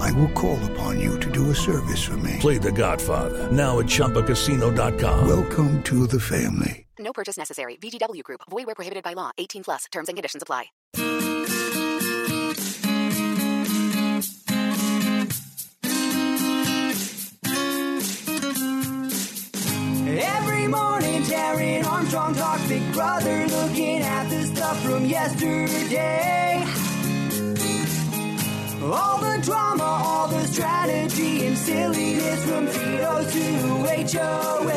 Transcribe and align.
I 0.00 0.10
will 0.12 0.30
call 0.30 0.58
upon 0.72 0.98
you 0.98 1.18
to 1.20 1.30
do 1.30 1.50
a 1.50 1.54
service 1.54 2.02
for 2.02 2.16
me. 2.16 2.36
Play 2.40 2.58
The 2.58 2.72
Godfather 2.72 3.50
now 3.52 3.78
at 3.78 3.86
ChumbaCasino.com. 3.86 5.28
Welcome 5.28 5.82
to 5.84 6.06
the 6.06 6.18
family. 6.20 6.86
No 6.98 7.12
purchase 7.12 7.36
necessary. 7.36 7.76
VGW 7.76 8.22
Group. 8.22 8.40
Void 8.50 8.66
where 8.66 8.74
prohibited 8.74 9.04
by 9.04 9.14
law. 9.14 9.30
18 9.38 9.64
plus. 9.64 9.84
Terms 9.92 10.08
and 10.08 10.16
conditions 10.16 10.42
apply. 10.42 10.66
Every 20.12 20.66
morning, 20.66 21.22
Taran 21.22 21.84
Armstrong 21.84 22.34
talks 22.34 22.66
Big 22.68 22.92
Brother, 22.92 23.46
looking 23.46 24.00
at 24.00 24.28
the 24.28 24.42
stuff 24.44 24.82
from 24.82 25.04
yesterday. 25.06 26.64
All 28.82 29.18
the 29.18 29.38
drama, 29.42 29.84
all 29.84 30.28
the 30.28 30.46
strategy 30.46 31.46
and 31.46 31.58
silliness 31.58 32.44
from 32.46 32.66
veto 32.66 33.24
to 33.28 34.18
HOH. 34.18 34.70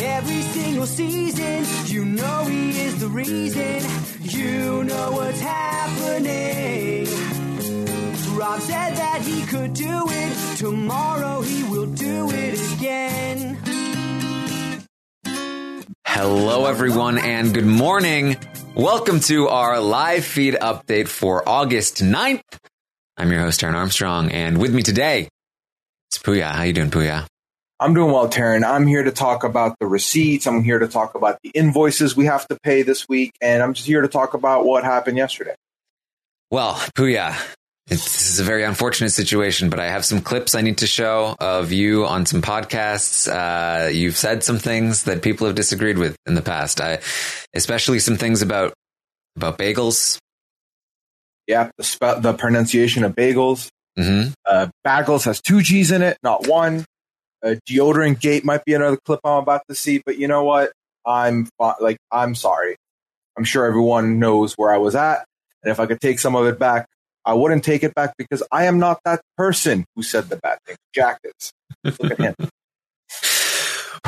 Every 0.00 0.42
single 0.42 0.86
season, 0.86 1.64
you 1.86 2.04
know 2.04 2.44
he 2.44 2.70
is 2.80 3.00
the 3.00 3.08
reason. 3.08 3.82
You 4.22 4.84
know 4.84 5.10
what's 5.10 5.40
happening. 5.40 7.06
Rob 8.36 8.60
said 8.60 8.94
that 8.94 9.22
he 9.22 9.44
could 9.46 9.74
do 9.74 10.06
it. 10.08 10.56
Tomorrow 10.58 11.40
he 11.40 11.64
will 11.64 11.86
do 11.86 12.30
it 12.30 12.60
again. 12.74 13.58
Hello, 16.06 16.66
everyone, 16.66 17.18
and 17.18 17.52
good 17.52 17.66
morning. 17.66 18.36
Welcome 18.76 19.20
to 19.20 19.48
our 19.48 19.80
live 19.80 20.26
feed 20.26 20.52
update 20.52 21.08
for 21.08 21.48
August 21.48 22.02
9th. 22.02 22.42
I'm 23.16 23.32
your 23.32 23.40
host, 23.40 23.62
Taran 23.62 23.72
Armstrong, 23.72 24.30
and 24.30 24.58
with 24.58 24.74
me 24.74 24.82
today, 24.82 25.30
it's 26.10 26.18
Puya. 26.18 26.50
How 26.50 26.64
you 26.64 26.74
doing, 26.74 26.90
Puya? 26.90 27.24
I'm 27.80 27.94
doing 27.94 28.12
well, 28.12 28.28
Taran. 28.28 28.68
I'm 28.68 28.86
here 28.86 29.02
to 29.02 29.12
talk 29.12 29.44
about 29.44 29.78
the 29.80 29.86
receipts. 29.86 30.46
I'm 30.46 30.62
here 30.62 30.78
to 30.78 30.88
talk 30.88 31.14
about 31.14 31.38
the 31.42 31.48
invoices 31.54 32.18
we 32.18 32.26
have 32.26 32.46
to 32.48 32.58
pay 32.62 32.82
this 32.82 33.08
week, 33.08 33.32
and 33.40 33.62
I'm 33.62 33.72
just 33.72 33.86
here 33.86 34.02
to 34.02 34.08
talk 34.08 34.34
about 34.34 34.66
what 34.66 34.84
happened 34.84 35.16
yesterday. 35.16 35.54
Well, 36.50 36.74
Puya, 36.74 37.34
it's 37.88 38.04
this 38.04 38.30
is 38.30 38.40
a 38.40 38.44
very 38.44 38.64
unfortunate 38.64 39.10
situation, 39.10 39.70
but 39.70 39.78
I 39.78 39.86
have 39.86 40.04
some 40.04 40.20
clips 40.20 40.56
I 40.56 40.60
need 40.60 40.78
to 40.78 40.88
show 40.88 41.36
of 41.38 41.70
you 41.70 42.04
on 42.04 42.26
some 42.26 42.42
podcasts. 42.42 43.28
Uh, 43.28 43.88
you've 43.88 44.16
said 44.16 44.42
some 44.42 44.58
things 44.58 45.04
that 45.04 45.22
people 45.22 45.46
have 45.46 45.54
disagreed 45.54 45.96
with 45.96 46.16
in 46.26 46.34
the 46.34 46.42
past, 46.42 46.80
I, 46.80 46.98
especially 47.54 48.00
some 48.00 48.16
things 48.16 48.42
about 48.42 48.74
about 49.36 49.56
bagels. 49.56 50.18
Yeah, 51.46 51.70
the, 51.78 52.18
the 52.20 52.32
pronunciation 52.32 53.04
of 53.04 53.14
bagels. 53.14 53.68
Mm-hmm. 53.96 54.32
Uh, 54.44 54.66
bagels 54.84 55.24
has 55.26 55.40
two 55.40 55.62
G's 55.62 55.92
in 55.92 56.02
it, 56.02 56.18
not 56.24 56.48
one. 56.48 56.84
Uh, 57.40 57.54
deodorant 57.68 58.18
gate 58.18 58.44
might 58.44 58.64
be 58.64 58.74
another 58.74 58.98
clip 59.04 59.20
I'm 59.22 59.42
about 59.42 59.62
to 59.68 59.76
see, 59.76 60.02
but 60.04 60.18
you 60.18 60.26
know 60.26 60.42
what? 60.42 60.72
I'm 61.06 61.48
like, 61.80 61.98
I'm 62.10 62.34
sorry. 62.34 62.74
I'm 63.38 63.44
sure 63.44 63.64
everyone 63.64 64.18
knows 64.18 64.54
where 64.54 64.72
I 64.72 64.78
was 64.78 64.96
at, 64.96 65.24
and 65.62 65.70
if 65.70 65.78
I 65.78 65.86
could 65.86 66.00
take 66.00 66.18
some 66.18 66.34
of 66.34 66.46
it 66.46 66.58
back, 66.58 66.88
I 67.26 67.34
wouldn't 67.34 67.64
take 67.64 67.82
it 67.82 67.94
back 67.94 68.14
because 68.16 68.42
I 68.52 68.64
am 68.64 68.78
not 68.78 69.00
that 69.04 69.20
person 69.36 69.84
who 69.96 70.02
said 70.02 70.28
the 70.28 70.36
bad 70.36 70.58
thing. 70.64 70.76
Jack 70.94 71.20
is. 71.24 71.52
Look 72.00 72.20
at 72.20 72.38
him. 72.38 72.48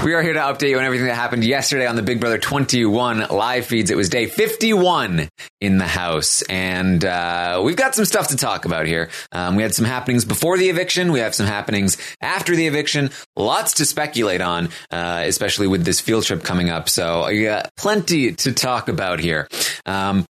We 0.04 0.14
are 0.14 0.22
here 0.22 0.34
to 0.34 0.38
update 0.38 0.68
you 0.70 0.78
on 0.78 0.84
everything 0.84 1.08
that 1.08 1.16
happened 1.16 1.44
yesterday 1.44 1.84
on 1.84 1.96
the 1.96 2.02
Big 2.02 2.20
Brother 2.20 2.38
21 2.38 3.26
live 3.30 3.66
feeds. 3.66 3.90
It 3.90 3.96
was 3.96 4.08
day 4.08 4.26
51 4.26 5.28
in 5.60 5.78
the 5.78 5.86
house, 5.86 6.42
and 6.42 7.04
uh, 7.04 7.60
we've 7.64 7.74
got 7.74 7.96
some 7.96 8.04
stuff 8.04 8.28
to 8.28 8.36
talk 8.36 8.64
about 8.64 8.86
here. 8.86 9.10
Um, 9.32 9.56
we 9.56 9.62
had 9.64 9.74
some 9.74 9.84
happenings 9.84 10.24
before 10.24 10.56
the 10.56 10.68
eviction, 10.68 11.10
we 11.10 11.18
have 11.18 11.34
some 11.34 11.46
happenings 11.46 11.96
after 12.20 12.54
the 12.54 12.68
eviction, 12.68 13.10
lots 13.34 13.74
to 13.74 13.84
speculate 13.84 14.40
on, 14.40 14.68
uh, 14.92 15.24
especially 15.26 15.66
with 15.66 15.84
this 15.84 16.00
field 16.00 16.22
trip 16.22 16.44
coming 16.44 16.70
up. 16.70 16.88
So, 16.88 17.26
yeah, 17.28 17.66
plenty 17.76 18.32
to 18.32 18.52
talk 18.52 18.88
about 18.88 19.18
here. 19.18 19.48
Um, 19.84 20.26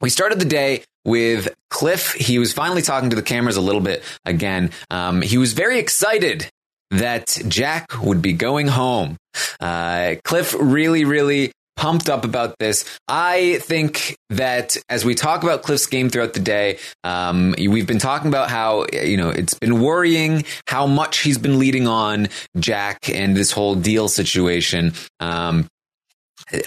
we 0.00 0.10
started 0.10 0.40
the 0.40 0.46
day 0.46 0.82
with 1.04 1.54
Cliff. 1.70 2.12
He 2.14 2.38
was 2.38 2.52
finally 2.52 2.82
talking 2.82 3.10
to 3.10 3.16
the 3.16 3.22
cameras 3.22 3.56
a 3.56 3.60
little 3.60 3.80
bit 3.80 4.02
again. 4.24 4.70
Um, 4.90 5.22
he 5.22 5.38
was 5.38 5.52
very 5.52 5.78
excited 5.78 6.48
that 6.90 7.38
Jack 7.48 8.02
would 8.02 8.20
be 8.20 8.32
going 8.32 8.68
home. 8.68 9.16
Uh, 9.60 10.16
Cliff 10.24 10.54
really, 10.58 11.04
really 11.04 11.52
pumped 11.76 12.10
up 12.10 12.26
about 12.26 12.58
this. 12.58 12.84
I 13.08 13.58
think 13.62 14.14
that 14.28 14.76
as 14.90 15.04
we 15.04 15.14
talk 15.14 15.42
about 15.42 15.62
Cliff's 15.62 15.86
game 15.86 16.10
throughout 16.10 16.34
the 16.34 16.40
day, 16.40 16.78
um, 17.04 17.54
we've 17.56 17.86
been 17.86 17.98
talking 17.98 18.28
about 18.28 18.50
how, 18.50 18.84
you 18.92 19.16
know, 19.16 19.30
it's 19.30 19.54
been 19.54 19.80
worrying 19.80 20.44
how 20.66 20.86
much 20.86 21.20
he's 21.20 21.38
been 21.38 21.58
leading 21.58 21.86
on 21.86 22.28
Jack 22.58 23.08
and 23.08 23.34
this 23.34 23.52
whole 23.52 23.76
deal 23.76 24.08
situation. 24.08 24.92
Um, 25.20 25.68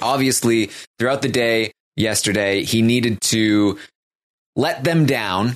obviously, 0.01 0.71
throughout 0.97 1.21
the 1.21 1.29
day, 1.29 1.73
yesterday, 1.95 2.63
he 2.63 2.81
needed 2.81 3.21
to 3.21 3.77
let 4.55 4.83
them 4.83 5.05
down 5.05 5.55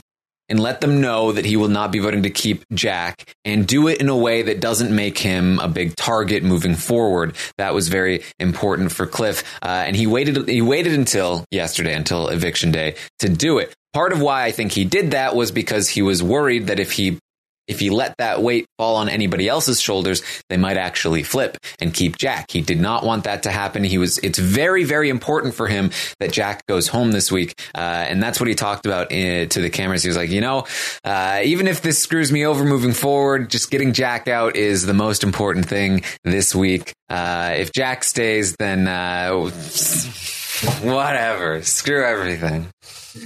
and 0.49 0.59
let 0.59 0.81
them 0.81 1.01
know 1.01 1.31
that 1.31 1.45
he 1.45 1.57
will 1.57 1.67
not 1.67 1.91
be 1.91 1.99
voting 1.99 2.23
to 2.23 2.29
keep 2.29 2.63
Jack 2.73 3.35
and 3.43 3.67
do 3.67 3.87
it 3.87 3.99
in 3.99 4.09
a 4.09 4.15
way 4.15 4.43
that 4.43 4.61
doesn't 4.61 4.95
make 4.95 5.17
him 5.17 5.59
a 5.59 5.67
big 5.67 5.95
target 5.95 6.43
moving 6.43 6.75
forward. 6.75 7.35
That 7.57 7.73
was 7.73 7.89
very 7.89 8.23
important 8.39 8.91
for 8.91 9.05
Cliff. 9.05 9.43
Uh, 9.61 9.83
and 9.85 9.95
he 9.95 10.07
waited, 10.07 10.47
he 10.47 10.61
waited 10.61 10.93
until 10.93 11.43
yesterday, 11.51 11.93
until 11.93 12.29
eviction 12.29 12.71
day 12.71 12.95
to 13.19 13.29
do 13.29 13.57
it. 13.57 13.73
Part 13.93 14.13
of 14.13 14.21
why 14.21 14.43
I 14.43 14.51
think 14.51 14.71
he 14.71 14.85
did 14.85 15.11
that 15.11 15.35
was 15.35 15.51
because 15.51 15.89
he 15.89 16.01
was 16.01 16.21
worried 16.21 16.67
that 16.67 16.79
if 16.79 16.91
he 16.91 17.19
if 17.67 17.79
he 17.79 17.89
let 17.89 18.15
that 18.17 18.41
weight 18.41 18.67
fall 18.77 18.95
on 18.95 19.09
anybody 19.09 19.47
else's 19.47 19.79
shoulders, 19.81 20.21
they 20.49 20.57
might 20.57 20.77
actually 20.77 21.23
flip 21.23 21.57
and 21.79 21.93
keep 21.93 22.17
Jack. 22.17 22.51
He 22.51 22.61
did 22.61 22.79
not 22.79 23.03
want 23.03 23.25
that 23.25 23.43
to 23.43 23.51
happen. 23.51 23.83
He 23.83 23.97
was, 23.97 24.17
it's 24.19 24.39
very, 24.39 24.83
very 24.83 25.09
important 25.09 25.53
for 25.53 25.67
him 25.67 25.91
that 26.19 26.31
Jack 26.31 26.65
goes 26.67 26.87
home 26.87 27.11
this 27.11 27.31
week. 27.31 27.59
Uh, 27.75 28.05
and 28.07 28.21
that's 28.21 28.39
what 28.39 28.47
he 28.47 28.55
talked 28.55 28.85
about 28.85 29.07
uh, 29.07 29.45
to 29.45 29.61
the 29.61 29.69
cameras. 29.69 30.03
He 30.03 30.09
was 30.09 30.17
like, 30.17 30.29
you 30.29 30.41
know, 30.41 30.65
uh, 31.03 31.41
even 31.43 31.67
if 31.67 31.81
this 31.81 31.99
screws 31.99 32.31
me 32.31 32.45
over 32.45 32.63
moving 32.63 32.93
forward, 32.93 33.49
just 33.49 33.71
getting 33.71 33.93
Jack 33.93 34.27
out 34.27 34.55
is 34.55 34.85
the 34.85 34.93
most 34.93 35.23
important 35.23 35.67
thing 35.67 36.03
this 36.23 36.55
week. 36.55 36.93
Uh, 37.09 37.53
if 37.57 37.71
Jack 37.71 38.03
stays, 38.03 38.55
then, 38.57 38.87
uh, 38.87 39.31
whatever, 40.81 41.61
screw 41.61 42.03
everything. 42.03 42.67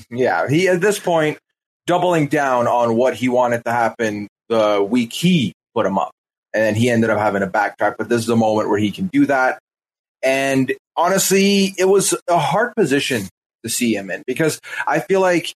Yeah, 0.10 0.48
he 0.48 0.68
at 0.68 0.82
this 0.82 1.00
point 1.00 1.38
doubling 1.92 2.28
down 2.28 2.68
on 2.68 2.96
what 2.96 3.16
he 3.16 3.28
wanted 3.28 3.66
to 3.66 3.70
happen 3.70 4.26
the 4.48 4.82
week 4.82 5.12
he 5.12 5.52
put 5.76 5.86
him 5.86 5.98
up. 5.98 6.12
And 6.54 6.78
he 6.78 6.90
ended 6.90 7.10
up 7.10 7.20
having 7.20 7.44
a 7.44 7.48
backtrack, 7.48 7.96
but 7.98 8.08
this 8.08 8.22
is 8.22 8.28
the 8.28 8.38
moment 8.38 8.70
where 8.70 8.80
he 8.80 8.92
can 8.92 9.08
do 9.08 9.26
that. 9.26 9.60
And 10.24 10.74
honestly, 10.96 11.74
it 11.78 11.84
was 11.84 12.18
a 12.30 12.40
hard 12.40 12.74
position 12.78 13.24
to 13.66 13.70
see 13.70 13.94
him 13.94 14.10
in 14.10 14.24
because 14.26 14.62
I 14.88 15.02
feel 15.02 15.20
like 15.20 15.54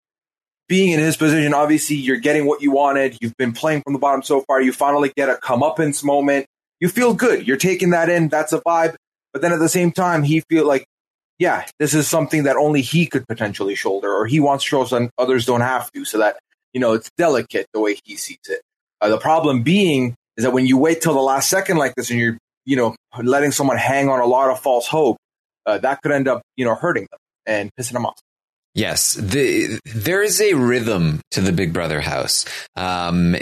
being 0.68 0.90
in 0.90 0.98
his 0.98 1.16
position, 1.16 1.54
obviously 1.54 1.94
you're 1.94 2.16
getting 2.16 2.46
what 2.46 2.62
you 2.62 2.72
wanted. 2.72 3.16
You've 3.20 3.36
been 3.36 3.52
playing 3.52 3.82
from 3.82 3.92
the 3.92 4.00
bottom 4.00 4.24
so 4.24 4.40
far. 4.40 4.60
You 4.60 4.72
finally 4.72 5.12
get 5.16 5.28
a 5.28 5.34
comeuppance 5.34 6.02
moment. 6.02 6.46
You 6.80 6.88
feel 6.88 7.14
good. 7.14 7.46
You're 7.46 7.58
taking 7.58 7.90
that 7.90 8.08
in. 8.08 8.26
That's 8.26 8.52
a 8.52 8.60
vibe. 8.60 8.96
But 9.32 9.40
then 9.40 9.52
at 9.52 9.60
the 9.60 9.68
same 9.68 9.92
time, 9.92 10.24
he 10.24 10.40
feel 10.50 10.66
like, 10.66 10.84
yeah, 11.38 11.66
this 11.78 11.94
is 11.94 12.08
something 12.08 12.44
that 12.44 12.56
only 12.56 12.80
he 12.80 13.06
could 13.06 13.26
potentially 13.26 13.74
shoulder, 13.74 14.12
or 14.12 14.26
he 14.26 14.40
wants 14.40 14.64
to 14.64 14.68
show 14.68 14.84
some 14.84 15.10
others 15.18 15.46
don't 15.46 15.60
have 15.60 15.90
to, 15.92 16.04
so 16.04 16.18
that 16.18 16.36
you 16.72 16.80
know 16.80 16.92
it's 16.92 17.10
delicate 17.18 17.66
the 17.72 17.80
way 17.80 17.96
he 18.04 18.16
sees 18.16 18.38
it. 18.48 18.62
Uh, 19.00 19.08
the 19.08 19.18
problem 19.18 19.62
being 19.62 20.14
is 20.36 20.44
that 20.44 20.52
when 20.52 20.66
you 20.66 20.78
wait 20.78 21.02
till 21.02 21.14
the 21.14 21.20
last 21.20 21.48
second 21.50 21.76
like 21.76 21.94
this, 21.96 22.10
and 22.10 22.18
you're 22.18 22.38
you 22.64 22.76
know 22.76 22.94
letting 23.22 23.50
someone 23.50 23.76
hang 23.76 24.08
on 24.08 24.20
a 24.20 24.26
lot 24.26 24.50
of 24.50 24.60
false 24.60 24.86
hope, 24.86 25.16
uh, 25.66 25.78
that 25.78 26.00
could 26.02 26.12
end 26.12 26.28
up 26.28 26.42
you 26.56 26.64
know 26.64 26.74
hurting 26.74 27.06
them 27.10 27.20
and 27.46 27.70
pissing 27.78 27.92
them 27.92 28.06
off. 28.06 28.18
Yes, 28.74 29.14
the, 29.14 29.78
there 29.84 30.20
is 30.20 30.40
a 30.40 30.54
rhythm 30.54 31.20
to 31.30 31.40
the 31.40 31.52
Big 31.52 31.72
Brother 31.72 32.00
house. 32.00 32.44
Um, 32.74 33.36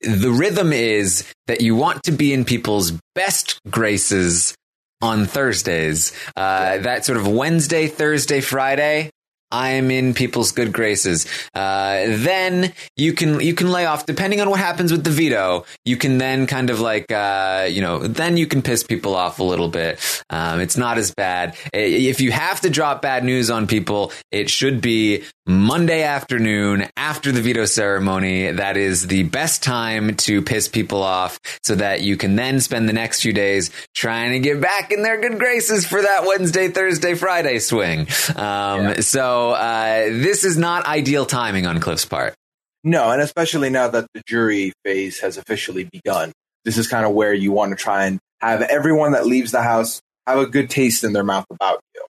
the 0.00 0.30
rhythm 0.30 0.72
is 0.72 1.30
that 1.46 1.60
you 1.60 1.76
want 1.76 2.02
to 2.04 2.12
be 2.12 2.32
in 2.32 2.44
people's 2.44 2.92
best 3.14 3.60
graces 3.68 4.54
on 5.00 5.26
Thursdays. 5.26 6.12
Uh, 6.36 6.78
that 6.78 7.04
sort 7.04 7.18
of 7.18 7.28
Wednesday, 7.28 7.86
Thursday, 7.86 8.40
Friday. 8.40 9.10
I'm 9.50 9.92
in 9.92 10.12
people's 10.12 10.50
good 10.50 10.72
graces. 10.72 11.24
Uh, 11.54 12.04
then 12.06 12.72
you 12.96 13.12
can 13.12 13.40
you 13.40 13.54
can 13.54 13.70
lay 13.70 13.86
off 13.86 14.04
depending 14.04 14.40
on 14.40 14.50
what 14.50 14.58
happens 14.58 14.90
with 14.90 15.04
the 15.04 15.10
veto. 15.10 15.64
You 15.84 15.96
can 15.96 16.18
then 16.18 16.48
kind 16.48 16.68
of 16.68 16.80
like 16.80 17.12
uh, 17.12 17.68
you 17.70 17.80
know 17.80 18.00
then 18.00 18.36
you 18.36 18.48
can 18.48 18.60
piss 18.60 18.82
people 18.82 19.14
off 19.14 19.38
a 19.38 19.44
little 19.44 19.68
bit. 19.68 20.00
Um, 20.30 20.60
it's 20.60 20.76
not 20.76 20.98
as 20.98 21.14
bad. 21.14 21.56
If 21.72 22.20
you 22.20 22.32
have 22.32 22.60
to 22.62 22.70
drop 22.70 23.02
bad 23.02 23.22
news 23.22 23.48
on 23.48 23.68
people, 23.68 24.12
it 24.32 24.50
should 24.50 24.80
be 24.80 25.22
Monday 25.46 26.02
afternoon 26.02 26.88
after 26.96 27.30
the 27.30 27.40
veto 27.40 27.64
ceremony. 27.64 28.50
That 28.50 28.76
is 28.76 29.06
the 29.06 29.22
best 29.22 29.62
time 29.62 30.16
to 30.16 30.42
piss 30.42 30.68
people 30.68 31.02
off, 31.02 31.38
so 31.62 31.76
that 31.76 32.02
you 32.02 32.16
can 32.16 32.36
then 32.36 32.60
spend 32.60 32.88
the 32.88 32.92
next 32.92 33.22
few 33.22 33.32
days 33.32 33.70
trying 33.94 34.32
to 34.32 34.40
get 34.40 34.60
back 34.60 34.90
in 34.90 35.02
their 35.02 35.20
good 35.20 35.38
graces 35.38 35.86
for 35.86 36.02
that 36.02 36.26
Wednesday, 36.26 36.68
Thursday, 36.68 37.14
Friday 37.14 37.58
swing. 37.60 38.08
Um, 38.34 39.00
So 39.00 39.50
uh, 39.52 40.06
this 40.06 40.44
is 40.44 40.58
not 40.58 40.84
ideal 40.86 41.24
timing 41.26 41.66
on 41.66 41.80
Cliff's 41.80 42.04
part. 42.04 42.34
No, 42.82 43.10
and 43.10 43.22
especially 43.22 43.70
now 43.70 43.88
that 43.88 44.06
the 44.14 44.22
jury 44.26 44.72
phase 44.84 45.20
has 45.20 45.38
officially 45.38 45.84
begun, 45.84 46.32
this 46.64 46.76
is 46.76 46.88
kind 46.88 47.06
of 47.06 47.12
where 47.12 47.32
you 47.32 47.52
want 47.52 47.70
to 47.70 47.76
try 47.76 48.06
and 48.06 48.18
have 48.40 48.62
everyone 48.62 49.12
that 49.12 49.26
leaves 49.26 49.52
the 49.52 49.62
house 49.62 50.00
have 50.26 50.38
a 50.38 50.46
good 50.46 50.68
taste 50.68 51.04
in 51.04 51.12
their 51.12 51.24
mouth 51.24 51.46
about 51.50 51.80
you. 51.94 52.04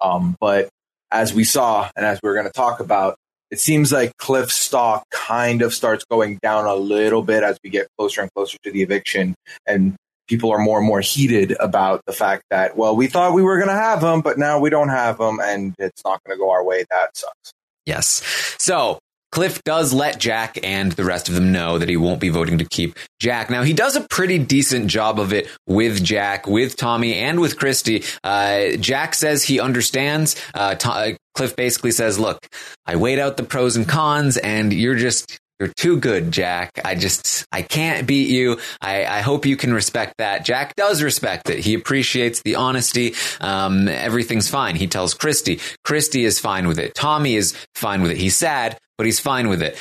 Um, 0.00 0.36
but 0.40 0.70
as 1.12 1.34
we 1.34 1.44
saw, 1.44 1.90
and 1.96 2.06
as 2.06 2.20
we 2.22 2.30
are 2.30 2.34
going 2.34 2.46
to 2.46 2.52
talk 2.52 2.80
about, 2.80 3.16
it 3.50 3.58
seems 3.58 3.92
like 3.92 4.16
Cliff's 4.16 4.54
stock 4.54 5.04
kind 5.10 5.62
of 5.62 5.74
starts 5.74 6.04
going 6.10 6.38
down 6.40 6.66
a 6.66 6.74
little 6.74 7.22
bit 7.22 7.42
as 7.42 7.58
we 7.64 7.70
get 7.70 7.88
closer 7.98 8.20
and 8.20 8.32
closer 8.32 8.56
to 8.62 8.70
the 8.70 8.82
eviction, 8.82 9.34
and 9.66 9.96
people 10.28 10.52
are 10.52 10.58
more 10.58 10.78
and 10.78 10.86
more 10.86 11.00
heated 11.00 11.56
about 11.58 12.00
the 12.06 12.12
fact 12.12 12.44
that, 12.50 12.76
well, 12.76 12.94
we 12.94 13.08
thought 13.08 13.34
we 13.34 13.42
were 13.42 13.56
going 13.56 13.68
to 13.68 13.74
have 13.74 14.02
him, 14.02 14.20
but 14.20 14.38
now 14.38 14.60
we 14.60 14.70
don't 14.70 14.90
have 14.90 15.18
him, 15.18 15.40
and 15.42 15.74
it's 15.78 16.02
not 16.04 16.20
going 16.24 16.36
to 16.36 16.38
go 16.38 16.50
our 16.50 16.64
way. 16.64 16.84
That 16.90 17.16
sucks. 17.16 17.52
Yes. 17.86 18.22
So 18.58 19.00
Cliff 19.32 19.62
does 19.64 19.92
let 19.92 20.18
Jack 20.18 20.58
and 20.62 20.92
the 20.92 21.04
rest 21.04 21.28
of 21.28 21.34
them 21.34 21.52
know 21.52 21.78
that 21.78 21.88
he 21.88 21.96
won't 21.96 22.20
be 22.20 22.28
voting 22.30 22.58
to 22.58 22.64
keep 22.64 22.96
Jack. 23.20 23.48
Now 23.50 23.62
he 23.62 23.72
does 23.72 23.94
a 23.96 24.00
pretty 24.00 24.38
decent 24.38 24.88
job 24.88 25.20
of 25.20 25.32
it 25.32 25.48
with 25.66 26.02
Jack, 26.02 26.46
with 26.46 26.76
Tommy, 26.76 27.14
and 27.14 27.40
with 27.40 27.58
Christie. 27.58 28.02
Uh, 28.24 28.76
Jack 28.78 29.14
says 29.14 29.44
he 29.44 29.60
understands. 29.60 30.36
Uh, 30.54 30.74
To- 30.74 31.16
Cliff 31.34 31.54
basically 31.54 31.92
says, 31.92 32.18
"Look, 32.18 32.44
I 32.86 32.96
weighed 32.96 33.20
out 33.20 33.36
the 33.36 33.44
pros 33.44 33.76
and 33.76 33.88
cons, 33.88 34.36
and 34.36 34.72
you're 34.72 34.96
just." 34.96 35.38
You're 35.60 35.72
too 35.76 35.98
good, 35.98 36.32
Jack. 36.32 36.80
I 36.86 36.94
just, 36.94 37.44
I 37.52 37.60
can't 37.60 38.06
beat 38.06 38.30
you. 38.30 38.58
I, 38.80 39.04
I 39.04 39.20
hope 39.20 39.44
you 39.44 39.58
can 39.58 39.74
respect 39.74 40.14
that. 40.16 40.42
Jack 40.42 40.74
does 40.74 41.02
respect 41.02 41.50
it. 41.50 41.58
He 41.58 41.74
appreciates 41.74 42.40
the 42.42 42.54
honesty. 42.54 43.14
Um, 43.42 43.86
everything's 43.86 44.48
fine. 44.48 44.74
He 44.74 44.86
tells 44.86 45.12
Christie. 45.12 45.60
Christie 45.84 46.24
is 46.24 46.40
fine 46.40 46.66
with 46.66 46.78
it. 46.78 46.94
Tommy 46.94 47.36
is 47.36 47.54
fine 47.74 48.00
with 48.00 48.10
it. 48.10 48.16
He's 48.16 48.34
sad, 48.34 48.78
but 48.96 49.04
he's 49.04 49.20
fine 49.20 49.50
with 49.50 49.62
it. 49.62 49.76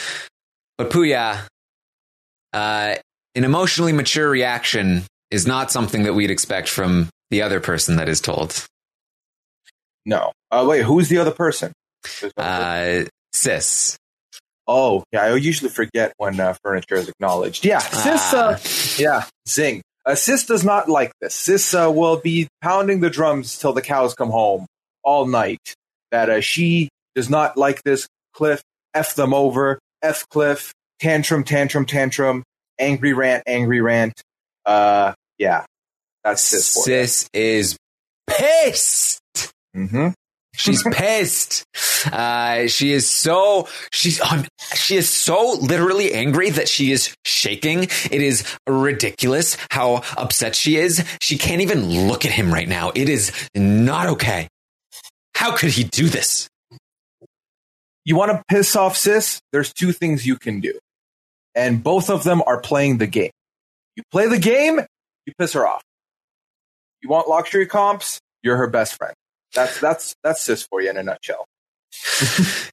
But 0.77 0.89
Puya, 0.89 1.47
uh, 2.51 2.95
an 3.35 3.43
emotionally 3.45 3.93
mature 3.93 4.29
reaction 4.29 5.03
is 5.31 5.47
not 5.47 5.71
something 5.71 6.03
that 6.03 6.13
we'd 6.13 6.31
expect 6.31 6.67
from 6.67 7.07
the 7.29 7.41
other 7.43 7.61
person 7.61 7.95
that 7.97 8.09
is 8.09 8.19
told. 8.19 8.65
No. 10.05 10.33
Uh, 10.51 10.65
wait, 10.67 10.83
who's 10.83 11.07
the 11.07 11.19
other 11.19 11.31
person? 11.31 11.71
Uh, 12.35 13.03
sis. 13.31 13.98
Oh, 14.71 15.03
yeah. 15.11 15.23
I 15.23 15.35
usually 15.35 15.71
forget 15.71 16.13
when 16.17 16.39
uh, 16.39 16.53
furniture 16.61 16.93
is 16.93 17.09
acknowledged. 17.09 17.65
Yeah, 17.65 17.79
sis. 17.79 18.33
Uh, 18.33 18.59
yeah, 19.03 19.25
zing. 19.47 19.81
Uh, 20.05 20.13
sis 20.13 20.45
does 20.45 20.63
not 20.63 20.87
like 20.87 21.11
this. 21.19 21.33
Sis 21.33 21.73
uh, 21.73 21.91
will 21.91 22.17
be 22.17 22.47
pounding 22.61 22.99
the 22.99 23.09
drums 23.09 23.57
till 23.57 23.73
the 23.73 23.81
cows 23.81 24.13
come 24.13 24.29
home 24.29 24.67
all 25.03 25.25
night. 25.25 25.73
That 26.11 26.29
uh, 26.29 26.41
she 26.41 26.89
does 27.15 27.31
not 27.31 27.57
like 27.57 27.81
this. 27.81 28.07
Cliff, 28.33 28.61
f 28.93 29.15
them 29.15 29.33
over. 29.33 29.79
F 30.03 30.29
Cliff. 30.29 30.71
Tantrum, 30.99 31.43
tantrum, 31.43 31.87
tantrum. 31.87 32.43
Angry 32.77 33.13
rant, 33.13 33.43
angry 33.47 33.81
rant. 33.81 34.21
Uh, 34.67 35.13
yeah, 35.39 35.65
that's 36.23 36.43
sis. 36.43 36.65
Sis 36.67 37.27
is 37.33 37.75
pissed. 38.27 39.19
Mm-hmm. 39.75 40.09
She's 40.59 40.83
pissed. 40.91 41.65
Uh, 42.11 42.67
she 42.67 42.91
is 42.91 43.09
so 43.09 43.67
she's 43.91 44.19
um, 44.21 44.45
she 44.75 44.97
is 44.97 45.09
so 45.09 45.57
literally 45.61 46.13
angry 46.13 46.49
that 46.49 46.67
she 46.67 46.91
is 46.91 47.15
shaking. 47.25 47.83
It 47.83 48.21
is 48.21 48.43
ridiculous 48.67 49.57
how 49.71 50.03
upset 50.17 50.55
she 50.55 50.75
is. 50.75 51.03
She 51.21 51.37
can't 51.37 51.61
even 51.61 52.07
look 52.07 52.25
at 52.25 52.31
him 52.31 52.53
right 52.53 52.67
now. 52.67 52.91
It 52.93 53.07
is 53.07 53.31
not 53.55 54.07
okay. 54.07 54.49
How 55.33 55.55
could 55.55 55.71
he 55.71 55.85
do 55.85 56.09
this? 56.09 56.49
You 58.03 58.17
want 58.17 58.31
to 58.31 58.43
piss 58.49 58.75
off 58.75 58.97
sis? 58.97 59.39
There's 59.53 59.73
two 59.73 59.93
things 59.93 60.25
you 60.25 60.35
can 60.35 60.59
do, 60.59 60.77
and 61.55 61.81
both 61.81 62.09
of 62.09 62.23
them 62.23 62.41
are 62.45 62.59
playing 62.59 62.97
the 62.97 63.07
game. 63.07 63.31
You 63.95 64.03
play 64.11 64.27
the 64.27 64.39
game, 64.39 64.79
you 65.25 65.33
piss 65.37 65.53
her 65.53 65.65
off. 65.65 65.83
You 67.01 67.09
want 67.09 67.29
luxury 67.29 67.65
comps? 67.65 68.19
You're 68.43 68.57
her 68.57 68.67
best 68.67 68.95
friend. 68.97 69.13
That's 69.53 69.79
that's 69.79 70.15
that's 70.23 70.41
sis 70.41 70.63
for 70.63 70.81
you 70.81 70.89
in 70.89 70.97
a 70.97 71.03
nutshell. 71.03 71.45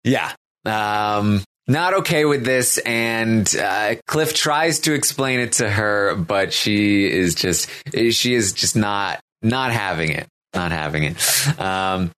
Yeah. 0.05 0.33
Um, 0.65 1.43
not 1.67 1.95
okay 1.95 2.25
with 2.25 2.45
this. 2.45 2.79
And 2.79 3.53
uh, 3.57 3.97
Cliff 4.07 4.35
tries 4.35 4.81
to 4.81 4.95
explain 4.95 5.41
it 5.41 5.53
to 5.55 5.69
her, 5.69 6.15
but 6.15 6.53
she 6.53 7.11
is 7.11 7.35
just, 7.35 7.69
she 7.93 8.35
is 8.35 8.53
just 8.53 8.77
not, 8.77 9.21
not 9.43 9.73
having 9.73 10.13
it. 10.13 10.27
Not 10.55 10.71
having 10.71 11.03
it. 11.03 11.61
Um, 11.61 12.13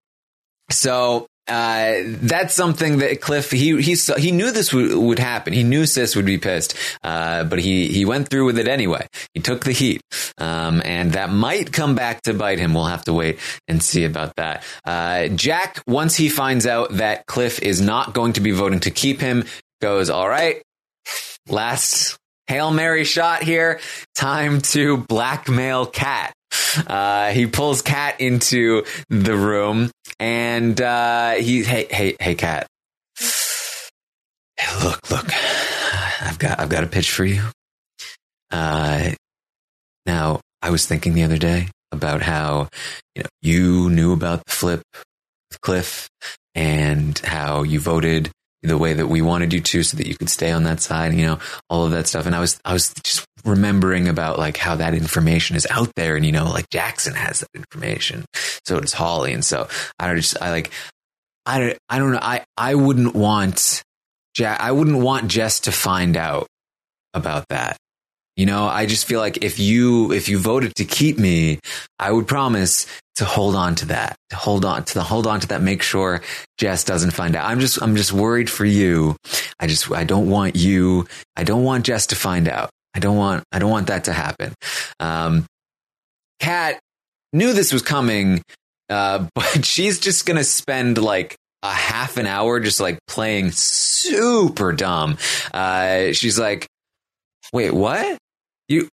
so, 0.70 1.26
uh, 1.48 2.02
that's 2.04 2.54
something 2.54 2.98
that 2.98 3.20
Cliff 3.20 3.50
he 3.50 3.80
he 3.80 3.94
saw, 3.94 4.16
he 4.16 4.32
knew 4.32 4.50
this 4.50 4.72
would, 4.72 4.94
would 4.94 5.18
happen. 5.18 5.52
He 5.52 5.62
knew 5.62 5.86
Sis 5.86 6.14
would 6.14 6.26
be 6.26 6.38
pissed, 6.38 6.74
uh, 7.02 7.44
but 7.44 7.58
he 7.58 7.88
he 7.88 8.04
went 8.04 8.28
through 8.28 8.44
with 8.44 8.58
it 8.58 8.68
anyway. 8.68 9.06
He 9.34 9.40
took 9.40 9.64
the 9.64 9.72
heat, 9.72 10.02
um, 10.38 10.82
and 10.84 11.12
that 11.12 11.30
might 11.30 11.72
come 11.72 11.94
back 11.94 12.22
to 12.22 12.34
bite 12.34 12.58
him. 12.58 12.74
We'll 12.74 12.86
have 12.86 13.04
to 13.04 13.14
wait 13.14 13.38
and 13.66 13.82
see 13.82 14.04
about 14.04 14.36
that. 14.36 14.64
Uh, 14.84 15.28
Jack, 15.28 15.82
once 15.86 16.16
he 16.16 16.28
finds 16.28 16.66
out 16.66 16.92
that 16.94 17.26
Cliff 17.26 17.60
is 17.62 17.80
not 17.80 18.12
going 18.12 18.34
to 18.34 18.40
be 18.40 18.50
voting 18.50 18.80
to 18.80 18.90
keep 18.90 19.20
him, 19.20 19.44
goes 19.80 20.10
all 20.10 20.28
right. 20.28 20.62
Last 21.48 22.18
hail 22.46 22.70
mary 22.70 23.04
shot 23.04 23.42
here. 23.42 23.80
Time 24.14 24.60
to 24.60 24.98
blackmail 24.98 25.86
Kat. 25.86 26.32
Uh, 26.86 27.30
he 27.30 27.46
pulls 27.46 27.82
Kat 27.82 28.20
into 28.20 28.84
the 29.08 29.36
room 29.36 29.90
and 30.18 30.80
uh, 30.80 31.32
he, 31.32 31.62
hey, 31.64 31.87
hey, 31.90 32.16
hey, 32.20 32.34
Kat. 32.34 32.66
Hey, 34.56 34.84
look, 34.84 35.10
look. 35.10 35.26
I've 36.20 36.38
got 36.38 36.58
I've 36.58 36.68
got 36.68 36.84
a 36.84 36.88
pitch 36.88 37.10
for 37.10 37.25
you. 37.25 37.42
Uh, 38.50 39.10
now 40.06 40.40
I 40.62 40.70
was 40.70 40.87
thinking 40.87 41.14
the 41.14 41.22
other 41.22 41.38
day 41.38 41.68
about 41.92 42.22
how 42.22 42.68
you 43.14 43.22
know 43.22 43.28
you 43.40 43.90
knew 43.90 44.12
about 44.12 44.44
the 44.46 44.52
flip 44.52 44.82
Cliff 45.62 46.08
and 46.54 47.18
how 47.18 47.62
you 47.62 47.80
voted 47.80 48.30
the 48.62 48.78
way 48.78 48.92
that 48.94 49.06
we 49.06 49.22
wanted 49.22 49.52
you 49.52 49.60
to 49.60 49.82
so 49.82 49.96
that 49.96 50.06
you 50.06 50.16
could 50.16 50.28
stay 50.28 50.50
on 50.50 50.64
that 50.64 50.80
side, 50.80 51.14
you 51.14 51.24
know, 51.24 51.38
all 51.70 51.84
of 51.84 51.92
that 51.92 52.08
stuff. 52.08 52.26
And 52.26 52.34
I 52.34 52.40
was, 52.40 52.60
I 52.64 52.72
was 52.72 52.92
just 53.04 53.24
remembering 53.44 54.08
about 54.08 54.38
like 54.38 54.56
how 54.56 54.74
that 54.76 54.94
information 54.94 55.56
is 55.56 55.66
out 55.70 55.90
there. 55.94 56.16
And, 56.16 56.26
you 56.26 56.32
know, 56.32 56.44
like 56.44 56.68
Jackson 56.70 57.14
has 57.14 57.40
that 57.40 57.48
information. 57.54 58.24
So 58.66 58.80
does 58.80 58.92
Holly. 58.92 59.32
And 59.32 59.44
so 59.44 59.68
I 59.98 60.08
don't 60.08 60.16
just, 60.16 60.40
I 60.42 60.50
like, 60.50 60.72
I 61.46 61.60
don't, 61.60 61.78
I 61.88 61.98
don't 61.98 62.12
know. 62.12 62.20
I, 62.20 62.44
I 62.56 62.74
wouldn't 62.74 63.14
want 63.14 63.82
Jack, 64.34 64.60
I 64.60 64.72
wouldn't 64.72 64.98
want 64.98 65.28
Jess 65.28 65.60
to 65.60 65.72
find 65.72 66.16
out 66.16 66.46
about 67.14 67.46
that. 67.48 67.76
You 68.36 68.46
know, 68.46 68.66
I 68.66 68.86
just 68.86 69.06
feel 69.06 69.18
like 69.18 69.42
if 69.42 69.58
you, 69.58 70.12
if 70.12 70.28
you 70.28 70.38
voted 70.38 70.76
to 70.76 70.84
keep 70.84 71.18
me, 71.18 71.58
I 71.98 72.12
would 72.12 72.28
promise 72.28 72.86
to 73.18 73.25
hold 73.25 73.56
on 73.56 73.75
to 73.75 73.87
that, 73.87 74.16
to 74.30 74.37
hold 74.37 74.64
on 74.64 74.84
to 74.84 74.94
the, 74.94 75.02
hold 75.02 75.26
on 75.26 75.40
to 75.40 75.48
that, 75.48 75.60
make 75.60 75.82
sure 75.82 76.22
Jess 76.56 76.84
doesn't 76.84 77.10
find 77.10 77.34
out. 77.34 77.48
I'm 77.50 77.58
just, 77.58 77.82
I'm 77.82 77.96
just 77.96 78.12
worried 78.12 78.48
for 78.48 78.64
you. 78.64 79.16
I 79.58 79.66
just, 79.66 79.90
I 79.90 80.04
don't 80.04 80.30
want 80.30 80.54
you, 80.54 81.04
I 81.34 81.42
don't 81.42 81.64
want 81.64 81.84
Jess 81.84 82.06
to 82.06 82.16
find 82.16 82.48
out. 82.48 82.70
I 82.94 83.00
don't 83.00 83.16
want, 83.16 83.42
I 83.50 83.58
don't 83.58 83.72
want 83.72 83.88
that 83.88 84.04
to 84.04 84.12
happen. 84.12 84.54
Um, 85.00 85.46
Kat 86.38 86.78
knew 87.32 87.52
this 87.52 87.72
was 87.72 87.82
coming, 87.82 88.40
uh, 88.88 89.26
but 89.34 89.64
she's 89.64 89.98
just 89.98 90.25
going 90.25 90.37
to 90.37 90.44
spend 90.44 90.96
like 90.96 91.34
a 91.64 91.72
half 91.72 92.18
an 92.18 92.26
hour 92.26 92.60
just 92.60 92.78
like 92.78 93.00
playing 93.08 93.50
super 93.50 94.72
dumb. 94.72 95.18
Uh, 95.52 96.12
she's 96.12 96.38
like, 96.38 96.68
wait, 97.52 97.75
what? 97.75 98.16
You 98.68 98.88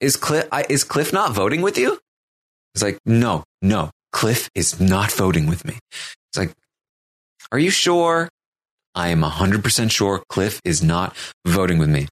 is 0.00 0.16
Cliff 0.16 0.48
is 0.70 0.82
Cliff 0.82 1.12
not 1.12 1.32
voting 1.32 1.60
with 1.60 1.76
you? 1.76 1.98
It's 2.74 2.82
like, 2.82 2.98
no, 3.04 3.44
no, 3.62 3.90
Cliff 4.12 4.48
is 4.54 4.80
not 4.80 5.10
voting 5.12 5.46
with 5.46 5.64
me. 5.64 5.78
It's 5.90 6.38
like, 6.38 6.52
are 7.52 7.58
you 7.58 7.70
sure? 7.70 8.28
I 8.94 9.08
am 9.08 9.22
100% 9.22 9.90
sure 9.90 10.22
Cliff 10.28 10.60
is 10.64 10.82
not 10.82 11.16
voting 11.46 11.78
with 11.78 11.88
me. 11.88 12.08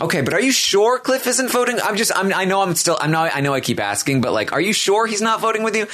Okay, 0.00 0.22
but 0.22 0.32
are 0.32 0.40
you 0.40 0.52
sure 0.52 0.98
Cliff 0.98 1.26
isn't 1.26 1.50
voting? 1.50 1.78
I'm 1.82 1.96
just, 1.96 2.12
I'm, 2.16 2.32
I 2.32 2.46
know 2.46 2.62
I'm 2.62 2.74
still, 2.74 2.96
I'm 3.00 3.10
not, 3.10 3.34
I 3.34 3.40
know 3.40 3.52
I 3.52 3.60
keep 3.60 3.80
asking, 3.80 4.22
but 4.22 4.32
like, 4.32 4.52
are 4.52 4.60
you 4.60 4.72
sure 4.72 5.06
he's 5.06 5.20
not 5.20 5.40
voting 5.40 5.62
with 5.62 5.76
you? 5.76 5.86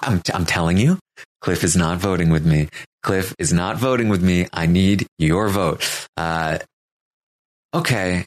I'm, 0.00 0.22
I'm 0.32 0.46
telling 0.46 0.78
you, 0.78 0.98
Cliff 1.42 1.62
is 1.64 1.76
not 1.76 1.98
voting 1.98 2.30
with 2.30 2.46
me. 2.46 2.68
Cliff 3.02 3.34
is 3.38 3.52
not 3.52 3.76
voting 3.76 4.08
with 4.08 4.22
me. 4.22 4.46
I 4.52 4.66
need 4.66 5.06
your 5.18 5.48
vote. 5.48 5.84
Uh, 6.16 6.58
okay. 7.74 8.24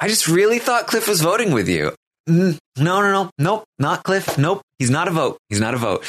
I 0.00 0.08
just 0.08 0.26
really 0.26 0.58
thought 0.58 0.88
Cliff 0.88 1.06
was 1.06 1.20
voting 1.20 1.52
with 1.52 1.68
you. 1.68 1.92
Mm, 2.28 2.56
no, 2.78 3.00
no, 3.00 3.10
no, 3.10 3.30
nope, 3.38 3.64
not 3.78 4.04
Cliff. 4.04 4.38
Nope, 4.38 4.62
he's 4.78 4.90
not 4.90 5.08
a 5.08 5.10
vote. 5.10 5.38
He's 5.48 5.60
not 5.60 5.74
a 5.74 5.76
vote. 5.76 6.04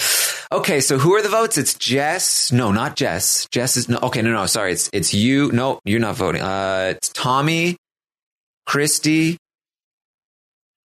Okay, 0.51 0.79
so 0.81 0.99
who 0.99 1.15
are 1.15 1.21
the 1.23 1.29
votes? 1.29 1.57
It's 1.57 1.73
Jess. 1.73 2.51
No, 2.51 2.71
not 2.71 2.95
Jess. 2.95 3.47
Jess 3.51 3.75
is 3.77 3.89
no. 3.89 3.97
Okay, 4.03 4.21
no, 4.21 4.31
no. 4.31 4.45
Sorry, 4.45 4.71
it's 4.73 4.89
it's 4.93 5.13
you. 5.13 5.51
No, 5.51 5.79
you're 5.85 5.99
not 5.99 6.15
voting. 6.15 6.41
Uh, 6.41 6.93
it's 6.95 7.09
Tommy, 7.09 7.77
Christie, 8.67 9.37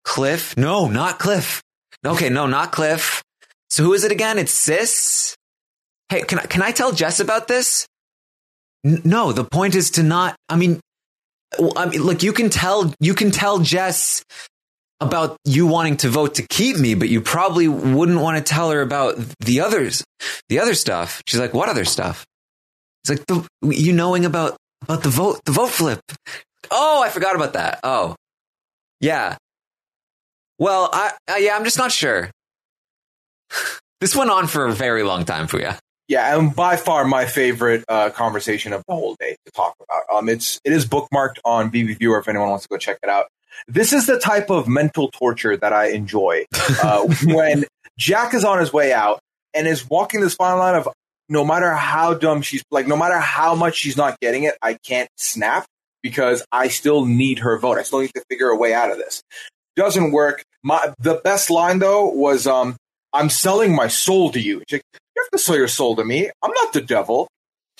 Cliff. 0.06 0.56
No, 0.56 0.88
not 0.88 1.20
Cliff. 1.20 1.62
Okay, 2.06 2.30
no, 2.30 2.48
not 2.48 2.72
Cliff. 2.72 3.22
So 3.70 3.84
who 3.84 3.94
is 3.94 4.06
it 4.06 4.12
again? 4.14 4.38
It's 4.40 4.54
Sis. 4.54 5.36
Hey, 6.08 6.22
can 6.22 6.40
I 6.40 6.44
can 6.46 6.62
I 6.62 6.72
tell 6.72 6.94
Jess 6.94 7.20
about 7.20 7.50
this? 7.50 7.86
N- 8.86 9.02
no, 9.04 9.34
the 9.34 9.44
point 9.44 9.76
is 9.76 9.92
to 9.92 10.04
not. 10.04 10.38
I 10.48 10.56
mean, 10.56 10.80
I 11.76 11.88
mean, 11.88 12.02
look, 12.02 12.24
you 12.24 12.32
can 12.32 12.50
tell 12.50 12.94
you 13.02 13.14
can 13.14 13.32
tell 13.32 13.60
Jess 13.60 14.24
about 15.00 15.38
you 15.46 15.68
wanting 15.68 15.98
to 15.98 16.10
vote 16.10 16.36
to 16.36 16.48
keep 16.48 16.78
me, 16.78 16.96
but 16.96 17.10
you 17.10 17.22
probably 17.22 17.68
wouldn't 17.68 18.20
want 18.20 18.38
to 18.38 18.44
tell 18.44 18.72
her 18.72 18.82
about 18.82 19.18
the 19.40 19.62
others, 19.62 20.04
the 20.50 20.60
other 20.60 20.74
stuff. 20.74 21.22
She's 21.28 21.40
like, 21.40 21.54
what 21.54 21.70
other 21.70 21.86
stuff? 21.86 22.26
It's 23.04 23.10
like 23.10 23.26
the, 23.28 23.48
you 23.76 23.94
knowing 23.94 24.26
about 24.26 24.58
about 24.84 25.04
the 25.04 25.10
vote, 25.10 25.40
the 25.46 25.52
vote 25.52 25.70
flip. 25.70 26.00
Oh, 26.70 27.02
I 27.02 27.10
forgot 27.10 27.36
about 27.36 27.54
that. 27.54 27.80
Oh, 27.84 28.16
yeah. 29.00 29.38
Well, 30.60 30.90
I, 30.92 31.12
uh, 31.30 31.36
yeah, 31.36 31.56
I'm 31.56 31.64
just 31.64 31.78
not 31.78 31.92
sure. 31.92 32.32
this 34.02 34.16
went 34.16 34.32
on 34.32 34.48
for 34.48 34.66
a 34.66 34.74
very 34.74 35.04
long 35.04 35.26
time, 35.26 35.48
for 35.48 35.60
you. 35.60 35.72
Yeah, 36.08 36.38
and 36.38 36.56
by 36.56 36.78
far 36.78 37.04
my 37.06 37.26
favorite 37.26 37.84
uh, 37.90 38.10
conversation 38.12 38.72
of 38.72 38.84
the 38.88 38.96
whole 38.96 39.16
day 39.20 39.36
to 39.46 39.52
talk 39.52 39.76
about. 39.82 40.04
Um, 40.18 40.30
it's 40.30 40.60
it 40.64 40.72
is 40.72 40.86
bookmarked 40.86 41.40
on 41.44 41.70
BB 41.70 42.00
Viewer 42.00 42.20
if 42.20 42.28
anyone 42.30 42.50
wants 42.50 42.64
to 42.64 42.70
go 42.70 42.78
check 42.78 42.98
it 43.04 43.10
out. 43.10 43.26
This 43.68 43.94
is 43.94 44.06
the 44.06 44.20
type 44.20 44.50
of 44.50 44.68
mental 44.68 45.10
torture 45.12 45.58
that 45.58 45.74
I 45.74 45.90
enjoy 45.90 46.46
uh, 46.84 47.08
when 47.26 47.66
Jack 47.98 48.34
is 48.34 48.44
on 48.44 48.60
his 48.60 48.72
way 48.72 48.94
out 48.94 49.20
and 49.54 49.68
is 49.68 49.90
walking 49.90 50.22
this 50.22 50.36
fine 50.36 50.58
line 50.58 50.76
of 50.76 50.90
no 51.30 51.44
matter 51.44 51.74
how 51.74 52.14
dumb 52.14 52.42
she's 52.42 52.64
like, 52.72 52.88
no 52.88 52.96
matter 52.96 53.20
how 53.20 53.56
much 53.56 53.76
she's 53.76 53.98
not 53.98 54.20
getting 54.20 54.44
it, 54.44 54.56
I 54.62 54.76
can't 54.76 55.10
snap 55.18 55.66
because 56.02 56.46
I 56.52 56.70
still 56.70 57.06
need 57.06 57.40
her 57.40 57.58
vote. 57.58 57.78
I 57.78 57.84
still 57.84 58.00
need 58.00 58.14
to 58.14 58.24
figure 58.30 58.48
a 58.48 58.56
way 58.56 58.74
out 58.74 58.92
of 58.92 58.98
this. 58.98 59.22
Doesn't 59.76 60.12
work. 60.12 60.44
My 60.64 60.94
the 61.00 61.16
best 61.24 61.50
line 61.50 61.80
though 61.80 62.10
was 62.10 62.48
um, 62.48 62.78
I'm 63.14 63.30
selling 63.30 63.76
my 63.76 63.88
soul 63.88 64.32
to 64.32 64.40
you. 64.40 64.60
Like, 64.60 64.72
you 64.72 65.24
have 65.24 65.32
to 65.32 65.38
sell 65.38 65.56
your 65.56 65.68
soul 65.68 65.96
to 65.96 66.06
me. 66.06 66.30
I'm 66.42 66.52
not 66.52 66.74
the 66.74 66.82
devil. 66.82 67.28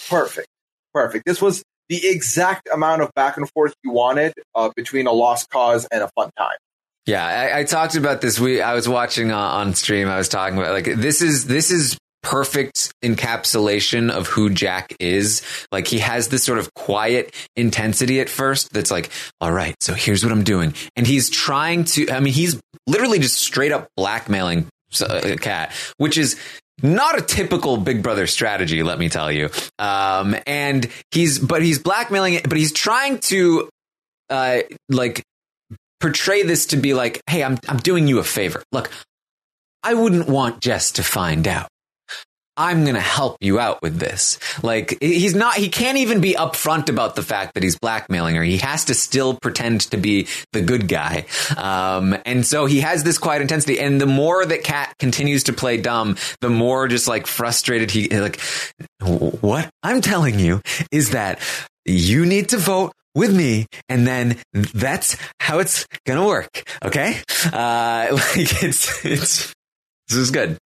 Perfect. 0.10 0.48
Perfect. 0.94 1.26
This 1.26 1.42
was 1.42 1.64
the 1.90 2.08
exact 2.08 2.68
amount 2.74 3.02
of 3.02 3.14
back 3.16 3.38
and 3.38 3.50
forth 3.52 3.74
you 3.84 3.92
wanted 3.92 4.34
uh, 4.56 4.70
between 4.76 5.08
a 5.08 5.12
lost 5.12 5.50
cause 5.50 5.88
and 5.92 6.04
a 6.04 6.10
fun 6.16 6.30
time. 6.38 6.58
Yeah, 7.06 7.26
I, 7.26 7.60
I 7.60 7.64
talked 7.64 7.96
about 7.96 8.20
this. 8.22 8.40
We 8.40 8.62
I 8.62 8.74
was 8.74 8.90
watching 8.90 9.32
uh, 9.32 9.38
on 9.38 9.74
stream. 9.76 10.10
I 10.10 10.18
was 10.18 10.28
talking 10.28 10.58
about 10.58 10.74
like 10.74 10.96
this 10.96 11.22
is 11.22 11.48
this 11.48 11.72
is 11.72 11.98
perfect 12.28 12.92
encapsulation 13.02 14.12
of 14.12 14.28
who 14.28 14.50
Jack 14.50 14.94
is. 15.00 15.42
Like 15.72 15.88
he 15.88 16.00
has 16.00 16.28
this 16.28 16.44
sort 16.44 16.60
of 16.60 16.74
quiet 16.74 17.34
intensity 17.56 18.20
at 18.20 18.28
first 18.28 18.74
that's 18.74 18.92
like, 18.92 19.10
all 19.40 19.54
right, 19.54 19.76
so 19.82 19.94
here's 19.94 20.24
what 20.24 20.34
I'm 20.34 20.44
doing. 20.44 20.74
And 20.98 21.08
he's 21.08 21.30
trying 21.30 21.86
to, 21.86 22.12
I 22.12 22.20
mean, 22.20 22.34
he's 22.34 22.60
literally 22.86 23.20
just 23.20 23.38
straight 23.38 23.72
up 23.72 23.88
blackmailing 23.96 24.68
a 25.02 25.38
cat, 25.38 25.72
which 25.98 26.18
is 26.18 26.38
not 26.82 27.18
a 27.18 27.22
typical 27.22 27.78
big 27.78 28.04
brother 28.04 28.28
strategy, 28.28 28.84
let 28.84 29.00
me 29.00 29.10
tell 29.10 29.32
you. 29.32 29.50
Um, 29.80 30.36
and 30.46 30.88
he's, 31.12 31.40
but 31.40 31.62
he's 31.64 31.80
blackmailing 31.80 32.36
it, 32.36 32.48
but 32.48 32.58
he's 32.58 32.74
trying 32.74 33.20
to, 33.20 33.70
uh, 34.30 34.60
like 34.90 35.24
portray 36.00 36.44
this 36.44 36.68
to 36.68 36.78
be 36.78 36.94
like, 36.94 37.22
Hey, 37.28 37.44
I'm, 37.44 37.58
I'm 37.68 37.78
doing 37.78 38.08
you 38.08 38.20
a 38.20 38.24
favor. 38.24 38.62
Look, 38.72 38.92
I 39.84 39.94
wouldn't 39.94 40.28
want 40.28 40.62
Jess 40.62 40.92
to 40.94 41.04
find 41.04 41.48
out. 41.48 41.68
I'm 42.58 42.84
going 42.84 42.96
to 42.96 43.02
help 43.02 43.38
you 43.40 43.60
out 43.60 43.82
with 43.82 44.00
this. 44.00 44.40
Like 44.64 44.98
he's 45.02 45.36
not, 45.36 45.56
he 45.56 45.70
can't 45.70 45.98
even 45.98 46.22
be 46.22 46.34
upfront 46.34 46.90
about 46.90 47.16
the 47.16 47.24
fact 47.24 47.54
that 47.54 47.64
he's 47.64 47.78
blackmailing 47.78 48.36
her. 48.36 48.44
He 48.44 48.58
has 48.58 48.86
to 48.86 48.94
still 48.94 49.36
pretend 49.36 49.82
to 49.92 49.98
be 49.98 50.28
the 50.54 50.62
good 50.62 50.88
guy. 50.88 51.26
Um, 51.56 52.18
and 52.26 52.46
so 52.46 52.66
he 52.66 52.82
has 52.82 53.04
this 53.04 53.18
quiet 53.18 53.42
intensity. 53.42 53.80
And 53.80 54.02
the 54.02 54.08
more 54.08 54.46
that 54.46 54.64
Kat 54.64 54.96
continues 55.00 55.44
to 55.44 55.54
play 55.54 55.78
dumb, 55.78 56.18
the 56.42 56.50
more 56.50 56.88
just 56.88 57.08
like 57.08 57.28
frustrated 57.28 57.92
he, 57.92 58.10
like, 58.10 58.40
what 59.00 59.70
I'm 59.84 60.02
telling 60.02 60.40
you 60.40 60.62
is 60.92 61.12
that 61.12 61.40
you 61.86 62.26
need 62.26 62.50
to 62.50 62.58
vote 62.58 62.92
with 63.16 63.36
me 63.36 63.66
and 63.90 64.06
then 64.06 64.38
that's 64.54 65.18
how 65.40 65.58
it's 65.58 65.88
gonna 66.06 66.26
work 66.26 66.64
okay 66.86 67.20
uh 67.52 68.08
like 68.12 68.64
it's 68.64 69.04
it's 69.04 69.54
this 70.08 70.18
is 70.18 70.30
good 70.30 70.58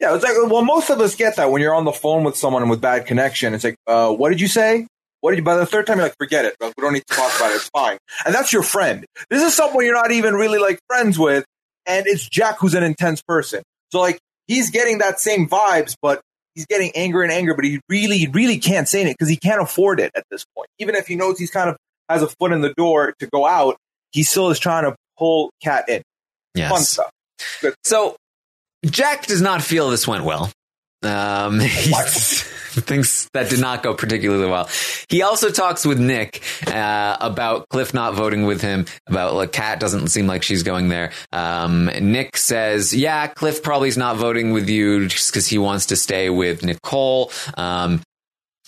Yeah, 0.00 0.14
it's 0.14 0.24
like 0.24 0.34
well, 0.50 0.64
most 0.64 0.90
of 0.90 1.00
us 1.00 1.14
get 1.14 1.36
that 1.36 1.50
when 1.50 1.62
you're 1.62 1.74
on 1.74 1.84
the 1.84 1.92
phone 1.92 2.22
with 2.22 2.36
someone 2.36 2.68
with 2.68 2.80
bad 2.80 3.06
connection. 3.06 3.54
It's 3.54 3.64
like, 3.64 3.76
uh, 3.86 4.12
what 4.12 4.28
did 4.28 4.40
you 4.40 4.48
say? 4.48 4.86
What 5.20 5.30
did 5.30 5.38
you? 5.38 5.44
By 5.44 5.56
the 5.56 5.64
third 5.64 5.86
time, 5.86 5.96
you're 5.96 6.06
like, 6.06 6.16
forget 6.18 6.44
it. 6.44 6.54
We 6.60 6.70
don't 6.78 6.92
need 6.92 7.04
to 7.08 7.16
talk 7.16 7.34
about 7.36 7.50
it. 7.52 7.56
It's 7.56 7.70
fine. 7.70 7.96
And 8.26 8.34
that's 8.34 8.52
your 8.52 8.62
friend. 8.62 9.06
This 9.30 9.42
is 9.42 9.54
someone 9.54 9.84
you're 9.84 9.94
not 9.94 10.10
even 10.10 10.34
really 10.34 10.58
like 10.58 10.78
friends 10.86 11.18
with, 11.18 11.44
and 11.86 12.06
it's 12.06 12.28
Jack 12.28 12.58
who's 12.58 12.74
an 12.74 12.82
intense 12.82 13.22
person. 13.22 13.62
So 13.90 14.00
like, 14.00 14.18
he's 14.46 14.70
getting 14.70 14.98
that 14.98 15.18
same 15.18 15.48
vibes, 15.48 15.94
but 16.02 16.20
he's 16.54 16.66
getting 16.66 16.92
anger 16.94 17.22
and 17.22 17.32
anger. 17.32 17.54
But 17.54 17.64
he 17.64 17.80
really, 17.88 18.28
really 18.28 18.58
can't 18.58 18.86
say 18.86 19.02
it 19.02 19.06
because 19.06 19.30
he 19.30 19.36
can't 19.36 19.62
afford 19.62 19.98
it 19.98 20.10
at 20.14 20.24
this 20.30 20.44
point. 20.54 20.68
Even 20.78 20.94
if 20.94 21.06
he 21.06 21.16
knows 21.16 21.38
he's 21.38 21.50
kind 21.50 21.70
of 21.70 21.76
has 22.10 22.22
a 22.22 22.28
foot 22.28 22.52
in 22.52 22.60
the 22.60 22.74
door 22.74 23.14
to 23.18 23.26
go 23.28 23.46
out, 23.46 23.76
he 24.12 24.22
still 24.22 24.50
is 24.50 24.58
trying 24.58 24.84
to 24.84 24.94
pull 25.18 25.50
Kat 25.62 25.88
in. 25.88 26.02
Yes. 26.54 26.70
Fun 26.70 26.82
stuff. 26.82 27.10
Good. 27.62 27.74
So 27.84 28.16
Jack 28.86 29.26
does 29.26 29.40
not 29.40 29.62
feel 29.62 29.90
this 29.90 30.06
went 30.06 30.24
well. 30.24 30.50
Um, 31.02 31.60
he 31.60 31.92
thinks 32.80 33.28
that 33.32 33.48
did 33.50 33.60
not 33.60 33.82
go 33.82 33.94
particularly 33.94 34.48
well. 34.48 34.68
He 35.08 35.22
also 35.22 35.50
talks 35.50 35.84
with 35.84 35.98
Nick 35.98 36.42
uh, 36.66 37.16
about 37.20 37.68
Cliff 37.68 37.94
not 37.94 38.14
voting 38.14 38.44
with 38.46 38.60
him. 38.60 38.86
About 39.06 39.34
like 39.34 39.52
Kat 39.52 39.80
doesn't 39.80 40.08
seem 40.08 40.26
like 40.26 40.42
she's 40.42 40.62
going 40.62 40.88
there. 40.88 41.12
Um, 41.32 41.86
Nick 41.86 42.36
says, 42.36 42.94
"Yeah, 42.94 43.26
Cliff 43.28 43.62
probably 43.62 43.88
is 43.88 43.96
not 43.96 44.16
voting 44.16 44.52
with 44.52 44.68
you 44.68 45.08
just 45.08 45.30
because 45.30 45.46
he 45.46 45.58
wants 45.58 45.86
to 45.86 45.96
stay 45.96 46.30
with 46.30 46.62
Nicole." 46.64 47.30
Um, 47.56 48.02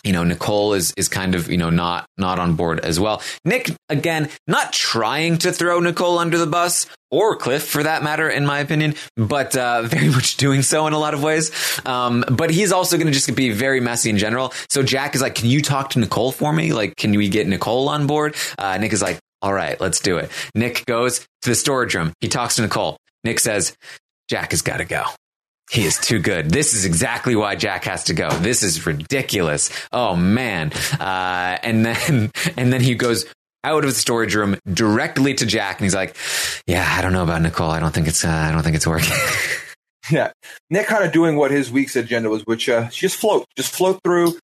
you 0.04 0.12
know, 0.12 0.24
Nicole 0.24 0.74
is 0.74 0.92
is 0.96 1.08
kind 1.08 1.34
of 1.34 1.50
you 1.50 1.56
know 1.56 1.70
not 1.70 2.06
not 2.16 2.38
on 2.38 2.54
board 2.54 2.80
as 2.80 3.00
well. 3.00 3.22
Nick 3.44 3.70
again, 3.88 4.28
not 4.46 4.72
trying 4.72 5.38
to 5.38 5.52
throw 5.52 5.80
Nicole 5.80 6.18
under 6.18 6.38
the 6.38 6.46
bus 6.46 6.86
or 7.10 7.36
Cliff 7.36 7.66
for 7.66 7.82
that 7.82 8.02
matter, 8.02 8.28
in 8.28 8.46
my 8.46 8.60
opinion, 8.60 8.94
but 9.16 9.56
uh, 9.56 9.82
very 9.82 10.08
much 10.18 10.36
doing 10.36 10.62
so 10.62 10.86
in 10.86 10.92
a 10.92 10.98
lot 10.98 11.14
of 11.14 11.22
ways. 11.22 11.50
Um, 11.86 12.24
but 12.30 12.50
he's 12.50 12.70
also 12.70 12.96
going 12.96 13.06
to 13.06 13.12
just 13.12 13.34
be 13.34 13.50
very 13.50 13.80
messy 13.80 14.10
in 14.10 14.18
general. 14.18 14.52
So 14.68 14.82
Jack 14.82 15.14
is 15.14 15.22
like, 15.22 15.34
"Can 15.34 15.48
you 15.48 15.62
talk 15.62 15.90
to 15.90 15.98
Nicole 15.98 16.32
for 16.32 16.52
me? 16.52 16.72
Like, 16.72 16.96
can 16.96 17.12
we 17.12 17.28
get 17.28 17.46
Nicole 17.46 17.88
on 17.88 18.06
board?" 18.06 18.36
Uh, 18.58 18.78
Nick 18.78 18.92
is 18.92 19.02
like, 19.02 19.18
"All 19.42 19.52
right, 19.52 19.80
let's 19.80 20.00
do 20.00 20.18
it." 20.18 20.30
Nick 20.54 20.84
goes 20.86 21.20
to 21.42 21.50
the 21.50 21.54
storage 21.54 21.94
room. 21.94 22.12
He 22.20 22.28
talks 22.28 22.56
to 22.56 22.62
Nicole. 22.62 22.98
Nick 23.24 23.40
says, 23.40 23.76
"Jack 24.28 24.52
has 24.52 24.62
got 24.62 24.76
to 24.76 24.84
go." 24.84 25.04
He 25.70 25.84
is 25.84 25.98
too 25.98 26.18
good. 26.18 26.50
This 26.50 26.74
is 26.74 26.84
exactly 26.84 27.36
why 27.36 27.54
Jack 27.54 27.84
has 27.84 28.04
to 28.04 28.14
go. 28.14 28.30
This 28.30 28.62
is 28.62 28.86
ridiculous. 28.86 29.70
Oh 29.92 30.16
man. 30.16 30.72
Uh, 30.98 31.58
and 31.62 31.84
then, 31.84 32.32
and 32.56 32.72
then 32.72 32.80
he 32.80 32.94
goes 32.94 33.26
out 33.64 33.84
of 33.84 33.90
the 33.90 33.96
storage 33.96 34.34
room 34.34 34.56
directly 34.72 35.34
to 35.34 35.44
Jack 35.44 35.78
and 35.78 35.84
he's 35.84 35.94
like, 35.94 36.16
yeah, 36.66 36.86
I 36.96 37.02
don't 37.02 37.12
know 37.12 37.22
about 37.22 37.42
Nicole. 37.42 37.70
I 37.70 37.80
don't 37.80 37.92
think 37.92 38.08
it's, 38.08 38.24
uh, 38.24 38.28
I 38.28 38.52
don't 38.52 38.62
think 38.62 38.76
it's 38.76 38.86
working. 38.86 39.12
Yeah. 40.10 40.32
Nick 40.70 40.86
kind 40.86 41.04
of 41.04 41.12
doing 41.12 41.36
what 41.36 41.50
his 41.50 41.70
week's 41.70 41.96
agenda 41.96 42.30
was, 42.30 42.42
which 42.46 42.68
uh, 42.68 42.88
just 42.88 43.16
float, 43.16 43.44
just 43.56 43.74
float 43.74 44.00
through 44.02 44.38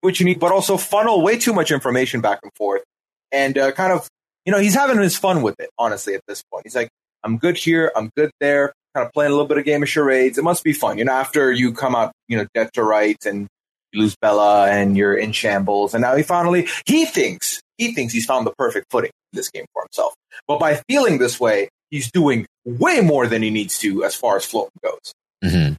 what 0.00 0.18
you 0.18 0.26
need, 0.26 0.40
but 0.40 0.52
also 0.52 0.76
funnel 0.76 1.22
way 1.22 1.38
too 1.38 1.52
much 1.52 1.70
information 1.70 2.20
back 2.20 2.40
and 2.42 2.52
forth. 2.56 2.82
And 3.30 3.56
uh, 3.56 3.72
kind 3.72 3.92
of, 3.92 4.08
you 4.44 4.52
know, 4.52 4.58
he's 4.58 4.74
having 4.74 4.98
his 4.98 5.16
fun 5.16 5.42
with 5.42 5.58
it, 5.60 5.70
honestly, 5.78 6.14
at 6.14 6.22
this 6.26 6.42
point. 6.50 6.64
He's 6.64 6.74
like, 6.74 6.88
I'm 7.24 7.38
good 7.38 7.56
here, 7.56 7.92
I'm 7.94 8.10
good 8.16 8.30
there, 8.40 8.72
kind 8.94 9.06
of 9.06 9.12
playing 9.12 9.30
a 9.30 9.34
little 9.34 9.48
bit 9.48 9.58
of 9.58 9.64
game 9.64 9.82
of 9.82 9.88
charades. 9.88 10.38
It 10.38 10.44
must 10.44 10.64
be 10.64 10.72
fun. 10.72 10.98
You 10.98 11.04
know, 11.04 11.12
after 11.12 11.50
you 11.50 11.72
come 11.72 11.94
out, 11.94 12.12
you 12.28 12.36
know, 12.36 12.46
dead 12.54 12.70
to 12.74 12.82
rights 12.82 13.26
and 13.26 13.48
you 13.92 14.00
lose 14.02 14.16
Bella 14.16 14.70
and 14.70 14.96
you're 14.96 15.14
in 15.14 15.32
shambles. 15.32 15.94
And 15.94 16.02
now 16.02 16.14
he 16.16 16.22
finally, 16.22 16.68
he 16.86 17.04
thinks, 17.04 17.60
he 17.78 17.94
thinks 17.94 18.12
he's 18.12 18.26
found 18.26 18.46
the 18.46 18.52
perfect 18.56 18.86
footing 18.90 19.10
in 19.32 19.36
this 19.36 19.50
game 19.50 19.64
for 19.72 19.82
himself. 19.82 20.14
But 20.46 20.58
by 20.60 20.80
feeling 20.88 21.18
this 21.18 21.38
way, 21.40 21.68
he's 21.90 22.10
doing 22.10 22.46
way 22.64 23.00
more 23.00 23.26
than 23.26 23.42
he 23.42 23.50
needs 23.50 23.78
to 23.78 24.04
as 24.04 24.14
far 24.14 24.36
as 24.36 24.44
floating 24.44 24.70
goes. 24.82 25.12
hmm 25.44 25.72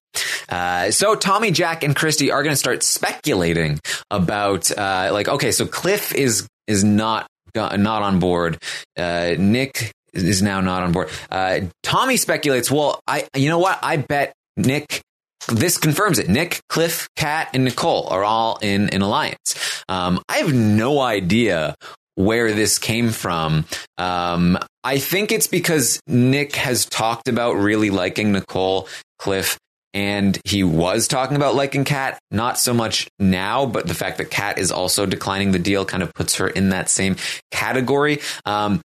Uh, 0.49 0.91
so 0.91 1.15
Tommy, 1.15 1.51
Jack, 1.51 1.83
and 1.83 1.95
Christie 1.95 2.31
are 2.31 2.43
going 2.43 2.53
to 2.53 2.57
start 2.57 2.83
speculating 2.83 3.79
about 4.11 4.69
uh, 4.77 5.09
like, 5.11 5.27
okay, 5.27 5.51
so 5.51 5.65
Cliff 5.65 6.13
is 6.13 6.47
is 6.67 6.83
not 6.83 7.27
not 7.55 8.01
on 8.01 8.19
board. 8.19 8.61
Uh, 8.97 9.35
Nick 9.37 9.91
is 10.13 10.41
now 10.41 10.61
not 10.61 10.83
on 10.83 10.91
board. 10.91 11.09
Uh, 11.29 11.61
Tommy 11.81 12.17
speculates, 12.17 12.71
well, 12.71 12.99
I 13.07 13.27
you 13.35 13.49
know 13.49 13.59
what? 13.59 13.79
I 13.81 13.97
bet 13.97 14.33
Nick. 14.57 15.01
This 15.49 15.77
confirms 15.77 16.19
it. 16.19 16.29
Nick, 16.29 16.61
Cliff, 16.69 17.09
Kat, 17.17 17.49
and 17.53 17.65
Nicole 17.65 18.07
are 18.07 18.23
all 18.23 18.57
in 18.61 18.89
an 18.91 19.01
alliance. 19.01 19.83
Um, 19.89 20.21
I 20.29 20.37
have 20.37 20.53
no 20.53 21.01
idea 21.01 21.75
where 22.15 22.53
this 22.53 22.79
came 22.79 23.09
from. 23.09 23.65
Um, 23.97 24.57
I 24.85 24.99
think 24.99 25.31
it's 25.31 25.47
because 25.47 25.99
Nick 26.07 26.55
has 26.55 26.85
talked 26.85 27.27
about 27.27 27.53
really 27.53 27.89
liking 27.89 28.31
Nicole, 28.31 28.87
Cliff, 29.19 29.57
and 29.93 30.39
he 30.45 30.63
was 30.63 31.07
talking 31.07 31.35
about 31.35 31.55
liking 31.55 31.83
Kat. 31.83 32.19
Not 32.31 32.57
so 32.57 32.73
much 32.73 33.07
now, 33.19 33.65
but 33.65 33.87
the 33.87 33.93
fact 33.93 34.17
that 34.17 34.31
Kat 34.31 34.57
is 34.57 34.71
also 34.71 35.05
declining 35.05 35.51
the 35.51 35.59
deal 35.59 35.85
kind 35.85 36.03
of 36.03 36.13
puts 36.13 36.35
her 36.35 36.47
in 36.47 36.69
that 36.69 36.89
same 36.89 37.15
category. 37.51 38.19
Um, 38.45 38.81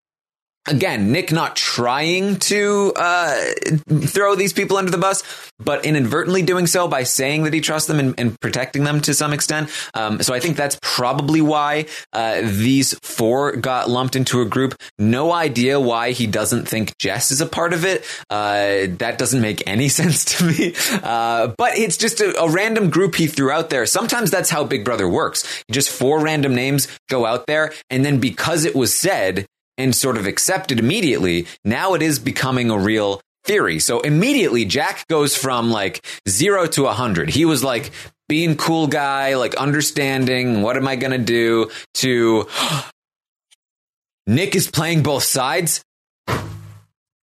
Again, 0.68 1.12
Nick 1.12 1.32
not 1.32 1.56
trying 1.56 2.38
to 2.38 2.92
uh, 2.96 3.44
throw 3.88 4.36
these 4.36 4.52
people 4.52 4.78
under 4.78 4.90
the 4.90 4.98
bus, 4.98 5.24
but 5.60 5.86
inadvertently 5.86 6.42
doing 6.42 6.66
so 6.66 6.88
by 6.88 7.04
saying 7.04 7.44
that 7.44 7.54
he 7.54 7.62
trusts 7.62 7.88
them 7.88 8.00
and, 8.00 8.20
and 8.20 8.40
protecting 8.40 8.84
them 8.84 9.00
to 9.02 9.14
some 9.14 9.32
extent. 9.32 9.70
Um, 9.94 10.24
so 10.24 10.34
I 10.34 10.40
think 10.40 10.58
that's 10.58 10.80
probably 10.82 11.42
why 11.42 11.86
uh, 12.14 12.42
these 12.44 12.98
four 13.04 13.56
got 13.56 13.90
lumped 13.90 14.16
into 14.16 14.42
a 14.42 14.46
group. 14.46 14.74
No 14.98 15.32
idea 15.32 15.80
why 15.80 16.12
he 16.12 16.26
doesn't 16.26 16.68
think 16.68 16.98
Jess 16.98 17.32
is 17.32 17.42
a 17.42 17.46
part 17.46 17.74
of 17.74 17.86
it. 17.86 18.04
Uh, 18.32 18.88
that 18.98 19.18
doesn't 19.18 19.42
make 19.42 19.62
any 19.68 19.88
sense 19.96 20.26
to 20.26 20.46
me. 20.46 20.74
Uh, 21.04 21.54
but 21.58 21.78
it's 21.78 21.98
just 21.98 22.22
a, 22.22 22.42
a 22.42 22.50
random 22.50 22.90
group 22.90 23.16
he 23.16 23.28
threw 23.28 23.52
out 23.52 23.70
there. 23.70 23.86
Sometimes 23.86 24.32
that's 24.32 24.50
how 24.50 24.64
Big 24.64 24.84
Brother 24.84 25.08
works. 25.08 25.64
Just 25.72 25.90
four 25.90 26.20
random 26.22 26.56
names 26.56 26.88
go 27.08 27.26
out 27.26 27.46
there, 27.46 27.72
and 27.90 28.04
then 28.04 28.20
because 28.20 28.66
it 28.66 28.76
was 28.76 28.94
said 28.94 29.46
and 29.78 29.96
sort 29.96 30.18
of 30.18 30.26
accepted 30.26 30.80
immediately, 30.80 31.48
now 31.64 31.94
it 31.94 32.02
is 32.02 32.20
becoming 32.20 32.70
a 32.70 32.78
real 32.78 33.22
theory. 33.46 33.80
So 33.80 34.02
immediately 34.02 34.66
Jack 34.66 35.08
goes 35.08 35.36
from 35.36 35.72
like 35.72 36.06
zero 36.28 36.66
to 36.68 36.88
a 36.88 36.94
hundred. 36.94 37.30
He 37.30 37.46
was 37.46 37.64
like 37.64 37.92
being 38.28 38.58
cool 38.58 38.88
guy, 38.88 39.36
like 39.36 39.56
understanding 39.56 40.62
what 40.62 40.78
am 40.78 40.88
I 40.88 40.96
going 40.96 41.12
to 41.12 41.18
do 41.18 41.70
to 41.96 42.48
Nick 44.28 44.56
is 44.56 44.70
playing 44.70 45.04
both 45.04 45.24
sides. 45.24 45.84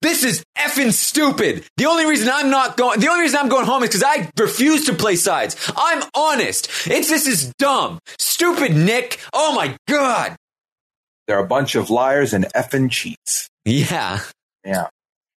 This 0.01 0.23
is 0.23 0.43
effing 0.57 0.91
stupid. 0.91 1.63
The 1.77 1.85
only 1.85 2.07
reason 2.07 2.27
I'm 2.31 2.49
not 2.49 2.75
going, 2.75 2.99
the 2.99 3.07
only 3.07 3.21
reason 3.21 3.39
I'm 3.39 3.49
going 3.49 3.67
home 3.67 3.83
is 3.83 3.89
because 3.89 4.03
I 4.03 4.29
refuse 4.39 4.85
to 4.85 4.93
play 4.93 5.15
sides. 5.15 5.55
I'm 5.75 6.03
honest. 6.15 6.69
It's, 6.87 7.07
this 7.09 7.27
is 7.27 7.53
dumb. 7.59 7.99
Stupid 8.17 8.75
Nick. 8.75 9.19
Oh 9.31 9.53
my 9.53 9.77
God. 9.87 10.35
They're 11.31 11.39
a 11.39 11.47
bunch 11.47 11.75
of 11.75 11.89
liars 11.89 12.33
and 12.33 12.43
effing 12.53 12.91
cheats. 12.91 13.47
Yeah. 13.63 14.19
Yeah. 14.65 14.87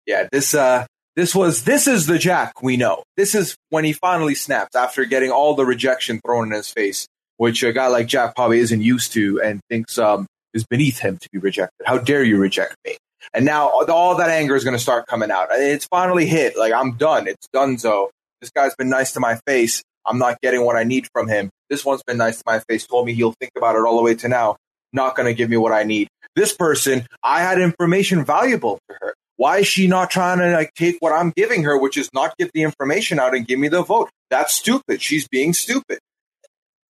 Yeah. 0.08 0.28
This, 0.32 0.56
uh, 0.56 0.88
this 1.16 1.36
was, 1.36 1.66
this 1.66 1.86
is 1.86 2.08
the 2.08 2.18
Jack 2.18 2.64
we 2.64 2.78
know. 2.78 3.04
This 3.16 3.36
is 3.36 3.56
when 3.70 3.86
he 3.86 3.94
finally 3.94 4.34
snaps 4.34 4.76
after 4.76 5.06
getting 5.06 5.30
all 5.30 5.54
the 5.54 5.68
rejection 5.68 6.20
thrown 6.26 6.48
in 6.48 6.54
his 6.54 6.68
face, 6.68 7.06
which 7.38 7.62
a 7.62 7.72
guy 7.72 7.90
like 7.90 8.08
Jack 8.08 8.36
probably 8.36 8.58
isn't 8.58 8.82
used 8.82 9.14
to 9.14 9.40
and 9.40 9.62
thinks, 9.70 10.00
um, 10.00 10.26
is 10.56 10.66
beneath 10.66 10.98
him 10.98 11.20
to 11.20 11.30
be 11.32 11.38
rejected. 11.38 11.86
How 11.86 12.00
dare 12.00 12.24
you 12.24 12.38
reject 12.38 12.76
me? 12.88 12.98
And 13.32 13.46
now 13.46 13.70
all 13.70 14.16
that 14.18 14.32
anger 14.32 14.56
is 14.56 14.64
going 14.64 14.76
to 14.76 14.82
start 14.82 15.06
coming 15.06 15.30
out. 15.30 15.50
It's 15.52 15.86
finally 15.86 16.26
hit. 16.26 16.58
Like, 16.58 16.74
I'm 16.74 16.94
done. 16.94 17.28
It's 17.28 17.48
done, 17.54 17.78
so. 17.78 18.10
This 18.42 18.50
guy's 18.50 18.74
been 18.74 18.90
nice 18.90 19.12
to 19.12 19.20
my 19.20 19.40
face. 19.46 19.84
I'm 20.08 20.18
not 20.18 20.42
getting 20.42 20.66
what 20.66 20.76
I 20.76 20.86
need 20.86 21.08
from 21.14 21.28
him. 21.28 21.52
This 21.70 21.86
one's 21.86 22.02
been 22.02 22.18
nice 22.18 22.38
to 22.38 22.44
my 22.48 22.62
face, 22.68 22.88
told 22.88 23.06
me 23.06 23.14
he'll 23.14 23.36
think 23.40 23.52
about 23.56 23.76
it 23.76 23.86
all 23.86 23.98
the 23.98 24.02
way 24.02 24.16
to 24.16 24.28
now. 24.28 24.56
Not 24.94 25.16
going 25.16 25.26
to 25.26 25.34
give 25.34 25.50
me 25.50 25.58
what 25.58 25.74
I 25.74 25.84
need. 25.84 26.08
This 26.36 26.54
person, 26.54 27.06
I 27.24 27.42
had 27.42 27.60
information 27.60 28.24
valuable 28.24 28.80
to 28.90 28.96
her. 29.02 29.14
Why 29.36 29.60
is 29.60 29.68
she 29.68 29.88
not 29.88 30.10
trying 30.12 30.40
to 30.40 30.52
like 30.52 30.74
take 30.76 30.98
what 31.00 31.12
I'm 31.12 31.32
giving 31.36 31.64
her, 31.64 31.78
which 31.78 31.98
is 31.98 32.10
not 32.14 32.38
get 32.38 32.52
the 32.54 32.62
information 32.64 33.20
out 33.20 33.36
and 33.36 33.46
give 33.48 33.60
me 33.60 33.68
the 33.68 33.82
vote? 33.84 34.10
That's 34.30 34.54
stupid. 34.54 35.02
She's 35.02 35.28
being 35.28 35.54
stupid. 35.54 36.00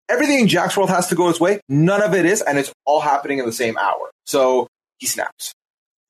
Everything 0.08 0.40
in 0.40 0.48
Jack's 0.48 0.76
world 0.76 0.90
has 0.90 1.08
to 1.08 1.14
go 1.14 1.28
his 1.28 1.40
way. 1.40 1.60
None 1.68 2.02
of 2.02 2.14
it 2.14 2.26
is, 2.26 2.42
and 2.42 2.58
it's 2.58 2.70
all 2.84 3.00
happening 3.00 3.38
in 3.38 3.46
the 3.46 3.52
same 3.52 3.78
hour. 3.78 4.10
So 4.26 4.68
he 4.98 5.06
snaps. 5.06 5.54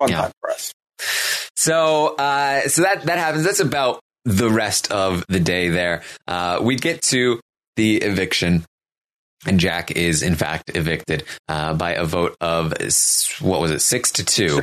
Fun 0.00 0.10
Yeah. 0.10 0.22
time 0.22 0.32
for 0.40 0.50
us. 0.50 0.72
So, 1.56 2.16
uh, 2.16 2.68
so 2.68 2.82
that, 2.82 3.02
that 3.04 3.18
happens. 3.18 3.44
That's 3.44 3.60
about 3.60 4.00
the 4.24 4.50
rest 4.50 4.90
of 4.90 5.24
the 5.28 5.38
day 5.40 5.68
there. 5.68 6.02
Uh, 6.26 6.58
we 6.62 6.74
get 6.76 7.02
to 7.02 7.40
the 7.76 7.96
eviction 7.98 8.64
and 9.46 9.60
Jack 9.60 9.90
is 9.92 10.22
in 10.22 10.34
fact 10.34 10.70
evicted, 10.74 11.24
uh, 11.48 11.74
by 11.74 11.92
a 11.92 12.04
vote 12.04 12.36
of, 12.40 12.72
what 13.40 13.60
was 13.60 13.70
it? 13.70 13.80
Six 13.80 14.12
to 14.12 14.24
two. 14.24 14.60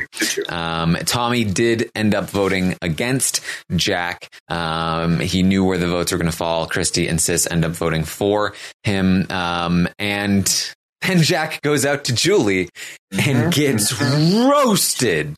Um, 0.48 0.96
Tommy 1.04 1.44
did 1.44 1.90
end 1.94 2.14
up 2.14 2.30
voting 2.30 2.76
against 2.82 3.40
Jack. 3.74 4.28
Um, 4.48 5.20
he 5.20 5.42
knew 5.42 5.64
where 5.64 5.78
the 5.78 5.88
votes 5.88 6.12
were 6.12 6.18
going 6.18 6.30
to 6.30 6.36
fall. 6.36 6.66
Christie 6.66 7.08
and 7.08 7.20
Sis 7.20 7.50
end 7.50 7.64
up 7.64 7.72
voting 7.72 8.04
for 8.04 8.54
him. 8.84 9.26
Um, 9.30 9.88
and 9.98 10.74
then 11.02 11.22
Jack 11.22 11.62
goes 11.62 11.84
out 11.84 12.04
to 12.04 12.14
Julie 12.14 12.68
and 13.12 13.52
gets 13.52 14.00
roasted. 14.00 15.34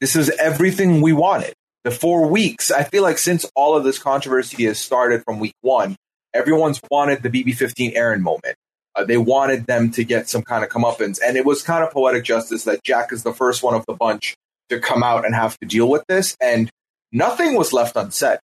This 0.00 0.16
is 0.16 0.30
everything 0.30 1.02
we 1.02 1.12
wanted. 1.12 1.52
The 1.84 1.90
four 1.90 2.26
weeks, 2.26 2.70
I 2.70 2.84
feel 2.84 3.02
like 3.02 3.18
since 3.18 3.46
all 3.54 3.74
of 3.74 3.84
this 3.84 3.98
controversy 3.98 4.64
has 4.64 4.78
started 4.78 5.24
from 5.24 5.38
week 5.38 5.54
one, 5.62 5.96
everyone's 6.34 6.80
wanted 6.90 7.22
the 7.22 7.30
BB15 7.30 7.96
Aaryn 7.96 8.20
moment. 8.20 8.56
Uh, 8.96 9.04
they 9.04 9.16
wanted 9.16 9.66
them 9.66 9.90
to 9.92 10.04
get 10.04 10.28
some 10.28 10.42
kind 10.42 10.64
of 10.64 10.70
comeuppance. 10.70 11.20
And 11.24 11.36
it 11.36 11.44
was 11.44 11.62
kind 11.62 11.84
of 11.84 11.92
poetic 11.92 12.24
justice 12.24 12.64
that 12.64 12.82
Jack 12.82 13.12
is 13.12 13.22
the 13.22 13.32
first 13.32 13.62
one 13.62 13.74
of 13.74 13.86
the 13.86 13.94
bunch 13.94 14.34
to 14.68 14.80
come 14.80 15.02
out 15.02 15.24
and 15.24 15.34
have 15.34 15.58
to 15.58 15.66
deal 15.66 15.88
with 15.88 16.02
this. 16.08 16.36
And 16.40 16.70
nothing 17.12 17.54
was 17.54 17.72
left 17.72 17.96
unsaid. 17.96 18.38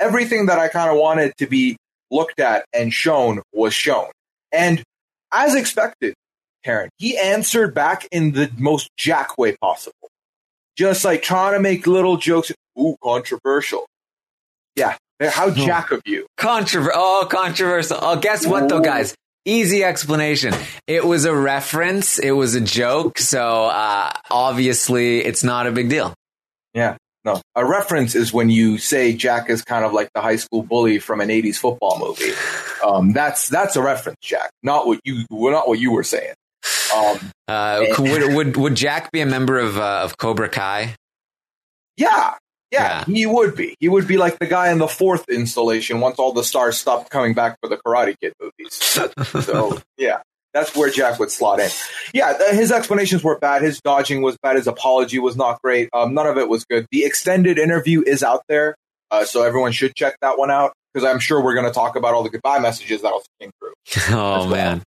Everything 0.00 0.46
that 0.46 0.58
I 0.58 0.68
kind 0.68 0.90
of 0.90 0.96
wanted 0.96 1.36
to 1.38 1.46
be 1.46 1.76
looked 2.10 2.40
at 2.40 2.64
and 2.72 2.92
shown 2.92 3.42
was 3.52 3.74
shown. 3.74 4.10
And 4.50 4.82
as 5.32 5.54
expected, 5.54 6.14
Taran, 6.64 6.88
he 6.98 7.18
answered 7.18 7.74
back 7.74 8.06
in 8.10 8.32
the 8.32 8.50
most 8.56 8.90
Jack 8.96 9.38
way 9.38 9.56
possible. 9.56 10.08
Just 10.76 11.04
like 11.04 11.22
trying 11.22 11.54
to 11.54 11.60
make 11.60 11.86
little 11.86 12.16
jokes. 12.16 12.52
Ooh, 12.78 12.96
controversial. 13.02 13.86
Yeah. 14.74 14.96
How 15.30 15.50
Jack 15.50 15.90
of 15.90 16.02
you. 16.04 16.26
Controver- 16.38 16.90
oh, 16.94 17.26
controversial. 17.30 17.98
Oh, 18.00 18.16
guess 18.16 18.46
what 18.46 18.68
though, 18.68 18.80
guys? 18.80 19.14
Easy 19.44 19.82
explanation. 19.82 20.54
It 20.86 21.04
was 21.04 21.24
a 21.24 21.34
reference. 21.34 22.18
It 22.18 22.30
was 22.30 22.54
a 22.54 22.60
joke. 22.60 23.18
So, 23.18 23.64
uh, 23.66 24.12
obviously 24.30 25.18
it's 25.24 25.42
not 25.42 25.66
a 25.66 25.72
big 25.72 25.88
deal. 25.88 26.14
Yeah. 26.74 26.96
No. 27.24 27.40
A 27.54 27.64
reference 27.64 28.14
is 28.16 28.32
when 28.32 28.50
you 28.50 28.78
say 28.78 29.12
Jack 29.12 29.48
is 29.50 29.62
kind 29.62 29.84
of 29.84 29.92
like 29.92 30.10
the 30.14 30.20
high 30.20 30.36
school 30.36 30.62
bully 30.62 30.98
from 30.98 31.20
an 31.20 31.28
80s 31.28 31.56
football 31.56 31.98
movie. 32.00 32.32
Um, 32.84 33.12
that's 33.12 33.48
that's 33.48 33.76
a 33.76 33.82
reference, 33.82 34.18
Jack, 34.22 34.50
not 34.64 34.86
what 34.88 34.98
you 35.04 35.24
not 35.30 35.68
what 35.68 35.78
you 35.78 35.92
were 35.92 36.02
saying. 36.02 36.34
Um, 36.94 37.18
Uh, 37.48 37.84
would, 37.98 38.34
would 38.34 38.56
would 38.56 38.74
Jack 38.74 39.12
be 39.12 39.20
a 39.20 39.26
member 39.26 39.58
of 39.58 39.76
uh, 39.78 40.00
of 40.02 40.16
Cobra 40.18 40.48
Kai? 40.48 40.94
yeah, 41.96 42.34
Yeah. 42.72 43.04
yeah, 43.06 43.14
he 43.14 43.26
would 43.26 43.54
be. 43.54 43.76
He 43.80 43.88
would 43.88 44.08
be 44.08 44.16
like 44.16 44.38
the 44.38 44.46
guy 44.46 44.70
in 44.72 44.78
the 44.78 44.88
fourth 44.88 45.28
installation 45.28 46.00
once 46.00 46.18
all 46.18 46.32
the 46.32 46.42
stars 46.42 46.78
stopped 46.78 47.10
coming 47.10 47.34
back 47.34 47.58
for 47.60 47.68
the 47.68 47.76
Karate 47.76 48.16
Kid 48.20 48.32
movies. 48.40 48.74
so 49.44 49.78
yeah, 49.98 50.22
that's 50.54 50.74
where 50.74 50.90
Jack 50.90 51.18
would 51.18 51.30
slot 51.30 51.60
in. 51.60 51.70
Yeah, 52.14 52.36
th- 52.36 52.52
his 52.54 52.72
explanations 52.72 53.22
were 53.22 53.38
bad. 53.38 53.62
His 53.62 53.80
dodging 53.80 54.22
was 54.22 54.36
bad. 54.42 54.56
His 54.56 54.66
apology 54.66 55.18
was 55.18 55.36
not 55.36 55.60
great. 55.62 55.90
Um, 55.92 56.14
none 56.14 56.26
of 56.26 56.38
it 56.38 56.48
was 56.48 56.64
good. 56.64 56.86
The 56.90 57.04
extended 57.04 57.58
interview 57.58 58.02
is 58.06 58.22
out 58.22 58.42
there, 58.48 58.74
uh, 59.10 59.24
so 59.24 59.42
everyone 59.42 59.72
should 59.72 59.94
check 59.94 60.16
that 60.22 60.38
one 60.38 60.50
out 60.50 60.72
because 60.92 61.08
I'm 61.08 61.20
sure 61.20 61.42
we're 61.42 61.54
going 61.54 61.66
to 61.66 61.72
talk 61.72 61.96
about 61.96 62.14
all 62.14 62.22
the 62.22 62.30
goodbye 62.30 62.58
messages 62.58 63.02
that 63.02 63.12
also 63.12 63.26
came 63.40 63.50
through. 63.58 63.72
Oh 64.16 64.48
man. 64.48 64.82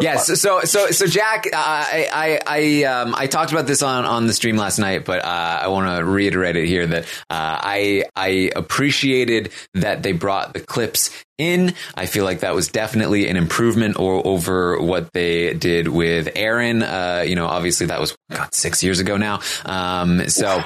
Yes, 0.00 0.26
fun. 0.26 0.36
so 0.36 0.60
so 0.62 0.90
so 0.90 1.06
Jack, 1.06 1.46
uh, 1.46 1.56
I 1.56 2.08
I 2.12 2.40
I 2.46 2.84
um 2.84 3.14
I 3.16 3.26
talked 3.26 3.52
about 3.52 3.66
this 3.66 3.82
on 3.82 4.04
on 4.04 4.26
the 4.26 4.32
stream 4.32 4.56
last 4.56 4.78
night, 4.78 5.04
but 5.04 5.24
uh, 5.24 5.60
I 5.62 5.68
want 5.68 5.96
to 5.96 6.04
reiterate 6.04 6.56
it 6.56 6.66
here 6.66 6.86
that 6.86 7.04
uh, 7.04 7.06
I 7.30 8.04
I 8.14 8.50
appreciated 8.54 9.52
that 9.74 10.02
they 10.02 10.12
brought 10.12 10.54
the 10.54 10.60
clips 10.60 11.10
in. 11.38 11.74
I 11.94 12.06
feel 12.06 12.24
like 12.24 12.40
that 12.40 12.54
was 12.54 12.68
definitely 12.68 13.28
an 13.28 13.36
improvement 13.36 13.98
or 13.98 14.26
over 14.26 14.80
what 14.80 15.12
they 15.12 15.54
did 15.54 15.88
with 15.88 16.26
Aaryn. 16.34 16.82
Uh, 16.82 17.22
you 17.22 17.36
know, 17.36 17.46
obviously 17.46 17.86
that 17.86 18.00
was 18.00 18.16
God 18.30 18.54
six 18.54 18.82
years 18.82 19.00
ago 19.00 19.16
now. 19.16 19.40
Um, 19.64 20.28
so 20.28 20.62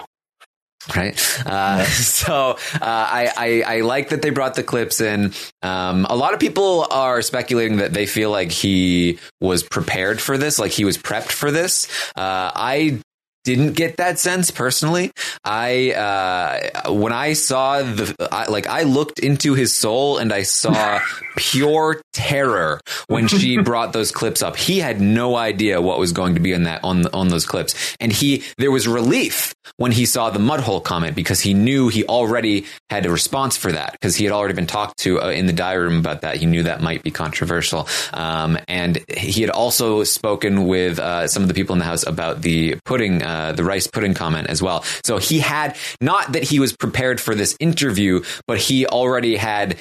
right? 0.94 1.14
Uh, 1.46 1.84
so 1.84 2.56
uh, 2.74 2.78
I, 2.80 3.32
I 3.36 3.76
I 3.76 3.80
like 3.80 4.10
that 4.10 4.22
they 4.22 4.30
brought 4.30 4.54
the 4.54 4.62
clips 4.62 5.00
in. 5.00 5.32
Um, 5.62 6.06
a 6.08 6.16
lot 6.16 6.34
of 6.34 6.40
people 6.40 6.86
are 6.90 7.22
speculating 7.22 7.78
that 7.78 7.92
they 7.92 8.06
feel 8.06 8.30
like 8.30 8.50
he 8.50 9.18
was 9.40 9.62
prepared 9.62 10.20
for 10.20 10.38
this, 10.38 10.58
like 10.58 10.72
he 10.72 10.84
was 10.84 10.98
prepped 10.98 11.32
for 11.32 11.50
this. 11.50 11.88
Uh, 12.16 12.50
I 12.54 13.00
didn't 13.44 13.72
get 13.72 13.96
that 13.96 14.18
sense 14.18 14.50
personally. 14.50 15.12
I 15.44 15.92
uh, 15.92 16.92
when 16.92 17.12
I 17.12 17.32
saw 17.32 17.82
the 17.82 18.14
I, 18.30 18.50
like 18.50 18.66
I 18.66 18.82
looked 18.82 19.18
into 19.18 19.54
his 19.54 19.74
soul 19.74 20.18
and 20.18 20.32
I 20.32 20.42
saw 20.42 21.00
pure 21.36 22.02
terror 22.12 22.80
when 23.08 23.28
she 23.28 23.58
brought 23.62 23.92
those 23.92 24.12
clips 24.12 24.42
up. 24.42 24.56
He 24.56 24.78
had 24.78 25.00
no 25.00 25.36
idea 25.36 25.80
what 25.80 25.98
was 25.98 26.12
going 26.12 26.34
to 26.34 26.40
be 26.40 26.52
in 26.52 26.64
that 26.64 26.84
on 26.84 27.06
on 27.08 27.28
those 27.28 27.46
clips, 27.46 27.96
and 27.98 28.12
he 28.12 28.42
there 28.58 28.70
was 28.70 28.86
relief 28.86 29.54
when 29.76 29.92
he 29.92 30.06
saw 30.06 30.30
the 30.30 30.38
mudhole 30.38 30.82
comment 30.82 31.14
because 31.14 31.40
he 31.40 31.54
knew 31.54 31.88
he 31.88 32.04
already 32.04 32.66
had 32.88 33.06
a 33.06 33.10
response 33.10 33.56
for 33.56 33.72
that 33.72 33.92
because 33.92 34.16
he 34.16 34.24
had 34.24 34.32
already 34.32 34.54
been 34.54 34.66
talked 34.66 34.98
to 34.98 35.20
uh, 35.20 35.30
in 35.30 35.46
the 35.46 35.52
diary 35.52 35.84
room 35.84 35.98
about 35.98 36.22
that. 36.22 36.36
He 36.36 36.46
knew 36.46 36.62
that 36.64 36.80
might 36.80 37.02
be 37.02 37.10
controversial, 37.10 37.88
um, 38.12 38.58
and 38.68 39.02
he 39.16 39.40
had 39.40 39.50
also 39.50 40.04
spoken 40.04 40.66
with 40.66 40.98
uh, 40.98 41.28
some 41.28 41.42
of 41.42 41.48
the 41.48 41.54
people 41.54 41.72
in 41.72 41.78
the 41.78 41.84
house 41.84 42.06
about 42.06 42.42
the 42.42 42.76
pudding, 42.84 43.22
uh, 43.22 43.52
the 43.52 43.64
rice 43.64 43.86
pudding 43.86 44.14
comment 44.14 44.48
as 44.48 44.62
well. 44.62 44.82
So 45.04 45.18
he 45.18 45.38
had 45.38 45.76
not 46.00 46.32
that 46.32 46.42
he 46.42 46.60
was 46.60 46.72
prepared 46.72 47.20
for 47.20 47.34
this 47.34 47.56
interview, 47.60 48.22
but 48.46 48.58
he 48.58 48.86
already 48.86 49.36
had 49.36 49.76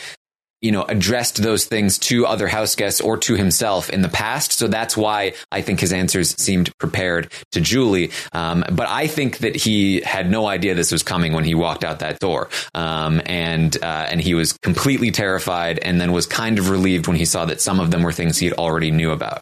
you 0.62 0.72
know, 0.72 0.84
addressed 0.84 1.42
those 1.42 1.66
things 1.66 1.98
to 1.98 2.26
other 2.26 2.48
house 2.48 2.76
guests 2.76 3.02
or 3.02 3.18
to 3.18 3.36
himself 3.36 3.90
in 3.90 4.02
the 4.02 4.10
past. 4.10 4.52
So 4.54 4.68
that's 4.68 4.98
why 4.98 5.34
I 5.52 5.62
think 5.62 5.80
his 5.80 5.94
answers 5.94 6.36
seemed 6.42 6.76
prepared 6.78 7.32
to 7.52 7.62
Julie. 7.62 8.12
Um, 8.34 8.66
but 8.72 8.88
I 8.90 9.08
think 9.08 9.40
that 9.40 9.56
he 9.56 10.02
had 10.02 10.30
no 10.30 10.48
idea 10.48 10.76
this 10.76 10.92
was 10.92 11.04
coming 11.04 11.34
when 11.34 11.44
he 11.44 11.56
walked 11.56 11.84
out 11.84 12.00
that 12.00 12.20
door. 12.20 12.50
Um, 12.74 13.22
and, 13.26 13.76
uh, 13.82 14.08
and 14.10 14.22
he 14.22 14.34
was 14.34 14.54
completely 14.54 15.12
terrified 15.12 15.80
and 15.80 16.00
then 16.00 16.12
was 16.12 16.26
kind 16.26 16.60
of 16.60 16.70
relieved 16.70 17.08
when 17.08 17.18
he 17.18 17.26
saw 17.26 17.46
that 17.46 17.62
some 17.62 17.80
of 17.80 17.92
them 17.92 18.04
were 18.04 18.12
things 18.12 18.38
he 18.38 18.46
had 18.46 18.58
already 18.58 18.92
knew 18.92 19.12
about. 19.12 19.42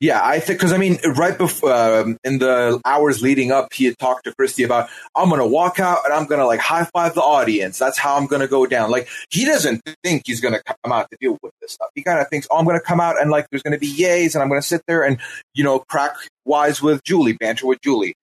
Yeah, 0.00 0.20
I 0.22 0.40
think 0.40 0.58
because 0.58 0.72
I 0.72 0.78
mean, 0.78 0.98
right 1.16 1.36
before 1.36 1.72
um, 1.72 2.18
in 2.22 2.38
the 2.38 2.80
hours 2.84 3.22
leading 3.22 3.50
up, 3.50 3.72
he 3.72 3.86
had 3.86 3.98
talked 3.98 4.24
to 4.24 4.34
Christie 4.34 4.62
about 4.62 4.90
I'm 5.14 5.30
gonna 5.30 5.46
walk 5.46 5.80
out 5.80 6.04
and 6.04 6.12
I'm 6.12 6.26
gonna 6.26 6.46
like 6.46 6.60
high 6.60 6.84
five 6.92 7.14
the 7.14 7.22
audience. 7.22 7.78
That's 7.78 7.98
how 7.98 8.16
I'm 8.16 8.26
gonna 8.26 8.48
go 8.48 8.66
down. 8.66 8.90
Like 8.90 9.08
he 9.30 9.44
doesn't 9.44 9.82
think 10.02 10.22
he's 10.26 10.40
gonna 10.40 10.60
come 10.62 10.92
out 10.92 11.08
to 11.10 11.16
deal 11.20 11.38
with 11.42 11.52
this 11.60 11.72
stuff. 11.72 11.88
He 11.94 12.02
kind 12.02 12.20
of 12.20 12.28
thinks, 12.28 12.46
oh, 12.50 12.58
I'm 12.58 12.66
gonna 12.66 12.80
come 12.80 13.00
out 13.00 13.20
and 13.20 13.30
like 13.30 13.46
there's 13.50 13.62
gonna 13.62 13.78
be 13.78 13.92
yays 13.92 14.34
and 14.34 14.42
I'm 14.42 14.48
gonna 14.48 14.62
sit 14.62 14.82
there 14.86 15.02
and 15.02 15.18
you 15.54 15.64
know 15.64 15.78
crack 15.88 16.14
wise 16.44 16.82
with 16.82 17.02
Julie, 17.04 17.34
banter 17.34 17.66
with 17.66 17.80
Julie. 17.80 18.14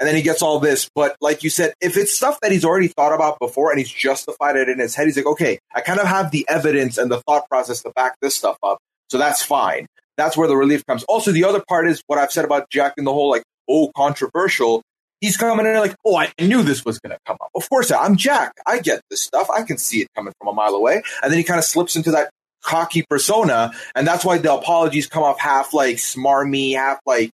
And 0.00 0.06
then 0.06 0.14
he 0.14 0.22
gets 0.22 0.42
all 0.42 0.60
this. 0.60 0.88
But 0.94 1.16
like 1.20 1.42
you 1.42 1.50
said, 1.50 1.74
if 1.80 1.96
it's 1.96 2.14
stuff 2.14 2.38
that 2.40 2.52
he's 2.52 2.64
already 2.64 2.88
thought 2.88 3.12
about 3.12 3.38
before 3.40 3.70
and 3.70 3.80
he's 3.80 3.90
justified 3.90 4.56
it 4.56 4.68
in 4.68 4.78
his 4.78 4.94
head, 4.94 5.06
he's 5.06 5.16
like, 5.16 5.26
okay, 5.26 5.58
I 5.74 5.80
kind 5.80 5.98
of 5.98 6.06
have 6.06 6.30
the 6.30 6.46
evidence 6.48 6.98
and 6.98 7.10
the 7.10 7.20
thought 7.22 7.48
process 7.48 7.82
to 7.82 7.90
back 7.90 8.14
this 8.22 8.36
stuff 8.36 8.56
up. 8.62 8.78
So 9.10 9.18
that's 9.18 9.42
fine. 9.42 9.86
That's 10.18 10.36
where 10.36 10.48
the 10.48 10.56
relief 10.56 10.84
comes. 10.84 11.04
Also, 11.04 11.32
the 11.32 11.44
other 11.44 11.62
part 11.66 11.88
is 11.88 12.02
what 12.08 12.18
I've 12.18 12.32
said 12.32 12.44
about 12.44 12.68
Jack 12.68 12.94
in 12.98 13.04
the 13.04 13.12
whole 13.12 13.30
like, 13.30 13.44
oh, 13.70 13.90
controversial. 13.96 14.82
He's 15.20 15.36
coming 15.36 15.64
in 15.64 15.74
like, 15.76 15.94
oh, 16.04 16.16
I 16.16 16.30
knew 16.40 16.62
this 16.62 16.84
was 16.84 16.98
going 16.98 17.10
to 17.10 17.18
come 17.26 17.38
up. 17.40 17.48
Of 17.54 17.68
course, 17.70 17.90
I'm 17.90 18.16
Jack. 18.16 18.52
I 18.66 18.78
get 18.80 19.00
this 19.10 19.22
stuff. 19.22 19.48
I 19.50 19.62
can 19.62 19.78
see 19.78 20.00
it 20.02 20.08
coming 20.14 20.32
from 20.38 20.48
a 20.48 20.52
mile 20.52 20.74
away. 20.74 21.02
And 21.22 21.32
then 21.32 21.38
he 21.38 21.44
kind 21.44 21.58
of 21.58 21.64
slips 21.64 21.96
into 21.96 22.10
that 22.12 22.30
cocky 22.62 23.04
persona. 23.08 23.72
And 23.94 24.06
that's 24.06 24.24
why 24.24 24.38
the 24.38 24.52
apologies 24.52 25.06
come 25.06 25.22
off 25.22 25.40
half 25.40 25.72
like 25.72 25.96
smarmy, 25.96 26.74
half 26.74 26.98
like 27.06 27.30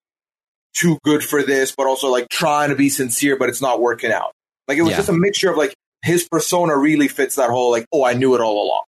too 0.75 0.99
good 1.05 1.23
for 1.25 1.43
this, 1.43 1.75
but 1.77 1.87
also 1.87 2.09
like 2.09 2.29
trying 2.31 2.71
to 2.71 2.77
be 2.77 2.89
sincere, 2.89 3.37
but 3.37 3.49
it's 3.49 3.61
not 3.63 3.81
working 3.81 4.13
out. 4.13 4.33
Like 4.67 4.79
it 4.79 4.83
was 4.83 4.93
Yeah. 4.93 4.97
just 4.99 5.09
a 5.09 5.13
mixture 5.15 5.51
of 5.51 5.57
like 5.57 5.75
his 6.05 6.29
persona 6.29 6.77
really 6.77 7.09
fits 7.09 7.37
that 7.37 7.51
whole 7.51 7.71
like, 7.71 7.87
oh, 7.93 8.05
I 8.05 8.15
knew 8.15 8.35
it 8.35 8.41
all 8.41 8.65
along. 8.67 8.85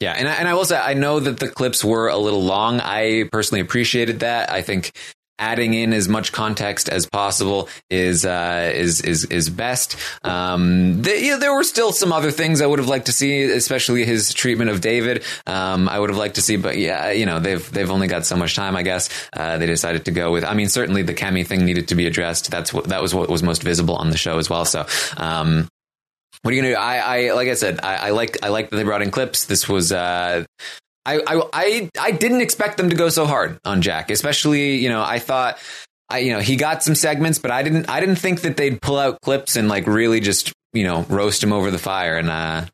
Yeah, 0.00 0.12
and 0.12 0.28
I, 0.28 0.34
and 0.34 0.48
I 0.48 0.54
will 0.54 0.64
say 0.64 0.78
I 0.78 0.94
know 0.94 1.18
that 1.18 1.40
the 1.40 1.48
clips 1.48 1.84
were 1.84 2.08
a 2.08 2.16
little 2.16 2.42
long. 2.42 2.80
I 2.80 3.28
personally 3.32 3.60
appreciated 3.60 4.20
that. 4.20 4.50
I 4.50 4.62
think 4.62 4.92
adding 5.38 5.72
in 5.72 5.92
as 5.92 6.08
much 6.08 6.32
context 6.32 6.88
as 6.88 7.06
possible 7.06 7.68
is 7.90 8.24
uh, 8.24 8.70
is 8.74 9.00
is 9.00 9.24
is 9.26 9.50
best. 9.50 9.96
Um, 10.24 11.02
the, 11.02 11.36
there 11.40 11.54
were 11.54 11.64
still 11.64 11.92
some 11.92 12.12
other 12.12 12.30
things 12.30 12.60
I 12.60 12.66
would 12.66 12.78
have 12.78 12.88
liked 12.88 13.06
to 13.06 13.12
see, 13.12 13.42
especially 13.44 14.04
his 14.04 14.34
treatment 14.34 14.70
of 14.70 14.80
David. 14.80 15.24
Um, 15.46 15.88
I 15.88 15.98
would 15.98 16.10
have 16.10 16.18
liked 16.18 16.36
to 16.36 16.42
see, 16.42 16.56
but 16.56 16.76
yeah, 16.76 17.10
you 17.10 17.26
know 17.26 17.40
they've 17.40 17.70
they've 17.72 17.90
only 17.90 18.06
got 18.06 18.26
so 18.26 18.36
much 18.36 18.54
time. 18.54 18.76
I 18.76 18.82
guess 18.82 19.08
uh, 19.32 19.58
they 19.58 19.66
decided 19.66 20.04
to 20.06 20.10
go 20.10 20.32
with. 20.32 20.44
I 20.44 20.54
mean, 20.54 20.68
certainly 20.68 21.02
the 21.02 21.14
Kemi 21.14 21.46
thing 21.46 21.64
needed 21.64 21.88
to 21.88 21.94
be 21.94 22.06
addressed. 22.06 22.50
That's 22.50 22.72
what 22.72 22.84
that 22.84 23.02
was 23.02 23.14
what 23.14 23.28
was 23.28 23.42
most 23.42 23.62
visible 23.62 23.96
on 23.96 24.10
the 24.10 24.18
show 24.18 24.38
as 24.38 24.50
well. 24.50 24.64
So. 24.64 24.86
Um, 25.16 25.68
what 26.42 26.52
are 26.52 26.54
you 26.54 26.62
gonna 26.62 26.74
do? 26.74 26.78
I, 26.78 26.96
I 27.28 27.32
like 27.32 27.48
I 27.48 27.54
said, 27.54 27.80
I, 27.82 28.08
I 28.08 28.10
like 28.10 28.38
I 28.44 28.48
like 28.48 28.70
that 28.70 28.76
they 28.76 28.84
brought 28.84 29.02
in 29.02 29.10
clips. 29.10 29.46
This 29.46 29.68
was 29.68 29.92
uh 29.92 30.44
I, 31.06 31.20
I 31.26 31.42
I 31.52 31.90
I 31.98 32.10
didn't 32.12 32.40
expect 32.40 32.76
them 32.76 32.90
to 32.90 32.96
go 32.96 33.08
so 33.08 33.26
hard 33.26 33.58
on 33.64 33.82
Jack, 33.82 34.10
especially, 34.10 34.76
you 34.76 34.88
know, 34.88 35.02
I 35.02 35.18
thought 35.18 35.58
I 36.08 36.18
you 36.18 36.32
know, 36.32 36.40
he 36.40 36.56
got 36.56 36.82
some 36.82 36.94
segments, 36.94 37.38
but 37.38 37.50
I 37.50 37.62
didn't 37.62 37.88
I 37.88 38.00
didn't 38.00 38.16
think 38.16 38.42
that 38.42 38.56
they'd 38.56 38.80
pull 38.80 38.98
out 38.98 39.20
clips 39.20 39.56
and 39.56 39.68
like 39.68 39.86
really 39.86 40.20
just, 40.20 40.52
you 40.72 40.84
know, 40.84 41.02
roast 41.08 41.42
him 41.42 41.52
over 41.52 41.70
the 41.70 41.78
fire 41.78 42.16
and 42.16 42.30
uh 42.30 42.66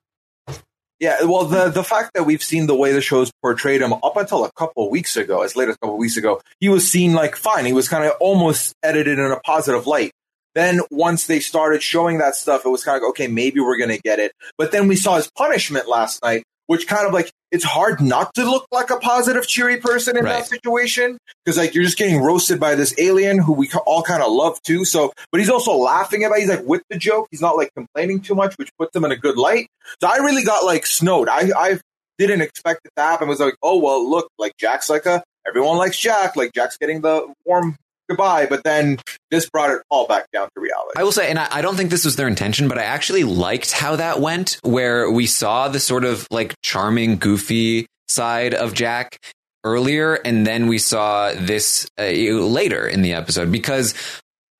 Yeah, 1.01 1.25
well, 1.25 1.45
the 1.45 1.71
the 1.71 1.85
fact 1.85 2.13
that 2.15 2.25
we've 2.25 2.43
seen 2.43 2.67
the 2.67 2.75
way 2.75 2.93
the 2.93 3.01
show's 3.01 3.31
portrayed 3.43 3.83
him 3.83 3.93
up 3.93 4.17
until 4.17 4.45
a 4.45 4.53
couple 4.53 4.89
weeks 4.91 5.17
ago, 5.17 5.43
as 5.43 5.57
late 5.57 5.69
as 5.69 5.75
a 5.75 5.79
couple 5.79 5.97
weeks 5.99 6.17
ago, 6.17 6.41
he 6.61 6.69
was 6.69 6.89
seen 6.91 7.15
like 7.15 7.37
fine. 7.37 7.67
He 7.67 7.73
was 7.73 7.89
kind 7.89 8.05
of 8.05 8.13
almost 8.21 8.75
edited 8.83 9.19
in 9.19 9.31
a 9.31 9.41
positive 9.41 9.87
light. 9.87 10.13
Then 10.55 10.81
once 10.91 11.27
they 11.27 11.41
started 11.41 11.83
showing 11.83 12.19
that 12.19 12.37
stuff, 12.37 12.65
it 12.65 12.69
was 12.69 12.85
kind 12.85 12.97
of 12.97 13.03
like, 13.03 13.11
okay, 13.11 13.27
maybe 13.29 13.61
we're 13.61 13.79
gonna 13.79 13.99
get 13.99 14.19
it. 14.19 14.33
But 14.59 14.73
then 14.73 14.89
we 14.89 14.97
saw 14.97 15.17
his 15.17 15.31
punishment 15.37 15.89
last 15.89 16.23
night, 16.23 16.45
which 16.67 16.87
kind 16.87 17.07
of 17.07 17.13
like 17.13 17.31
it's 17.51 17.65
hard 17.65 18.01
not 18.01 18.35
to 18.35 18.45
look 18.45 18.67
like 18.73 18.91
a 18.91 18.97
positive, 18.97 19.47
cheery 19.47 19.77
person 19.79 20.17
in 20.17 20.25
Right. 20.25 20.39
that 20.41 20.47
situation 20.49 21.19
because 21.45 21.57
like 21.59 21.75
you're 21.75 21.85
just 21.85 21.99
getting 21.99 22.21
roasted 22.21 22.59
by 22.59 22.75
this 22.75 22.95
alien 22.99 23.39
who 23.39 23.53
we 23.53 23.71
all 23.87 24.03
kind 24.03 24.23
of 24.23 24.33
love 24.33 24.61
too. 24.63 24.85
So, 24.85 25.13
but 25.31 25.41
he's 25.41 25.51
also 25.51 25.73
laughing 25.77 26.25
about. 26.25 26.39
He's 26.39 26.49
like 26.49 26.65
with 26.65 26.83
the 26.91 26.99
joke. 26.99 27.29
He's 27.31 27.41
not 27.41 27.57
like 27.57 27.71
complaining 27.77 28.21
too 28.21 28.35
much, 28.35 28.55
which 28.57 28.71
puts 28.79 28.95
him 28.97 29.05
in 29.05 29.13
a 29.13 29.17
good 29.17 29.37
light. 29.37 29.69
So 30.01 30.09
I 30.09 30.17
really 30.17 30.43
got 30.45 30.65
like 30.65 30.87
snowed. 30.87 31.29
I 31.29 31.51
I 31.57 31.81
didn't 32.19 32.41
expect 32.43 32.81
it 32.87 32.93
to 32.97 33.03
happen. 33.03 33.27
It 33.29 33.31
was 33.31 33.41
like, 33.41 33.57
oh 33.63 33.79
well, 33.79 34.09
look, 34.09 34.29
like 34.39 34.57
Jack's 34.57 34.89
like 34.89 35.07
a 35.07 35.23
everyone 35.47 35.77
likes 35.79 35.99
Jack. 35.99 36.37
Like 36.37 36.53
Jack's 36.55 36.77
getting 36.79 37.01
the 37.03 37.33
warm 37.45 37.77
goodbye. 38.09 38.47
But 38.47 38.65
then 38.65 38.99
this 39.31 39.49
brought 39.49 39.71
it 39.71 39.83
all 39.91 40.07
back 40.07 40.31
down 40.33 40.49
to 40.55 40.61
reality. 40.61 40.93
I 40.97 41.05
will 41.05 41.13
say, 41.13 41.31
and 41.31 41.39
I, 41.39 41.49
I 41.51 41.63
don't 41.63 41.77
think 41.77 41.91
this 41.91 42.05
was 42.05 42.17
their 42.17 42.29
intention, 42.29 42.69
but 42.69 42.79
I 42.79 42.85
actually 42.85 43.25
liked 43.25 43.73
how 43.73 43.97
that 43.97 44.21
went, 44.21 44.59
where 44.63 45.11
we 45.11 45.27
saw 45.27 45.69
the 45.69 45.81
sort 45.81 46.05
of 46.05 46.27
like 46.31 46.55
charming, 46.63 47.17
goofy 47.17 47.87
side 48.09 48.55
of 48.55 48.75
Jack 48.75 49.19
earlier, 49.65 50.15
and 50.15 50.47
then 50.47 50.67
we 50.69 50.79
saw 50.79 51.33
this 51.33 51.89
uh, 51.99 52.05
later 52.05 52.87
in 52.87 53.03
the 53.03 53.15
episode 53.15 53.51
because 53.51 53.95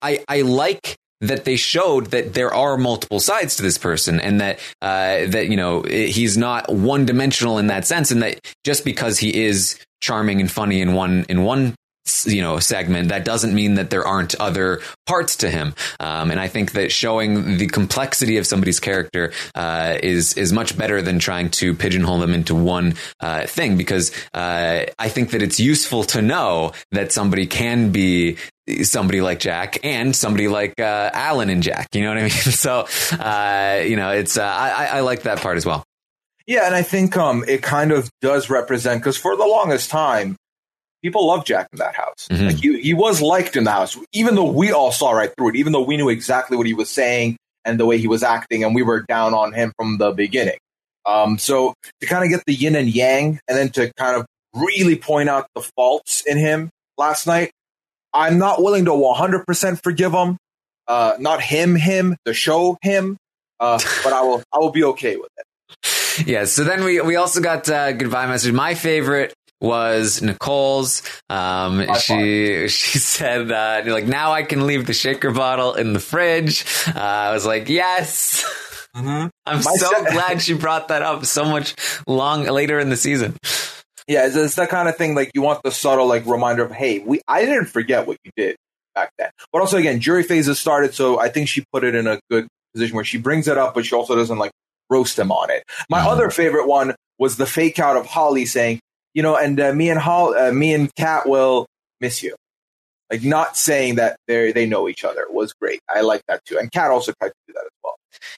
I 0.03 0.25
I 0.29 0.43
like 0.43 0.97
that 1.21 1.45
they 1.45 1.57
showed 1.57 2.07
that 2.07 2.35
there 2.35 2.53
are 2.53 2.77
multiple 2.77 3.21
sides 3.21 3.57
to 3.57 3.63
this 3.63 3.79
person 3.79 4.21
and 4.21 4.41
that 4.41 4.59
uh, 4.83 5.27
that 5.27 5.49
you 5.49 5.57
know 5.57 5.83
he's 5.83 6.37
not 6.37 6.73
one 6.73 7.07
dimensional 7.07 7.59
in 7.59 7.69
that 7.69 7.87
sense 7.87 8.11
and 8.11 8.23
that 8.23 8.41
just 8.65 8.85
because 8.85 9.19
he 9.19 9.45
is 9.45 9.79
charming 10.01 10.41
and 10.41 10.51
funny 10.51 10.81
in 10.81 10.93
one 10.93 11.25
in 11.29 11.43
one 11.43 11.75
you 12.27 12.43
know 12.43 12.59
segment 12.59 13.09
that 13.09 13.25
doesn't 13.25 13.55
mean 13.55 13.75
that 13.75 13.91
there 13.91 14.07
aren't 14.07 14.35
other 14.37 14.81
parts 15.07 15.37
to 15.37 15.51
him 15.51 15.75
um, 16.01 16.31
and 16.31 16.39
i 16.39 16.49
think 16.49 16.73
that 16.73 16.93
showing 16.93 17.57
the 17.57 17.67
complexity 17.67 18.37
of 18.37 18.47
somebody's 18.47 18.79
character 18.79 19.33
uh, 19.55 19.97
is 20.03 20.35
is 20.35 20.53
much 20.53 20.77
better 20.77 21.01
than 21.01 21.19
trying 21.19 21.49
to 21.49 21.75
pigeonhole 21.75 22.19
them 22.19 22.35
into 22.35 22.55
one 22.55 22.95
uh, 23.21 23.47
thing 23.47 23.77
because 23.77 24.13
uh, 24.35 24.85
i 24.99 25.09
think 25.09 25.31
that 25.31 25.43
it's 25.43 25.59
useful 25.59 26.05
to 26.05 26.21
know 26.21 26.73
that 26.93 27.11
somebody 27.11 27.47
can 27.47 27.91
be 27.91 28.37
somebody 28.83 29.21
like 29.21 29.41
Jack 29.41 29.79
and 29.85 30.17
somebody 30.17 30.49
like 30.49 30.81
uh, 30.81 31.11
Alan 31.13 31.51
and 31.51 31.63
Jack. 31.63 31.89
You 31.95 32.03
know 32.03 32.09
what 32.09 32.19
I 32.19 32.23
mean? 32.23 32.31
So, 32.31 32.87
uh, 33.13 33.83
you 33.85 33.97
know, 33.97 34.11
it's 34.11 34.39
uh, 34.39 34.43
I, 34.43 34.87
I 34.87 35.01
like 35.01 35.23
that 35.23 35.41
part 35.41 35.59
as 35.59 35.67
well. 35.67 35.85
Yeah, 36.47 36.67
and 36.67 36.75
I 36.75 36.83
think 36.83 37.17
um, 37.17 37.45
it 37.49 37.63
kind 37.63 37.91
of 37.91 38.11
does 38.21 38.51
represent 38.51 39.01
because 39.01 39.17
for 39.17 39.37
the 39.37 39.47
longest 39.47 39.91
time, 39.91 40.37
people 41.05 41.27
loved 41.27 41.47
Jack 41.47 41.69
in 41.73 41.79
that 41.79 41.95
house. 41.95 42.27
Mhm. 42.31 42.47
Like 42.47 42.57
he, 42.57 42.81
he 42.81 42.95
was 42.95 43.21
liked 43.21 43.57
in 43.57 43.65
the 43.65 43.71
house, 43.71 43.97
even 44.15 44.35
though 44.35 44.51
we 44.51 44.73
all 44.73 44.91
saw 44.91 45.11
right 45.13 45.31
through 45.37 45.51
it. 45.51 45.57
Even 45.57 45.73
though 45.73 45.83
we 45.83 45.97
knew 45.99 46.09
exactly 46.09 46.57
what 46.57 46.67
he 46.67 46.73
was 46.73 46.89
saying 46.89 47.37
and 47.65 47.79
the 47.79 47.85
way 47.87 47.99
he 47.99 48.09
was 48.09 48.23
acting, 48.23 48.65
and 48.65 48.75
we 48.75 48.83
were 48.83 49.03
down 49.03 49.35
on 49.35 49.53
him 49.53 49.73
from 49.77 49.99
the 49.99 50.13
beginning. 50.13 50.57
Um, 51.07 51.37
so 51.39 51.75
to 52.01 52.07
kind 52.07 52.25
of 52.25 52.31
get 52.31 52.43
the 52.47 52.55
yin 52.55 52.75
and 52.75 52.89
yang, 52.89 53.39
and 53.47 53.59
then 53.59 53.69
to 53.73 53.93
kind 53.99 54.17
of 54.17 54.25
really 54.55 54.97
point 54.97 55.29
out 55.29 55.47
the 55.55 55.61
faults 55.77 56.23
in 56.27 56.39
him 56.39 56.71
last 56.97 57.27
night, 57.27 57.51
I'm 58.15 58.39
not 58.39 58.63
willing 58.63 58.87
to 58.87 58.93
100% 58.93 59.83
forgive 59.83 60.13
him. 60.13 60.39
Uh, 60.87 61.15
not 61.19 61.43
him, 61.43 61.77
him, 61.77 62.17
the 62.25 62.33
show, 62.33 62.79
him. 62.81 63.17
Uh, 63.61 63.79
but 64.05 64.13
I 64.13 64.23
will, 64.23 64.43
I 64.53 64.59
will 64.59 64.71
be 64.71 64.85
okay 64.85 65.17
with 65.17 65.29
it. 65.37 66.27
Yeah. 66.27 66.45
So 66.45 66.65
then 66.65 66.85
we 66.85 67.01
we 67.01 67.17
also 67.17 67.41
got 67.41 67.69
uh, 67.69 67.93
goodbye 67.93 68.27
message. 68.27 68.53
My 68.53 68.75
favorite 68.75 69.35
was 69.61 70.23
Nicole's. 70.23 71.03
Um, 71.31 71.87
she 71.97 72.69
she 72.69 72.99
said 72.99 73.51
uh, 73.51 73.83
like 73.91 74.07
now 74.07 74.33
I 74.33 74.43
can 74.43 74.67
leave 74.67 74.87
the 74.87 74.93
shaker 74.95 75.31
bottle 75.31 75.75
in 75.75 75.93
the 75.93 76.01
fridge. 76.01 76.65
Uh, 76.89 76.99
I 76.99 77.33
was 77.33 77.47
like 77.47 77.69
yes. 77.69 78.45
I'm 78.95 79.31
My 79.47 79.61
so 79.61 79.91
se- 79.91 80.13
glad 80.13 80.41
she 80.41 80.55
brought 80.55 80.89
that 80.89 81.03
up 81.03 81.25
so 81.25 81.45
much 81.45 81.75
long 82.07 82.45
later 82.45 82.79
in 82.79 82.91
the 82.91 82.97
season. 82.97 83.37
Yeah, 84.07 84.27
it's, 84.27 84.37
it's 84.37 84.55
that 84.55 84.69
kind 84.69 84.89
of 84.89 84.97
thing. 84.97 85.15
Like 85.17 85.33
you 85.35 85.43
want 85.43 85.63
the 85.65 85.73
subtle 85.73 86.07
like 86.07 86.27
reminder 86.27 86.65
of, 86.65 86.71
hey, 86.71 87.01
we 87.01 87.21
I 87.27 87.45
didn't 87.45 87.67
forget 87.67 88.07
what 88.07 88.19
you 88.25 88.31
did 88.37 88.57
back 88.95 89.11
then. 89.19 89.31
But 89.53 89.61
also, 89.61 89.79
again, 89.79 90.01
jury 90.01 90.23
phase 90.23 90.47
has 90.47 90.59
started, 90.59 90.95
so 90.95 91.19
I 91.19 91.29
think 91.29 91.49
she 91.49 91.65
put 91.73 91.83
it 91.85 91.95
in 91.95 92.07
a 92.07 92.21
good 92.31 92.47
position 92.73 92.95
where 92.95 93.05
she 93.05 93.19
brings 93.19 93.49
it 93.49 93.59
up, 93.59 93.75
but 93.75 93.85
she 93.85 93.95
also 93.95 94.15
doesn't 94.15 94.39
like 94.39 94.53
roast 94.91 95.19
him 95.19 95.33
on 95.33 95.51
it. 95.51 95.65
My 95.89 96.01
other 96.01 96.31
favorite 96.31 96.67
one 96.69 96.95
was 97.19 97.37
the 97.37 97.47
fake 97.47 97.79
out 97.79 97.97
of 97.97 98.07
Holly 98.07 98.47
saying, 98.47 98.81
you 99.15 99.23
know, 99.23 99.37
and 99.37 99.59
uh, 99.61 99.73
me 99.73 99.91
and 99.91 100.01
Hol- 100.01 100.37
uh, 100.37 100.53
me 100.53 100.75
and 100.75 100.95
Kat 100.97 101.29
will 101.29 101.67
miss 102.01 102.23
you. 102.23 102.37
Like 103.11 103.23
not 103.23 103.57
saying 103.57 103.97
that 103.97 104.17
they 104.27 104.53
they 104.53 104.67
know 104.67 104.89
each 104.89 105.05
other 105.05 105.27
was 105.31 105.53
great. 105.53 105.81
I 105.89 106.01
like 106.03 106.23
that 106.29 106.45
too. 106.45 106.59
And 106.59 106.71
Kat 106.73 106.91
also 106.91 107.13
tried 107.21 107.29
to 107.29 107.35
do 107.47 107.55
that. 107.55 107.69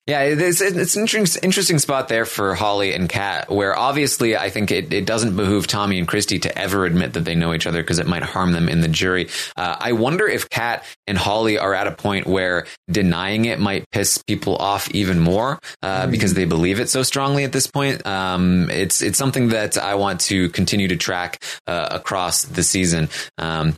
Yeah, 0.06 0.22
it's, 0.22 0.60
it's 0.60 0.94
an 0.94 1.02
interesting, 1.02 1.42
interesting 1.42 1.78
spot 1.78 2.08
there 2.08 2.24
for 2.24 2.54
Holly 2.54 2.94
and 2.94 3.08
Kat, 3.08 3.50
where 3.50 3.76
obviously 3.76 4.36
I 4.36 4.50
think 4.50 4.70
it, 4.70 4.92
it 4.92 5.04
doesn't 5.04 5.36
behoove 5.36 5.66
Tommy 5.66 5.98
and 5.98 6.06
Christie 6.06 6.38
to 6.40 6.58
ever 6.58 6.84
admit 6.84 7.14
that 7.14 7.24
they 7.24 7.34
know 7.34 7.54
each 7.54 7.66
other 7.66 7.82
because 7.82 7.98
it 7.98 8.06
might 8.06 8.22
harm 8.22 8.52
them 8.52 8.68
in 8.68 8.80
the 8.80 8.88
jury. 8.88 9.28
Uh, 9.56 9.76
I 9.78 9.92
wonder 9.92 10.28
if 10.28 10.48
Kat 10.48 10.84
and 11.06 11.18
Holly 11.18 11.58
are 11.58 11.74
at 11.74 11.86
a 11.86 11.92
point 11.92 12.26
where 12.26 12.66
denying 12.90 13.46
it 13.46 13.58
might 13.58 13.90
piss 13.90 14.18
people 14.18 14.56
off 14.56 14.90
even 14.92 15.18
more 15.18 15.58
uh, 15.82 16.06
because 16.06 16.34
they 16.34 16.44
believe 16.44 16.80
it 16.80 16.88
so 16.88 17.02
strongly 17.02 17.44
at 17.44 17.52
this 17.52 17.66
point. 17.66 18.06
Um, 18.06 18.70
it's 18.70 19.02
it's 19.02 19.18
something 19.18 19.48
that 19.48 19.76
I 19.76 19.94
want 19.96 20.20
to 20.22 20.48
continue 20.50 20.88
to 20.88 20.96
track 20.96 21.42
uh, 21.66 21.88
across 21.90 22.44
the 22.44 22.62
season. 22.62 23.08
Um, 23.38 23.74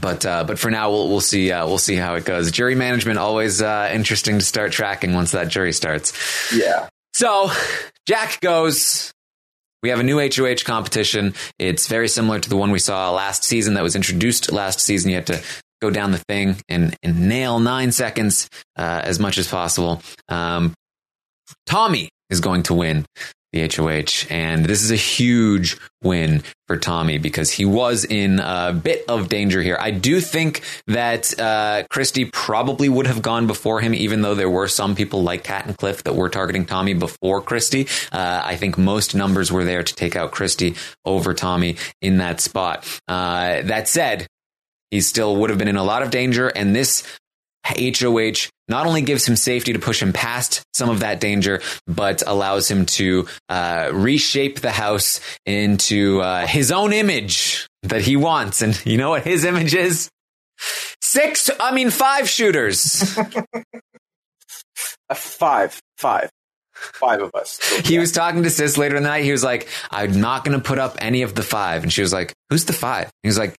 but 0.00 0.24
uh, 0.24 0.44
but 0.44 0.58
for 0.58 0.70
now 0.70 0.90
we'll 0.90 1.08
we'll 1.08 1.20
see 1.20 1.50
uh, 1.50 1.66
we'll 1.66 1.78
see 1.78 1.96
how 1.96 2.14
it 2.14 2.24
goes. 2.24 2.50
Jury 2.50 2.74
management 2.74 3.18
always 3.18 3.60
uh, 3.60 3.90
interesting 3.92 4.38
to 4.38 4.44
start 4.44 4.72
tracking 4.72 5.14
once 5.14 5.32
that 5.32 5.48
jury 5.48 5.72
starts. 5.72 6.12
Yeah. 6.54 6.88
So 7.12 7.50
Jack 8.06 8.40
goes. 8.40 9.12
We 9.82 9.88
have 9.88 9.98
a 9.98 10.02
new 10.02 10.18
HOH 10.18 10.64
competition. 10.66 11.32
It's 11.58 11.88
very 11.88 12.06
similar 12.06 12.38
to 12.38 12.48
the 12.50 12.56
one 12.56 12.70
we 12.70 12.78
saw 12.78 13.12
last 13.12 13.44
season 13.44 13.74
that 13.74 13.82
was 13.82 13.96
introduced 13.96 14.52
last 14.52 14.78
season. 14.80 15.08
You 15.08 15.16
had 15.16 15.28
to 15.28 15.42
go 15.80 15.88
down 15.88 16.12
the 16.12 16.18
thing 16.18 16.56
and, 16.68 16.94
and 17.02 17.28
nail 17.28 17.58
nine 17.58 17.90
seconds 17.90 18.50
uh, 18.76 19.00
as 19.02 19.18
much 19.18 19.38
as 19.38 19.48
possible. 19.48 20.02
Um, 20.28 20.74
Tommy 21.64 22.10
is 22.28 22.40
going 22.40 22.64
to 22.64 22.74
win 22.74 23.06
the 23.52 23.68
HOH, 23.68 24.26
and 24.30 24.64
this 24.64 24.82
is 24.82 24.90
a 24.90 24.96
huge 24.96 25.76
win 26.02 26.42
for 26.66 26.76
Tommy 26.76 27.18
because 27.18 27.50
he 27.50 27.64
was 27.64 28.04
in 28.04 28.38
a 28.38 28.72
bit 28.72 29.04
of 29.08 29.28
danger 29.28 29.60
here. 29.60 29.76
I 29.80 29.90
do 29.90 30.20
think 30.20 30.62
that 30.86 31.38
uh, 31.38 31.82
Christie 31.90 32.26
probably 32.26 32.88
would 32.88 33.06
have 33.06 33.22
gone 33.22 33.46
before 33.46 33.80
him, 33.80 33.92
even 33.94 34.22
though 34.22 34.34
there 34.34 34.48
were 34.48 34.68
some 34.68 34.94
people 34.94 35.22
like 35.22 35.42
Kat 35.42 35.66
and 35.66 35.76
Cliff 35.76 36.04
that 36.04 36.14
were 36.14 36.28
targeting 36.28 36.64
Tommy 36.64 36.94
before 36.94 37.42
Christie. 37.42 37.88
Uh, 38.12 38.42
I 38.44 38.56
think 38.56 38.78
most 38.78 39.14
numbers 39.14 39.50
were 39.50 39.64
there 39.64 39.82
to 39.82 39.94
take 39.94 40.14
out 40.14 40.30
Christie 40.30 40.76
over 41.04 41.34
Tommy 41.34 41.76
in 42.00 42.18
that 42.18 42.40
spot. 42.40 42.86
Uh, 43.08 43.62
that 43.62 43.88
said, 43.88 44.28
he 44.90 45.00
still 45.00 45.36
would 45.36 45.50
have 45.50 45.58
been 45.58 45.68
in 45.68 45.76
a 45.76 45.84
lot 45.84 46.02
of 46.02 46.10
danger, 46.10 46.48
and 46.48 46.74
this 46.74 47.04
HOH 47.66 48.48
not 48.70 48.86
only 48.86 49.02
gives 49.02 49.28
him 49.28 49.36
safety 49.36 49.72
to 49.72 49.78
push 49.78 50.00
him 50.00 50.12
past 50.12 50.62
some 50.72 50.88
of 50.88 51.00
that 51.00 51.20
danger, 51.20 51.60
but 51.86 52.22
allows 52.26 52.70
him 52.70 52.86
to 52.86 53.26
uh, 53.48 53.90
reshape 53.92 54.60
the 54.60 54.70
house 54.70 55.20
into 55.44 56.20
uh, 56.20 56.46
his 56.46 56.72
own 56.72 56.92
image 56.92 57.68
that 57.82 58.02
he 58.02 58.16
wants. 58.16 58.62
And 58.62 58.80
you 58.86 58.96
know 58.96 59.10
what 59.10 59.24
his 59.24 59.44
image 59.44 59.74
is? 59.74 60.08
Six, 61.02 61.50
I 61.58 61.72
mean, 61.72 61.90
five 61.90 62.28
shooters. 62.28 63.16
A 65.08 65.14
five, 65.14 65.80
five, 65.96 66.30
five 66.74 67.22
of 67.22 67.34
us. 67.34 67.58
he 67.86 67.98
was 67.98 68.12
talking 68.12 68.42
to 68.42 68.50
Sis 68.50 68.78
later 68.78 68.96
in 68.96 69.02
the 69.02 69.08
night. 69.08 69.24
He 69.24 69.32
was 69.32 69.42
like, 69.42 69.68
I'm 69.90 70.20
not 70.20 70.44
going 70.44 70.56
to 70.56 70.62
put 70.62 70.78
up 70.78 70.96
any 71.00 71.22
of 71.22 71.34
the 71.34 71.42
five. 71.42 71.82
And 71.82 71.92
she 71.92 72.02
was 72.02 72.12
like, 72.12 72.32
Who's 72.50 72.66
the 72.66 72.72
five? 72.72 73.10
He 73.22 73.28
was 73.28 73.38
like, 73.38 73.56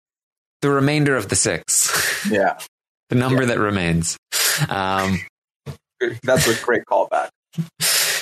The 0.62 0.70
remainder 0.70 1.16
of 1.16 1.28
the 1.30 1.36
six. 1.36 2.26
Yeah. 2.30 2.58
the 3.12 3.16
number 3.16 3.46
that 3.46 3.60
remains. 3.60 4.18
Um, 4.70 5.20
That's 6.24 6.48
a 6.48 6.66
great 6.66 6.86
callback. 6.86 7.30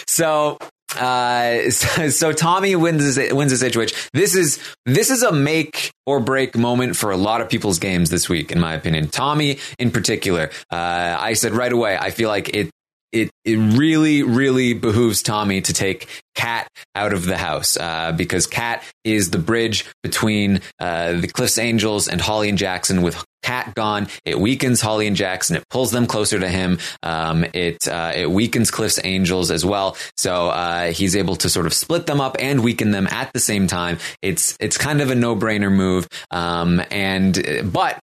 So, 0.08 0.58
uh, 0.97 1.69
so, 1.69 2.10
so 2.10 2.32
Tommy 2.34 2.75
wins 2.75 3.17
wins 3.32 3.52
his 3.58 3.62
HOH. 3.62 3.95
This 4.13 4.36
is 4.36 4.60
this 4.86 5.12
is 5.12 5.23
a 5.23 5.32
make 5.32 5.91
or 6.06 6.19
break 6.19 6.58
moment 6.58 6.95
for 6.95 7.12
a 7.12 7.17
lot 7.17 7.39
of 7.39 7.49
people's 7.49 7.80
games 7.80 8.10
this 8.10 8.28
week, 8.28 8.52
in 8.52 8.60
my 8.60 8.73
opinion. 8.73 9.08
Tommy, 9.08 9.60
in 9.78 9.91
particular, 9.91 10.49
uh, 10.71 11.17
I 11.19 11.34
said 11.34 11.54
right 11.54 11.71
away. 11.71 11.97
I 11.97 12.10
feel 12.10 12.30
like 12.30 12.49
it 12.56 12.71
it 13.12 13.30
it 13.45 13.58
really 13.58 14.24
really 14.24 14.74
behooves 14.74 15.22
Tommy 15.24 15.62
to 15.62 15.74
take 15.74 16.08
Kat 16.36 16.69
out 16.95 17.13
of 17.13 17.26
the 17.26 17.38
house 17.38 17.76
uh, 17.78 18.13
because 18.13 18.48
Kat 18.48 18.84
is 19.04 19.32
the 19.32 19.39
bridge 19.39 19.86
between 20.04 20.62
uh, 20.80 21.13
the 21.13 21.28
Cliffs 21.28 21.58
Angels 21.58 22.08
and 22.08 22.22
Holly 22.22 22.50
and 22.50 22.58
Jackson. 22.58 23.02
With 23.02 23.24
Kat 23.43 23.74
gone, 23.76 24.08
it 24.26 24.39
weakens 24.39 24.80
Holly 24.80 25.08
and 25.08 25.15
Jackson. 25.15 25.58
It 25.58 25.67
pulls 25.69 25.91
them 25.91 26.06
closer 26.08 26.39
to 26.39 26.48
him. 26.48 26.80
Um, 27.04 27.45
it 27.54 27.88
uh, 27.88 28.13
it 28.15 28.30
weakens 28.32 28.72
Cliffs 28.72 29.00
Angels 29.04 29.52
as 29.52 29.65
well. 29.65 29.98
So 30.17 30.48
uh, 30.48 30.91
he's 30.91 31.15
able 31.15 31.36
to 31.38 31.50
sort 31.50 31.65
of 31.65 31.74
split 31.74 32.06
them 32.06 32.22
up 32.22 32.38
and 32.39 32.63
weaken 32.63 32.91
them 32.91 33.08
at 33.08 33.34
the 33.34 33.39
same 33.39 33.67
time. 33.67 33.98
It's 34.22 34.56
it's 34.60 34.78
kind 34.78 35.02
of 35.02 35.10
a 35.10 35.15
no 35.15 35.36
brainer 35.36 35.72
move. 35.72 36.08
Um, 36.32 36.82
and 36.91 37.69
but 37.72 38.00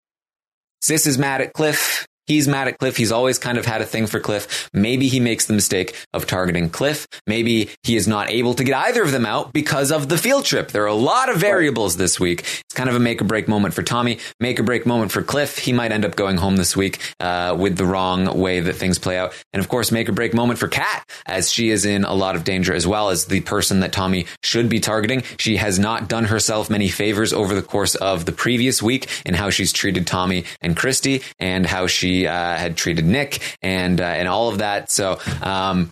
Sis 0.81 1.07
is 1.07 1.17
mad 1.17 1.41
at 1.41 1.53
Cliff. 1.53 2.07
He's 2.25 2.47
mad 2.47 2.69
at 2.69 2.77
Cliff. 2.77 2.95
He's 2.95 3.11
always 3.11 3.37
kind 3.37 3.57
of 3.57 3.65
had 3.65 3.81
a 3.81 3.85
thing 3.85 4.07
for 4.07 4.19
Cliff. 4.19 4.69
Maybe 4.71 5.09
he 5.09 5.19
makes 5.19 5.45
the 5.45 5.53
mistake 5.53 5.93
of 6.13 6.25
targeting 6.25 6.69
Cliff. 6.69 7.05
Maybe 7.27 7.69
he 7.83 7.97
is 7.97 8.07
not 8.07 8.29
able 8.29 8.53
to 8.53 8.63
get 8.63 8.77
either 8.77 9.03
of 9.03 9.11
them 9.11 9.25
out 9.25 9.51
because 9.51 9.91
of 9.91 10.07
the 10.07 10.17
field 10.17 10.45
trip. 10.45 10.71
There 10.71 10.83
are 10.83 10.87
a 10.87 10.93
lot 10.93 11.29
of 11.29 11.37
variables 11.37 11.97
this 11.97 12.21
week. 12.21 12.41
It's 12.41 12.73
kind 12.75 12.89
of 12.89 12.95
a 12.95 12.99
make 12.99 13.21
or 13.21 13.25
break 13.25 13.49
moment 13.49 13.73
for 13.73 13.83
Tommy, 13.83 14.19
make 14.39 14.57
or 14.57 14.63
break 14.63 14.85
moment 14.85 15.11
for 15.11 15.21
Cliff. 15.21 15.57
He 15.57 15.73
might 15.73 15.91
end 15.91 16.05
up 16.05 16.15
going 16.15 16.37
home 16.37 16.55
this 16.55 16.77
week 16.77 16.99
uh, 17.19 17.57
with 17.59 17.75
the 17.75 17.85
wrong 17.85 18.39
way 18.39 18.61
that 18.61 18.77
things 18.77 18.97
play 18.99 19.17
out. 19.17 19.33
And 19.51 19.59
of 19.59 19.67
course, 19.67 19.91
make 19.91 20.07
or 20.07 20.13
break 20.13 20.33
moment 20.33 20.59
for 20.59 20.69
Kat, 20.69 21.09
as 21.25 21.51
she 21.51 21.71
is 21.71 21.83
in 21.83 22.05
a 22.05 22.13
lot 22.13 22.37
of 22.37 22.45
danger 22.45 22.73
as 22.73 22.87
well 22.87 23.09
as 23.09 23.25
the 23.25 23.41
person 23.41 23.81
that 23.81 23.91
Tommy 23.91 24.27
should 24.41 24.69
be 24.69 24.79
targeting. 24.79 25.23
She 25.39 25.57
has 25.57 25.77
not 25.77 26.07
done 26.07 26.23
herself 26.23 26.69
many 26.69 26.87
favors 26.87 27.33
over 27.33 27.53
the 27.53 27.61
course 27.61 27.95
of 27.95 28.23
the 28.23 28.31
previous 28.31 28.81
week 28.81 29.09
in 29.25 29.33
how 29.33 29.49
she's 29.49 29.73
treated 29.73 30.07
Tommy 30.07 30.45
and 30.61 30.77
Christie 30.77 31.21
and 31.37 31.65
how 31.65 31.87
she 31.87 32.12
uh, 32.21 32.31
had 32.31 32.77
treated 32.77 33.05
Nick 33.05 33.57
and 33.61 33.99
uh, 33.99 34.03
and 34.03 34.27
all 34.27 34.49
of 34.49 34.59
that. 34.59 34.91
So 34.91 35.19
um, 35.41 35.91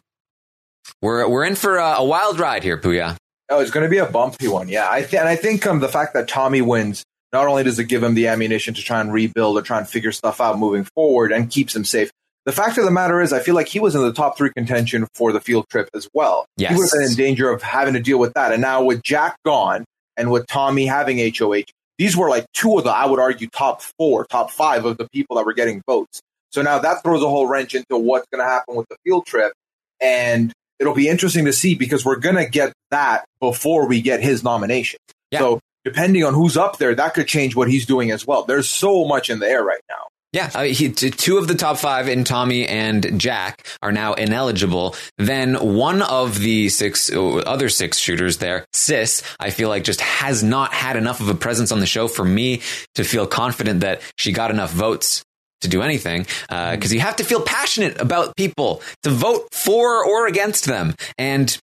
we're 1.02 1.28
we're 1.28 1.46
in 1.46 1.56
for 1.56 1.78
a, 1.78 1.96
a 1.98 2.06
wild 2.06 2.40
ride 2.40 2.64
here, 2.64 2.78
Puya. 2.78 3.18
Oh, 3.50 3.60
it's 3.60 3.72
going 3.72 3.84
to 3.84 3.90
be 3.90 3.98
a 3.98 4.06
bumpy 4.06 4.48
one. 4.48 4.70
Yeah, 4.70 4.88
I 4.90 5.02
th- 5.02 5.20
and 5.20 5.28
I 5.28 5.36
think 5.36 5.66
um, 5.66 5.80
the 5.80 5.90
fact 5.90 6.14
that 6.14 6.28
Tommy 6.28 6.62
wins 6.62 7.04
not 7.34 7.48
only 7.48 7.64
does 7.64 7.80
it 7.80 7.86
give 7.86 8.04
him 8.04 8.14
the 8.14 8.28
ammunition 8.28 8.74
to 8.74 8.82
try 8.82 9.02
and 9.02 9.12
rebuild 9.12 9.58
or 9.58 9.62
try 9.62 9.78
and 9.78 9.88
figure 9.88 10.12
stuff 10.12 10.42
out 10.42 10.60
moving 10.60 10.86
forward 10.96 11.32
and 11.32 11.50
keeps 11.50 11.76
him 11.76 11.84
safe. 11.84 12.12
The 12.46 12.52
fact 12.52 12.78
of 12.78 12.86
the 12.86 12.92
matter 12.92 13.22
is, 13.22 13.34
I 13.34 13.40
feel 13.40 13.54
like 13.54 13.68
he 13.68 13.80
was 13.80 13.94
in 13.94 14.02
the 14.02 14.14
top 14.14 14.36
three 14.36 14.50
contention 14.56 15.08
for 15.14 15.32
the 15.32 15.40
field 15.40 15.66
trip 15.70 15.90
as 15.94 16.08
well. 16.14 16.46
Yes. 16.58 16.72
He 16.72 16.78
would 16.78 16.84
have 16.86 17.00
been 17.00 17.12
in 17.12 17.16
danger 17.16 17.50
of 17.50 17.62
having 17.62 17.94
to 17.94 18.00
deal 18.00 18.18
with 18.18 18.34
that. 18.34 18.52
And 18.52 18.62
now 18.62 18.84
with 18.84 19.04
Jack 19.04 19.38
gone 19.46 19.86
and 20.18 20.32
with 20.32 20.48
Tommy 20.48 20.88
having 20.88 21.20
HOH, 21.20 21.66
these 22.02 22.18
were 22.18 22.32
like 22.32 22.48
two 22.52 22.80
of 22.80 22.84
the, 22.84 22.90
I 22.90 23.06
would 23.06 23.20
argue, 23.20 23.48
top 23.48 23.84
four, 23.84 24.26
top 24.26 24.50
five 24.50 24.86
of 24.86 24.98
the 24.98 25.08
people 25.14 25.36
that 25.36 25.46
were 25.46 25.54
getting 25.54 25.84
votes. 25.86 26.20
So 26.50 26.64
now 26.64 26.80
that 26.80 27.04
throws 27.04 27.22
a 27.22 27.30
whole 27.30 27.46
wrench 27.46 27.76
into 27.76 27.96
what's 27.96 28.26
going 28.32 28.44
to 28.44 28.50
happen 28.50 28.76
with 28.76 28.88
the 28.90 28.96
field 29.04 29.28
trip. 29.28 29.54
And 30.02 30.52
it'll 30.80 30.96
be 30.96 31.08
interesting 31.08 31.46
to 31.46 31.54
see 31.54 31.76
because 31.76 32.04
we're 32.04 32.16
going 32.16 32.38
to 32.38 32.50
get 32.50 32.74
that 32.90 33.26
before 33.40 33.88
we 33.88 34.02
get 34.02 34.20
his 34.20 34.44
nomination. 34.44 35.00
Yeah. 35.30 35.42
So 35.42 35.60
depending 35.86 36.24
on 36.24 36.34
who's 36.34 36.58
up 36.58 36.80
there, 36.80 36.96
that 36.96 37.14
could 37.14 37.28
change 37.28 37.56
what 37.56 37.70
he's 37.70 37.86
doing 37.86 38.10
as 38.10 38.26
well. 38.26 38.46
There's 38.46 38.68
so 38.68 39.06
much 39.06 39.30
in 39.30 39.38
the 39.38 39.46
air 39.48 39.64
right 39.64 39.84
now. 39.88 40.08
Yeah, 40.34 40.50
uh, 40.56 40.64
he, 40.64 40.90
t- 40.90 41.12
two 41.12 41.38
of 41.38 41.50
the 41.50 41.56
top 41.56 41.78
five 41.78 42.08
in 42.08 42.24
Tommy 42.24 42.66
and 42.66 43.20
Jack 43.20 43.68
are 43.82 43.92
now 43.92 44.14
ineligible. 44.14 44.96
Then 45.18 45.56
one 45.56 46.02
of 46.02 46.40
the 46.40 46.70
six 46.70 47.12
uh, 47.12 47.38
other 47.40 47.68
six 47.68 47.98
shooters 47.98 48.38
there, 48.38 48.66
Sis, 48.72 49.24
I 49.42 49.50
feel 49.50 49.68
like 49.68 49.84
just 49.84 50.00
has 50.00 50.42
not 50.42 50.74
had 50.74 50.96
enough 50.96 51.20
of 51.20 51.28
a 51.28 51.36
presence 51.36 51.74
on 51.74 51.82
the 51.82 51.86
show 51.86 52.08
for 52.08 52.24
me 52.24 52.62
to 52.96 53.04
feel 53.04 53.28
confident 53.28 53.82
that 53.82 54.02
she 54.18 54.32
got 54.32 54.52
enough 54.52 54.72
votes 54.72 55.24
to 55.62 55.68
do 55.68 55.82
anything. 55.82 56.26
Because 56.48 56.94
you 56.94 57.02
have 57.02 57.18
to 57.18 57.26
feel 57.26 57.42
passionate 57.42 58.00
about 58.00 58.38
people 58.38 58.82
to 59.04 59.10
vote 59.10 59.50
for 59.52 60.06
or 60.06 60.28
against 60.28 60.64
them. 60.64 60.96
And 61.18 61.56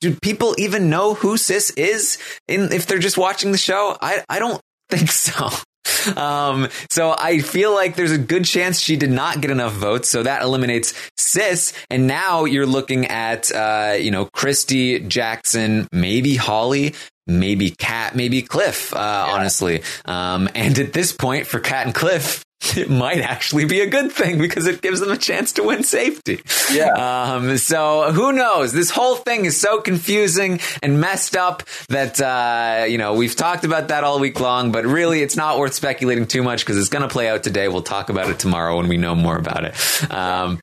do 0.00 0.14
people 0.16 0.56
even 0.58 0.90
know 0.90 1.14
who 1.14 1.36
Sis 1.36 1.70
is 1.70 2.18
in 2.48 2.72
if 2.72 2.86
they're 2.86 2.98
just 2.98 3.16
watching 3.16 3.52
the 3.52 3.58
show? 3.58 3.96
I 4.00 4.24
I 4.28 4.40
don't 4.40 4.60
think 4.90 5.10
so. 5.10 5.50
Um, 6.18 6.68
so 6.90 7.14
I 7.16 7.40
feel 7.40 7.72
like 7.72 7.94
there's 7.94 8.10
a 8.12 8.18
good 8.18 8.44
chance 8.44 8.80
she 8.80 8.96
did 8.96 9.10
not 9.10 9.40
get 9.40 9.50
enough 9.50 9.72
votes. 9.72 10.08
So 10.08 10.22
that 10.22 10.42
eliminates 10.42 10.94
Sis. 11.16 11.72
And 11.90 12.06
now 12.06 12.44
you're 12.44 12.66
looking 12.66 13.06
at, 13.06 13.52
uh, 13.52 13.94
you 13.98 14.10
know, 14.10 14.24
Christie, 14.24 15.00
Jackson, 15.00 15.86
maybe 15.92 16.34
Holly, 16.34 16.94
maybe 17.26 17.70
Kat, 17.70 18.16
maybe 18.16 18.42
Cliff, 18.42 18.92
uh, 18.94 19.26
honestly. 19.28 19.82
Um, 20.06 20.48
and 20.54 20.78
at 20.78 20.92
this 20.92 21.12
point 21.12 21.46
for 21.46 21.60
Kat 21.60 21.86
and 21.86 21.94
Cliff, 21.94 22.44
it 22.76 22.90
might 22.90 23.20
actually 23.20 23.64
be 23.64 23.80
a 23.80 23.86
good 23.86 24.10
thing 24.10 24.38
because 24.38 24.66
it 24.66 24.82
gives 24.82 25.00
them 25.00 25.10
a 25.10 25.16
chance 25.16 25.52
to 25.52 25.62
win 25.62 25.84
safety. 25.84 26.40
Yeah. 26.72 26.92
Um, 26.92 27.56
so 27.56 28.10
who 28.12 28.32
knows? 28.32 28.72
This 28.72 28.90
whole 28.90 29.16
thing 29.16 29.44
is 29.44 29.60
so 29.60 29.80
confusing 29.80 30.60
and 30.82 31.00
messed 31.00 31.36
up 31.36 31.62
that, 31.88 32.20
uh, 32.20 32.84
you 32.84 32.98
know, 32.98 33.14
we've 33.14 33.36
talked 33.36 33.64
about 33.64 33.88
that 33.88 34.02
all 34.02 34.18
week 34.18 34.40
long, 34.40 34.72
but 34.72 34.84
really 34.84 35.22
it's 35.22 35.36
not 35.36 35.58
worth 35.58 35.74
speculating 35.74 36.26
too 36.26 36.42
much 36.42 36.64
because 36.64 36.78
it's 36.78 36.88
going 36.88 37.02
to 37.02 37.08
play 37.08 37.28
out 37.28 37.42
today. 37.42 37.68
We'll 37.68 37.82
talk 37.82 38.10
about 38.10 38.28
it 38.28 38.38
tomorrow 38.38 38.76
when 38.76 38.88
we 38.88 38.96
know 38.96 39.14
more 39.14 39.36
about 39.36 39.64
it. 39.64 40.12
Um, 40.12 40.60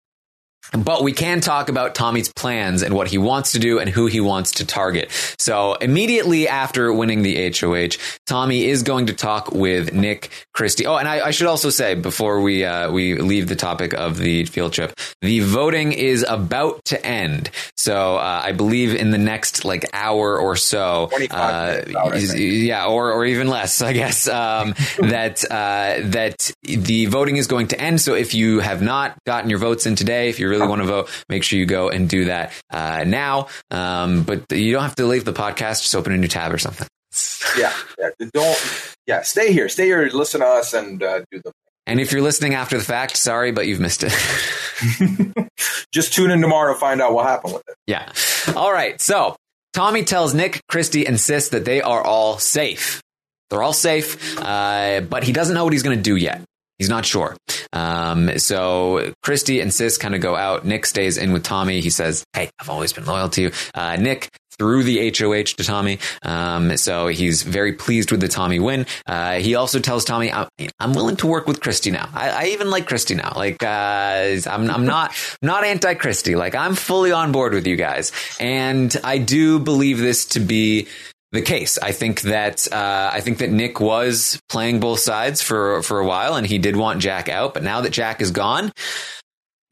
but 0.71 1.03
we 1.03 1.11
can 1.13 1.41
talk 1.41 1.69
about 1.69 1.95
Tommy's 1.95 2.31
plans 2.33 2.81
and 2.83 2.93
what 2.93 3.07
he 3.07 3.17
wants 3.17 3.53
to 3.53 3.59
do 3.59 3.79
and 3.79 3.89
who 3.89 4.07
he 4.07 4.19
wants 4.19 4.51
to 4.53 4.65
target. 4.65 5.11
So 5.37 5.73
immediately 5.75 6.47
after 6.47 6.91
winning 6.93 7.21
the 7.21 7.51
HOH, 7.51 7.97
Tommy 8.25 8.65
is 8.65 8.83
going 8.83 9.07
to 9.07 9.13
talk 9.13 9.51
with 9.51 9.93
Nick 9.93 10.29
Christie. 10.53 10.85
Oh, 10.85 10.95
and 10.97 11.07
I, 11.07 11.27
I 11.27 11.31
should 11.31 11.47
also 11.47 11.69
say 11.69 11.95
before 11.95 12.41
we 12.41 12.63
uh, 12.65 12.91
we 12.91 13.15
leave 13.15 13.47
the 13.47 13.55
topic 13.55 13.93
of 13.93 14.17
the 14.17 14.45
field 14.45 14.73
trip, 14.73 14.93
the 15.21 15.39
voting 15.41 15.91
is 15.93 16.25
about 16.27 16.83
to 16.85 17.05
end. 17.05 17.49
So 17.77 18.15
uh, 18.17 18.41
I 18.43 18.51
believe 18.51 18.95
in 18.95 19.11
the 19.11 19.17
next 19.17 19.65
like 19.65 19.85
hour 19.93 20.37
or 20.39 20.55
so, 20.55 21.09
uh, 21.31 21.77
minutes 21.81 21.95
out, 21.95 22.13
I 22.13 22.15
is- 22.15 22.31
think. 22.31 22.63
yeah, 22.63 22.85
or 22.87 23.11
or 23.11 23.25
even 23.25 23.47
less, 23.47 23.81
I 23.81 23.93
guess. 23.93 24.27
Um, 24.27 24.73
that 24.99 25.43
uh, 25.49 26.01
that 26.09 26.51
the 26.63 27.05
voting 27.07 27.37
is 27.37 27.47
going 27.47 27.67
to 27.69 27.79
end. 27.79 28.01
So 28.01 28.13
if 28.15 28.33
you 28.33 28.59
have 28.59 28.81
not 28.81 29.17
gotten 29.25 29.49
your 29.49 29.59
votes 29.59 29.85
in 29.85 29.95
today, 29.95 30.29
if 30.29 30.39
you 30.39 30.47
really 30.55 30.67
want 30.67 30.81
to 30.81 30.87
vote, 30.87 31.09
make 31.29 31.43
sure 31.43 31.59
you 31.59 31.65
go 31.65 31.89
and 31.89 32.09
do 32.09 32.25
that 32.25 32.51
uh, 32.71 33.03
now. 33.05 33.47
Um, 33.71 34.23
but 34.23 34.51
you 34.51 34.71
don't 34.73 34.83
have 34.83 34.95
to 34.95 35.05
leave 35.05 35.25
the 35.25 35.33
podcast; 35.33 35.81
just 35.83 35.95
open 35.95 36.13
a 36.13 36.17
new 36.17 36.27
tab 36.27 36.53
or 36.53 36.57
something. 36.57 36.87
Yeah. 37.57 37.71
yeah. 37.97 38.09
Don't, 38.33 38.91
yeah. 39.07 39.21
Stay 39.21 39.53
here. 39.53 39.69
Stay 39.69 39.85
here. 39.85 40.09
Listen 40.11 40.41
to 40.41 40.45
us 40.47 40.73
and 40.73 41.01
uh, 41.01 41.21
do 41.31 41.39
the. 41.41 41.53
And 41.87 42.01
if 42.01 42.11
you're 42.11 42.21
listening 42.21 42.55
after 42.55 42.77
the 42.77 42.83
fact, 42.83 43.15
sorry, 43.15 43.53
but 43.53 43.67
you've 43.67 43.79
missed 43.79 44.03
it. 44.05 44.11
Just 45.93 46.13
tune 46.13 46.31
in 46.31 46.41
tomorrow 46.41 46.73
to 46.73 46.79
find 46.79 47.01
out 47.01 47.13
what 47.13 47.25
happened 47.25 47.53
with 47.53 47.63
it. 47.69 47.75
yeah. 47.87 48.11
All 48.57 48.73
right. 48.73 48.99
So 48.99 49.37
Tommy 49.73 50.03
tells 50.03 50.33
Nick, 50.33 50.59
Christie, 50.67 51.07
and 51.07 51.17
Sis 51.17 51.49
that 51.49 51.63
they 51.63 51.81
are 51.81 52.01
all 52.01 52.37
safe. 52.39 53.01
They're 53.49 53.63
all 53.63 53.73
safe, 53.73 54.37
uh, 54.39 55.01
but 55.01 55.23
he 55.23 55.31
doesn't 55.31 55.53
know 55.55 55.63
what 55.63 55.71
he's 55.71 55.83
going 55.83 55.97
to 55.97 56.03
do 56.03 56.15
yet. 56.17 56.41
He's 56.77 56.89
not 56.89 57.05
sure. 57.05 57.35
Um, 57.71 58.37
so 58.37 59.13
Christie 59.23 59.61
and 59.61 59.73
Sis 59.73 59.97
kind 59.97 60.13
of 60.13 60.21
go 60.21 60.35
out. 60.35 60.65
Nick 60.65 60.85
stays 60.85 61.17
in 61.17 61.31
with 61.31 61.43
Tommy. 61.43 61.81
He 61.81 61.89
says, 61.89 62.25
Hey, 62.33 62.49
I've 62.59 62.69
always 62.69 62.93
been 62.93 63.05
loyal 63.05 63.29
to 63.29 63.41
you. 63.43 63.51
Uh, 63.73 63.95
Nick 63.95 64.29
threw 64.57 64.83
the 64.83 65.11
HOH 65.17 65.55
to 65.57 65.63
Tommy. 65.63 65.99
Um, 66.23 66.77
so 66.77 67.07
he's 67.07 67.43
very 67.43 67.73
pleased 67.73 68.11
with 68.11 68.21
the 68.21 68.27
Tommy 68.27 68.59
win. 68.59 68.85
Uh, 69.05 69.35
he 69.35 69.55
also 69.55 69.79
tells 69.79 70.05
Tommy, 70.05 70.31
I'm, 70.31 70.47
I'm 70.79 70.93
willing 70.93 71.17
to 71.17 71.27
work 71.27 71.47
with 71.47 71.61
Christie 71.61 71.91
now. 71.91 72.09
I, 72.13 72.29
I 72.29 72.45
even 72.47 72.69
like 72.69 72.87
Christie 72.87 73.15
now. 73.15 73.33
Like, 73.35 73.61
uh, 73.63 74.37
I'm, 74.47 74.69
I'm 74.69 74.85
not, 74.85 75.13
not 75.41 75.63
anti 75.63 75.93
Christie. 75.95 76.35
Like, 76.35 76.55
I'm 76.55 76.75
fully 76.75 77.11
on 77.11 77.31
board 77.31 77.53
with 77.53 77.67
you 77.67 77.75
guys. 77.75 78.11
And 78.39 78.95
I 79.03 79.17
do 79.17 79.59
believe 79.59 79.97
this 79.97 80.25
to 80.27 80.39
be 80.39 80.87
the 81.35 81.41
case. 81.41 81.77
I 81.77 81.91
think 81.91 82.21
that 82.21 82.71
uh, 82.71 83.11
I 83.13 83.21
think 83.21 83.37
that 83.39 83.51
Nick 83.51 83.79
was 83.79 84.41
playing 84.49 84.79
both 84.79 84.99
sides 84.99 85.41
for 85.41 85.81
for 85.83 85.99
a 85.99 86.05
while, 86.05 86.35
and 86.35 86.47
he 86.47 86.57
did 86.57 86.75
want 86.75 87.01
Jack 87.01 87.29
out. 87.29 87.53
But 87.53 87.63
now 87.63 87.81
that 87.81 87.91
Jack 87.91 88.21
is 88.21 88.31
gone 88.31 88.71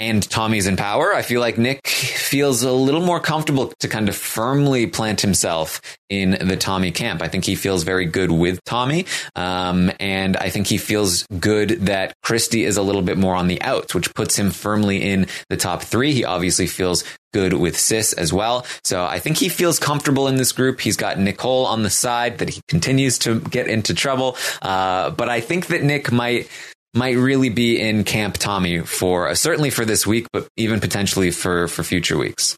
and 0.10 0.28
Tommy's 0.30 0.68
in 0.68 0.76
power, 0.76 1.14
I 1.14 1.22
feel 1.22 1.40
like 1.40 1.58
Nick 1.58 1.88
feels 1.88 2.64
a 2.64 2.72
little 2.72 3.02
more 3.02 3.20
comfortable 3.20 3.74
to 3.80 3.88
kind 3.88 4.10
of 4.10 4.16
firmly 4.16 4.88
plant 4.88 5.22
himself 5.22 5.82
in 6.10 6.32
the 6.32 6.58
Tommy 6.58 6.92
camp. 6.92 7.22
I 7.22 7.28
think 7.30 7.46
he 7.46 7.56
feels 7.56 7.84
very 7.84 8.06
good 8.06 8.32
with 8.32 8.64
Tommy, 8.66 9.06
um, 9.36 9.92
and 10.00 10.36
I 10.38 10.50
think 10.50 10.68
he 10.68 10.78
feels 10.78 11.26
good 11.40 11.70
that 11.88 12.14
Christie 12.22 12.66
is 12.66 12.78
a 12.78 12.82
little 12.82 13.02
bit 13.02 13.18
more 13.18 13.36
on 13.36 13.48
the 13.48 13.62
outs, 13.62 13.96
which 13.96 14.14
puts 14.14 14.38
him 14.38 14.52
firmly 14.52 15.02
in 15.02 15.28
the 15.50 15.58
top 15.58 15.84
three. 15.84 16.14
He 16.14 16.26
obviously 16.26 16.68
feels 16.68 17.04
good 17.34 17.54
with 17.54 17.78
Sis 17.78 18.14
as 18.14 18.32
well. 18.32 18.66
So 18.84 19.04
I 19.04 19.20
think 19.20 19.38
he 19.38 19.50
feels 19.50 19.80
comfortable 19.80 20.28
in 20.28 20.36
this 20.36 20.52
group. 20.52 20.80
He's 20.80 20.98
got 20.98 21.18
Nicole 21.18 21.66
on 21.66 21.84
the 21.84 21.90
side 21.90 22.38
that 22.38 22.50
he 22.50 22.62
continues 22.68 23.18
to 23.20 23.40
get 23.40 23.68
into 23.68 23.94
trouble. 23.94 24.38
Uh, 24.62 25.10
but 25.10 25.30
I 25.30 25.42
think 25.42 25.68
that 25.68 25.84
Nick 25.84 26.12
might 26.12 26.48
might 26.94 27.18
really 27.18 27.50
be 27.50 27.80
in 27.80 28.04
camp 28.04 28.38
Tommy 28.38 28.80
for 28.80 29.30
uh, 29.30 29.36
certainly 29.36 29.70
for 29.70 29.86
this 29.86 30.06
week, 30.06 30.28
but 30.32 30.48
even 30.58 30.80
potentially 30.80 31.32
for 31.32 31.68
for 31.68 31.84
future 31.84 32.18
weeks. 32.18 32.56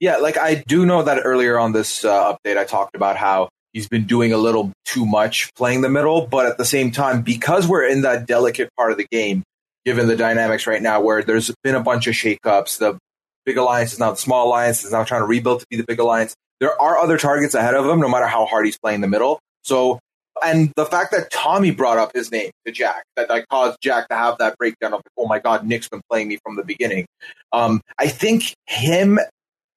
Yeah, 0.00 0.18
like 0.18 0.36
I 0.36 0.62
do 0.66 0.84
know 0.84 1.02
that 1.04 1.22
earlier 1.24 1.58
on 1.58 1.72
this 1.72 2.04
uh, 2.04 2.34
update, 2.34 2.58
I 2.58 2.64
talked 2.64 2.94
about 2.94 3.16
how 3.16 3.48
he's 3.72 3.88
been 3.88 4.06
doing 4.06 4.32
a 4.32 4.36
little 4.36 4.72
too 4.84 5.06
much 5.06 5.52
playing 5.54 5.80
the 5.80 5.88
middle, 5.88 6.26
but 6.26 6.46
at 6.46 6.58
the 6.58 6.64
same 6.64 6.90
time, 6.90 7.22
because 7.22 7.66
we're 7.66 7.86
in 7.86 8.02
that 8.02 8.26
delicate 8.26 8.68
part 8.76 8.92
of 8.92 8.98
the 8.98 9.06
game, 9.10 9.42
given 9.86 10.06
the 10.06 10.16
dynamics 10.16 10.66
right 10.66 10.82
now, 10.82 11.00
where 11.00 11.22
there's 11.22 11.50
been 11.62 11.74
a 11.74 11.80
bunch 11.80 12.06
of 12.06 12.14
shakeups, 12.14 12.78
the 12.78 12.98
big 13.46 13.56
alliance 13.56 13.94
is 13.94 13.98
now 13.98 14.10
the 14.10 14.16
small 14.16 14.48
alliance 14.48 14.84
is 14.84 14.92
now 14.92 15.04
trying 15.04 15.22
to 15.22 15.26
rebuild 15.26 15.60
to 15.60 15.66
be 15.70 15.76
the 15.76 15.84
big 15.84 15.98
alliance. 15.98 16.34
There 16.60 16.78
are 16.80 16.98
other 16.98 17.16
targets 17.16 17.54
ahead 17.54 17.74
of 17.74 17.86
him, 17.86 18.00
no 18.00 18.08
matter 18.08 18.26
how 18.26 18.44
hard 18.44 18.66
he's 18.66 18.78
playing 18.78 19.00
the 19.00 19.08
middle. 19.08 19.40
So, 19.62 19.98
and 20.44 20.72
the 20.76 20.84
fact 20.84 21.12
that 21.12 21.30
Tommy 21.30 21.70
brought 21.70 21.98
up 21.98 22.12
his 22.14 22.30
name 22.30 22.50
to 22.66 22.72
Jack, 22.72 23.04
that, 23.16 23.28
that 23.28 23.48
caused 23.48 23.78
Jack 23.82 24.08
to 24.08 24.16
have 24.16 24.38
that 24.38 24.56
breakdown 24.58 24.94
of, 24.94 25.02
oh 25.16 25.26
my 25.26 25.38
God, 25.38 25.66
Nick's 25.66 25.88
been 25.88 26.02
playing 26.10 26.28
me 26.28 26.38
from 26.44 26.56
the 26.56 26.64
beginning. 26.64 27.06
Um, 27.52 27.80
I 27.98 28.08
think 28.08 28.54
him 28.66 29.18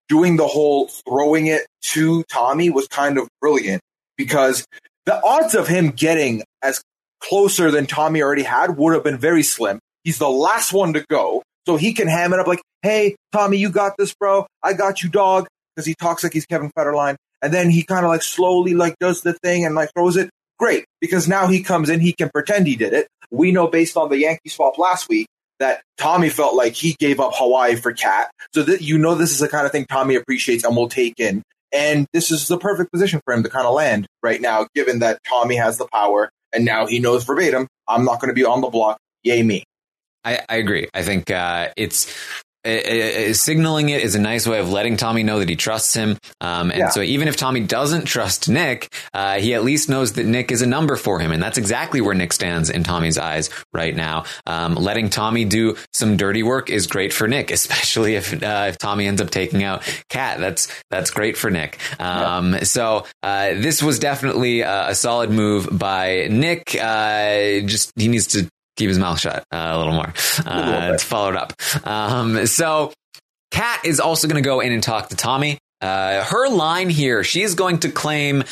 doing 0.10 0.38
the 0.38 0.48
whole 0.48 0.88
throwing 0.88 1.48
it 1.48 1.68
to 1.82 2.24
Tommy 2.24 2.70
was 2.70 2.88
kind 2.88 3.18
of 3.18 3.28
brilliant 3.40 3.82
because 4.18 4.66
the 5.06 5.22
odds 5.24 5.56
of 5.56 5.68
him 5.68 5.92
getting 5.92 6.44
as 6.62 6.82
closer 7.20 7.72
than 7.72 7.86
Tommy 7.86 8.22
already 8.22 8.44
had 8.44 8.78
would 8.78 8.94
have 8.94 9.04
been 9.04 9.18
very 9.18 9.44
slim. 9.44 9.80
He's 10.04 10.18
the 10.18 10.30
last 10.30 10.74
one 10.74 10.94
to 10.94 11.06
go. 11.10 11.44
So 11.66 11.78
he 11.78 11.94
can 11.94 12.08
ham 12.08 12.34
it 12.34 12.40
up 12.40 12.48
like, 12.48 12.62
hey, 12.82 13.16
Tommy, 13.32 13.58
you 13.58 13.70
got 13.70 13.94
this, 13.98 14.14
bro. 14.14 14.48
I 14.64 14.74
got 14.74 15.04
you, 15.04 15.10
dog. 15.10 15.48
Because 15.76 15.86
he 15.86 15.94
talks 15.94 16.24
like 16.24 16.34
he's 16.34 16.46
Kevin 16.46 16.72
Federline. 16.78 17.16
And 17.42 17.54
then 17.54 17.70
he 17.70 17.84
kind 17.84 18.06
of 18.06 18.10
like 18.10 18.24
slowly 18.24 18.74
like 18.74 18.96
does 19.00 19.22
the 19.22 19.34
thing 19.34 19.66
and 19.66 19.76
like 19.76 19.92
throws 19.96 20.18
it. 20.18 20.30
Great. 20.60 20.86
Because 21.00 21.28
now 21.28 21.48
he 21.48 21.64
comes 21.64 21.90
in, 21.90 22.00
he 22.00 22.14
can 22.14 22.30
pretend 22.30 22.68
he 22.68 22.76
did 22.76 22.94
it. 22.94 23.08
We 23.32 23.52
know 23.52 23.68
based 23.68 23.96
on 23.98 24.10
the 24.10 24.18
Yankee 24.18 24.50
swap 24.50 24.78
last 24.78 25.08
week 25.08 25.28
that 25.60 25.82
Tommy 25.98 26.30
felt 26.30 26.56
like 26.56 26.74
he 26.74 26.96
gave 27.00 27.20
up 27.20 27.32
Hawaii 27.36 27.76
for 27.76 27.94
Kat. 27.94 28.30
So 28.54 28.64
that 28.64 28.82
you 28.82 28.98
know 28.98 29.16
this 29.16 29.32
is 29.32 29.40
the 29.40 29.48
kind 29.48 29.66
of 29.66 29.72
thing 29.72 29.86
Tommy 29.86 30.16
appreciates 30.16 30.64
and 30.64 30.76
will 30.76 30.90
take 30.90 31.20
in. 31.20 31.44
And 31.72 32.08
this 32.14 32.32
is 32.32 32.48
the 32.48 32.58
perfect 32.58 32.92
position 32.92 33.22
for 33.24 33.34
him 33.34 33.44
to 33.44 33.50
kind 33.50 33.68
of 33.68 33.76
land 33.76 34.08
right 34.24 34.42
now, 34.42 34.68
given 34.74 35.00
that 35.00 35.20
Tommy 35.28 35.56
has 35.56 35.78
the 35.78 35.88
power 35.94 36.30
and 36.52 36.66
now 36.66 36.88
he 36.88 37.00
knows 37.00 37.24
verbatim, 37.24 37.68
I'm 37.88 38.06
not 38.06 38.20
going 38.20 38.30
to 38.30 38.34
be 38.34 38.46
on 38.46 38.62
the 38.62 38.70
block. 38.70 38.98
Yay 39.24 39.44
me. 39.44 39.64
I, 40.24 40.42
I 40.50 40.56
agree. 40.56 40.88
I 40.94 41.04
think 41.04 41.32
uh, 41.32 41.70
it's 41.78 42.14
signaling 42.66 43.90
it 43.90 44.02
is 44.02 44.16
a 44.16 44.20
nice 44.20 44.48
way 44.48 44.60
of 44.60 44.70
letting 44.72 44.98
Tommy 44.98 45.24
know 45.24 45.40
that 45.40 45.50
he 45.50 45.56
trusts 45.56 45.94
him. 45.94 46.18
Um, 46.42 46.72
and 46.72 46.80
Yeah. 46.80 46.90
so 46.90 47.02
even 47.02 47.28
if 47.28 47.36
Tommy 47.38 47.62
doesn't 47.62 48.06
trust 48.06 48.50
Nick, 48.50 48.94
uh, 49.14 49.40
he 49.40 49.54
at 49.54 49.64
least 49.64 49.90
knows 49.90 50.14
that 50.14 50.26
Nick 50.26 50.52
is 50.52 50.62
a 50.62 50.66
number 50.66 50.96
for 50.96 51.20
him. 51.20 51.32
And 51.32 51.42
that's 51.42 51.58
exactly 51.58 52.02
where 52.02 52.16
Nick 52.16 52.34
stands 52.34 52.70
in 52.70 52.84
Tommy's 52.84 53.18
eyes 53.18 53.50
right 53.74 53.96
now. 53.96 54.26
Um, 54.46 54.76
letting 54.76 55.10
Tommy 55.10 55.46
do 55.46 55.76
some 55.94 56.18
dirty 56.18 56.44
work 56.44 56.70
is 56.70 56.88
great 56.88 57.14
for 57.14 57.28
Nick, 57.28 57.52
especially 57.60 58.16
if, 58.16 58.34
uh, 58.44 58.66
if 58.70 58.78
Tommy 58.78 59.08
ends 59.08 59.22
up 59.22 59.30
taking 59.30 59.64
out 59.64 59.84
Kat. 60.10 60.40
That's, 60.40 60.68
that's 60.90 61.12
great 61.12 61.38
for 61.38 61.50
Nick. 61.50 61.78
Um, 62.00 62.58
so, 62.64 63.06
uh, 63.24 63.50
this 63.56 63.82
was 63.82 64.00
definitely 64.00 64.62
a, 64.62 64.90
a 64.90 64.96
solid 64.96 65.30
move 65.30 65.68
by 65.72 66.28
Nick. 66.30 66.76
Uh, 66.80 67.62
just, 67.66 67.92
he 67.96 68.08
needs 68.08 68.28
to 68.28 68.48
keep 68.80 68.88
his 68.88 68.98
mouth 68.98 69.20
shut 69.20 69.44
uh, 69.52 69.58
a 69.58 69.78
little 69.78 69.94
more 69.94 70.14
uh, 70.46 70.92
to 70.94 70.98
follow 70.98 71.30
it 71.30 71.36
up. 71.36 71.54
Um, 71.86 72.48
so 72.48 72.94
Kat 73.52 73.86
is 73.86 74.00
also 74.00 74.28
going 74.28 74.42
to 74.42 74.48
go 74.48 74.62
in 74.62 74.72
and 74.72 74.82
talk 74.82 75.10
to 75.10 75.16
Tommy. 75.16 75.60
Uh, 75.82 76.24
her 76.24 76.50
line 76.50 76.90
here, 76.90 77.24
she's 77.24 77.56
going 77.56 77.80
to 77.80 77.90
claim, 77.92 78.44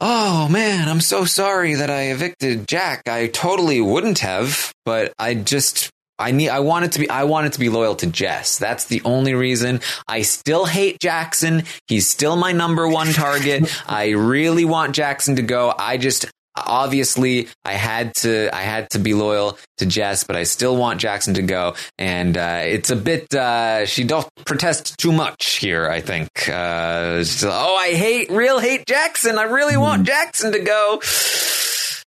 Oh 0.00 0.48
man, 0.48 0.88
I'm 0.88 1.00
so 1.00 1.24
sorry 1.24 1.74
that 1.74 1.90
I 1.90 2.10
evicted 2.10 2.68
Jack. 2.68 3.08
I 3.08 3.28
totally 3.28 3.80
wouldn't 3.80 4.18
have, 4.18 4.72
but 4.84 5.14
I 5.18 5.34
just 5.34 5.90
I 6.18 6.32
need 6.32 6.48
I 6.48 6.60
wanted 6.60 6.92
to 6.92 6.98
be 7.00 7.08
I 7.08 7.24
wanted 7.24 7.54
to 7.54 7.60
be 7.60 7.68
loyal 7.68 7.94
to 7.96 8.06
Jess. 8.06 8.58
That's 8.58 8.84
the 8.84 9.02
only 9.04 9.34
reason. 9.34 9.80
I 10.06 10.22
still 10.22 10.66
hate 10.66 10.98
Jackson. 11.00 11.64
He's 11.86 12.06
still 12.08 12.36
my 12.36 12.52
number 12.52 12.88
one 12.88 13.08
target. 13.12 13.72
I 13.88 14.10
really 14.10 14.64
want 14.64 14.94
Jackson 14.94 15.36
to 15.36 15.42
go. 15.42 15.72
I 15.76 15.96
just 15.96 16.26
obviously 16.56 17.48
I 17.64 17.72
had 17.72 18.14
to 18.16 18.54
I 18.54 18.62
had 18.62 18.90
to 18.90 18.98
be 18.98 19.14
loyal 19.14 19.58
to 19.78 19.86
Jess, 19.86 20.24
but 20.24 20.36
I 20.36 20.44
still 20.44 20.76
want 20.76 21.00
Jackson 21.00 21.34
to 21.34 21.42
go. 21.42 21.74
And 21.98 22.36
uh, 22.36 22.60
it's 22.64 22.90
a 22.90 22.96
bit 22.96 23.34
uh, 23.34 23.86
she 23.86 24.04
don't 24.04 24.28
protest 24.44 24.98
too 24.98 25.12
much 25.12 25.56
here. 25.56 25.88
I 25.88 26.00
think. 26.00 26.28
Uh, 26.48 27.24
oh, 27.44 27.76
I 27.76 27.94
hate 27.94 28.30
real 28.30 28.58
hate 28.58 28.86
Jackson. 28.86 29.38
I 29.38 29.44
really 29.44 29.76
want 29.76 30.06
Jackson 30.06 30.52
to 30.52 30.58
go. 30.60 31.00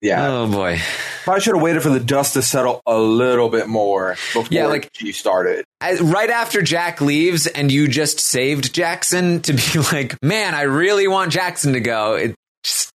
Yeah. 0.01 0.27
Oh 0.27 0.47
boy. 0.51 0.79
Probably 1.23 1.41
should 1.41 1.55
have 1.55 1.63
waited 1.63 1.81
for 1.81 1.89
the 1.89 1.99
dust 1.99 2.33
to 2.35 2.41
settle 2.41 2.81
a 2.85 2.97
little 2.97 3.49
bit 3.49 3.67
more 3.67 4.11
before 4.33 4.45
Yeah, 4.49 4.67
like- 4.67 4.89
she 4.93 5.11
started. 5.11 5.65
As, 5.81 5.99
right 6.01 6.29
after 6.29 6.61
Jack 6.61 7.01
leaves 7.01 7.47
and 7.47 7.71
you 7.71 7.87
just 7.87 8.19
saved 8.19 8.73
Jackson 8.73 9.41
to 9.41 9.53
be 9.53 9.79
like, 9.91 10.15
man, 10.23 10.55
I 10.55 10.61
really 10.63 11.07
want 11.07 11.31
Jackson 11.31 11.73
to 11.73 11.79
go. 11.79 12.13
It 12.13 12.35
just 12.63 12.91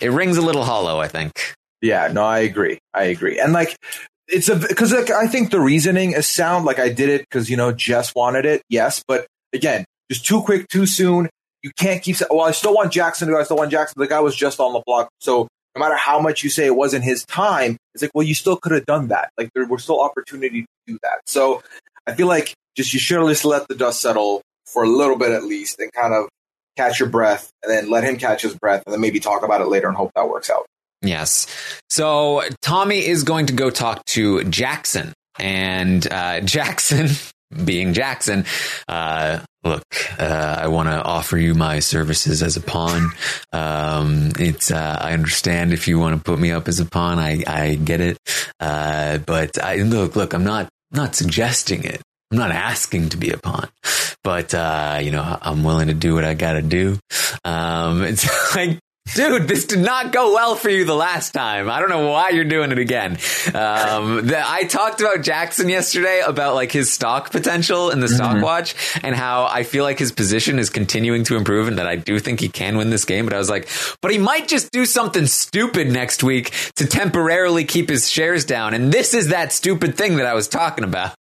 it 0.00 0.10
rings 0.10 0.36
a 0.36 0.42
little 0.42 0.64
hollow. 0.64 1.00
I 1.00 1.08
think. 1.08 1.32
Yeah, 1.80 2.08
no, 2.12 2.24
I 2.24 2.38
agree. 2.40 2.78
I 2.94 3.04
agree. 3.04 3.40
And 3.40 3.52
like, 3.52 3.76
it's 4.28 4.48
a 4.48 4.56
because 4.56 4.92
like, 4.92 5.10
I 5.10 5.26
think 5.26 5.50
the 5.50 5.60
reasoning 5.60 6.12
is 6.12 6.26
sound. 6.26 6.64
Like 6.64 6.78
I 6.78 6.88
did 6.88 7.08
it 7.08 7.22
because 7.22 7.50
you 7.50 7.56
know 7.56 7.72
Jess 7.72 8.14
wanted 8.14 8.46
it. 8.46 8.62
Yes, 8.68 9.02
but 9.06 9.26
again, 9.52 9.84
just 10.10 10.24
too 10.24 10.42
quick, 10.42 10.68
too 10.68 10.86
soon. 10.86 11.28
You 11.62 11.70
can't 11.76 12.02
keep. 12.02 12.16
Well, 12.30 12.42
I 12.42 12.52
still 12.52 12.74
want 12.74 12.92
Jackson 12.92 13.28
to 13.28 13.34
go. 13.34 13.40
I 13.40 13.44
still 13.44 13.56
want 13.56 13.70
Jackson. 13.70 14.00
The 14.00 14.06
guy 14.06 14.20
was 14.20 14.34
just 14.34 14.60
on 14.60 14.72
the 14.72 14.82
block. 14.86 15.08
So 15.20 15.48
no 15.74 15.80
matter 15.80 15.96
how 15.96 16.20
much 16.20 16.42
you 16.44 16.50
say 16.50 16.66
it 16.66 16.76
wasn't 16.76 17.04
his 17.04 17.24
time, 17.24 17.76
it's 17.94 18.02
like, 18.02 18.10
well, 18.14 18.26
you 18.26 18.34
still 18.34 18.56
could 18.56 18.72
have 18.72 18.86
done 18.86 19.08
that. 19.08 19.30
Like 19.38 19.50
there 19.54 19.66
were 19.66 19.78
still 19.78 20.00
opportunity 20.00 20.62
to 20.62 20.66
do 20.86 20.98
that. 21.02 21.20
So 21.26 21.62
I 22.06 22.14
feel 22.14 22.26
like 22.26 22.54
just 22.76 22.92
you 22.92 23.00
should 23.00 23.26
just 23.28 23.44
let 23.44 23.68
the 23.68 23.74
dust 23.74 24.00
settle 24.00 24.42
for 24.66 24.82
a 24.82 24.88
little 24.88 25.16
bit 25.16 25.30
at 25.30 25.44
least, 25.44 25.78
and 25.78 25.92
kind 25.92 26.14
of 26.14 26.28
catch 26.76 27.00
your 27.00 27.08
breath, 27.08 27.50
and 27.62 27.72
then 27.72 27.90
let 27.90 28.04
him 28.04 28.16
catch 28.16 28.42
his 28.42 28.54
breath, 28.54 28.82
and 28.86 28.92
then 28.92 29.00
maybe 29.00 29.20
talk 29.20 29.44
about 29.44 29.60
it 29.60 29.68
later 29.68 29.88
and 29.88 29.96
hope 29.96 30.12
that 30.14 30.28
works 30.28 30.50
out. 30.50 30.66
Yes. 31.02 31.46
So 31.90 32.42
Tommy 32.62 33.04
is 33.04 33.24
going 33.24 33.46
to 33.46 33.52
go 33.52 33.70
talk 33.70 34.04
to 34.06 34.44
Jackson, 34.44 35.12
and 35.38 36.06
uh, 36.10 36.40
Jackson, 36.44 37.08
being 37.64 37.92
Jackson, 37.92 38.44
uh, 38.88 39.40
look, 39.64 39.84
uh, 40.18 40.56
I 40.60 40.68
want 40.68 40.88
to 40.88 41.02
offer 41.02 41.36
you 41.36 41.54
my 41.54 41.80
services 41.80 42.42
as 42.42 42.56
a 42.56 42.60
pawn. 42.60 43.10
Um, 43.52 44.32
it's 44.38 44.70
uh, 44.70 44.98
I 45.00 45.12
understand 45.12 45.72
if 45.72 45.88
you 45.88 45.98
want 45.98 46.16
to 46.16 46.22
put 46.22 46.38
me 46.38 46.50
up 46.50 46.68
as 46.68 46.80
a 46.80 46.86
pawn, 46.86 47.18
I 47.18 47.42
I 47.46 47.74
get 47.74 48.00
it. 48.00 48.18
Uh, 48.60 49.18
but 49.18 49.62
I 49.62 49.76
look, 49.76 50.16
look, 50.16 50.34
I'm 50.34 50.44
not 50.44 50.68
not 50.90 51.14
suggesting 51.14 51.84
it. 51.84 52.00
I'm 52.32 52.38
not 52.38 52.50
asking 52.50 53.10
to 53.10 53.18
be 53.18 53.30
a 53.30 53.36
pawn, 53.36 53.68
but 54.24 54.54
uh, 54.54 55.00
you 55.02 55.10
know, 55.10 55.38
I'm 55.42 55.64
willing 55.64 55.88
to 55.88 55.94
do 55.94 56.14
what 56.14 56.24
I 56.24 56.32
got 56.32 56.54
to 56.54 56.62
do. 56.62 56.98
Um, 57.44 58.02
it's 58.04 58.26
like, 58.56 58.78
dude, 59.14 59.48
this 59.48 59.66
did 59.66 59.80
not 59.80 60.12
go 60.12 60.32
well 60.32 60.54
for 60.54 60.70
you 60.70 60.86
the 60.86 60.94
last 60.94 61.32
time. 61.32 61.68
I 61.68 61.78
don't 61.78 61.90
know 61.90 62.08
why 62.08 62.30
you're 62.30 62.46
doing 62.46 62.72
it 62.72 62.78
again. 62.78 63.18
Um, 63.54 64.28
the, 64.28 64.42
I 64.42 64.64
talked 64.64 65.02
about 65.02 65.20
Jackson 65.22 65.68
yesterday 65.68 66.22
about 66.26 66.54
like 66.54 66.72
his 66.72 66.90
stock 66.90 67.30
potential 67.32 67.90
in 67.90 68.00
the 68.00 68.08
stock 68.08 68.42
watch 68.42 68.74
and 69.02 69.14
how 69.14 69.44
I 69.44 69.64
feel 69.64 69.84
like 69.84 69.98
his 69.98 70.10
position 70.10 70.58
is 70.58 70.70
continuing 70.70 71.24
to 71.24 71.36
improve 71.36 71.68
and 71.68 71.76
that 71.76 71.86
I 71.86 71.96
do 71.96 72.18
think 72.18 72.40
he 72.40 72.48
can 72.48 72.78
win 72.78 72.88
this 72.88 73.04
game. 73.04 73.26
But 73.26 73.34
I 73.34 73.38
was 73.38 73.50
like, 73.50 73.68
but 74.00 74.10
he 74.10 74.16
might 74.16 74.48
just 74.48 74.72
do 74.72 74.86
something 74.86 75.26
stupid 75.26 75.92
next 75.92 76.24
week 76.24 76.54
to 76.76 76.86
temporarily 76.86 77.66
keep 77.66 77.90
his 77.90 78.08
shares 78.08 78.46
down. 78.46 78.72
And 78.72 78.90
this 78.90 79.12
is 79.12 79.28
that 79.28 79.52
stupid 79.52 79.98
thing 79.98 80.16
that 80.16 80.24
I 80.24 80.32
was 80.32 80.48
talking 80.48 80.84
about. 80.84 81.14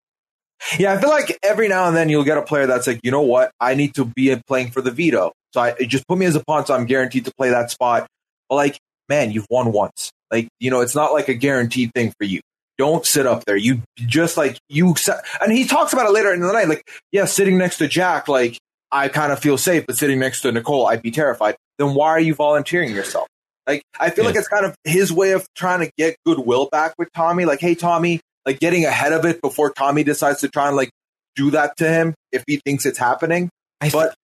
Yeah, 0.78 0.93
I 0.93 0.99
feel 0.99 1.10
like 1.10 1.38
every 1.43 1.68
now 1.68 1.88
and 1.88 1.95
then 1.95 2.10
you'll 2.10 2.24
get 2.24 2.38
a 2.38 2.41
player 2.41 2.68
that's 2.68 2.88
like, 2.88 2.99
you 3.03 3.12
know 3.12 3.22
what, 3.22 3.51
I 3.60 3.76
need 3.76 3.95
to 3.95 4.05
be 4.05 4.36
playing 4.47 4.72
for 4.72 4.82
the 4.82 4.91
veto. 4.91 5.32
So 5.53 5.62
I 5.62 5.74
just 5.88 6.07
put 6.07 6.18
me 6.18 6.26
as 6.26 6.36
a 6.36 6.43
pawn, 6.43 6.66
so 6.66 6.76
I'm 6.76 6.86
guaranteed 6.86 7.26
to 7.26 7.32
play 7.38 7.49
that 7.49 7.72
spot. 7.72 8.07
But 8.49 8.55
like, 8.55 8.78
man, 9.07 9.32
you've 9.32 9.47
won 9.49 9.72
once. 9.72 10.12
Like, 10.32 10.47
you 10.60 10.70
know, 10.70 10.82
it's 10.82 10.95
not 10.95 11.14
like 11.14 11.28
a 11.28 11.34
guaranteed 11.34 11.91
thing 11.95 12.14
for 12.20 12.26
you. 12.26 12.41
Don't 12.78 13.05
sit 13.05 13.26
up 13.26 13.45
there. 13.45 13.57
You 13.57 13.82
just 13.95 14.38
like 14.38 14.57
you. 14.70 14.95
sa- 14.95 15.20
And 15.41 15.51
he 15.51 15.66
talks 15.66 15.91
about 15.91 16.05
it 16.05 16.12
later 16.14 16.34
in 16.34 16.39
the 16.41 16.51
night. 16.51 16.70
Like, 16.70 16.84
yeah, 17.12 17.26
sitting 17.26 17.57
next 17.57 17.78
to 17.80 17.88
Jack, 17.88 18.28
like 18.28 18.57
I 18.91 19.07
kind 19.07 19.32
of 19.32 19.39
feel 19.39 19.57
safe, 19.57 19.86
but 19.88 19.97
sitting 19.97 20.20
next 20.20 20.41
to 20.41 20.51
Nicole, 20.51 20.88
I'd 20.88 21.01
be 21.01 21.12
terrified. 21.12 21.55
Then 21.78 21.93
why 21.93 22.10
are 22.10 22.20
you 22.20 22.36
volunteering 22.36 22.93
yourself? 22.93 23.28
Like, 23.68 23.84
I 23.99 24.10
feel 24.10 24.26
like 24.26 24.36
it's 24.36 24.47
kind 24.47 24.66
of 24.66 24.76
his 24.84 25.12
way 25.12 25.32
of 25.34 25.45
trying 25.55 25.82
to 25.82 25.91
get 25.97 26.16
goodwill 26.26 26.70
back 26.72 26.93
with 26.97 27.10
Tommy. 27.14 27.45
Like, 27.45 27.60
hey, 27.60 27.76
Tommy, 27.76 28.20
like 28.50 28.60
getting 28.60 28.84
ahead 28.84 29.14
of 29.14 29.26
it 29.26 29.41
before 29.43 29.72
Tommy 29.72 30.04
decides 30.04 30.41
to 30.41 30.50
try 30.50 30.68
and 30.68 30.76
like 30.76 30.89
do 31.36 31.52
that 31.52 31.78
to 31.78 31.88
him 31.88 32.16
if 32.32 32.43
he 32.47 32.60
thinks 32.66 32.84
it's 32.88 32.97
happening. 32.97 33.47
I 33.80 33.91
but 33.91 34.16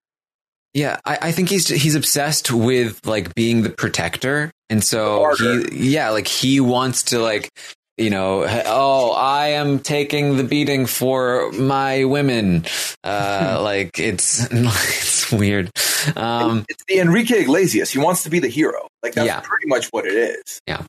Yeah, 0.74 0.98
I, 1.06 1.20
I 1.22 1.32
think 1.32 1.50
he's 1.50 1.68
he's 1.68 1.94
obsessed 1.94 2.52
with 2.52 3.06
like 3.06 3.36
being 3.36 3.62
the 3.62 3.70
protector, 3.70 4.52
and 4.68 4.84
so 4.84 5.36
he 5.36 5.92
yeah, 5.92 6.10
like 6.10 6.28
he 6.28 6.60
wants 6.60 7.04
to 7.04 7.20
like 7.20 7.50
you 7.98 8.10
know 8.10 8.46
oh 8.66 9.12
I 9.12 9.50
am 9.50 9.80
taking 9.80 10.38
the 10.38 10.44
beating 10.44 10.86
for 10.86 11.52
my 11.54 12.04
women, 12.06 12.66
uh, 13.04 13.60
like 13.64 14.00
it's 14.00 14.48
it's 14.52 15.32
weird. 15.32 15.72
Um, 16.16 16.66
it's 16.70 16.84
the 16.88 17.00
Enrique 17.00 17.42
Iglesias. 17.42 17.90
He 17.92 18.00
wants 18.00 18.24
to 18.24 18.30
be 18.30 18.40
the 18.40 18.48
hero. 18.48 18.88
Like 19.02 19.14
that's 19.14 19.26
Yeah. 19.28 19.40
pretty 19.40 19.68
much 19.68 19.88
what 19.88 20.06
it 20.06 20.14
is. 20.14 20.62
Yeah. 20.68 20.84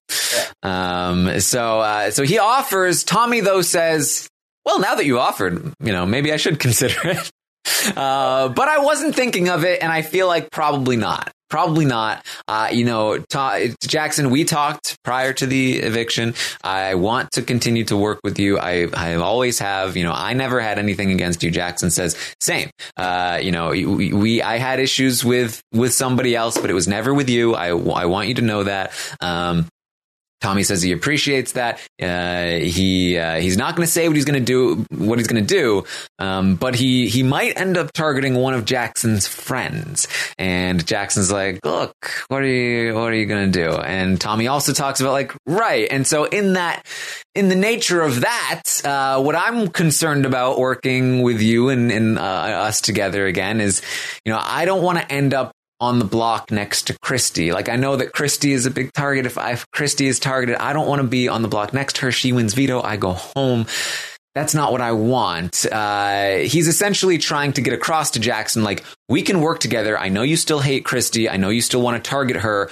Um, 0.63 1.41
so, 1.41 1.81
uh, 1.81 2.11
so 2.11 2.23
he 2.23 2.39
offers, 2.39 3.03
Tommy 3.05 3.41
though 3.41 3.63
says, 3.63 4.29
well, 4.67 4.79
now 4.81 4.95
that 4.97 5.07
you 5.07 5.19
offered, 5.19 5.73
you 5.81 5.93
know, 5.93 6.05
maybe 6.05 6.33
I 6.33 6.37
should 6.37 6.59
consider 6.61 6.99
it. 7.09 7.31
Uh, 7.97 8.49
but 8.51 8.69
I 8.69 8.79
wasn't 8.79 9.15
thinking 9.15 9.49
of 9.49 9.65
it 9.65 9.83
and 9.83 9.91
I 9.91 10.03
feel 10.03 10.27
like 10.27 10.51
probably 10.51 10.97
not. 10.97 11.31
Probably 11.49 11.84
not. 11.84 12.26
Uh, 12.49 12.68
you 12.72 12.84
know, 12.84 13.18
Ta- 13.18 13.61
Jackson, 13.82 14.30
we 14.30 14.44
talked 14.44 14.99
prior 15.05 15.32
to 15.34 15.47
the 15.47 15.76
eviction. 15.76 16.34
I 16.62 16.97
want 16.97 17.30
to 17.32 17.42
continue 17.42 17.84
to 17.84 17.97
work 17.97 18.20
with 18.24 18.38
you. 18.38 18.59
I, 18.59 18.88
I 18.92 19.14
always 19.14 19.61
have, 19.61 19.97
you 19.97 20.03
know, 20.03 20.12
I 20.12 20.32
never 20.32 20.61
had 20.61 20.78
anything 20.78 21.12
against 21.12 21.42
you. 21.44 21.51
Jackson 21.51 21.90
says, 21.90 22.16
same. 22.40 22.70
Uh, 22.97 23.38
you 23.40 23.53
know, 23.53 23.70
we, 23.70 24.12
we, 24.12 24.42
I 24.42 24.59
had 24.59 24.80
issues 24.80 25.24
with, 25.24 25.62
with 25.72 25.94
somebody 25.94 26.34
else, 26.34 26.59
but 26.59 26.68
it 26.68 26.74
was 26.74 26.88
never 26.88 27.14
with 27.14 27.30
you. 27.30 27.55
I, 27.55 27.68
I 27.68 28.07
want 28.07 28.28
you 28.28 28.34
to 28.34 28.42
know 28.42 28.64
that. 28.64 28.92
Um, 29.20 29.68
Tommy 30.41 30.62
says 30.62 30.82
he 30.82 30.93
appreciates 30.93 31.53
that. 31.53 31.80
Uh, 32.01 32.59
he 32.59 33.16
uh, 33.16 33.37
he's 33.37 33.57
not 33.57 33.74
going 33.74 33.87
to 33.87 33.91
say 33.91 34.07
what 34.07 34.16
he's 34.16 34.26
going 34.26 34.39
to 34.39 34.45
do, 34.45 34.84
what 34.91 35.18
he's 35.18 35.28
going 35.28 35.45
to 35.45 35.55
do, 35.55 35.84
um, 36.18 36.57
but 36.57 36.74
he 36.74 37.09
he 37.09 37.22
might 37.22 37.59
end 37.59 37.76
up 37.76 37.93
targeting 37.93 38.34
one 38.34 38.53
of 38.55 38.64
Jackson's 38.64 39.26
friends. 39.26 40.07
And 40.39 40.87
Jackson's 40.87 41.32
like, 41.32 41.64
"Look, 41.64 41.95
what 42.28 42.43
are 42.43 42.47
you 42.47 42.95
what 42.95 43.12
are 43.12 43.14
you 43.14 43.26
going 43.26 43.51
to 43.51 43.64
do?" 43.64 43.72
And 43.76 44.20
Tommy 44.20 44.47
also 44.47 44.72
talks 44.72 45.01
about 45.01 45.12
like, 45.12 45.32
right. 45.47 45.89
And 45.91 46.07
so 46.07 46.24
in 46.24 46.53
that 46.55 46.87
in 47.34 47.49
the 47.49 47.57
nature 47.57 48.03
of 48.03 48.20
that, 48.20 48.62
uh, 48.84 49.22
what 49.22 49.37
I'm 49.37 49.68
concerned 49.68 50.26
about 50.26 50.59
working 50.59 51.22
with 51.22 51.41
you 51.41 51.70
and 51.70 51.91
and 51.91 52.18
uh, 52.18 52.22
us 52.22 52.82
together 52.82 53.26
again 53.26 53.61
is, 53.61 53.80
you 54.24 54.32
know, 54.32 54.41
I 54.41 54.66
don't 54.66 54.82
want 54.82 54.99
to 54.99 55.12
end 55.12 55.32
up 55.32 55.53
on 55.81 55.99
the 55.99 56.05
block 56.05 56.51
next 56.51 56.87
to 56.89 56.99
Christie. 57.01 57.53
Like 57.53 57.68
I 57.68 57.77
know 57.77 57.97
that 57.97 58.12
Christie 58.12 58.53
is 58.53 58.66
a 58.66 58.70
big 58.70 58.93
target. 58.93 59.27
If, 59.27 59.39
I, 59.39 59.53
if 59.53 59.70
Christie 59.70 60.07
is 60.07 60.18
targeted, 60.18 60.57
I 60.57 60.72
don't 60.72 60.89
want 60.89 61.03
to 61.03 61.09
be 61.09 61.29
on 61.29 61.43
the 61.43 61.49
block 61.49 61.72
next 61.72 61.97
to 61.97 62.03
her. 62.03 62.12
She 62.12 62.33
wins 62.33 62.55
veto. 62.55 62.83
I 62.83 62.97
go 62.97 63.12
home. 63.12 63.66
That's 64.35 64.55
not 64.55 64.70
what 64.70 64.83
I 64.83 64.93
want. 64.93 65.64
Uh, 65.64 66.37
he's 66.41 66.68
essentially 66.68 67.16
trying 67.16 67.55
to 67.55 67.62
get 67.62 67.72
across 67.72 68.11
to 68.11 68.20
Jackson, 68.20 68.64
like, 68.64 68.85
we 69.09 69.22
can 69.22 69.41
work 69.41 69.61
together. 69.61 69.99
I 69.99 70.11
know 70.11 70.20
you 70.20 70.37
still 70.37 70.61
hate 70.61 70.85
Christie. 70.85 71.27
I 71.27 71.39
know 71.39 71.49
you 71.49 71.62
still 71.62 71.81
want 71.81 72.03
to 72.03 72.07
target 72.07 72.37
her, 72.37 72.68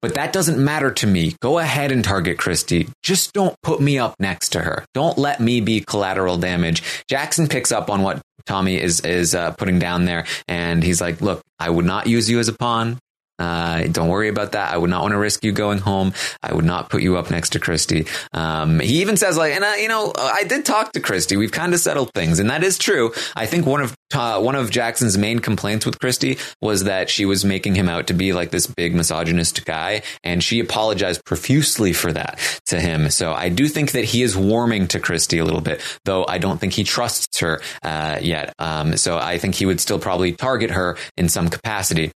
But 0.00 0.14
that 0.14 0.32
doesn't 0.32 0.62
matter 0.62 0.90
to 0.92 1.06
me. 1.06 1.34
Go 1.40 1.58
ahead 1.58 1.90
and 1.90 2.04
target 2.04 2.38
Christie. 2.38 2.88
Just 3.02 3.32
don't 3.32 3.56
put 3.62 3.80
me 3.80 3.98
up 3.98 4.14
next 4.20 4.50
to 4.50 4.60
her. 4.60 4.84
Don't 4.94 5.18
let 5.18 5.40
me 5.40 5.60
be 5.60 5.80
collateral 5.80 6.38
damage. 6.38 6.82
Jackson 7.08 7.48
picks 7.48 7.72
up 7.72 7.90
on 7.90 8.02
what 8.02 8.22
Tommy 8.46 8.80
is 8.80 9.00
is 9.00 9.34
uh, 9.34 9.50
putting 9.52 9.78
down 9.78 10.04
there, 10.04 10.24
and 10.46 10.82
he's 10.82 11.00
like, 11.00 11.20
"Look, 11.20 11.42
I 11.58 11.68
would 11.68 11.84
not 11.84 12.06
use 12.06 12.30
you 12.30 12.38
as 12.38 12.48
a 12.48 12.52
pawn. 12.52 12.98
Uh, 13.38 13.84
don't 13.86 14.08
worry 14.08 14.28
about 14.28 14.52
that. 14.52 14.72
I 14.72 14.76
would 14.76 14.90
not 14.90 15.02
want 15.02 15.12
to 15.12 15.18
risk 15.18 15.44
you 15.44 15.52
going 15.52 15.78
home. 15.78 16.12
I 16.42 16.54
would 16.54 16.64
not 16.64 16.90
put 16.90 17.02
you 17.02 17.16
up 17.16 17.30
next 17.30 17.50
to 17.50 17.60
Christie. 17.60 18.06
Um, 18.32 18.80
he 18.80 19.00
even 19.00 19.16
says 19.16 19.36
like, 19.36 19.54
and 19.54 19.64
I, 19.64 19.78
you 19.78 19.88
know, 19.88 20.12
I 20.16 20.44
did 20.44 20.64
talk 20.64 20.92
to 20.92 21.00
Christie. 21.00 21.36
We've 21.36 21.52
kind 21.52 21.74
of 21.74 21.80
settled 21.80 22.12
things, 22.14 22.38
and 22.38 22.50
that 22.50 22.64
is 22.64 22.78
true. 22.78 23.12
I 23.36 23.46
think 23.46 23.66
one 23.66 23.80
of 23.80 23.94
uh, 24.14 24.40
one 24.40 24.54
of 24.54 24.70
Jackson's 24.70 25.18
main 25.18 25.38
complaints 25.38 25.84
with 25.84 25.98
Christie 25.98 26.38
was 26.62 26.84
that 26.84 27.10
she 27.10 27.24
was 27.24 27.44
making 27.44 27.74
him 27.74 27.88
out 27.88 28.06
to 28.06 28.14
be 28.14 28.32
like 28.32 28.50
this 28.50 28.66
big 28.66 28.94
misogynist 28.94 29.64
guy, 29.64 30.02
and 30.24 30.42
she 30.42 30.60
apologized 30.60 31.24
profusely 31.24 31.92
for 31.92 32.12
that 32.12 32.38
to 32.66 32.80
him. 32.80 33.10
So 33.10 33.32
I 33.32 33.48
do 33.48 33.68
think 33.68 33.92
that 33.92 34.04
he 34.04 34.22
is 34.22 34.36
warming 34.36 34.88
to 34.88 35.00
Christie 35.00 35.38
a 35.38 35.44
little 35.44 35.60
bit, 35.60 35.80
though 36.04 36.24
I 36.26 36.38
don't 36.38 36.58
think 36.58 36.72
he 36.72 36.84
trusts 36.84 37.40
her 37.40 37.60
uh, 37.82 38.18
yet. 38.20 38.54
Um, 38.58 38.96
so 38.96 39.18
I 39.18 39.38
think 39.38 39.54
he 39.54 39.66
would 39.66 39.80
still 39.80 39.98
probably 39.98 40.32
target 40.32 40.70
her 40.70 40.96
in 41.16 41.28
some 41.28 41.48
capacity. 41.48 42.10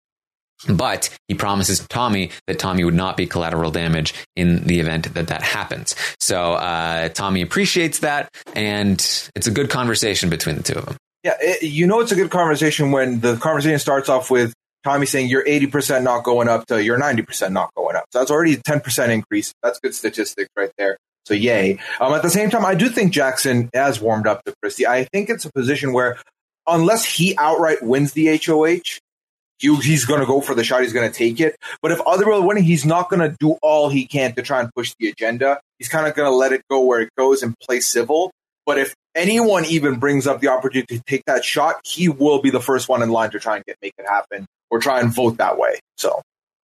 But 0.68 1.10
he 1.28 1.34
promises 1.34 1.86
Tommy 1.88 2.30
that 2.46 2.58
Tommy 2.58 2.84
would 2.84 2.94
not 2.94 3.16
be 3.16 3.26
collateral 3.26 3.70
damage 3.70 4.14
in 4.36 4.64
the 4.66 4.80
event 4.80 5.12
that 5.14 5.28
that 5.28 5.42
happens. 5.42 5.94
So 6.20 6.54
uh, 6.54 7.08
Tommy 7.08 7.42
appreciates 7.42 8.00
that, 8.00 8.28
and 8.54 8.98
it's 9.34 9.46
a 9.46 9.50
good 9.50 9.70
conversation 9.70 10.30
between 10.30 10.56
the 10.56 10.62
two 10.62 10.74
of 10.74 10.86
them. 10.86 10.96
Yeah, 11.24 11.36
it, 11.40 11.62
you 11.62 11.86
know 11.86 12.00
it's 12.00 12.12
a 12.12 12.16
good 12.16 12.30
conversation 12.30 12.90
when 12.90 13.20
the 13.20 13.36
conversation 13.36 13.78
starts 13.78 14.08
off 14.08 14.30
with 14.30 14.52
Tommy 14.84 15.06
saying 15.06 15.28
you're 15.28 15.44
80% 15.44 16.02
not 16.02 16.24
going 16.24 16.48
up 16.48 16.66
to 16.66 16.82
you're 16.82 16.98
90% 16.98 17.52
not 17.52 17.72
going 17.74 17.96
up. 17.96 18.04
So 18.12 18.18
that's 18.18 18.30
already 18.30 18.54
a 18.54 18.58
10% 18.58 19.08
increase. 19.08 19.52
That's 19.62 19.78
good 19.78 19.94
statistics 19.94 20.48
right 20.56 20.72
there. 20.78 20.96
So 21.26 21.34
yay. 21.34 21.78
Um, 22.00 22.12
at 22.14 22.22
the 22.22 22.30
same 22.30 22.50
time, 22.50 22.64
I 22.64 22.74
do 22.74 22.88
think 22.88 23.12
Jackson 23.12 23.70
has 23.74 24.00
warmed 24.00 24.26
up 24.26 24.42
to 24.44 24.54
Christie. 24.60 24.86
I 24.86 25.04
think 25.04 25.30
it's 25.30 25.44
a 25.44 25.52
position 25.52 25.92
where 25.92 26.18
unless 26.66 27.04
he 27.04 27.36
outright 27.38 27.82
wins 27.82 28.12
the 28.12 28.36
HOH, 28.44 28.98
he's 29.62 30.04
going 30.04 30.20
to 30.20 30.26
go 30.26 30.40
for 30.40 30.54
the 30.54 30.64
shot. 30.64 30.82
He's 30.82 30.92
going 30.92 31.10
to 31.10 31.16
take 31.16 31.40
it. 31.40 31.56
But 31.80 31.92
if 31.92 32.00
other 32.02 32.24
people 32.24 32.40
are 32.40 32.46
winning, 32.46 32.64
he's 32.64 32.84
not 32.84 33.08
going 33.08 33.20
to 33.20 33.36
do 33.38 33.58
all 33.62 33.88
he 33.88 34.06
can 34.06 34.34
to 34.34 34.42
try 34.42 34.60
and 34.60 34.70
push 34.74 34.94
the 34.98 35.08
agenda. 35.08 35.60
He's 35.78 35.88
kind 35.88 36.06
of 36.06 36.14
going 36.14 36.30
to 36.30 36.34
let 36.34 36.52
it 36.52 36.62
go 36.70 36.80
where 36.80 37.00
it 37.00 37.10
goes 37.16 37.42
and 37.42 37.54
play 37.60 37.80
civil. 37.80 38.32
But 38.66 38.78
if 38.78 38.94
anyone 39.14 39.64
even 39.64 39.98
brings 39.98 40.26
up 40.26 40.40
the 40.40 40.48
opportunity 40.48 40.98
to 40.98 41.04
take 41.06 41.24
that 41.26 41.44
shot, 41.44 41.76
he 41.84 42.08
will 42.08 42.40
be 42.40 42.50
the 42.50 42.60
first 42.60 42.88
one 42.88 43.02
in 43.02 43.10
line 43.10 43.30
to 43.30 43.40
try 43.40 43.56
and 43.56 43.64
get 43.64 43.76
make 43.82 43.94
it 43.98 44.06
happen 44.08 44.46
or 44.70 44.78
try 44.78 45.00
and 45.00 45.12
vote 45.12 45.38
that 45.38 45.58
way. 45.58 45.78
So 45.96 46.22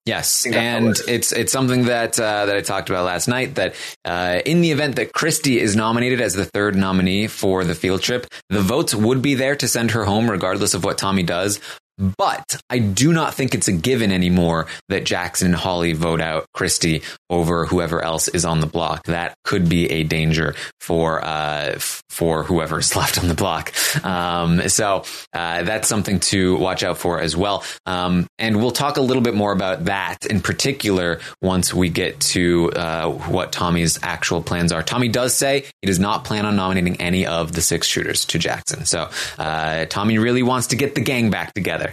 Yes, 0.06 0.44
think 0.44 0.54
that's 0.54 0.62
how 0.64 0.86
and 0.86 0.96
it's 1.08 1.32
it's 1.32 1.52
something 1.52 1.86
that 1.86 2.18
uh, 2.18 2.46
that 2.46 2.56
I 2.56 2.60
talked 2.60 2.88
about 2.88 3.04
last 3.04 3.26
night. 3.26 3.56
That 3.56 3.74
uh, 4.04 4.40
in 4.46 4.60
the 4.60 4.70
event 4.70 4.94
that 4.96 5.12
Christie 5.12 5.58
is 5.58 5.74
nominated 5.74 6.20
as 6.20 6.34
the 6.34 6.44
third 6.44 6.76
nominee 6.76 7.26
for 7.26 7.64
the 7.64 7.74
field 7.74 8.02
trip, 8.02 8.28
the 8.48 8.60
votes 8.60 8.94
would 8.94 9.20
be 9.20 9.34
there 9.34 9.56
to 9.56 9.66
send 9.66 9.90
her 9.90 10.04
home, 10.04 10.30
regardless 10.30 10.74
of 10.74 10.84
what 10.84 10.96
Tommy 10.96 11.24
does. 11.24 11.60
But 11.98 12.60
I 12.68 12.78
do 12.78 13.12
not 13.12 13.34
think 13.34 13.54
it's 13.54 13.68
a 13.68 13.72
given 13.72 14.12
anymore 14.12 14.66
that 14.88 15.04
Jackson 15.04 15.46
and 15.46 15.54
Holly 15.54 15.94
vote 15.94 16.20
out 16.20 16.46
Christie 16.52 17.02
over 17.30 17.66
whoever 17.66 18.02
else 18.02 18.28
is 18.28 18.44
on 18.44 18.60
the 18.60 18.66
block. 18.66 19.04
That 19.04 19.34
could 19.44 19.68
be 19.68 19.90
a 19.90 20.02
danger 20.02 20.54
for 20.80 21.24
uh, 21.24 21.78
for 22.10 22.44
whoever's 22.44 22.94
left 22.96 23.18
on 23.18 23.28
the 23.28 23.34
block. 23.34 23.72
Um, 24.04 24.68
so 24.68 25.04
uh, 25.32 25.62
that's 25.62 25.88
something 25.88 26.20
to 26.20 26.56
watch 26.56 26.82
out 26.82 26.98
for 26.98 27.20
as 27.20 27.36
well. 27.36 27.64
Um, 27.86 28.26
and 28.38 28.56
we'll 28.56 28.70
talk 28.70 28.96
a 28.96 29.02
little 29.02 29.22
bit 29.22 29.34
more 29.34 29.52
about 29.52 29.86
that 29.86 30.26
in 30.26 30.40
particular 30.40 31.20
once 31.40 31.72
we 31.72 31.88
get 31.88 32.20
to 32.20 32.70
uh, 32.72 33.10
what 33.10 33.52
Tommy's 33.52 33.98
actual 34.02 34.42
plans 34.42 34.72
are. 34.72 34.82
Tommy 34.82 35.08
does 35.08 35.34
say 35.34 35.64
he 35.80 35.86
does 35.86 35.98
not 35.98 36.24
plan 36.24 36.44
on 36.44 36.56
nominating 36.56 37.00
any 37.00 37.26
of 37.26 37.52
the 37.52 37.62
six 37.62 37.86
shooters 37.86 38.24
to 38.26 38.38
Jackson. 38.38 38.84
So 38.84 39.08
uh, 39.38 39.86
Tommy 39.86 40.18
really 40.18 40.42
wants 40.42 40.68
to 40.68 40.76
get 40.76 40.94
the 40.94 41.00
gang 41.00 41.30
back 41.30 41.54
together. 41.54 41.85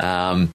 Um, 0.00 0.50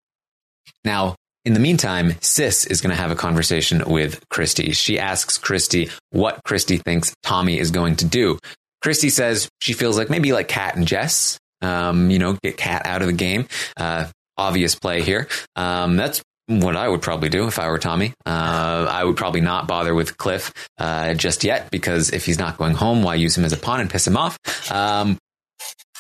now, 0.84 1.16
in 1.46 1.54
the 1.54 1.60
meantime, 1.60 2.16
Sis 2.22 2.66
is 2.66 2.82
going 2.82 2.96
to 2.96 3.02
have 3.02 3.12
a 3.12 3.16
conversation 3.16 3.84
with 3.86 4.24
Christie. 4.30 4.72
She 4.72 4.98
asks 5.00 5.38
Christie 5.38 5.90
what 6.12 6.40
Christie 6.46 6.78
thinks 6.78 7.14
Tommy 7.24 7.60
is 7.60 7.72
going 7.72 7.98
to 7.98 8.06
do. 8.06 8.40
Christie 8.82 9.10
says 9.10 9.50
she 9.62 9.74
feels 9.74 9.98
like 9.98 10.10
maybe 10.10 10.34
like 10.34 10.48
Kat 10.48 10.76
and 10.76 10.88
Jess, 10.88 11.38
um, 11.62 12.10
you 12.10 12.20
know, 12.20 12.38
get 12.44 12.58
Kat 12.58 12.86
out 12.86 13.02
of 13.02 13.08
the 13.08 13.14
game. 13.14 13.48
Uh, 13.78 14.08
obvious 14.38 14.76
play 14.76 15.02
here. 15.02 15.28
Um, 15.56 15.96
that's 15.96 16.22
what 16.48 16.76
I 16.76 16.88
would 16.88 17.02
probably 17.02 17.30
do 17.30 17.48
if 17.48 17.60
I 17.60 17.70
were 17.70 17.80
Tommy. 17.80 18.14
Uh, 18.26 18.88
I 18.90 19.04
would 19.04 19.16
probably 19.16 19.42
not 19.42 19.68
bother 19.68 19.94
with 19.94 20.18
Cliff 20.18 20.52
uh, 20.78 21.14
just 21.14 21.44
yet 21.44 21.72
because 21.72 22.12
if 22.12 22.26
he's 22.26 22.40
not 22.40 22.58
going 22.58 22.74
home, 22.74 23.04
why 23.04 23.16
use 23.16 23.38
him 23.38 23.46
as 23.46 23.54
a 23.54 23.58
pawn 23.58 23.80
and 23.80 23.90
piss 23.90 24.08
him 24.08 24.18
off? 24.18 24.38
Um, 24.72 25.18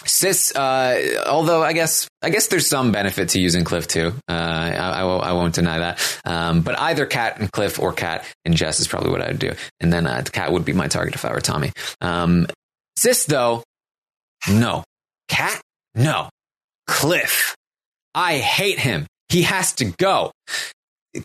Sis, 0.05 0.55
uh, 0.55 1.23
although 1.27 1.63
I 1.63 1.73
guess 1.73 2.07
I 2.21 2.29
guess 2.29 2.47
there's 2.47 2.67
some 2.67 2.91
benefit 2.91 3.29
to 3.29 3.39
using 3.39 3.63
Cliff 3.63 3.87
too. 3.87 4.13
Uh, 4.27 4.31
I, 4.33 4.71
I, 4.75 5.03
won't- 5.03 5.23
I 5.25 5.33
won't 5.33 5.55
deny 5.55 5.79
that. 5.79 6.19
Um, 6.25 6.61
but 6.61 6.79
either 6.79 7.05
Kat 7.05 7.39
and 7.39 7.51
Cliff 7.51 7.79
or 7.79 7.93
Kat 7.93 8.25
and 8.43 8.55
Jess 8.55 8.79
is 8.79 8.87
probably 8.87 9.11
what 9.11 9.21
I 9.21 9.27
would 9.27 9.39
do. 9.39 9.53
And 9.79 9.93
then 9.93 10.07
uh, 10.07 10.23
Kat 10.31 10.51
would 10.51 10.65
be 10.65 10.73
my 10.73 10.87
target 10.87 11.15
if 11.15 11.23
I 11.25 11.31
were 11.31 11.41
Tommy. 11.41 11.71
Um, 12.01 12.47
Sis, 12.97 13.25
though, 13.25 13.63
no. 14.49 14.83
Kat, 15.27 15.61
no. 15.95 16.29
Cliff, 16.87 17.55
I 18.13 18.37
hate 18.39 18.79
him. 18.79 19.05
He 19.29 19.43
has 19.43 19.73
to 19.73 19.85
go. 19.85 20.31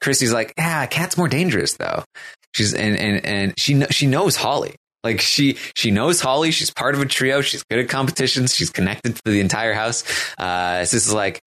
Christie's 0.01 0.33
like, 0.33 0.53
yeah, 0.57 0.87
Kat's 0.87 1.17
more 1.17 1.29
dangerous 1.29 1.75
though. 1.77 2.05
She's 2.55 2.75
and 2.75 2.97
and 2.97 3.25
and 3.27 3.55
she 3.59 3.81
she 3.91 4.07
knows 4.07 4.37
Holly. 4.37 4.75
Like 5.05 5.21
she 5.21 5.57
she 5.75 5.91
knows 5.91 6.21
Holly. 6.21 6.51
She's 6.51 6.71
part 6.71 6.95
of 6.95 7.01
a 7.01 7.07
trio. 7.07 7.41
She's 7.41 7.63
good 7.65 7.79
at 7.79 7.89
competitions. 7.89 8.55
She's 8.55 8.71
connected 8.71 9.17
to 9.17 9.23
the 9.31 9.41
entire 9.41 9.73
house. 9.73 10.05
Uh, 10.37 10.85
Sis 10.85 11.07
is 11.07 11.13
like, 11.13 11.41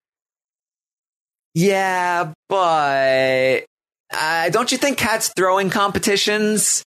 yeah, 1.53 2.31
but 2.47 3.65
uh, 4.13 4.49
don't 4.49 4.71
you 4.71 4.77
think 4.77 4.97
Kat's 4.97 5.33
throwing 5.35 5.69
competitions? 5.69 6.83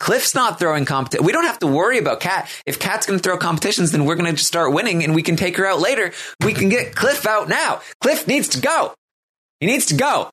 Cliff's 0.00 0.34
not 0.34 0.58
throwing 0.58 0.86
competition. 0.86 1.26
We 1.26 1.32
don't 1.32 1.44
have 1.44 1.58
to 1.58 1.66
worry 1.66 1.98
about 1.98 2.20
Kat. 2.20 2.50
If 2.64 2.78
Kat's 2.78 3.06
going 3.06 3.18
to 3.18 3.22
throw 3.22 3.36
competitions, 3.36 3.92
then 3.92 4.06
we're 4.06 4.14
going 4.14 4.30
to 4.30 4.32
just 4.32 4.48
start 4.48 4.72
winning 4.72 5.04
and 5.04 5.14
we 5.14 5.22
can 5.22 5.36
take 5.36 5.58
her 5.58 5.66
out 5.66 5.78
later. 5.78 6.12
We 6.42 6.54
can 6.54 6.70
get 6.70 6.96
Cliff 6.96 7.26
out 7.26 7.50
now. 7.50 7.82
Cliff 8.00 8.26
needs 8.26 8.48
to 8.48 8.60
go. 8.60 8.94
He 9.60 9.66
needs 9.66 9.86
to 9.86 9.94
go. 9.94 10.30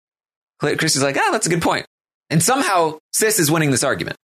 Cl- 0.62 0.78
Chris 0.78 0.96
is 0.96 1.04
like, 1.04 1.18
ah, 1.18 1.30
that's 1.34 1.48
a 1.48 1.50
good 1.50 1.62
point. 1.62 1.86
And 2.30 2.42
somehow 2.42 2.98
Sis 3.12 3.40
is 3.40 3.52
winning 3.52 3.72
this 3.72 3.84
argument. 3.84 4.16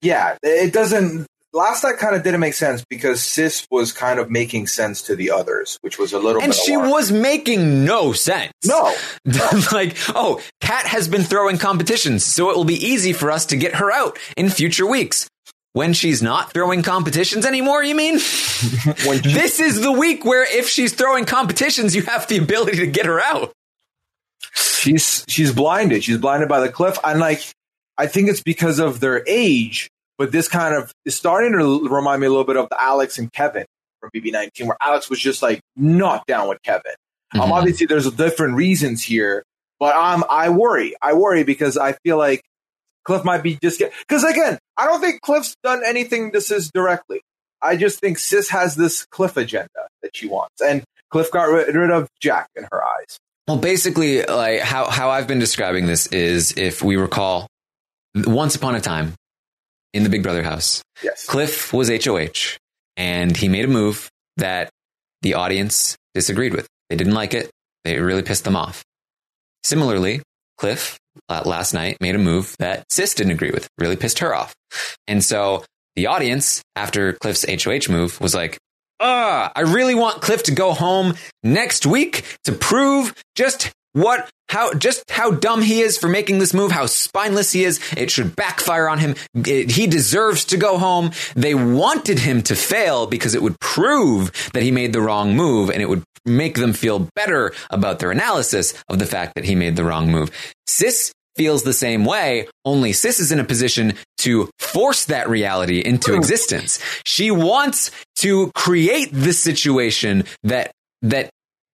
Yeah, 0.00 0.36
it 0.42 0.72
doesn't. 0.72 1.26
Last 1.54 1.84
night 1.84 1.98
kind 1.98 2.16
of 2.16 2.22
didn't 2.22 2.40
make 2.40 2.54
sense 2.54 2.82
because 2.88 3.22
Sis 3.22 3.66
was 3.70 3.92
kind 3.92 4.18
of 4.18 4.30
making 4.30 4.68
sense 4.68 5.02
to 5.02 5.14
the 5.14 5.30
others, 5.30 5.76
which 5.82 5.98
was 5.98 6.14
a 6.14 6.18
little 6.18 6.40
And 6.42 6.54
she 6.54 6.72
alarming. 6.72 6.92
was 6.92 7.12
making 7.12 7.84
no 7.84 8.12
sense. 8.14 8.52
No. 8.64 8.94
like, 9.70 9.94
oh, 10.14 10.40
Kat 10.62 10.86
has 10.86 11.08
been 11.08 11.22
throwing 11.22 11.58
competitions, 11.58 12.24
so 12.24 12.48
it 12.48 12.56
will 12.56 12.64
be 12.64 12.82
easy 12.86 13.12
for 13.12 13.30
us 13.30 13.44
to 13.46 13.56
get 13.56 13.74
her 13.74 13.92
out 13.92 14.18
in 14.34 14.48
future 14.48 14.86
weeks. 14.86 15.28
When 15.74 15.92
she's 15.92 16.22
not 16.22 16.52
throwing 16.54 16.82
competitions 16.82 17.44
anymore, 17.44 17.82
you 17.84 17.94
mean? 17.94 18.14
this 19.22 19.60
is 19.60 19.80
the 19.82 19.92
week 19.92 20.24
where 20.24 20.44
if 20.58 20.68
she's 20.68 20.94
throwing 20.94 21.26
competitions, 21.26 21.94
you 21.94 22.02
have 22.02 22.26
the 22.28 22.38
ability 22.38 22.78
to 22.78 22.86
get 22.86 23.04
her 23.04 23.20
out. 23.20 23.52
she's 24.54 25.24
she's 25.28 25.52
blinded. 25.52 26.04
She's 26.04 26.18
blinded 26.18 26.48
by 26.48 26.60
the 26.60 26.68
cliff. 26.70 26.98
And 27.04 27.20
like, 27.20 27.42
I 27.98 28.06
think 28.06 28.28
it's 28.28 28.42
because 28.42 28.78
of 28.78 29.00
their 29.00 29.22
age. 29.26 29.88
But 30.18 30.30
this 30.30 30.46
kind 30.48 30.74
of 30.74 30.92
is 31.04 31.16
starting 31.16 31.52
to 31.52 31.88
remind 31.88 32.20
me 32.20 32.26
a 32.26 32.30
little 32.30 32.44
bit 32.44 32.56
of 32.56 32.68
the 32.68 32.80
Alex 32.80 33.18
and 33.18 33.32
Kevin 33.32 33.64
from 34.00 34.10
BB19, 34.14 34.66
where 34.66 34.76
Alex 34.80 35.08
was 35.10 35.18
just 35.18 35.42
like 35.42 35.60
not 35.74 36.26
down 36.26 36.48
with 36.48 36.62
Kevin. 36.62 36.92
Um, 37.34 37.40
Mhm. 37.48 37.52
obviously, 37.52 37.86
there's 37.86 38.08
different 38.12 38.54
reasons 38.54 39.02
here, 39.02 39.42
but 39.80 39.96
um, 39.96 40.24
I 40.30 40.50
worry. 40.50 40.94
I 41.02 41.14
worry 41.14 41.42
because 41.44 41.76
I 41.78 41.94
feel 42.04 42.18
like 42.18 42.42
Cliff 43.04 43.24
might 43.24 43.42
be 43.42 43.58
just 43.62 43.78
get 43.78 43.92
because 44.06 44.22
again, 44.22 44.58
I 44.76 44.86
don't 44.86 45.00
think 45.00 45.22
Cliff's 45.22 45.56
done 45.64 45.82
anything 45.84 46.30
to 46.32 46.40
Sis 46.40 46.70
directly. 46.72 47.20
I 47.60 47.76
just 47.76 47.98
think 48.00 48.18
Sis 48.18 48.48
has 48.50 48.76
this 48.76 49.06
Cliff 49.06 49.36
agenda 49.36 49.68
that 50.02 50.14
she 50.14 50.28
wants, 50.28 50.60
and 50.60 50.84
Cliff 51.10 51.30
got 51.32 51.44
rid, 51.44 51.74
rid 51.74 51.90
of 51.90 52.08
Jack 52.20 52.48
in 52.54 52.64
her 52.70 52.82
eyes. 52.84 53.18
Well, 53.48 53.56
basically, 53.56 54.22
like 54.24 54.60
how, 54.60 54.88
how 54.88 55.10
I've 55.10 55.26
been 55.26 55.38
describing 55.40 55.86
this 55.86 56.06
is 56.08 56.52
if 56.56 56.82
we 56.82 56.96
recall, 56.96 57.48
once 58.14 58.54
upon 58.54 58.74
a 58.74 58.80
time 58.80 59.14
in 59.92 60.02
the 60.04 60.08
Big 60.08 60.22
Brother 60.22 60.42
house, 60.42 60.82
Yes. 61.02 61.26
Cliff 61.26 61.72
was 61.72 61.88
HOH 61.88 62.58
and 62.96 63.36
he 63.36 63.48
made 63.48 63.64
a 63.64 63.68
move 63.68 64.08
that 64.36 64.70
the 65.22 65.34
audience 65.34 65.96
disagreed 66.14 66.54
with. 66.54 66.66
They 66.90 66.96
didn't 66.96 67.14
like 67.14 67.34
it. 67.34 67.50
It 67.84 67.96
really 67.96 68.22
pissed 68.22 68.44
them 68.44 68.56
off. 68.56 68.82
Similarly, 69.64 70.22
Cliff 70.58 70.98
uh, 71.28 71.42
last 71.44 71.74
night 71.74 71.98
made 72.00 72.14
a 72.14 72.18
move 72.18 72.54
that 72.58 72.84
Sis 72.90 73.14
didn't 73.14 73.32
agree 73.32 73.50
with, 73.50 73.68
really 73.78 73.96
pissed 73.96 74.20
her 74.20 74.34
off. 74.34 74.54
And 75.06 75.24
so 75.24 75.64
the 75.96 76.06
audience, 76.06 76.62
after 76.76 77.12
Cliff's 77.14 77.44
HOH 77.48 77.90
move, 77.92 78.20
was 78.20 78.34
like, 78.34 78.58
ah, 79.00 79.50
I 79.54 79.60
really 79.62 79.94
want 79.94 80.22
Cliff 80.22 80.44
to 80.44 80.52
go 80.52 80.72
home 80.72 81.14
next 81.42 81.86
week 81.86 82.24
to 82.44 82.52
prove 82.52 83.14
just 83.34 83.70
what 83.92 84.30
how 84.48 84.74
just 84.74 85.10
how 85.10 85.30
dumb 85.30 85.62
he 85.62 85.80
is 85.80 85.96
for 85.98 86.08
making 86.08 86.38
this 86.38 86.52
move, 86.52 86.72
how 86.72 86.86
spineless 86.86 87.52
he 87.52 87.64
is. 87.64 87.80
It 87.96 88.10
should 88.10 88.36
backfire 88.36 88.88
on 88.88 88.98
him. 88.98 89.14
It- 89.34 89.70
he 89.70 89.86
deserves 89.86 90.44
to 90.46 90.56
go 90.56 90.78
home. 90.78 91.10
They 91.34 91.54
wanted 91.54 92.18
him 92.18 92.42
to 92.42 92.54
fail 92.54 93.06
because 93.06 93.34
it 93.34 93.42
would 93.42 93.58
prove 93.60 94.30
that 94.52 94.62
he 94.62 94.70
made 94.70 94.92
the 94.92 95.00
wrong 95.00 95.34
move 95.34 95.70
and 95.70 95.80
it 95.82 95.88
would 95.88 96.02
make 96.24 96.56
them 96.56 96.72
feel 96.72 97.08
better 97.16 97.52
about 97.70 97.98
their 97.98 98.10
analysis 98.10 98.74
of 98.88 98.98
the 98.98 99.06
fact 99.06 99.34
that 99.34 99.44
he 99.44 99.54
made 99.54 99.74
the 99.76 99.84
wrong 99.84 100.10
move. 100.10 100.30
Sis 100.66 101.12
feels 101.34 101.62
the 101.62 101.72
same 101.72 102.04
way, 102.04 102.46
only 102.64 102.92
Sis 102.92 103.18
is 103.18 103.32
in 103.32 103.40
a 103.40 103.44
position 103.44 103.94
to 104.18 104.50
force 104.58 105.06
that 105.06 105.28
reality 105.30 105.80
into 105.80 106.14
existence. 106.14 106.78
She 107.06 107.30
wants 107.30 107.90
to 108.16 108.52
create 108.54 109.08
the 109.12 109.32
situation 109.32 110.24
that 110.44 110.72
that 111.00 111.30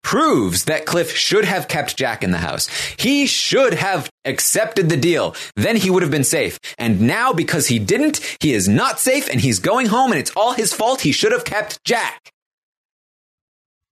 proves 0.06 0.66
that 0.66 0.86
Cliff 0.86 1.10
should 1.16 1.44
have 1.44 1.66
kept 1.66 1.96
Jack 1.96 2.22
in 2.22 2.30
the 2.30 2.38
house. 2.38 2.68
He 2.96 3.26
should 3.26 3.74
have 3.74 4.08
accepted 4.24 4.88
the 4.88 4.96
deal. 4.96 5.34
Then 5.56 5.74
he 5.74 5.90
would 5.90 6.02
have 6.02 6.12
been 6.12 6.22
safe. 6.22 6.60
And 6.78 7.00
now 7.00 7.32
because 7.32 7.66
he 7.66 7.80
didn't, 7.80 8.20
he 8.40 8.54
is 8.54 8.68
not 8.68 9.00
safe 9.00 9.28
and 9.28 9.40
he's 9.40 9.58
going 9.58 9.88
home 9.88 10.12
and 10.12 10.20
it's 10.20 10.30
all 10.36 10.52
his 10.52 10.72
fault. 10.72 11.00
He 11.00 11.10
should 11.10 11.32
have 11.32 11.44
kept 11.44 11.82
Jack. 11.84 12.30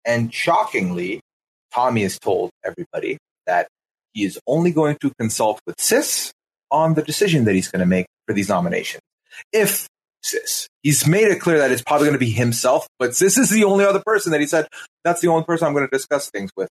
And 0.03 0.34
shockingly, 0.34 1.22
Tommy 1.72 2.01
has 2.01 2.18
told 2.18 2.49
everybody 2.66 3.20
that 3.45 3.68
he 4.14 4.24
is 4.24 4.39
only 4.47 4.72
going 4.72 4.97
to 5.01 5.12
consult 5.20 5.62
with 5.68 5.76
Sis 5.80 6.32
on 6.72 6.95
the 6.95 7.03
decision 7.03 7.45
that 7.45 7.53
he's 7.53 7.68
going 7.68 7.82
to 7.82 7.86
make 7.86 8.07
for 8.26 8.34
these 8.34 8.49
nominations. 8.49 9.03
If 9.53 9.88
Sis, 10.22 10.67
he's 10.84 11.07
made 11.07 11.28
it 11.28 11.39
clear 11.39 11.57
that 11.59 11.72
it's 11.72 11.82
probably 11.82 12.05
going 12.07 12.20
to 12.20 12.26
be 12.26 12.32
himself, 12.32 12.88
but 12.99 13.15
Sis 13.15 13.38
is 13.38 13.49
the 13.49 13.63
only 13.63 13.86
other 13.86 14.01
person 14.05 14.32
that 14.32 14.41
he 14.41 14.47
said 14.47 14.67
that's 15.03 15.22
the 15.22 15.28
only 15.30 15.45
person 15.45 15.67
I'm 15.67 15.74
going 15.74 15.88
to 15.88 15.91
discuss 15.95 16.30
things 16.30 16.51
with. 16.57 16.70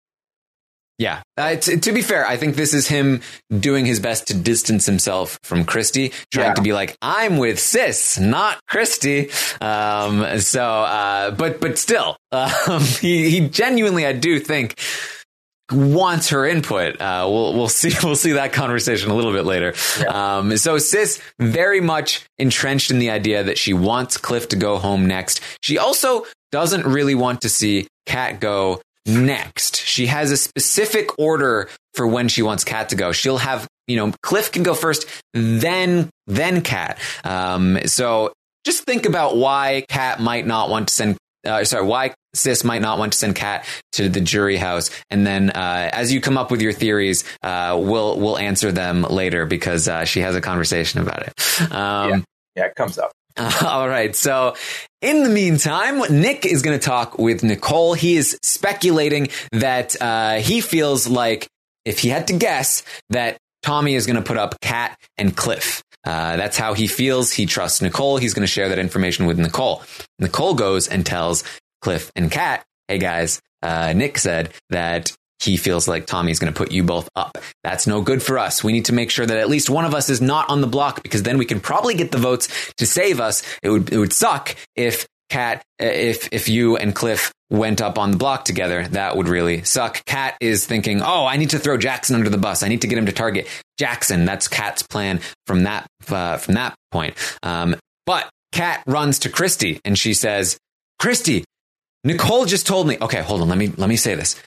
Yeah. 0.99 1.22
Uh, 1.36 1.55
t- 1.55 1.76
to 1.78 1.92
be 1.92 2.03
fair, 2.03 2.26
I 2.26 2.36
think 2.36 2.57
this 2.57 2.74
is 2.74 2.88
him 2.88 3.20
doing 3.57 3.86
his 3.86 4.01
best 4.01 4.26
to 4.28 4.34
distance 4.34 4.84
himself 4.84 5.38
from 5.44 5.64
Christie, 5.64 6.12
trying 6.32 6.49
Yeah. 6.49 6.55
to 6.55 6.62
be 6.62 6.72
like, 6.72 6.96
I'm 7.01 7.36
with 7.36 7.61
sis, 7.61 8.18
not 8.18 8.59
Christie. 8.66 9.30
Um, 9.61 10.40
so, 10.40 10.64
uh, 10.64 11.30
but, 11.30 11.61
but 11.61 11.78
still, 11.78 12.16
um, 12.32 12.82
he, 13.01 13.30
he 13.30 13.49
genuinely, 13.49 14.07
I 14.07 14.12
do 14.12 14.40
think, 14.40 14.80
wants 15.71 16.31
her 16.31 16.47
input. 16.47 17.01
Uh, 17.01 17.27
we'll, 17.29 17.55
we'll 17.55 17.69
see, 17.69 17.93
we'll 18.03 18.16
see 18.16 18.33
that 18.33 18.53
conversation 18.53 19.11
a 19.11 19.14
little 19.14 19.33
bit 19.33 19.45
later. 19.45 19.75
Um, 20.09 20.57
so 20.57 20.79
sis 20.79 21.21
very 21.39 21.81
much 21.81 22.25
entrenched 22.39 22.91
in 22.91 22.99
the 22.99 23.11
idea 23.11 23.45
that 23.45 23.59
she 23.59 23.73
wants 23.73 24.16
Cliff 24.16 24.49
to 24.49 24.57
go 24.57 24.79
home 24.79 25.07
next. 25.07 25.41
She 25.62 25.79
also 25.79 26.25
doesn't 26.51 26.87
really 26.87 27.14
want 27.14 27.43
to 27.43 27.49
see 27.49 27.89
Kat 28.07 28.41
go 28.41 28.81
next. 29.07 29.77
She 29.77 30.07
has 30.07 30.31
a 30.31 30.37
specific 30.37 31.19
order 31.19 31.69
for 31.95 32.07
when 32.07 32.29
she 32.29 32.43
wants 32.43 32.64
Kat 32.64 32.91
to 32.91 32.97
go. 32.97 33.12
She'll 33.12 33.39
have, 33.39 33.66
you 33.87 33.97
know, 33.97 34.12
Cliff 34.23 34.53
can 34.53 34.62
go 34.62 34.75
first, 34.75 35.07
then, 35.35 36.11
then 36.27 36.62
Kat. 36.62 36.99
Um, 37.25 37.79
so 37.87 38.33
just 38.64 38.85
think 38.85 39.07
about 39.07 39.37
why 39.37 39.85
Kat 39.89 40.21
might 40.21 40.47
not 40.47 40.71
want 40.71 40.89
to 40.89 40.95
send, 40.95 41.16
uh, 41.47 41.64
sorry, 41.64 41.87
why 41.87 42.14
Sis 42.39 42.64
might 42.64 42.82
not 42.82 42.99
want 42.99 43.12
to 43.12 43.18
send 43.18 43.36
Kat 43.36 43.66
to 43.93 44.09
the 44.09 44.20
jury 44.20 44.57
house. 44.57 44.91
And 45.11 45.26
then, 45.26 45.51
uh, 45.51 45.91
as 45.93 46.12
you 46.12 46.20
come 46.20 46.39
up 46.39 46.51
with 46.51 46.62
your 46.62 46.72
theories, 46.72 47.24
uh, 47.43 47.76
we'll, 47.80 48.18
we'll 48.18 48.39
answer 48.39 48.72
them 48.72 49.03
later 49.03 49.47
because, 49.47 49.89
uh, 49.89 50.05
she 50.05 50.20
has 50.20 50.36
a 50.36 50.41
conversation 50.41 51.01
about 51.01 51.22
it. 51.22 51.72
Um, 51.72 52.24
Yeah, 52.57 52.66
it 52.66 52.74
comes 52.74 52.99
up. 52.99 53.12
all 53.64 53.89
right. 53.89 54.16
So 54.16 54.57
in 55.01 55.22
the 55.22 55.30
meantime, 55.30 55.99
Nick 56.11 56.45
is 56.45 56.62
going 56.62 56.78
to 56.78 56.84
talk 56.84 57.18
with 57.18 57.45
Nicole. 57.45 57.95
He 57.95 58.16
is 58.16 58.36
speculating 58.43 59.28
that 59.53 60.01
uh, 60.01 60.36
he 60.36 60.61
feels 60.61 61.07
like 61.07 61.47
if 61.84 62.01
he 62.01 62.09
had 62.09 62.26
to 62.28 62.32
guess 62.32 62.82
that 63.11 63.39
Tommy 63.62 63.95
is 63.95 64.07
going 64.07 64.16
to 64.16 64.22
put 64.22 64.36
up 64.36 64.61
Kat 64.61 64.99
and 65.16 65.36
Cliff. 65.36 65.82
Uh, 66.05 66.36
that's 66.36 66.57
how 66.57 66.74
he 66.74 66.86
feels. 66.86 67.32
He 67.32 67.47
trusts 67.47 67.82
Nicole. 67.82 68.16
He's 68.16 68.34
going 68.34 68.43
to 68.43 68.51
share 68.51 68.68
that 68.70 68.78
information 68.78 69.26
with 69.26 69.39
Nicole. 69.39 69.82
Nicole 70.18 70.55
goes 70.55 70.89
and 70.89 71.05
tells 71.05 71.45
Cliff 71.81 72.11
and 72.16 72.31
Kat, 72.31 72.64
"Hey 72.89 72.99
guys, 72.99 73.41
uh, 73.62 73.93
Nick 73.95 74.18
said 74.18 74.51
that." 74.70 75.12
He 75.41 75.57
feels 75.57 75.87
like 75.87 76.07
Tommy's 76.07 76.41
going 76.41 76.53
to 76.53 76.59
put 76.59 76.72
you 76.72 76.83
both 76.83 77.09
up. 77.14 77.39
That's 77.62 77.87
no 77.87 78.03
good 78.03 78.24
for 78.24 78.41
us. 78.41 78.64
We 78.64 78.72
need 78.72 78.87
to 78.87 78.93
make 78.93 79.09
sure 79.09 79.24
that 79.24 79.39
at 79.39 79.49
least 79.49 79.70
one 79.70 79.85
of 79.85 79.95
us 79.95 80.11
is 80.11 80.20
not 80.20 80.51
on 80.51 80.61
the 80.61 80.66
block 80.66 81.01
because 81.05 81.22
then 81.22 81.39
we 81.39 81.45
can 81.45 81.61
probably 81.61 81.95
get 81.95 82.11
the 82.11 82.18
votes 82.18 82.49
to 82.79 82.85
save 82.85 83.20
us. 83.20 83.45
It 83.62 83.70
would 83.70 83.93
it 83.93 83.99
would 83.99 84.12
suck 84.12 84.57
if 84.74 85.07
Kat 85.29 85.62
if 85.79 86.29
if 86.33 86.49
you 86.49 86.76
and 86.76 86.95
Cliff 86.95 87.33
went 87.51 87.81
up 87.81 87.99
on 87.99 88.11
the 88.11 88.16
block 88.16 88.45
together. 88.45 88.89
That 88.89 89.16
would 89.16 89.29
really 89.29 89.62
suck. 89.62 90.05
Kat 90.07 90.37
is 90.41 90.66
thinking, 90.66 91.03
"Oh, 91.03 91.26
I 91.26 91.37
need 91.37 91.51
to 91.51 91.59
throw 91.59 91.76
Jackson 91.76 92.16
under 92.16 92.31
the 92.31 92.39
bus. 92.39 92.62
I 92.62 92.68
need 92.68 92.83
to 92.83 92.89
get 92.89 92.99
him 92.99 93.07
to 93.07 93.12
target 93.12 93.47
Jackson." 93.79 94.24
That's 94.24 94.49
Kat's 94.49 94.83
plan 94.83 95.20
from 95.47 95.64
that 95.64 95.87
uh, 96.09 96.39
from 96.39 96.55
that 96.55 96.74
point. 96.91 97.14
Um, 97.43 97.76
but 98.07 98.29
Kat 98.53 98.83
runs 98.87 99.18
to 99.20 99.29
Christie 99.29 99.81
and 99.85 99.99
she 99.99 100.14
says, 100.14 100.59
"Christie, 100.99 101.45
Nicole 102.05 102.44
just 102.44 102.66
told 102.66 102.86
me. 102.86 102.99
Okay, 103.01 103.20
hold 103.20 103.40
on. 103.42 103.49
Let 103.49 103.59
me 103.59 103.72
let 103.76 103.88
me 103.88 103.96
say 103.96 104.14
this. 104.14 104.40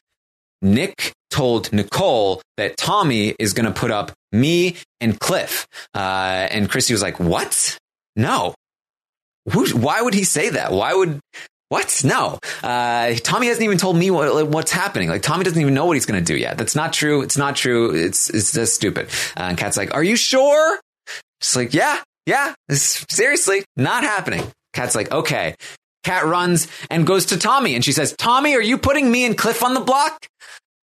Nick 0.61 1.13
told 1.29 1.73
Nicole 1.73 2.41
that 2.57 2.77
Tommy 2.77 3.35
is 3.39 3.53
going 3.53 3.65
to 3.65 3.71
put 3.71 3.91
up 3.91 4.11
me 4.31 4.75
and 4.99 5.19
Cliff. 5.19 5.67
Uh, 5.93 6.47
and 6.51 6.69
Christie 6.69 6.93
was 6.93 7.01
like, 7.01 7.19
"What? 7.19 7.77
No. 8.15 8.53
Why 9.45 10.01
would 10.01 10.13
he 10.13 10.23
say 10.23 10.49
that? 10.51 10.71
Why 10.71 10.93
would 10.93 11.19
what? 11.69 12.01
No. 12.05 12.37
Uh, 12.61 13.13
Tommy 13.15 13.47
hasn't 13.47 13.63
even 13.63 13.77
told 13.77 13.95
me 13.95 14.11
what, 14.11 14.47
what's 14.47 14.71
happening. 14.71 15.09
Like 15.09 15.21
Tommy 15.21 15.43
doesn't 15.43 15.59
even 15.59 15.73
know 15.73 15.85
what 15.85 15.95
he's 15.95 16.05
going 16.05 16.23
to 16.23 16.33
do 16.33 16.37
yet. 16.37 16.57
That's 16.57 16.75
not 16.75 16.93
true. 16.93 17.21
It's 17.21 17.37
not 17.37 17.55
true. 17.55 17.95
It's 17.95 18.29
it's 18.29 18.53
just 18.53 18.75
stupid." 18.75 19.07
Uh, 19.35 19.43
and 19.43 19.57
Kat's 19.57 19.77
like, 19.77 19.93
"Are 19.93 20.03
you 20.03 20.15
sure?" 20.15 20.79
She's 21.41 21.55
like, 21.55 21.73
"Yeah, 21.73 21.99
yeah. 22.25 22.53
Seriously, 22.69 23.63
not 23.75 24.03
happening." 24.03 24.43
Kat's 24.73 24.95
like, 24.95 25.11
"Okay." 25.11 25.55
Kat 26.03 26.25
runs 26.25 26.67
and 26.89 27.05
goes 27.05 27.27
to 27.27 27.37
Tommy 27.37 27.75
and 27.75 27.83
she 27.83 27.91
says, 27.91 28.13
Tommy, 28.17 28.55
are 28.55 28.61
you 28.61 28.77
putting 28.77 29.11
me 29.11 29.25
and 29.25 29.37
Cliff 29.37 29.63
on 29.63 29.73
the 29.73 29.79
block? 29.79 30.27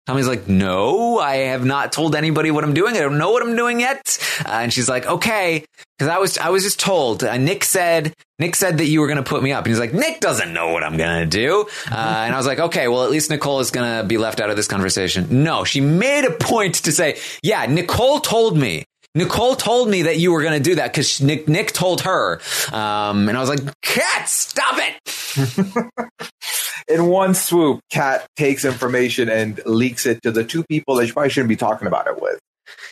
Tommy's 0.08 0.28
like, 0.28 0.48
no, 0.48 1.20
I 1.20 1.36
have 1.36 1.66
not 1.66 1.92
told 1.92 2.16
anybody 2.16 2.50
what 2.50 2.64
I'm 2.64 2.74
doing. 2.74 2.96
I 2.96 3.02
don't 3.02 3.18
know 3.18 3.32
what 3.32 3.44
I'm 3.44 3.58
doing 3.58 3.82
yet. 3.82 4.18
Uh, 4.46 4.52
and 4.52 4.72
she's 4.72 4.88
like, 4.88 5.06
okay, 5.06 5.66
because 5.98 6.10
I 6.10 6.18
was, 6.18 6.38
I 6.38 6.48
was 6.48 6.64
just 6.64 6.80
told. 6.80 7.26
Uh, 7.26 7.36
Nick 7.36 7.66
said, 7.66 8.14
Nick 8.40 8.56
said 8.56 8.78
that 8.78 8.86
you 8.86 9.02
were 9.02 9.08
going 9.08 9.22
to 9.22 9.30
put 9.30 9.44
me 9.44 9.52
up, 9.52 9.66
and 9.66 9.68
he's 9.68 9.82
like, 9.82 9.94
Nick 9.94 10.22
doesn't 10.22 10.54
know 10.54 10.70
what 10.72 10.82
I'm 10.82 10.96
going 10.96 11.20
to 11.20 11.26
do. 11.26 11.68
Uh, 11.92 11.96
and 11.96 12.34
I 12.34 12.38
was 12.38 12.48
like, 12.48 12.60
okay, 12.60 12.88
well, 12.88 13.04
at 13.04 13.12
least 13.12 13.30
Nicole 13.30 13.60
is 13.60 13.70
going 13.70 14.02
to 14.02 14.08
be 14.08 14.18
left 14.18 14.40
out 14.40 14.50
of 14.50 14.56
this 14.56 14.68
conversation. 14.68 15.44
No, 15.44 15.66
she 15.66 15.82
made 15.82 16.24
a 16.24 16.32
point 16.32 16.76
to 16.76 16.94
say, 16.94 17.20
yeah, 17.44 17.66
Nicole 17.66 18.20
told 18.20 18.58
me. 18.58 18.86
Nicole 19.16 19.56
told 19.56 19.90
me 19.90 20.04
that 20.04 20.18
you 20.18 20.32
were 20.32 20.42
going 20.42 20.62
to 20.62 20.70
do 20.70 20.76
that 20.76 20.92
because 20.92 21.22
Nick, 21.22 21.48
Nick 21.48 21.72
told 21.72 22.02
her. 22.02 22.40
Um, 22.72 23.30
and 23.30 23.38
I 23.38 23.42
was 23.42 23.50
like, 23.50 23.62
Kat, 23.82 24.30
stop 24.30 24.76
it. 24.78 26.14
In 26.88 27.08
one 27.08 27.34
swoop, 27.34 27.82
Kat 27.90 28.28
takes 28.38 28.64
information 28.64 29.30
and 29.30 29.60
leaks 29.66 30.06
it 30.06 30.22
to 30.24 30.32
the 30.32 30.44
two 30.44 30.64
people 30.64 30.96
that 30.96 31.08
you 31.08 31.14
probably 31.14 31.30
shouldn't 31.30 31.50
be 31.50 31.56
talking 31.56 31.88
about 31.88 32.08
it 32.08 32.22
with. 32.22 32.40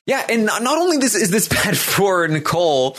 Yeah, 0.06 0.26
and 0.30 0.46
not 0.46 0.62
not 0.62 0.78
only 0.78 0.98
this 0.98 1.16
is 1.16 1.32
this 1.32 1.48
bad 1.64 1.78
for 1.78 2.28
Nicole, 2.28 2.98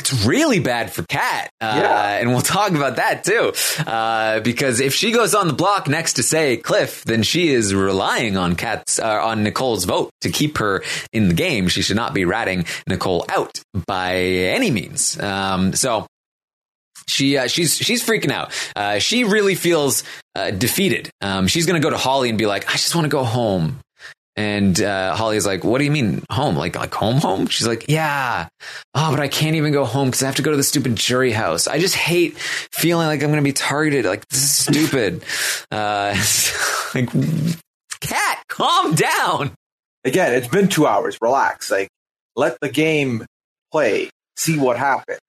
it's 0.00 0.26
really 0.26 0.58
bad 0.60 0.92
for 0.92 1.02
Kat. 1.04 1.50
Uh, 1.60 1.78
Yeah. 1.82 2.16
and 2.18 2.30
we'll 2.30 2.40
talk 2.58 2.72
about 2.72 2.96
that 2.96 3.24
too. 3.24 3.52
Uh, 3.86 4.40
because 4.40 4.80
if 4.80 4.94
she 4.94 5.12
goes 5.12 5.34
on 5.34 5.46
the 5.46 5.52
block 5.52 5.88
next 5.88 6.14
to 6.14 6.22
say 6.22 6.56
Cliff, 6.56 7.04
then 7.04 7.22
she 7.22 7.48
is 7.50 7.74
relying 7.74 8.36
on 8.36 8.56
Kat's 8.56 8.98
uh, 8.98 9.06
on 9.24 9.42
Nicole's 9.44 9.84
vote 9.84 10.10
to 10.22 10.30
keep 10.30 10.58
her 10.58 10.82
in 11.12 11.28
the 11.28 11.34
game. 11.34 11.68
She 11.68 11.82
should 11.82 11.96
not 11.96 12.14
be 12.14 12.24
ratting 12.24 12.64
Nicole 12.86 13.24
out 13.28 13.60
by 13.86 14.16
any 14.16 14.70
means. 14.70 15.20
Um, 15.20 15.72
so 15.74 16.06
she 17.06 17.36
uh, 17.36 17.46
she's 17.48 17.76
she's 17.76 18.04
freaking 18.06 18.30
out. 18.30 18.52
Uh, 18.76 18.98
she 18.98 19.24
really 19.24 19.54
feels 19.54 20.04
uh, 20.34 20.50
defeated. 20.52 21.10
Um, 21.20 21.46
she's 21.48 21.66
gonna 21.66 21.80
go 21.80 21.90
to 21.90 21.96
Holly 21.98 22.28
and 22.28 22.38
be 22.38 22.46
like, 22.46 22.68
I 22.68 22.72
just 22.72 22.94
want 22.94 23.04
to 23.04 23.08
go 23.10 23.24
home. 23.24 23.80
And 24.36 24.80
uh, 24.80 25.14
Holly's 25.16 25.44
like, 25.44 25.64
"What 25.64 25.78
do 25.78 25.84
you 25.84 25.90
mean 25.90 26.22
home? 26.30 26.56
Like 26.56 26.76
like 26.76 26.94
home 26.94 27.16
home?" 27.16 27.48
She's 27.48 27.66
like, 27.66 27.86
"Yeah, 27.88 28.48
oh, 28.94 29.10
but 29.10 29.20
I 29.20 29.28
can't 29.28 29.56
even 29.56 29.72
go 29.72 29.84
home 29.84 30.08
because 30.08 30.22
I 30.22 30.26
have 30.26 30.36
to 30.36 30.42
go 30.42 30.50
to 30.52 30.56
the 30.56 30.62
stupid 30.62 30.96
jury 30.96 31.32
house. 31.32 31.66
I 31.66 31.78
just 31.78 31.96
hate 31.96 32.38
feeling 32.38 33.06
like 33.06 33.22
I'm 33.22 33.30
going 33.30 33.42
to 33.42 33.42
be 33.42 33.52
targeted. 33.52 34.04
Like 34.04 34.26
this 34.28 34.42
is 34.42 34.64
stupid." 34.64 35.24
Uh, 35.72 36.16
like, 36.94 37.08
Kat, 38.00 38.42
calm 38.48 38.94
down. 38.94 39.52
Again, 40.04 40.34
it's 40.34 40.48
been 40.48 40.68
two 40.68 40.86
hours. 40.86 41.16
Relax. 41.22 41.70
Like, 41.70 41.88
let 42.34 42.58
the 42.60 42.68
game 42.68 43.24
play. 43.70 44.10
See 44.36 44.58
what 44.58 44.76
happens. 44.78 45.20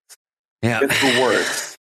Yeah, 0.61 0.79
Get 0.79 0.89
the 0.89 1.21
words. 1.21 1.77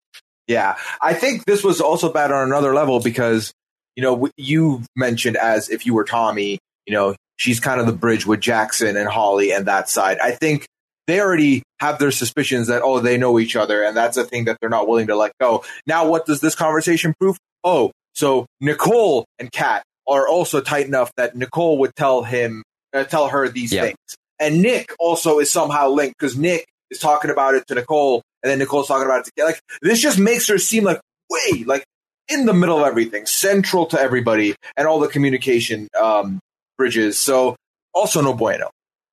Yeah, 0.48 0.78
I 1.02 1.14
think 1.14 1.46
this 1.46 1.64
was 1.64 1.80
also 1.80 2.12
bad 2.12 2.32
on 2.32 2.48
another 2.48 2.74
level 2.74 3.00
because 3.00 3.54
you 3.96 4.02
know 4.04 4.30
you 4.36 4.82
mentioned 4.96 5.38
as 5.38 5.70
if 5.70 5.86
you 5.86 5.94
were 5.94 6.04
Tommy, 6.06 6.60
you 6.90 6.96
know 6.96 7.16
she's 7.38 7.60
kind 7.60 7.80
of 7.80 7.86
the 7.86 7.94
bridge 7.94 8.26
with 8.26 8.40
Jackson 8.42 8.98
and 8.98 9.08
Holly 9.08 9.52
and 9.54 9.68
that 9.68 9.90
side. 9.90 10.18
I 10.20 10.32
think 10.32 10.66
they 11.06 11.22
already 11.22 11.62
have 11.80 12.00
their 12.00 12.10
suspicions 12.10 12.68
that 12.68 12.82
oh 12.84 13.00
they 13.00 13.18
know 13.18 13.40
each 13.40 13.56
other 13.56 13.84
and 13.84 13.96
that's 13.96 14.18
a 14.18 14.24
thing 14.24 14.46
that 14.46 14.58
they're 14.60 14.72
not 14.72 14.88
willing 14.88 15.08
to 15.08 15.16
let 15.16 15.32
go. 15.40 15.64
Now, 15.86 16.08
what 16.08 16.26
does 16.26 16.42
this 16.42 16.56
conversation 16.56 17.14
prove? 17.20 17.38
Oh, 17.64 17.92
so 18.16 18.48
Nicole 18.60 19.26
and 19.38 19.52
Kat 19.52 19.84
are 20.08 20.28
also 20.28 20.62
tight 20.62 20.88
enough 20.88 21.12
that 21.16 21.36
Nicole 21.36 21.78
would 21.78 21.96
tell 21.96 22.24
him, 22.24 22.64
uh, 22.92 23.04
tell 23.04 23.28
her 23.28 23.48
these 23.48 23.70
things. 23.70 23.98
And 24.40 24.64
Nick 24.64 24.96
also 25.00 25.38
is 25.38 25.52
somehow 25.52 25.90
linked 25.90 26.18
because 26.18 26.36
Nick 26.36 26.66
is 26.90 26.98
talking 26.98 27.30
about 27.30 27.54
it 27.54 27.68
to 27.68 27.76
Nicole, 27.76 28.24
and 28.42 28.50
then 28.50 28.58
Nicole's 28.58 28.88
talking 28.88 29.06
about 29.06 29.28
it 29.28 29.32
to 29.36 29.44
like 29.46 29.62
this 29.84 30.02
just 30.02 30.18
makes 30.18 30.48
her 30.48 30.58
seem 30.58 30.86
like 30.86 31.00
way 31.30 31.64
like 31.66 31.84
in 32.30 32.46
the 32.46 32.54
middle 32.54 32.80
of 32.80 32.86
everything, 32.88 33.26
central 33.28 33.86
to 33.88 34.00
everybody 34.00 34.56
and 34.78 34.88
all 34.88 35.00
the 35.00 35.08
communication 35.08 35.88
um, 36.00 36.40
bridges. 36.80 37.20
So 37.20 37.56
also 37.94 38.22
no 38.22 38.34
bueno. 38.34 38.72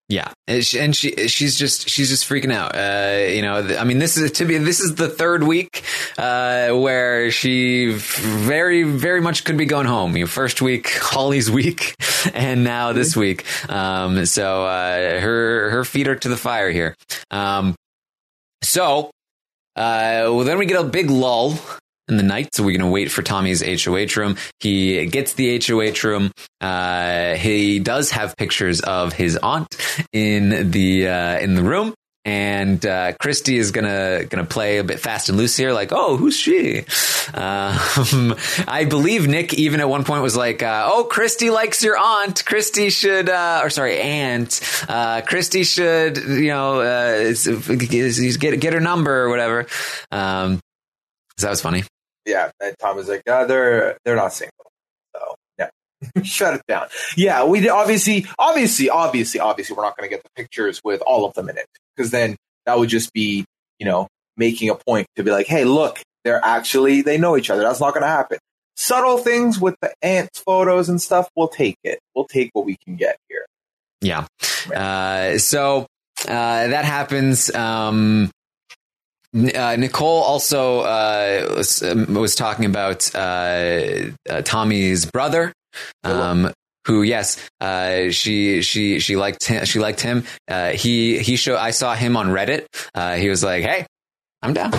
Yeah, 0.08 0.32
and 0.46 0.64
she, 0.64 0.78
and 0.78 0.94
she 0.94 1.26
she's 1.26 1.58
just 1.58 1.88
she's 1.88 2.08
just 2.08 2.28
freaking 2.28 2.52
out. 2.52 2.76
Uh, 2.76 3.26
you 3.28 3.42
know, 3.42 3.56
I 3.76 3.82
mean, 3.82 3.98
this 3.98 4.16
is 4.16 4.30
to 4.32 4.44
be 4.44 4.56
this 4.56 4.78
is 4.78 4.94
the 4.94 5.08
third 5.08 5.42
week 5.42 5.82
uh, 6.16 6.70
where 6.70 7.32
she 7.32 7.92
very 7.92 8.84
very 8.84 9.20
much 9.20 9.42
could 9.42 9.56
be 9.56 9.64
going 9.64 9.88
home. 9.88 10.16
Your 10.16 10.28
first 10.28 10.62
week, 10.62 10.88
Holly's 11.00 11.50
week, 11.50 11.96
and 12.34 12.62
now 12.62 12.92
this 12.92 13.16
week. 13.16 13.44
Um, 13.68 14.24
so 14.26 14.64
uh, 14.64 15.20
her 15.20 15.70
her 15.70 15.84
feet 15.84 16.06
are 16.06 16.14
to 16.14 16.28
the 16.28 16.36
fire 16.36 16.70
here. 16.70 16.94
Um, 17.32 17.74
so 18.62 19.10
uh, 19.74 20.30
well, 20.30 20.44
then 20.44 20.58
we 20.58 20.66
get 20.66 20.80
a 20.80 20.84
big 20.84 21.10
lull 21.10 21.58
in 22.08 22.16
the 22.16 22.22
night. 22.22 22.54
So 22.54 22.62
we're 22.62 22.76
going 22.76 22.88
to 22.88 22.92
wait 22.92 23.10
for 23.10 23.22
Tommy's 23.22 23.62
HOH 23.62 24.18
room. 24.20 24.36
He 24.60 25.06
gets 25.06 25.34
the 25.34 25.60
HOH 25.64 26.06
room. 26.06 26.32
Uh, 26.60 27.34
he 27.34 27.78
does 27.78 28.12
have 28.12 28.36
pictures 28.36 28.80
of 28.80 29.12
his 29.12 29.36
aunt 29.36 29.76
in 30.12 30.70
the, 30.70 31.08
uh, 31.08 31.38
in 31.38 31.54
the 31.54 31.62
room. 31.62 31.94
And, 32.24 32.84
uh, 32.84 33.12
Christie 33.20 33.56
is 33.56 33.70
gonna, 33.70 34.24
gonna 34.24 34.44
play 34.44 34.78
a 34.78 34.84
bit 34.84 34.98
fast 34.98 35.28
and 35.28 35.38
loose 35.38 35.56
here. 35.56 35.72
Like, 35.72 35.92
oh, 35.92 36.16
who's 36.16 36.36
she? 36.36 36.80
Um, 37.32 38.34
I 38.66 38.84
believe 38.88 39.28
Nick 39.28 39.54
even 39.54 39.78
at 39.78 39.88
one 39.88 40.02
point 40.02 40.22
was 40.22 40.36
like, 40.36 40.60
uh, 40.60 40.90
oh, 40.92 41.04
Christie 41.04 41.50
likes 41.50 41.84
your 41.84 41.96
aunt. 41.96 42.44
Christie 42.44 42.90
should, 42.90 43.28
uh, 43.28 43.60
or 43.62 43.70
sorry, 43.70 44.00
aunt. 44.00 44.60
Uh, 44.88 45.20
Christie 45.20 45.62
should, 45.62 46.16
you 46.16 46.48
know, 46.48 47.32
get, 47.32 48.60
get 48.60 48.72
her 48.72 48.80
number 48.80 49.22
or 49.22 49.28
whatever. 49.28 49.66
Um, 50.10 50.58
so 51.38 51.46
that 51.46 51.50
was 51.50 51.60
funny. 51.60 51.84
Yeah, 52.26 52.50
and 52.60 52.74
Tom 52.78 52.98
is 52.98 53.08
like, 53.08 53.22
uh, 53.28 53.46
they're 53.46 53.98
they're 54.04 54.16
not 54.16 54.32
single. 54.32 54.70
So 55.14 55.34
yeah, 55.58 55.68
shut 56.24 56.54
it 56.54 56.62
down. 56.66 56.88
Yeah, 57.16 57.44
we 57.44 57.68
obviously, 57.68 58.26
obviously, 58.38 58.90
obviously, 58.90 59.40
obviously, 59.40 59.76
we're 59.76 59.84
not 59.84 59.96
going 59.96 60.10
to 60.10 60.14
get 60.14 60.24
the 60.24 60.30
pictures 60.34 60.80
with 60.84 61.00
all 61.02 61.24
of 61.24 61.34
them 61.34 61.48
in 61.48 61.56
it 61.56 61.66
because 61.94 62.10
then 62.10 62.36
that 62.66 62.78
would 62.78 62.88
just 62.88 63.12
be, 63.12 63.44
you 63.78 63.86
know, 63.86 64.08
making 64.36 64.68
a 64.68 64.74
point 64.74 65.06
to 65.16 65.22
be 65.22 65.30
like, 65.30 65.46
hey, 65.46 65.64
look, 65.64 66.00
they're 66.24 66.44
actually 66.44 67.02
they 67.02 67.16
know 67.16 67.36
each 67.36 67.50
other. 67.50 67.62
That's 67.62 67.80
not 67.80 67.94
going 67.94 68.02
to 68.02 68.08
happen. 68.08 68.38
Subtle 68.74 69.18
things 69.18 69.58
with 69.58 69.76
the 69.80 69.94
ants 70.02 70.40
photos 70.40 70.88
and 70.88 71.00
stuff, 71.00 71.30
we'll 71.34 71.48
take 71.48 71.76
it. 71.82 72.00
We'll 72.14 72.26
take 72.26 72.50
what 72.52 72.66
we 72.66 72.76
can 72.84 72.96
get 72.96 73.16
here. 73.28 73.46
Yeah. 74.02 74.26
Uh, 74.74 75.38
so 75.38 75.86
uh, 76.28 76.66
that 76.68 76.84
happens. 76.84 77.54
Um, 77.54 78.30
uh, 79.36 79.76
Nicole 79.76 80.22
also 80.22 80.80
uh, 80.80 81.54
was, 81.56 81.82
um, 81.82 82.14
was 82.14 82.34
talking 82.34 82.64
about 82.64 83.14
uh, 83.14 84.10
uh, 84.28 84.42
Tommy's 84.42 85.06
brother. 85.06 85.52
Um, 86.04 86.52
who, 86.86 87.02
yes, 87.02 87.36
uh, 87.60 88.10
she 88.10 88.62
she 88.62 89.00
she 89.00 89.16
liked 89.16 89.44
him. 89.44 89.64
She 89.64 89.80
liked 89.80 90.00
him. 90.00 90.24
Uh, 90.48 90.70
he 90.70 91.18
he 91.18 91.36
show. 91.36 91.56
I 91.56 91.72
saw 91.72 91.94
him 91.94 92.16
on 92.16 92.28
Reddit. 92.28 92.66
Uh, 92.94 93.16
he 93.16 93.28
was 93.28 93.42
like, 93.42 93.64
"Hey, 93.64 93.86
I'm 94.40 94.54
down." 94.54 94.72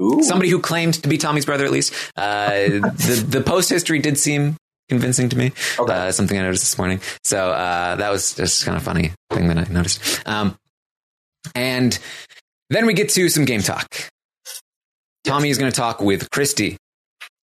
Ooh. 0.00 0.22
Somebody 0.22 0.50
who 0.50 0.60
claimed 0.60 0.94
to 1.02 1.08
be 1.08 1.18
Tommy's 1.18 1.44
brother, 1.44 1.64
at 1.64 1.70
least. 1.70 1.92
Uh, 2.16 2.50
the 2.58 3.26
the 3.28 3.40
post 3.42 3.68
history 3.68 3.98
did 3.98 4.18
seem 4.18 4.56
convincing 4.88 5.28
to 5.28 5.36
me. 5.36 5.52
Okay. 5.78 5.92
Uh, 5.92 6.12
something 6.12 6.38
I 6.38 6.42
noticed 6.42 6.62
this 6.62 6.78
morning. 6.78 7.00
So 7.24 7.50
uh, 7.50 7.96
that 7.96 8.10
was 8.10 8.34
just 8.34 8.64
kind 8.64 8.76
of 8.76 8.82
funny 8.82 9.12
thing 9.30 9.48
that 9.48 9.58
I 9.58 9.64
noticed. 9.72 10.26
Um, 10.26 10.56
and 11.54 11.98
then 12.70 12.86
we 12.86 12.94
get 12.94 13.08
to 13.10 13.28
some 13.28 13.44
game 13.44 13.62
talk. 13.62 13.86
Tommy 15.24 15.50
is 15.50 15.58
going 15.58 15.70
to 15.70 15.76
talk 15.76 16.00
with 16.00 16.30
Christie. 16.30 16.76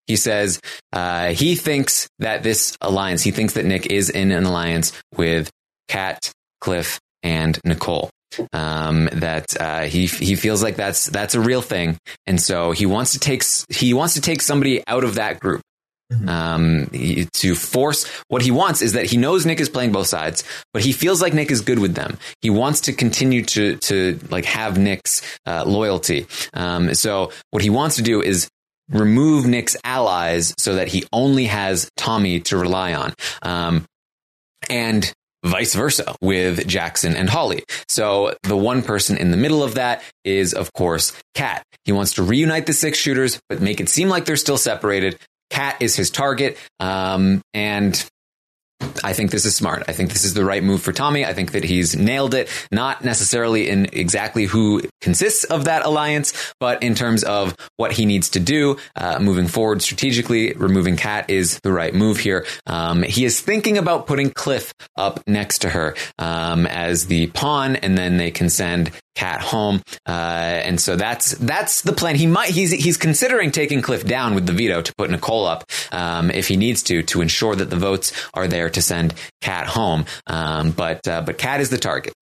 He 0.07 0.15
says 0.15 0.59
uh, 0.91 1.29
he 1.29 1.55
thinks 1.55 2.09
that 2.19 2.43
this 2.43 2.75
alliance, 2.81 3.21
he 3.21 3.31
thinks 3.31 3.53
that 3.53 3.65
Nick 3.65 3.85
is 3.85 4.09
in 4.09 4.31
an 4.31 4.45
alliance 4.45 4.91
with 5.15 5.49
Kat, 5.87 6.31
Cliff, 6.61 6.99
and 7.23 7.59
Nicole. 7.63 8.09
Um, 8.53 9.09
that 9.13 9.59
uh, 9.59 9.81
he 9.81 10.05
he 10.05 10.35
feels 10.35 10.61
like 10.61 10.75
that's 10.75 11.07
that's 11.07 11.33
a 11.33 11.39
real 11.39 11.63
thing, 11.63 11.97
and 12.27 12.39
so 12.39 12.71
he 12.71 12.85
wants 12.85 13.13
to 13.13 13.19
take 13.19 13.43
he 13.69 13.93
wants 13.93 14.13
to 14.13 14.21
take 14.21 14.41
somebody 14.41 14.83
out 14.87 15.03
of 15.03 15.15
that 15.15 15.39
group. 15.39 15.61
Um, 16.27 16.89
he- 16.91 17.27
to 17.33 17.53
force 17.55 18.05
what 18.29 18.41
he 18.41 18.51
wants 18.51 18.81
is 18.81 18.93
that 18.93 19.05
he 19.05 19.17
knows 19.17 19.45
Nick 19.45 19.59
is 19.59 19.69
playing 19.69 19.91
both 19.91 20.07
sides, 20.07 20.43
but 20.73 20.81
he 20.81 20.91
feels 20.91 21.21
like 21.21 21.33
Nick 21.33 21.51
is 21.51 21.61
good 21.61 21.79
with 21.79 21.93
them. 21.93 22.17
He 22.41 22.49
wants 22.49 22.81
to 22.81 22.93
continue 22.93 23.43
to 23.45 23.75
to 23.77 24.19
like 24.29 24.45
have 24.45 24.77
Nick's 24.77 25.21
uh, 25.45 25.65
loyalty. 25.65 26.25
Um, 26.53 26.93
so 26.95 27.31
what 27.51 27.61
he 27.61 27.69
wants 27.69 27.97
to 27.97 28.01
do 28.01 28.21
is 28.21 28.49
remove 28.91 29.45
Nick's 29.45 29.77
allies 29.83 30.53
so 30.57 30.75
that 30.75 30.87
he 30.87 31.05
only 31.13 31.45
has 31.45 31.89
Tommy 31.95 32.39
to 32.41 32.57
rely 32.57 32.93
on. 32.95 33.13
Um, 33.43 33.85
and 34.69 35.11
vice 35.45 35.73
versa 35.73 36.15
with 36.21 36.67
Jackson 36.67 37.15
and 37.15 37.29
Holly. 37.29 37.63
So 37.87 38.35
the 38.43 38.57
one 38.57 38.81
person 38.81 39.15
in 39.15 39.31
the 39.31 39.37
middle 39.37 39.63
of 39.63 39.75
that 39.75 40.01
is, 40.25 40.53
of 40.53 40.73
course, 40.73 41.13
Kat. 41.33 41.63
He 41.85 41.91
wants 41.91 42.13
to 42.15 42.23
reunite 42.23 42.65
the 42.65 42.73
six 42.73 42.97
shooters, 42.97 43.39
but 43.47 43.61
make 43.61 43.79
it 43.79 43.89
seem 43.89 44.09
like 44.09 44.25
they're 44.25 44.35
still 44.35 44.57
separated. 44.57 45.17
Kat 45.59 45.75
is 45.81 45.93
his 45.93 46.09
target. 46.09 46.57
Um, 46.79 47.41
and 47.53 47.93
I 49.03 49.11
think 49.11 49.31
this 49.31 49.43
is 49.43 49.57
smart. 49.57 49.83
I 49.89 49.91
think 49.91 50.13
this 50.13 50.23
is 50.23 50.33
the 50.33 50.45
right 50.45 50.63
move 50.63 50.81
for 50.81 50.93
Tommy. 50.93 51.25
I 51.25 51.33
think 51.33 51.51
that 51.51 51.65
he's 51.65 51.97
nailed 51.97 52.33
it, 52.33 52.47
not 52.71 53.03
necessarily 53.03 53.67
in 53.67 53.87
exactly 53.91 54.45
who 54.45 54.81
consists 55.01 55.43
of 55.43 55.65
that 55.65 55.85
alliance, 55.85 56.53
but 56.61 56.81
in 56.81 56.95
terms 56.95 57.25
of 57.25 57.57
what 57.75 57.91
he 57.91 58.05
needs 58.05 58.29
to 58.29 58.39
do 58.39 58.77
uh, 58.95 59.19
moving 59.19 59.49
forward 59.49 59.81
strategically. 59.81 60.53
Removing 60.53 60.95
Kat 60.95 61.29
is 61.29 61.59
the 61.59 61.73
right 61.73 61.93
move 61.93 62.19
here. 62.19 62.45
Um, 62.65 63.03
he 63.03 63.25
is 63.25 63.41
thinking 63.41 63.77
about 63.77 64.07
putting 64.07 64.31
Cliff 64.31 64.73
up 64.95 65.19
next 65.27 65.59
to 65.59 65.69
her 65.69 65.93
um, 66.19 66.67
as 66.67 67.07
the 67.07 67.27
pawn, 67.27 67.75
and 67.75 67.97
then 67.97 68.15
they 68.15 68.31
can 68.31 68.49
send 68.49 68.91
Kat 69.19 69.41
home. 69.41 69.81
Uh, 70.05 70.61
and 70.63 70.79
so 70.79 70.95
that's 70.95 71.31
that's 71.39 71.81
the 71.81 71.91
plan. 71.91 72.15
He 72.15 72.25
might 72.25 72.51
he's 72.51 72.71
he's 72.71 72.95
considering 72.95 73.51
taking 73.51 73.81
Cliff 73.81 74.05
down 74.05 74.33
with 74.33 74.45
the 74.45 74.53
veto 74.53 74.81
to 74.81 74.95
put 74.95 75.09
Nicole 75.09 75.45
up 75.45 75.65
um, 75.91 76.31
if 76.31 76.47
he 76.47 76.55
needs 76.55 76.81
to 76.83 77.03
to 77.03 77.19
ensure 77.19 77.53
that 77.53 77.69
the 77.69 77.75
votes 77.75 78.13
are 78.33 78.47
there 78.47 78.69
to 78.69 78.81
send 78.81 79.13
Kat 79.41 79.67
home. 79.67 80.05
Um, 80.25 80.71
but 80.71 81.05
uh, 81.05 81.21
but 81.21 81.37
Kat 81.37 81.59
is 81.59 81.69
the 81.69 81.77
target. 81.77 82.13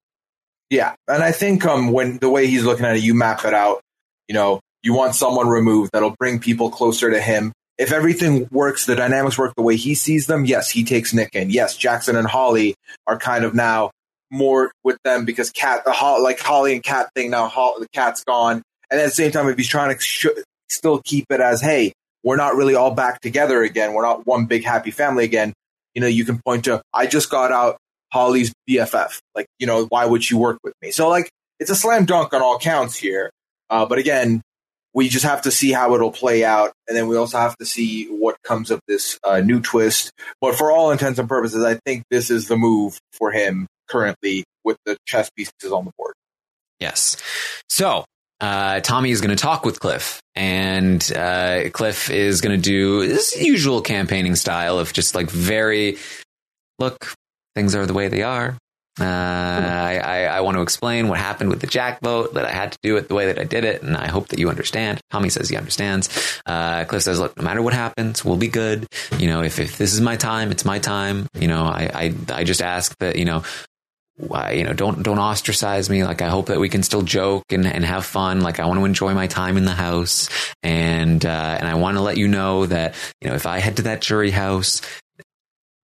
Yeah, 0.70 0.96
and 1.06 1.22
I 1.22 1.30
think 1.30 1.64
um 1.64 1.92
when 1.92 2.18
the 2.18 2.30
way 2.30 2.48
he's 2.48 2.64
looking 2.64 2.84
at 2.84 2.96
it, 2.96 3.02
you 3.04 3.14
map 3.14 3.44
it 3.44 3.54
out. 3.54 3.80
You 4.26 4.34
know, 4.34 4.58
you 4.82 4.92
want 4.92 5.14
someone 5.14 5.46
removed 5.46 5.92
that'll 5.92 6.16
bring 6.18 6.40
people 6.40 6.68
closer 6.68 7.12
to 7.12 7.20
him. 7.20 7.52
If 7.78 7.92
everything 7.92 8.48
works, 8.50 8.86
the 8.86 8.96
dynamics 8.96 9.38
work 9.38 9.54
the 9.56 9.62
way 9.62 9.76
he 9.76 9.94
sees 9.94 10.26
them. 10.26 10.44
Yes, 10.44 10.68
he 10.68 10.82
takes 10.82 11.14
Nick 11.14 11.36
in. 11.36 11.50
Yes, 11.50 11.76
Jackson 11.76 12.16
and 12.16 12.26
Holly 12.26 12.74
are 13.06 13.18
kind 13.18 13.44
of 13.44 13.54
now 13.54 13.92
more 14.30 14.72
with 14.84 14.98
them 15.04 15.24
because 15.24 15.50
Kat, 15.50 15.86
like 15.86 16.40
Holly 16.40 16.74
and 16.74 16.82
Kat 16.82 17.10
thing 17.14 17.30
now. 17.30 17.48
The 17.48 17.86
Kat's 17.92 18.24
gone, 18.24 18.62
and 18.90 19.00
at 19.00 19.04
the 19.04 19.10
same 19.10 19.30
time, 19.30 19.48
if 19.48 19.56
he's 19.56 19.68
trying 19.68 19.94
to 19.94 20.00
sh- 20.00 20.26
still 20.68 21.00
keep 21.04 21.26
it 21.30 21.40
as, 21.40 21.60
hey, 21.60 21.92
we're 22.22 22.36
not 22.36 22.56
really 22.56 22.74
all 22.74 22.90
back 22.90 23.20
together 23.20 23.62
again. 23.62 23.92
We're 23.92 24.02
not 24.02 24.26
one 24.26 24.46
big 24.46 24.64
happy 24.64 24.90
family 24.90 25.24
again. 25.24 25.52
You 25.94 26.02
know, 26.02 26.06
you 26.06 26.24
can 26.24 26.40
point 26.44 26.64
to, 26.64 26.82
I 26.92 27.06
just 27.06 27.30
got 27.30 27.52
out 27.52 27.78
Holly's 28.12 28.52
BFF. 28.68 29.18
Like, 29.34 29.46
you 29.58 29.66
know, 29.66 29.86
why 29.86 30.04
would 30.04 30.22
she 30.24 30.34
work 30.34 30.58
with 30.62 30.74
me? 30.82 30.90
So, 30.90 31.08
like, 31.08 31.30
it's 31.58 31.70
a 31.70 31.74
slam 31.74 32.04
dunk 32.04 32.32
on 32.32 32.42
all 32.42 32.58
counts 32.58 32.96
here. 32.96 33.30
Uh, 33.70 33.86
but 33.86 33.98
again, 33.98 34.42
we 34.94 35.08
just 35.08 35.24
have 35.24 35.42
to 35.42 35.50
see 35.50 35.72
how 35.72 35.94
it'll 35.94 36.12
play 36.12 36.44
out. 36.44 36.72
And 36.86 36.96
then 36.96 37.08
we 37.08 37.16
also 37.16 37.38
have 37.38 37.56
to 37.58 37.66
see 37.66 38.06
what 38.06 38.36
comes 38.42 38.70
of 38.70 38.80
this 38.88 39.18
uh, 39.22 39.40
new 39.40 39.60
twist. 39.60 40.10
But 40.40 40.54
for 40.54 40.70
all 40.72 40.90
intents 40.90 41.18
and 41.18 41.28
purposes, 41.28 41.64
I 41.64 41.78
think 41.84 42.04
this 42.10 42.30
is 42.30 42.48
the 42.48 42.56
move 42.56 42.98
for 43.12 43.30
him 43.30 43.66
currently 43.88 44.44
with 44.64 44.76
the 44.84 44.96
chess 45.06 45.30
pieces 45.30 45.72
on 45.72 45.84
the 45.84 45.92
board. 45.98 46.14
Yes. 46.80 47.16
So 47.68 48.04
uh, 48.40 48.80
Tommy 48.80 49.10
is 49.10 49.20
going 49.20 49.36
to 49.36 49.42
talk 49.42 49.64
with 49.64 49.80
Cliff, 49.80 50.20
and 50.36 51.02
uh, 51.16 51.70
Cliff 51.72 52.10
is 52.10 52.40
going 52.40 52.56
to 52.56 52.62
do 52.62 53.00
his 53.00 53.34
usual 53.36 53.80
campaigning 53.80 54.36
style 54.36 54.78
of 54.78 54.92
just 54.92 55.14
like 55.14 55.28
very 55.30 55.98
look, 56.78 57.12
things 57.54 57.74
are 57.74 57.86
the 57.86 57.94
way 57.94 58.08
they 58.08 58.22
are. 58.22 58.56
Uh, 59.00 59.04
I, 59.04 60.00
I, 60.02 60.22
I 60.24 60.40
want 60.40 60.56
to 60.56 60.62
explain 60.62 61.08
what 61.08 61.18
happened 61.18 61.50
with 61.50 61.60
the 61.60 61.68
Jack 61.68 62.00
vote, 62.00 62.34
that 62.34 62.44
I 62.44 62.50
had 62.50 62.72
to 62.72 62.78
do 62.82 62.96
it 62.96 63.06
the 63.06 63.14
way 63.14 63.26
that 63.26 63.38
I 63.38 63.44
did 63.44 63.64
it, 63.64 63.82
and 63.82 63.96
I 63.96 64.08
hope 64.08 64.28
that 64.28 64.40
you 64.40 64.48
understand. 64.48 65.00
Tommy 65.10 65.28
says 65.28 65.48
he 65.48 65.56
understands. 65.56 66.08
Uh, 66.46 66.84
Cliff 66.84 67.04
says, 67.04 67.20
look, 67.20 67.36
no 67.36 67.44
matter 67.44 67.62
what 67.62 67.74
happens, 67.74 68.24
we'll 68.24 68.36
be 68.36 68.48
good. 68.48 68.86
You 69.18 69.28
know, 69.28 69.42
if, 69.42 69.60
if 69.60 69.78
this 69.78 69.92
is 69.92 70.00
my 70.00 70.16
time, 70.16 70.50
it's 70.50 70.64
my 70.64 70.80
time. 70.80 71.28
You 71.34 71.46
know, 71.46 71.62
I, 71.62 71.90
I, 71.94 72.14
I 72.40 72.44
just 72.44 72.60
ask 72.60 72.96
that, 72.98 73.16
you 73.16 73.24
know, 73.24 73.44
uh, 74.30 74.50
you 74.52 74.64
know, 74.64 74.72
don't 74.72 75.02
don't 75.02 75.18
ostracize 75.18 75.88
me. 75.88 76.04
Like 76.04 76.22
I 76.22 76.28
hope 76.28 76.46
that 76.46 76.58
we 76.58 76.68
can 76.68 76.82
still 76.82 77.02
joke 77.02 77.44
and, 77.50 77.66
and 77.66 77.84
have 77.84 78.04
fun. 78.04 78.40
Like 78.40 78.58
I 78.58 78.66
want 78.66 78.80
to 78.80 78.84
enjoy 78.84 79.14
my 79.14 79.26
time 79.26 79.56
in 79.56 79.64
the 79.64 79.72
house, 79.72 80.28
and 80.62 81.24
uh, 81.24 81.56
and 81.58 81.68
I 81.68 81.74
want 81.74 81.96
to 81.96 82.00
let 82.00 82.16
you 82.16 82.28
know 82.28 82.66
that 82.66 82.94
you 83.20 83.28
know 83.28 83.34
if 83.34 83.46
I 83.46 83.58
head 83.58 83.76
to 83.76 83.82
that 83.82 84.00
jury 84.00 84.30
house, 84.30 84.82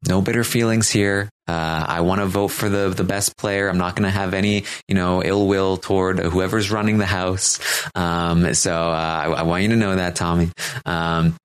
no 0.09 0.20
bitter 0.20 0.45
feelings 0.45 0.91
here. 0.91 1.30
Uh, 1.47 1.85
I 1.87 2.01
want 2.01 2.22
to 2.22 2.26
vote 2.26 2.49
for 2.49 2.68
the 2.68 2.89
the 2.89 3.05
best 3.05 3.37
player. 3.37 3.68
I'm 3.68 3.78
not 3.78 3.97
going 3.97 4.05
to 4.05 4.11
have 4.11 4.35
any, 4.35 4.64
you 4.89 4.95
know, 4.95 5.22
ill 5.22 5.47
will 5.47 5.76
toward 5.76 6.18
whoever's 6.18 6.70
running 6.70 6.99
the 6.99 7.07
house. 7.07 7.61
Um, 7.95 8.55
so 8.55 8.72
uh, 8.74 9.20
I, 9.24 9.26
I 9.30 9.43
want 9.43 9.62
you 9.62 9.68
to 9.70 9.76
know 9.76 9.95
that, 9.95 10.16
Tommy. 10.16 10.51
Um, 10.87 11.37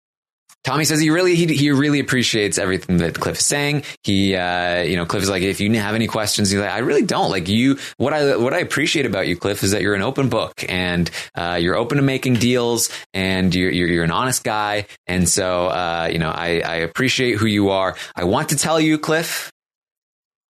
Tommy 0.64 0.84
says 0.84 0.99
he 0.99 1.10
really 1.10 1.36
he, 1.36 1.45
he 1.47 1.72
really 1.72 1.99
appreciates 1.99 2.57
everything 2.57 2.97
that 2.97 3.20
Cliff 3.20 3.39
is 3.39 3.45
saying. 3.45 3.84
He 4.03 4.36
uh, 4.36 4.82
you 4.82 4.97
know 4.97 5.05
Cliff 5.05 5.24
is 5.24 5.30
like 5.30 5.41
if 5.41 5.62
you 5.62 5.74
have 5.80 5.95
any 5.95 6.07
questions, 6.07 6.49
he's 6.51 6.60
like 6.60 6.70
I 6.70 6.80
really 6.80 7.03
don't 7.05 7.32
like 7.32 7.47
you. 7.47 7.78
What 7.97 8.14
I 8.14 8.36
what 8.36 8.53
I 8.53 8.60
appreciate 8.60 9.05
about 9.05 9.28
you, 9.28 9.38
Cliff, 9.38 9.64
is 9.64 9.72
that 9.72 9.82
you're 9.82 9.95
an 9.95 10.01
open 10.01 10.30
book 10.30 10.64
and 10.68 11.10
uh, 11.36 11.57
you're 11.60 11.76
open 11.76 11.97
to 11.97 12.03
making 12.03 12.36
deals 12.36 12.89
and 13.14 13.55
you're 13.55 13.72
you're, 13.72 13.88
you're 13.88 14.03
an 14.03 14.12
honest 14.12 14.43
guy. 14.43 14.88
And 15.07 15.28
so 15.30 15.68
uh, 15.68 16.10
you 16.12 16.20
know 16.20 16.30
I, 16.30 16.60
I 16.60 16.76
appreciate 16.76 17.38
who 17.38 17.47
you 17.47 17.70
are. 17.70 17.95
I 18.16 18.26
want 18.26 18.49
to 18.49 18.57
tell 18.57 18.80
you, 18.80 18.97
Cliff, 18.97 19.51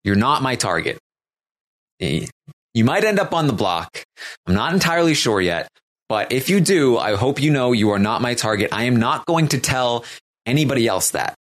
you're 0.03 0.15
not 0.15 0.43
my 0.43 0.55
target. 0.55 0.99
You 1.99 2.83
might 2.83 3.05
end 3.05 3.19
up 3.19 3.33
on 3.33 3.47
the 3.47 3.53
block. 3.53 4.03
I'm 4.45 4.53
not 4.53 4.73
entirely 4.73 5.13
sure 5.13 5.41
yet, 5.41 5.69
but 6.09 6.31
if 6.31 6.49
you 6.49 6.59
do, 6.59 6.97
I 6.97 7.15
hope 7.15 7.41
you 7.41 7.51
know 7.51 7.71
you 7.71 7.91
are 7.91 7.99
not 7.99 8.21
my 8.21 8.33
target. 8.33 8.69
I 8.71 8.83
am 8.83 8.97
not 8.97 9.25
going 9.25 9.49
to 9.49 9.59
tell 9.59 10.05
anybody 10.45 10.87
else 10.87 11.11
that. 11.11 11.35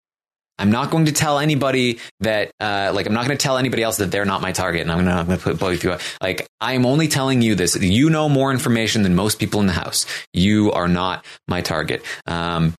I'm 0.58 0.70
not 0.70 0.90
going 0.90 1.06
to 1.06 1.12
tell 1.12 1.38
anybody 1.38 1.98
that, 2.20 2.52
uh, 2.60 2.92
like, 2.94 3.06
I'm 3.06 3.14
not 3.14 3.26
going 3.26 3.36
to 3.36 3.42
tell 3.42 3.58
anybody 3.58 3.82
else 3.82 3.96
that 3.96 4.12
they're 4.12 4.24
not 4.24 4.40
my 4.42 4.52
target. 4.52 4.82
And 4.82 4.92
I'm 4.92 5.04
going 5.04 5.36
to 5.36 5.42
put 5.42 5.58
both 5.58 5.78
of 5.78 5.84
you. 5.84 5.92
Up. 5.92 6.00
Like, 6.22 6.46
I'm 6.60 6.86
only 6.86 7.08
telling 7.08 7.42
you 7.42 7.54
this. 7.54 7.74
You 7.74 8.10
know 8.10 8.28
more 8.28 8.52
information 8.52 9.02
than 9.02 9.16
most 9.16 9.40
people 9.40 9.60
in 9.60 9.66
the 9.66 9.72
house. 9.72 10.06
You 10.32 10.70
are 10.72 10.88
not 10.88 11.24
my 11.48 11.62
target. 11.62 12.04
Um, 12.26 12.74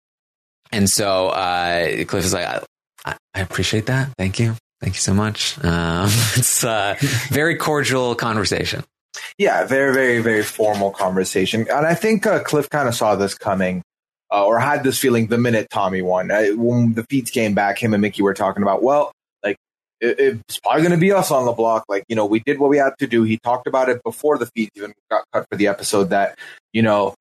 and 0.70 0.88
so, 0.88 1.28
uh, 1.28 2.04
Cliff 2.04 2.24
is 2.24 2.32
like, 2.32 2.62
I, 3.04 3.16
I 3.34 3.40
appreciate 3.40 3.86
that. 3.86 4.10
Thank 4.16 4.38
you. 4.38 4.54
Thank 4.80 4.94
you 4.94 5.00
so 5.00 5.14
much. 5.14 5.56
Um, 5.64 6.06
it's 6.36 6.62
a 6.62 6.96
very 7.30 7.56
cordial 7.56 8.14
conversation. 8.14 8.84
Yeah, 9.38 9.64
very, 9.64 9.92
very, 9.92 10.20
very 10.20 10.42
formal 10.42 10.90
conversation. 10.90 11.66
And 11.68 11.86
I 11.86 11.94
think 11.94 12.26
uh, 12.26 12.42
Cliff 12.42 12.68
kind 12.70 12.88
of 12.88 12.94
saw 12.94 13.14
this 13.14 13.34
coming 13.34 13.82
uh, 14.32 14.46
or 14.46 14.58
had 14.58 14.84
this 14.84 14.98
feeling 14.98 15.26
the 15.26 15.38
minute 15.38 15.68
Tommy 15.70 16.02
won. 16.02 16.30
Uh, 16.30 16.48
when 16.54 16.94
the 16.94 17.04
feeds 17.04 17.30
came 17.30 17.54
back, 17.54 17.78
him 17.78 17.92
and 17.94 18.00
Mickey 18.00 18.22
were 18.22 18.34
talking 18.34 18.62
about, 18.62 18.82
well, 18.82 19.12
like, 19.44 19.56
it, 20.00 20.18
it's 20.18 20.60
probably 20.60 20.82
going 20.82 20.92
to 20.92 20.98
be 20.98 21.12
us 21.12 21.30
on 21.30 21.44
the 21.44 21.52
block. 21.52 21.84
Like, 21.88 22.04
you 22.08 22.16
know, 22.16 22.26
we 22.26 22.40
did 22.40 22.58
what 22.58 22.70
we 22.70 22.78
had 22.78 22.94
to 22.98 23.06
do. 23.06 23.22
He 23.22 23.38
talked 23.38 23.66
about 23.66 23.88
it 23.88 24.02
before 24.02 24.38
the 24.38 24.46
feeds 24.46 24.70
even 24.76 24.94
got 25.10 25.24
cut 25.32 25.46
for 25.50 25.56
the 25.56 25.66
episode 25.68 26.10
that, 26.10 26.38
you 26.72 26.82
know, 26.82 27.14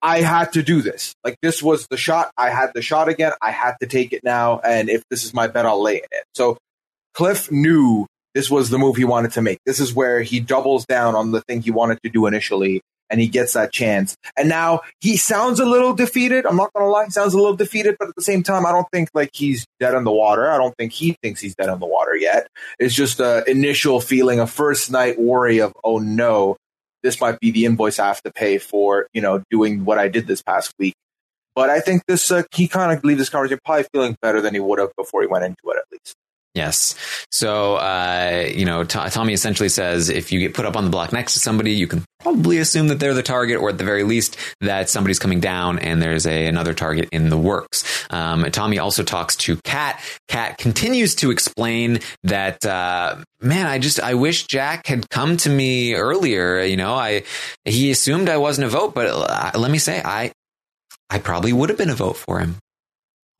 I 0.00 0.20
had 0.20 0.52
to 0.52 0.62
do 0.62 0.80
this. 0.80 1.14
Like, 1.24 1.36
this 1.42 1.62
was 1.62 1.88
the 1.88 1.96
shot. 1.96 2.30
I 2.36 2.50
had 2.50 2.70
the 2.74 2.82
shot 2.82 3.08
again. 3.08 3.32
I 3.42 3.50
had 3.50 3.74
to 3.80 3.86
take 3.86 4.12
it 4.12 4.22
now. 4.22 4.60
And 4.60 4.88
if 4.88 5.02
this 5.10 5.24
is 5.24 5.34
my 5.34 5.48
bet, 5.48 5.66
I'll 5.66 5.82
lay 5.82 5.96
in 5.96 6.08
it. 6.12 6.24
So 6.34 6.56
Cliff 7.14 7.50
knew 7.50 8.06
this 8.34 8.50
was 8.50 8.70
the 8.70 8.78
move 8.78 8.96
he 8.96 9.04
wanted 9.04 9.32
to 9.32 9.42
make. 9.42 9.58
This 9.64 9.80
is 9.80 9.94
where 9.94 10.22
he 10.22 10.40
doubles 10.40 10.86
down 10.86 11.14
on 11.14 11.32
the 11.32 11.40
thing 11.42 11.62
he 11.62 11.70
wanted 11.70 11.98
to 12.02 12.10
do 12.10 12.26
initially 12.26 12.82
and 13.10 13.20
he 13.20 13.28
gets 13.28 13.54
that 13.54 13.72
chance. 13.72 14.16
And 14.36 14.48
now 14.48 14.80
he 15.00 15.16
sounds 15.16 15.60
a 15.60 15.64
little 15.64 15.94
defeated. 15.94 16.46
I'm 16.46 16.56
not 16.56 16.72
going 16.72 16.84
to 16.84 16.90
lie. 16.90 17.04
He 17.06 17.10
sounds 17.10 17.34
a 17.34 17.38
little 17.38 17.56
defeated, 17.56 17.96
but 17.98 18.08
at 18.08 18.14
the 18.16 18.22
same 18.22 18.42
time, 18.42 18.66
I 18.66 18.72
don't 18.72 18.86
think 18.92 19.08
like 19.14 19.30
he's 19.32 19.66
dead 19.80 19.94
on 19.94 20.04
the 20.04 20.12
water. 20.12 20.50
I 20.50 20.58
don't 20.58 20.74
think 20.76 20.92
he 20.92 21.16
thinks 21.22 21.40
he's 21.40 21.54
dead 21.54 21.68
on 21.68 21.80
the 21.80 21.86
water 21.86 22.16
yet. 22.16 22.48
It's 22.78 22.94
just 22.94 23.20
a 23.20 23.48
initial 23.50 24.00
feeling, 24.00 24.40
a 24.40 24.46
first 24.46 24.90
night 24.90 25.18
worry 25.18 25.60
of, 25.60 25.72
oh 25.84 25.98
no, 25.98 26.56
this 27.02 27.20
might 27.20 27.40
be 27.40 27.50
the 27.50 27.64
invoice 27.64 27.98
I 27.98 28.08
have 28.08 28.22
to 28.22 28.32
pay 28.32 28.58
for, 28.58 29.06
you 29.12 29.22
know, 29.22 29.42
doing 29.50 29.84
what 29.84 29.98
I 29.98 30.08
did 30.08 30.26
this 30.26 30.42
past 30.42 30.72
week. 30.78 30.94
But 31.54 31.70
I 31.70 31.80
think 31.80 32.02
this, 32.06 32.30
uh, 32.30 32.42
he 32.54 32.68
kind 32.68 32.96
of 32.96 33.02
leaves 33.02 33.18
this 33.18 33.30
conversation 33.30 33.58
probably 33.64 33.86
feeling 33.92 34.16
better 34.22 34.40
than 34.40 34.54
he 34.54 34.60
would 34.60 34.78
have 34.78 34.90
before 34.96 35.22
he 35.22 35.26
went 35.26 35.44
into 35.44 35.62
it, 35.66 35.78
at 35.78 35.84
least. 35.90 36.14
Yes. 36.58 36.96
So, 37.30 37.76
uh, 37.76 38.48
you 38.52 38.64
know, 38.64 38.82
T- 38.82 38.98
Tommy 39.10 39.32
essentially 39.32 39.68
says 39.68 40.08
if 40.08 40.32
you 40.32 40.40
get 40.40 40.54
put 40.54 40.66
up 40.66 40.76
on 40.76 40.82
the 40.82 40.90
block 40.90 41.12
next 41.12 41.34
to 41.34 41.38
somebody, 41.38 41.70
you 41.70 41.86
can 41.86 42.04
probably 42.18 42.58
assume 42.58 42.88
that 42.88 42.98
they're 42.98 43.14
the 43.14 43.22
target, 43.22 43.60
or 43.60 43.68
at 43.68 43.78
the 43.78 43.84
very 43.84 44.02
least, 44.02 44.36
that 44.60 44.90
somebody's 44.90 45.20
coming 45.20 45.38
down 45.38 45.78
and 45.78 46.02
there's 46.02 46.26
a 46.26 46.46
another 46.46 46.74
target 46.74 47.08
in 47.12 47.28
the 47.28 47.38
works. 47.38 47.84
Um, 48.10 48.44
Tommy 48.50 48.80
also 48.80 49.04
talks 49.04 49.36
to 49.36 49.56
Kat. 49.62 50.02
Kat 50.26 50.58
continues 50.58 51.14
to 51.16 51.30
explain 51.30 52.00
that, 52.24 52.66
uh, 52.66 53.22
man, 53.40 53.66
I 53.66 53.78
just 53.78 54.00
I 54.00 54.14
wish 54.14 54.48
Jack 54.48 54.88
had 54.88 55.08
come 55.10 55.36
to 55.36 55.48
me 55.48 55.94
earlier. 55.94 56.60
You 56.62 56.76
know, 56.76 56.94
I 56.94 57.22
he 57.66 57.92
assumed 57.92 58.28
I 58.28 58.38
wasn't 58.38 58.66
a 58.66 58.70
vote, 58.70 58.96
but 58.96 59.06
uh, 59.06 59.56
let 59.56 59.70
me 59.70 59.78
say, 59.78 60.02
I 60.04 60.32
I 61.08 61.20
probably 61.20 61.52
would 61.52 61.68
have 61.68 61.78
been 61.78 61.88
a 61.88 61.94
vote 61.94 62.16
for 62.16 62.40
him 62.40 62.56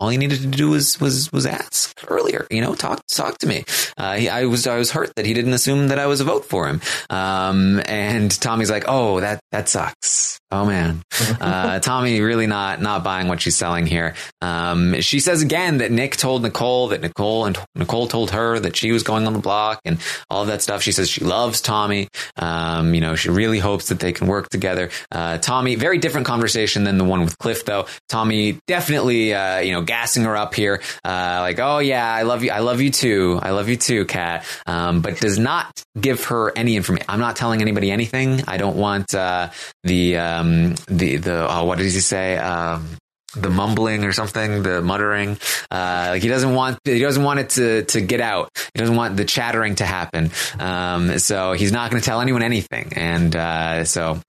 all 0.01 0.09
he 0.09 0.17
needed 0.17 0.41
to 0.41 0.47
do 0.47 0.71
was 0.71 1.01
was 1.01 1.31
was 1.33 1.47
ask 1.47 1.99
earlier. 2.09 2.47
You 2.51 2.61
know, 2.61 2.75
talk 2.75 3.05
talk 3.07 3.39
to 3.39 3.47
me. 3.47 3.65
Uh, 3.97 4.15
he, 4.15 4.29
I 4.29 4.45
was 4.45 4.67
I 4.67 4.79
was 4.79 4.91
hurt 4.91 5.15
that 5.17 5.27
he 5.27 5.35
didn't 5.35 5.53
assume 5.53 5.89
that 5.89 5.99
I 5.99 6.07
was 6.07 6.21
a 6.21 6.25
vote 6.25 6.45
for 6.45 6.69
him. 6.69 6.81
Um, 7.11 7.83
and 7.87 8.31
Tommy's 8.41 8.71
like, 8.71 8.85
oh, 8.87 9.21
that 9.21 9.41
that 9.53 9.69
sucks. 9.69 10.39
Oh 10.51 10.65
man, 10.65 11.03
uh, 11.41 11.79
Tommy 11.81 12.21
really 12.21 12.47
not 12.47 12.81
not 12.81 13.05
buying 13.05 13.29
what 13.29 13.41
she's 13.41 13.57
selling 13.57 13.87
here. 13.87 14.15
Um, 14.41 15.01
she 15.01 15.21
says 15.21 15.43
again 15.43 15.79
that 15.79 15.91
Nick 15.91 16.17
told 16.17 16.43
Nicole 16.43 16.89
that 16.89 17.01
Nicole 17.01 17.45
and 17.45 17.59
Nicole 17.75 18.07
told 18.07 18.31
her 18.31 18.59
that 18.59 18.77
she 18.77 18.93
was 18.93 19.03
going 19.03 19.27
on 19.27 19.33
the 19.33 19.39
block 19.41 19.81
and 19.85 19.99
all 20.31 20.47
that 20.47 20.63
stuff. 20.63 20.83
She 20.83 20.93
says 20.93 21.11
she 21.11 21.25
loves 21.25 21.61
Tommy. 21.61 22.09
Um, 22.37 22.95
you 22.95 23.01
know, 23.01 23.15
she 23.15 23.31
really 23.31 23.59
hopes 23.59 23.89
that 23.89 24.01
they 24.01 24.13
can 24.13 24.27
work 24.27 24.49
together. 24.49 24.91
Uh, 25.11 25.39
Tommy, 25.39 25.75
very 25.75 25.99
different 25.99 26.27
conversation 26.27 26.85
than 26.85 26.99
the 26.99 27.05
one 27.05 27.21
with 27.21 27.37
Cliff, 27.39 27.65
though. 27.65 27.87
Tommy 28.09 28.59
definitely, 28.67 29.35
uh, 29.35 29.59
you 29.59 29.73
know 29.73 29.83
gassing 29.89 30.23
her 30.25 30.37
up 30.37 30.55
here, 30.55 30.81
uh, 31.05 31.39
like, 31.41 31.59
"Oh 31.59 31.81
yeah, 31.81 32.07
I 32.09 32.23
love 32.23 32.45
you, 32.45 32.53
I 32.53 32.61
love 32.61 32.81
you 32.81 32.91
too, 32.91 33.41
I 33.43 33.51
love 33.51 33.69
you 33.69 33.77
too, 33.77 34.05
Kat," 34.05 34.45
um, 34.67 35.01
but 35.01 35.19
does 35.19 35.39
not 35.39 35.83
give 35.99 36.25
her 36.27 36.53
any 36.57 36.77
information. 36.77 37.07
I'm 37.09 37.21
not 37.21 37.35
telling 37.35 37.63
anybody 37.63 37.91
anything. 37.91 38.45
I 38.47 38.59
don't 38.59 38.77
want 38.77 39.15
uh, 39.15 39.51
the 39.83 40.19
um, 40.19 40.75
the 40.87 41.17
the 41.17 41.47
oh, 41.51 41.65
what 41.65 41.79
did 41.79 41.85
he 41.85 42.01
say? 42.01 42.37
Um, 42.37 42.99
the 43.35 43.51
mumbling 43.51 44.05
or 44.05 44.13
something, 44.13 44.63
the 44.63 44.81
muttering. 44.81 45.39
Uh, 45.71 46.09
like 46.11 46.23
he 46.23 46.29
doesn't 46.29 46.55
want 46.55 46.79
he 46.85 47.01
doesn't 47.01 47.23
want 47.23 47.41
it 47.41 47.51
to 47.51 47.85
to 47.85 48.01
get 48.01 48.21
out. 48.21 48.51
He 48.75 48.79
doesn't 48.79 48.97
want 48.97 49.17
the 49.17 49.25
chattering 49.25 49.75
to 49.77 49.87
happen. 49.87 50.31
Um, 50.59 51.19
so 51.19 51.53
he's 51.53 51.73
not 51.73 51.91
going 51.91 52.01
to 52.01 52.07
tell 52.07 52.21
anyone 52.21 52.43
anything, 52.43 52.93
and 52.95 53.35
uh, 53.35 53.85
so 53.85 54.21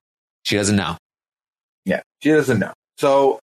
she 0.43 0.55
doesn't 0.55 0.75
know. 0.75 0.97
Yeah, 1.85 2.01
she 2.21 2.29
doesn't 2.29 2.59
know. 2.59 2.73
So 2.97 3.39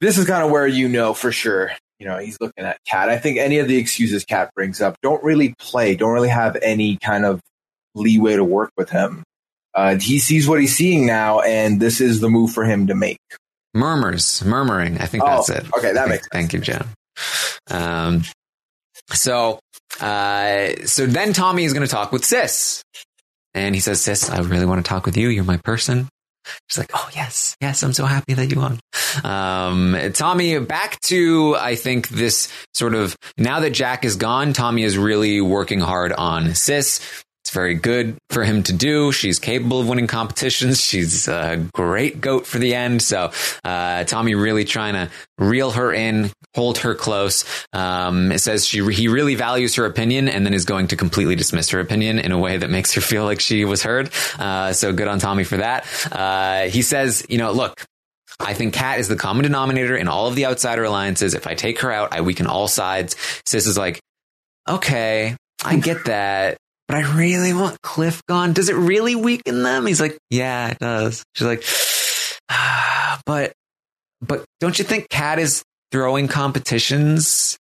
this 0.00 0.18
is 0.18 0.26
kind 0.26 0.42
of 0.44 0.50
where 0.50 0.66
you 0.66 0.88
know 0.88 1.14
for 1.14 1.32
sure. 1.32 1.72
You 1.98 2.06
know, 2.06 2.18
he's 2.18 2.38
looking 2.40 2.64
at 2.64 2.78
Kat. 2.86 3.08
I 3.10 3.18
think 3.18 3.38
any 3.38 3.58
of 3.58 3.68
the 3.68 3.76
excuses 3.76 4.24
Kat 4.24 4.50
brings 4.54 4.80
up 4.80 4.96
don't 5.02 5.22
really 5.22 5.54
play, 5.58 5.94
don't 5.96 6.12
really 6.12 6.28
have 6.30 6.56
any 6.62 6.96
kind 6.96 7.24
of 7.26 7.40
leeway 7.94 8.36
to 8.36 8.44
work 8.44 8.70
with 8.76 8.88
him. 8.90 9.22
Uh, 9.74 9.96
he 9.96 10.18
sees 10.18 10.48
what 10.48 10.60
he's 10.60 10.74
seeing 10.74 11.06
now, 11.06 11.40
and 11.40 11.78
this 11.80 12.00
is 12.00 12.20
the 12.20 12.28
move 12.30 12.52
for 12.52 12.64
him 12.64 12.86
to 12.88 12.94
make. 12.94 13.18
Murmurs, 13.74 14.42
murmuring. 14.44 14.98
I 14.98 15.06
think 15.06 15.22
that's 15.24 15.50
Oh, 15.50 15.54
it. 15.54 15.64
okay, 15.78 15.92
that 15.92 15.94
Thank- 15.94 16.08
makes 16.08 16.22
sense. 16.22 16.28
Thank 16.32 16.52
you, 16.54 16.58
Jen. 16.60 16.86
Um, 17.70 18.22
so, 19.12 19.60
uh, 20.00 20.70
so 20.86 21.06
then 21.06 21.32
Tommy 21.32 21.64
is 21.64 21.72
going 21.72 21.86
to 21.86 21.90
talk 21.90 22.10
with 22.12 22.24
Sis, 22.24 22.82
and 23.54 23.74
he 23.74 23.80
says, 23.80 24.00
"Sis, 24.00 24.28
I 24.30 24.38
really 24.40 24.66
want 24.66 24.84
to 24.84 24.88
talk 24.88 25.04
with 25.06 25.16
you. 25.16 25.28
You're 25.28 25.44
my 25.44 25.58
person." 25.58 26.08
She's 26.68 26.78
like, 26.78 26.90
"Oh 26.94 27.08
yes, 27.14 27.56
yes, 27.60 27.82
I'm 27.82 27.92
so 27.92 28.06
happy 28.06 28.34
that 28.34 28.50
you 28.50 28.60
won." 28.60 28.80
Um, 29.24 29.96
Tommy, 30.14 30.58
back 30.58 31.00
to 31.02 31.56
I 31.56 31.74
think 31.74 32.08
this 32.08 32.48
sort 32.74 32.94
of 32.94 33.16
now 33.36 33.60
that 33.60 33.70
Jack 33.70 34.04
is 34.04 34.16
gone, 34.16 34.52
Tommy 34.52 34.82
is 34.82 34.96
really 34.98 35.40
working 35.40 35.80
hard 35.80 36.12
on 36.12 36.54
Sis. 36.54 37.00
It's 37.44 37.54
very 37.54 37.74
good 37.74 38.16
for 38.28 38.44
him 38.44 38.62
to 38.64 38.72
do. 38.72 39.12
She's 39.12 39.38
capable 39.38 39.80
of 39.80 39.88
winning 39.88 40.06
competitions. 40.06 40.80
She's 40.80 41.26
a 41.26 41.66
great 41.72 42.20
goat 42.20 42.46
for 42.46 42.58
the 42.58 42.74
end. 42.74 43.00
So, 43.02 43.32
uh, 43.64 44.04
Tommy 44.04 44.34
really 44.34 44.64
trying 44.64 44.92
to 44.94 45.10
reel 45.38 45.70
her 45.70 45.92
in, 45.92 46.30
hold 46.54 46.78
her 46.78 46.94
close. 46.94 47.44
Um, 47.72 48.32
it 48.32 48.40
says 48.40 48.66
she, 48.66 48.84
he 48.92 49.08
really 49.08 49.34
values 49.34 49.74
her 49.76 49.86
opinion 49.86 50.28
and 50.28 50.44
then 50.44 50.54
is 50.54 50.64
going 50.64 50.88
to 50.88 50.96
completely 50.96 51.36
dismiss 51.36 51.70
her 51.70 51.80
opinion 51.80 52.18
in 52.18 52.32
a 52.32 52.38
way 52.38 52.56
that 52.56 52.70
makes 52.70 52.94
her 52.94 53.00
feel 53.00 53.24
like 53.24 53.40
she 53.40 53.64
was 53.64 53.82
heard. 53.82 54.10
Uh, 54.38 54.72
so 54.72 54.92
good 54.92 55.08
on 55.08 55.18
Tommy 55.18 55.44
for 55.44 55.58
that. 55.58 55.86
Uh, 56.10 56.68
he 56.68 56.82
says, 56.82 57.24
you 57.28 57.38
know, 57.38 57.52
look, 57.52 57.84
I 58.40 58.54
think 58.54 58.74
Kat 58.74 58.98
is 59.00 59.08
the 59.08 59.16
common 59.16 59.44
denominator 59.44 59.96
in 59.96 60.08
all 60.08 60.26
of 60.26 60.34
the 60.34 60.46
outsider 60.46 60.84
alliances. 60.84 61.34
If 61.34 61.46
I 61.46 61.54
take 61.54 61.80
her 61.80 61.92
out, 61.92 62.12
I 62.12 62.22
weaken 62.22 62.46
all 62.46 62.68
sides. 62.68 63.16
Sis 63.46 63.66
is 63.66 63.76
like, 63.76 64.00
okay, 64.68 65.36
I 65.62 65.76
get 65.76 66.06
that, 66.06 66.56
but 66.88 66.96
I 66.96 67.16
really 67.16 67.52
want 67.52 67.80
Cliff 67.82 68.22
gone. 68.26 68.54
Does 68.54 68.68
it 68.68 68.76
really 68.76 69.14
weaken 69.14 69.62
them? 69.62 69.86
He's 69.86 70.00
like, 70.00 70.16
yeah, 70.30 70.70
it 70.70 70.78
does. 70.78 71.22
She's 71.34 71.46
like, 71.46 71.64
"Ah, 72.50 73.20
but, 73.26 73.52
but 74.22 74.44
don't 74.58 74.78
you 74.78 74.84
think 74.84 75.08
Kat 75.10 75.38
is 75.38 75.62
throwing 75.92 76.28
competitions? 76.28 77.58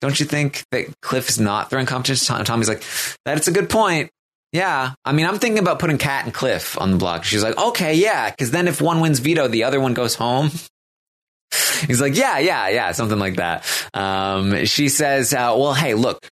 Don't 0.00 0.18
you 0.18 0.26
think 0.26 0.64
that 0.70 1.00
Cliff 1.00 1.28
is 1.28 1.40
not 1.40 1.70
throwing 1.70 1.86
competitions? 1.86 2.26
Tom- 2.26 2.44
Tommy's 2.44 2.68
like, 2.68 2.82
that's 3.24 3.48
a 3.48 3.52
good 3.52 3.68
point. 3.68 4.10
Yeah. 4.52 4.94
I 5.04 5.12
mean, 5.12 5.26
I'm 5.26 5.38
thinking 5.38 5.58
about 5.58 5.78
putting 5.78 5.98
Kat 5.98 6.24
and 6.24 6.32
Cliff 6.32 6.80
on 6.80 6.92
the 6.92 6.96
block. 6.96 7.24
She's 7.24 7.42
like, 7.42 7.58
okay, 7.58 7.94
yeah. 7.94 8.30
Cause 8.30 8.50
then 8.50 8.68
if 8.68 8.80
one 8.80 9.00
wins 9.00 9.18
veto, 9.18 9.48
the 9.48 9.64
other 9.64 9.80
one 9.80 9.94
goes 9.94 10.14
home. 10.14 10.50
He's 11.86 12.00
like, 12.00 12.16
yeah, 12.16 12.38
yeah, 12.38 12.68
yeah, 12.68 12.92
something 12.92 13.18
like 13.18 13.36
that. 13.36 13.64
Um, 13.94 14.64
she 14.64 14.88
says, 14.88 15.32
uh, 15.32 15.54
well, 15.56 15.74
hey, 15.74 15.94
look, 15.94 16.28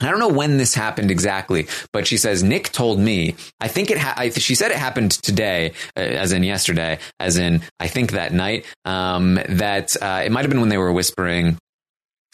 I 0.00 0.10
don't 0.10 0.20
know 0.20 0.28
when 0.28 0.58
this 0.58 0.74
happened 0.74 1.10
exactly, 1.10 1.66
but 1.92 2.06
she 2.06 2.16
says 2.16 2.42
Nick 2.42 2.70
told 2.70 3.00
me. 3.00 3.34
I 3.60 3.68
think 3.68 3.90
it. 3.90 3.98
Ha- 3.98 4.14
I, 4.16 4.30
she 4.30 4.54
said 4.54 4.70
it 4.70 4.76
happened 4.76 5.10
today, 5.10 5.72
uh, 5.96 6.00
as 6.00 6.32
in 6.32 6.42
yesterday, 6.42 6.98
as 7.18 7.36
in 7.36 7.62
I 7.80 7.88
think 7.88 8.12
that 8.12 8.32
night. 8.32 8.64
Um, 8.84 9.34
that 9.48 9.96
uh, 10.00 10.22
it 10.24 10.30
might 10.30 10.42
have 10.42 10.50
been 10.50 10.60
when 10.60 10.68
they 10.68 10.78
were 10.78 10.92
whispering 10.92 11.58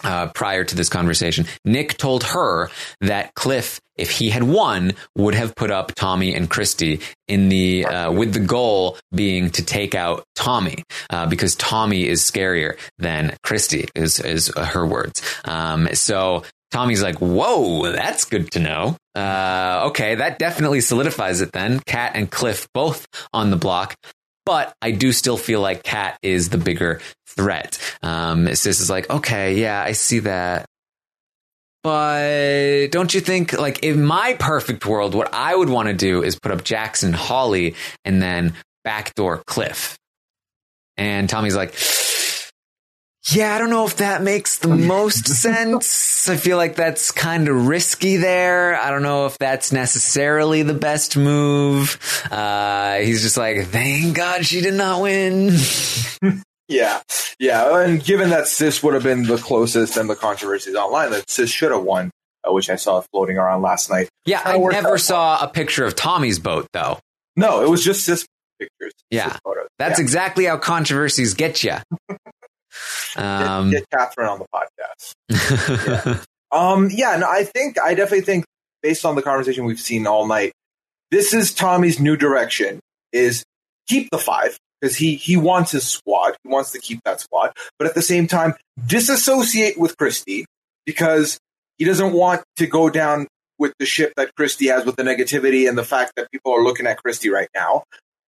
uh, 0.02 0.28
prior 0.28 0.64
to 0.64 0.76
this 0.76 0.88
conversation. 0.88 1.46
Nick 1.64 1.96
told 1.96 2.24
her 2.24 2.70
that 3.00 3.34
Cliff, 3.34 3.80
if 3.96 4.10
he 4.10 4.30
had 4.30 4.42
won, 4.42 4.92
would 5.16 5.34
have 5.34 5.54
put 5.54 5.70
up 5.70 5.94
Tommy 5.94 6.34
and 6.34 6.50
Christie 6.50 7.00
in 7.28 7.48
the 7.48 7.86
uh, 7.86 8.12
with 8.12 8.34
the 8.34 8.40
goal 8.40 8.98
being 9.14 9.50
to 9.50 9.64
take 9.64 9.94
out 9.94 10.24
Tommy 10.34 10.84
uh, 11.10 11.26
because 11.26 11.54
Tommy 11.56 12.06
is 12.06 12.20
scarier 12.20 12.76
than 12.98 13.36
Christie 13.42 13.88
is 13.94 14.20
is 14.20 14.52
her 14.56 14.86
words. 14.86 15.22
Um, 15.44 15.88
so 15.94 16.42
Tommy's 16.74 17.04
like, 17.04 17.18
whoa, 17.20 17.92
that's 17.92 18.24
good 18.24 18.50
to 18.50 18.58
know. 18.58 18.96
Uh, 19.14 19.84
okay, 19.90 20.16
that 20.16 20.40
definitely 20.40 20.80
solidifies 20.80 21.40
it 21.40 21.52
then. 21.52 21.78
Kat 21.78 22.16
and 22.16 22.28
Cliff 22.28 22.66
both 22.74 23.06
on 23.32 23.50
the 23.50 23.56
block. 23.56 23.94
But 24.44 24.74
I 24.82 24.90
do 24.90 25.12
still 25.12 25.36
feel 25.36 25.60
like 25.60 25.84
Kat 25.84 26.18
is 26.20 26.48
the 26.48 26.58
bigger 26.58 27.00
threat. 27.28 27.78
Um, 28.02 28.52
Sis 28.52 28.80
is 28.80 28.90
like, 28.90 29.08
okay, 29.08 29.54
yeah, 29.54 29.80
I 29.80 29.92
see 29.92 30.18
that. 30.18 30.66
But 31.84 32.88
don't 32.88 33.14
you 33.14 33.20
think, 33.20 33.52
like, 33.52 33.84
in 33.84 34.04
my 34.04 34.34
perfect 34.40 34.84
world, 34.84 35.14
what 35.14 35.32
I 35.32 35.54
would 35.54 35.68
want 35.68 35.86
to 35.86 35.94
do 35.94 36.24
is 36.24 36.40
put 36.40 36.50
up 36.50 36.64
Jackson 36.64 37.12
Holly 37.12 37.76
and 38.04 38.20
then 38.20 38.54
backdoor 38.82 39.44
Cliff. 39.46 39.96
And 40.96 41.30
Tommy's 41.30 41.54
like, 41.54 41.74
yeah, 43.32 43.54
I 43.54 43.58
don't 43.58 43.70
know 43.70 43.86
if 43.86 43.96
that 43.96 44.22
makes 44.22 44.58
the 44.58 44.68
most 44.68 45.26
sense. 45.42 46.28
I 46.28 46.36
feel 46.36 46.56
like 46.56 46.76
that's 46.76 47.10
kind 47.10 47.48
of 47.48 47.66
risky 47.68 48.16
there. 48.16 48.76
I 48.80 48.90
don't 48.90 49.02
know 49.02 49.26
if 49.26 49.38
that's 49.38 49.72
necessarily 49.72 50.62
the 50.62 50.74
best 50.74 51.16
move. 51.16 51.98
Uh, 52.30 52.96
he's 52.96 53.22
just 53.22 53.36
like, 53.36 53.66
thank 53.68 54.14
God 54.16 54.44
she 54.44 54.60
did 54.60 54.74
not 54.74 55.00
win. 55.02 55.50
Yeah, 56.66 57.02
yeah, 57.38 57.80
and 57.82 58.02
given 58.02 58.30
that 58.30 58.46
Sis 58.46 58.82
would 58.82 58.94
have 58.94 59.02
been 59.02 59.24
the 59.24 59.36
closest 59.36 59.98
and 59.98 60.08
the 60.08 60.16
controversies 60.16 60.74
online, 60.74 61.10
that 61.10 61.28
Sis 61.28 61.50
should 61.50 61.70
have 61.72 61.82
won, 61.82 62.10
uh, 62.42 62.54
which 62.54 62.70
I 62.70 62.76
saw 62.76 63.02
floating 63.12 63.36
around 63.36 63.60
last 63.60 63.90
night. 63.90 64.08
Yeah, 64.24 64.40
I 64.42 64.56
never 64.56 64.96
saw 64.96 65.44
a 65.44 65.46
picture 65.46 65.84
of 65.84 65.94
Tommy's 65.94 66.38
boat 66.38 66.66
though. 66.72 67.00
No, 67.36 67.62
it 67.62 67.68
was 67.68 67.84
just 67.84 68.06
Sis 68.06 68.26
pictures. 68.58 68.92
Yeah, 69.10 69.36
that's 69.78 69.98
Yeah. 69.98 70.02
exactly 70.02 70.46
how 70.46 70.56
controversies 70.56 71.34
get 71.34 71.62
you. 71.62 71.74
Um, 73.16 73.70
get, 73.70 73.80
get 73.90 73.98
Catherine 73.98 74.28
on 74.28 74.38
the 74.38 74.46
podcast. 74.52 76.24
Um, 76.54 76.88
yeah, 76.92 77.16
no, 77.16 77.28
I 77.28 77.42
think 77.42 77.80
I 77.82 77.94
definitely 77.94 78.24
think 78.24 78.44
based 78.80 79.04
on 79.04 79.16
the 79.16 79.22
conversation 79.22 79.64
we've 79.64 79.80
seen 79.80 80.06
all 80.06 80.24
night, 80.24 80.52
this 81.10 81.34
is 81.34 81.52
Tommy's 81.52 81.98
new 81.98 82.16
direction: 82.16 82.78
is 83.12 83.42
keep 83.88 84.08
the 84.10 84.18
five 84.18 84.56
because 84.80 84.96
he 84.96 85.16
he 85.16 85.36
wants 85.36 85.72
his 85.72 85.84
squad, 85.84 86.36
he 86.44 86.48
wants 86.48 86.70
to 86.70 86.78
keep 86.78 87.00
that 87.04 87.20
squad, 87.20 87.52
but 87.76 87.88
at 87.88 87.96
the 87.96 88.02
same 88.02 88.28
time 88.28 88.54
disassociate 88.86 89.78
with 89.78 89.96
Christie 89.96 90.46
because 90.86 91.38
he 91.76 91.84
doesn't 91.84 92.12
want 92.12 92.44
to 92.56 92.68
go 92.68 92.88
down 92.88 93.26
with 93.58 93.72
the 93.80 93.86
ship 93.86 94.12
that 94.16 94.34
Christie 94.36 94.68
has 94.68 94.84
with 94.84 94.94
the 94.94 95.02
negativity 95.02 95.68
and 95.68 95.76
the 95.76 95.84
fact 95.84 96.12
that 96.16 96.30
people 96.30 96.52
are 96.52 96.62
looking 96.62 96.86
at 96.86 96.98
Christie 97.02 97.30
right 97.30 97.48
now. 97.54 97.82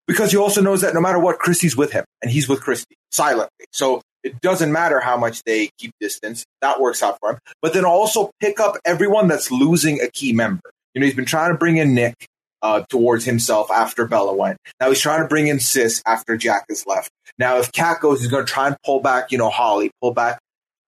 Because 0.09 0.31
he 0.31 0.37
also 0.37 0.61
knows 0.61 0.83
that 0.83 0.95
no 0.95 1.01
matter 1.01 1.19
what, 1.19 1.39
Christie's 1.41 1.77
with 1.77 1.93
him 1.93 2.05
and 2.23 2.31
he's 2.31 2.49
with 2.49 2.61
Christie 2.61 2.97
silently. 3.11 3.67
So 3.73 4.03
it 4.27 4.41
doesn't 4.41 4.73
matter 4.73 4.99
how 4.99 5.17
much 5.17 5.45
they 5.45 5.71
keep 5.79 5.93
distance. 6.01 6.45
That 6.61 6.81
works 6.81 7.03
out 7.03 7.17
for 7.21 7.31
him. 7.31 7.39
But 7.63 7.73
then 7.75 7.85
also 7.85 8.33
pick 8.41 8.59
up 8.59 8.77
everyone 8.85 9.29
that's 9.29 9.53
losing 9.53 10.01
a 10.01 10.11
key 10.11 10.33
member. 10.33 10.69
You 10.95 11.01
know, 11.01 11.07
he's 11.07 11.15
been 11.15 11.25
trying 11.25 11.53
to 11.53 11.57
bring 11.57 11.77
in 11.77 11.95
Nick 11.95 12.27
uh, 12.61 12.83
towards 12.89 13.25
himself 13.25 13.71
after 13.71 14.05
Bella 14.07 14.35
went. 14.35 14.59
Now 14.81 14.89
he's 14.89 15.01
trying 15.01 15.23
to 15.23 15.29
bring 15.29 15.47
in 15.47 15.61
Sis 15.61 16.03
after 16.07 16.37
Jack 16.37 16.65
has 16.69 16.85
left. 16.87 17.11
Now 17.39 17.59
if 17.59 17.71
Kat 17.71 18.01
goes, 18.01 18.21
he's 18.21 18.31
going 18.31 18.45
to 18.45 18.53
try 18.53 18.67
and 18.67 18.77
pull 18.85 19.01
back, 19.01 19.31
you 19.31 19.39
know, 19.39 19.49
Holly, 19.49 19.93
pull 20.01 20.13
back 20.13 20.41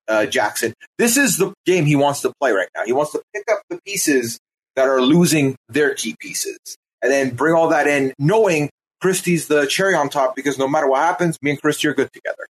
uh, 0.09 0.27
Jackson. 0.27 0.75
This 0.99 1.17
is 1.17 1.37
the 1.37 1.53
game 1.65 1.87
he 1.87 1.95
wants 1.95 2.23
to 2.23 2.33
play 2.41 2.51
right 2.51 2.69
now. 2.75 2.85
He 2.85 2.93
wants 2.93 3.13
to 3.13 3.23
pick 3.33 3.45
up 3.53 3.61
the 3.71 3.79
pieces 3.87 4.41
that 4.75 4.89
are 4.89 5.01
losing 5.01 5.55
their 5.69 5.95
key 5.95 6.17
pieces 6.19 6.59
and 7.03 7.13
then 7.13 7.37
bring 7.37 7.55
all 7.55 7.69
that 7.69 7.87
in, 7.87 8.13
knowing 8.19 8.71
Christie's 9.01 9.47
the 9.47 9.67
cherry 9.67 9.95
on 9.95 10.09
top 10.09 10.35
because 10.35 10.59
no 10.59 10.67
matter 10.67 10.89
what 10.89 11.03
happens, 11.03 11.39
me 11.43 11.51
and 11.51 11.61
Christie 11.61 11.87
are 11.89 11.95
good 11.95 12.11
together. 12.13 12.47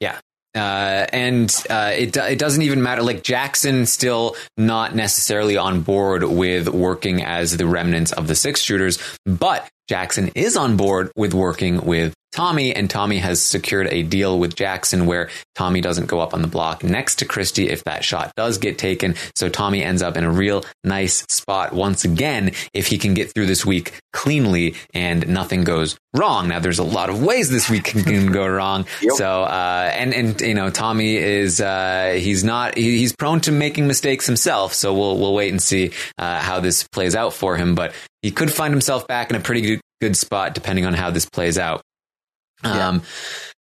Yeah. 0.00 0.18
Uh, 0.54 1.06
and 1.12 1.54
uh, 1.70 1.92
it 1.94 2.16
it 2.16 2.38
doesn't 2.38 2.62
even 2.62 2.82
matter. 2.82 3.02
Like 3.02 3.22
Jackson, 3.22 3.86
still 3.86 4.36
not 4.58 4.94
necessarily 4.94 5.56
on 5.56 5.80
board 5.80 6.24
with 6.24 6.68
working 6.68 7.22
as 7.22 7.56
the 7.56 7.66
remnants 7.66 8.12
of 8.12 8.26
the 8.26 8.34
six 8.34 8.60
shooters, 8.60 8.98
but 9.24 9.66
Jackson 9.88 10.28
is 10.34 10.56
on 10.56 10.76
board 10.76 11.10
with 11.16 11.32
working 11.32 11.84
with 11.86 12.14
Tommy, 12.32 12.74
and 12.74 12.88
Tommy 12.88 13.18
has 13.18 13.42
secured 13.42 13.88
a 13.88 14.02
deal 14.02 14.38
with 14.38 14.56
Jackson 14.56 15.04
where 15.06 15.28
Tommy 15.54 15.82
doesn't 15.82 16.06
go 16.06 16.18
up 16.18 16.32
on 16.32 16.40
the 16.40 16.48
block 16.48 16.82
next 16.82 17.16
to 17.16 17.26
Christie 17.26 17.68
if 17.68 17.84
that 17.84 18.04
shot 18.04 18.32
does 18.36 18.56
get 18.56 18.78
taken. 18.78 19.14
So 19.36 19.50
Tommy 19.50 19.84
ends 19.84 20.02
up 20.02 20.16
in 20.16 20.24
a 20.24 20.30
real 20.30 20.64
nice 20.82 21.24
spot 21.28 21.74
once 21.74 22.04
again 22.04 22.52
if 22.72 22.86
he 22.86 22.96
can 22.96 23.12
get 23.12 23.34
through 23.34 23.46
this 23.46 23.66
week 23.66 23.92
cleanly 24.14 24.74
and 24.94 25.28
nothing 25.28 25.64
goes 25.64 25.98
wrong. 26.14 26.48
Now 26.48 26.58
there's 26.58 26.78
a 26.78 26.84
lot 26.84 27.10
of 27.10 27.22
ways 27.22 27.50
this 27.50 27.68
week 27.68 27.84
can, 27.84 28.32
go 28.32 28.46
wrong. 28.46 28.86
So 29.14 29.42
uh, 29.42 29.90
and 29.94 30.14
and 30.14 30.40
you 30.40 30.54
know 30.54 30.70
Tommy 30.70 31.16
is 31.16 31.60
uh, 31.60 32.16
he's 32.18 32.42
not 32.42 32.76
he, 32.78 32.98
he's 32.98 33.14
prone 33.14 33.40
to 33.42 33.52
making 33.52 33.86
mistakes 33.86 34.26
himself. 34.26 34.72
So 34.72 34.94
we'll 34.94 35.18
we'll 35.18 35.34
wait 35.34 35.50
and 35.50 35.62
see 35.62 35.90
uh, 36.18 36.40
how 36.40 36.60
this 36.60 36.88
plays 36.88 37.14
out 37.14 37.34
for 37.34 37.56
him. 37.56 37.74
But 37.74 37.92
he 38.22 38.30
could 38.30 38.50
find 38.50 38.72
himself 38.72 39.06
back 39.06 39.28
in 39.28 39.36
a 39.36 39.40
pretty 39.40 39.60
good, 39.60 39.80
good 40.00 40.16
spot 40.16 40.54
depending 40.54 40.86
on 40.86 40.94
how 40.94 41.10
this 41.10 41.26
plays 41.26 41.58
out. 41.58 41.82
Um, 42.64 43.02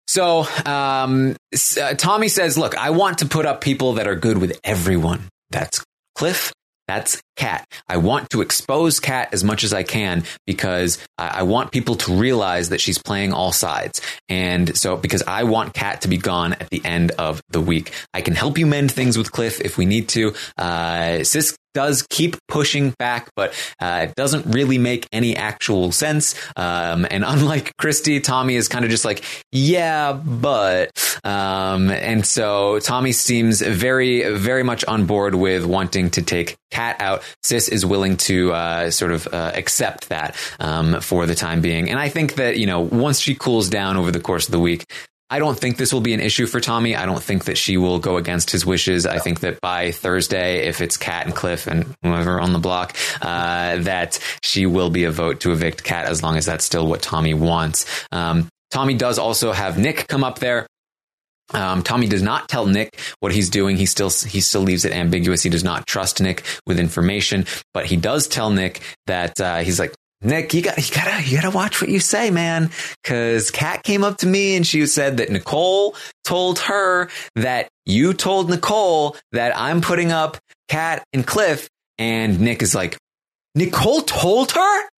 so 0.07 0.46
um, 0.64 1.36
uh, 1.80 1.94
Tommy 1.94 2.28
says, 2.28 2.57
"Look, 2.57 2.76
I 2.76 2.90
want 2.90 3.18
to 3.18 3.26
put 3.26 3.46
up 3.46 3.61
people 3.61 3.94
that 3.94 4.07
are 4.07 4.16
good 4.16 4.38
with 4.38 4.59
everyone. 4.64 5.28
That's 5.51 5.84
Cliff. 6.14 6.53
That's 6.88 7.20
Kat. 7.36 7.66
I 7.86 7.99
want 7.99 8.30
to 8.30 8.40
expose 8.40 8.99
Kat 8.99 9.28
as 9.32 9.44
much 9.44 9.62
as 9.62 9.74
I 9.74 9.82
can 9.82 10.24
because 10.46 10.99
I, 11.18 11.40
I 11.40 11.42
want 11.42 11.70
people 11.70 11.96
to 11.96 12.14
realize 12.14 12.70
that 12.70 12.80
she's 12.80 12.96
playing 12.96 13.34
all 13.34 13.53
sides. 13.53 14.01
And 14.30 14.74
so, 14.76 14.96
because 14.96 15.22
I 15.26 15.44
want 15.44 15.74
Kat 15.74 16.01
to 16.03 16.09
be 16.09 16.16
gone 16.16 16.55
at 16.55 16.70
the 16.70 16.82
end 16.84 17.11
of 17.12 17.42
the 17.51 17.61
week, 17.61 17.92
I 18.14 18.22
can 18.22 18.34
help 18.34 18.57
you 18.57 18.66
mend 18.66 18.90
things 18.90 19.18
with 19.18 19.30
Cliff 19.30 19.61
if 19.61 19.76
we 19.76 19.84
need 19.84 20.09
to. 20.11 20.34
Uh, 20.57 21.22
Sis 21.24 21.55
does 21.75 22.07
keep 22.09 22.37
pushing 22.49 22.91
back, 22.99 23.31
but 23.37 23.53
uh, 23.81 24.07
it 24.09 24.14
doesn't 24.14 24.47
really 24.47 24.79
make 24.79 25.07
any 25.12 25.37
actual 25.37 25.93
sense. 25.93 26.35
Um, 26.57 27.07
and 27.11 27.25
unlike 27.27 27.77
Christie, 27.77 28.21
Tommy 28.21 28.57
is 28.57 28.69
kind 28.69 28.85
of 28.85 28.91
just 28.91 29.05
like, 29.05 29.25
yeah, 29.53 30.12
but. 30.12 30.91
Um, 31.25 31.91
and 31.91 32.25
so 32.25 32.79
Tommy 32.81 33.12
seems 33.12 33.61
very, 33.61 34.37
very 34.37 34.62
much 34.62 34.85
on 34.85 35.07
board 35.07 35.35
with 35.35 35.64
wanting 35.64 36.11
to 36.11 36.23
take 36.23 36.57
Kat 36.71 37.01
out. 37.01 37.23
Sis 37.43 37.69
is 37.69 37.85
willing 37.85 38.16
to 38.19 38.53
uh, 38.53 38.91
sort 38.91 39.12
of 39.12 39.27
uh, 39.29 39.53
accept 39.55 40.09
that 40.11 40.37
um, 40.61 41.01
for 41.01 41.27
the 41.27 41.35
time 41.35 41.61
being. 41.61 41.91
And 41.91 41.99
I 41.99 42.09
think 42.09 42.35
that, 42.35 42.59
you 42.59 42.66
know, 42.66 42.81
once 42.81 43.21
she 43.21 43.35
cools 43.35 43.69
down 43.69 43.97
over 43.97 44.11
the 44.11 44.21
course 44.21 44.47
of 44.47 44.53
the 44.53 44.61
week, 44.61 44.85
I 45.31 45.39
don't 45.39 45.59
think 45.59 45.76
this 45.76 45.93
will 45.93 46.01
be 46.01 46.14
an 46.14 46.20
issue 46.20 46.47
for 46.47 46.59
Tommy. 46.59 46.97
I 46.97 47.05
don't 47.05 47.22
think 47.22 47.45
that 47.45 47.59
she 47.59 47.76
will 47.76 47.99
go 47.99 48.16
against 48.16 48.51
his 48.51 48.64
wishes. 48.64 49.05
I 49.05 49.18
think 49.18 49.41
that 49.41 49.61
by 49.61 49.91
Thursday, 49.91 50.66
if 50.66 50.81
it's 50.81 50.97
Kat 50.97 51.26
and 51.26 51.35
Cliff 51.35 51.66
and 51.66 51.95
whoever 52.03 52.41
on 52.41 52.55
the 52.55 52.59
block, 52.59 52.97
uh, 53.20 53.76
that 53.79 54.18
she 54.43 54.64
will 54.64 54.89
be 54.89 55.05
a 55.05 55.11
vote 55.11 55.41
to 55.41 55.53
evict 55.53 55.85
Kat 55.85 56.07
as 56.07 56.22
long 56.22 56.37
as 56.37 56.47
that's 56.47 56.64
still 56.64 56.87
what 56.87 57.03
Tommy 57.03 57.35
wants. 57.35 57.85
Um, 58.11 58.49
Tommy 58.70 58.95
does 58.95 59.18
also 59.18 59.53
have 59.53 59.79
Nick 59.79 60.09
come 60.09 60.24
up 60.24 60.39
there. 60.39 60.66
Um, 61.53 61.83
Tommy 61.83 62.07
does 62.07 62.22
not 62.22 62.49
tell 62.49 62.66
Nick 62.66 62.99
what 63.20 63.33
he's 63.33 63.49
doing. 63.49 63.76
He 63.76 63.87
still 63.87 64.11
he 64.11 64.41
still 64.41 64.61
leaves 64.61 64.85
it 64.85 64.93
ambiguous. 64.93 65.43
He 65.43 65.51
does 65.51 65.64
not 65.64 65.87
trust 65.87 66.20
Nick 66.20 66.45
with 66.66 66.79
information, 66.79 67.47
but 67.72 67.87
he 67.87 67.97
does 67.97 68.29
tell 68.29 68.51
Nick 68.51 68.81
that 69.07 69.41
uh, 69.41 69.59
he's 69.59 69.79
like, 69.79 69.95
Nick, 70.21 70.53
you 70.53 70.62
got 70.62 70.77
you 70.79 70.95
gotta 70.95 71.23
you 71.23 71.37
gotta 71.41 71.55
watch 71.55 71.81
what 71.81 71.91
you 71.91 72.01
say, 72.01 72.31
man. 72.31 72.71
Because 73.03 73.51
Kat 73.51 73.85
came 73.85 74.03
up 74.03 74.19
to 74.19 74.27
me 74.27 74.57
and 74.57 74.66
she 74.66 74.85
said 74.87 75.19
that 75.19 75.31
Nicole 75.31 75.95
told 76.25 76.59
her 76.61 77.09
that 77.37 77.69
you 77.87 78.12
told 78.14 78.51
Nicole 78.51 79.16
that 79.33 79.57
I'm 79.57 79.81
putting 79.81 80.11
up 80.11 80.37
Kat 80.69 81.05
and 81.12 81.27
Cliff, 81.27 81.69
and 81.99 82.41
Nick 82.41 82.62
is 82.62 82.75
like, 82.75 82.99
Nicole 83.55 84.03
told 84.03 84.53
her? 84.53 84.89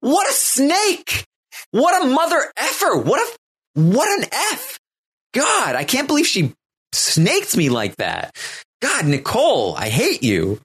What 0.00 0.28
a 0.28 0.32
snake! 0.32 1.24
What 1.70 2.02
a 2.02 2.06
mother 2.06 2.40
effer! 2.56 2.96
What 2.98 3.20
a 3.20 3.80
what 3.80 4.08
an 4.18 4.28
f! 4.30 4.78
God, 5.32 5.74
I 5.74 5.84
can't 5.84 6.06
believe 6.06 6.26
she 6.26 6.52
snaked 6.92 7.56
me 7.56 7.70
like 7.70 7.96
that. 7.96 8.36
God, 8.82 9.06
Nicole, 9.06 9.74
I 9.74 9.88
hate 9.88 10.22
you. 10.22 10.60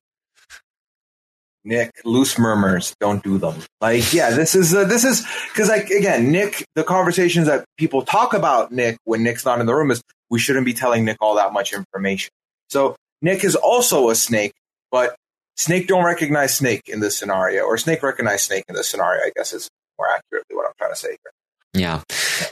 Nick, 1.63 1.91
loose 2.05 2.39
murmurs, 2.39 2.95
don't 2.99 3.23
do 3.23 3.37
them. 3.37 3.55
Like, 3.79 4.13
yeah, 4.13 4.31
this 4.31 4.55
is 4.55 4.73
uh, 4.73 4.85
this 4.85 5.03
is 5.03 5.25
because, 5.49 5.69
like, 5.69 5.89
again, 5.89 6.31
Nick, 6.31 6.65
the 6.75 6.83
conversations 6.83 7.47
that 7.47 7.65
people 7.77 8.01
talk 8.01 8.33
about 8.33 8.71
Nick 8.71 8.97
when 9.03 9.23
Nick's 9.23 9.45
not 9.45 9.59
in 9.59 9.65
the 9.65 9.75
room 9.75 9.91
is 9.91 10.01
we 10.29 10.39
shouldn't 10.39 10.65
be 10.65 10.73
telling 10.73 11.05
Nick 11.05 11.17
all 11.21 11.35
that 11.35 11.53
much 11.53 11.73
information. 11.73 12.31
So 12.69 12.95
Nick 13.21 13.43
is 13.43 13.55
also 13.55 14.09
a 14.09 14.15
snake, 14.15 14.53
but 14.91 15.15
snake 15.55 15.87
don't 15.87 16.03
recognize 16.03 16.55
snake 16.55 16.83
in 16.87 16.99
this 16.99 17.17
scenario, 17.17 17.63
or 17.63 17.77
snake 17.77 18.01
recognize 18.01 18.43
snake 18.43 18.63
in 18.67 18.75
this 18.75 18.89
scenario. 18.89 19.21
I 19.21 19.31
guess 19.35 19.53
is 19.53 19.69
more 19.99 20.09
accurately 20.09 20.55
what 20.55 20.65
I'm 20.65 20.73
trying 20.77 20.91
to 20.91 20.99
say 20.99 21.09
here. 21.09 21.31
Yeah. 21.73 22.01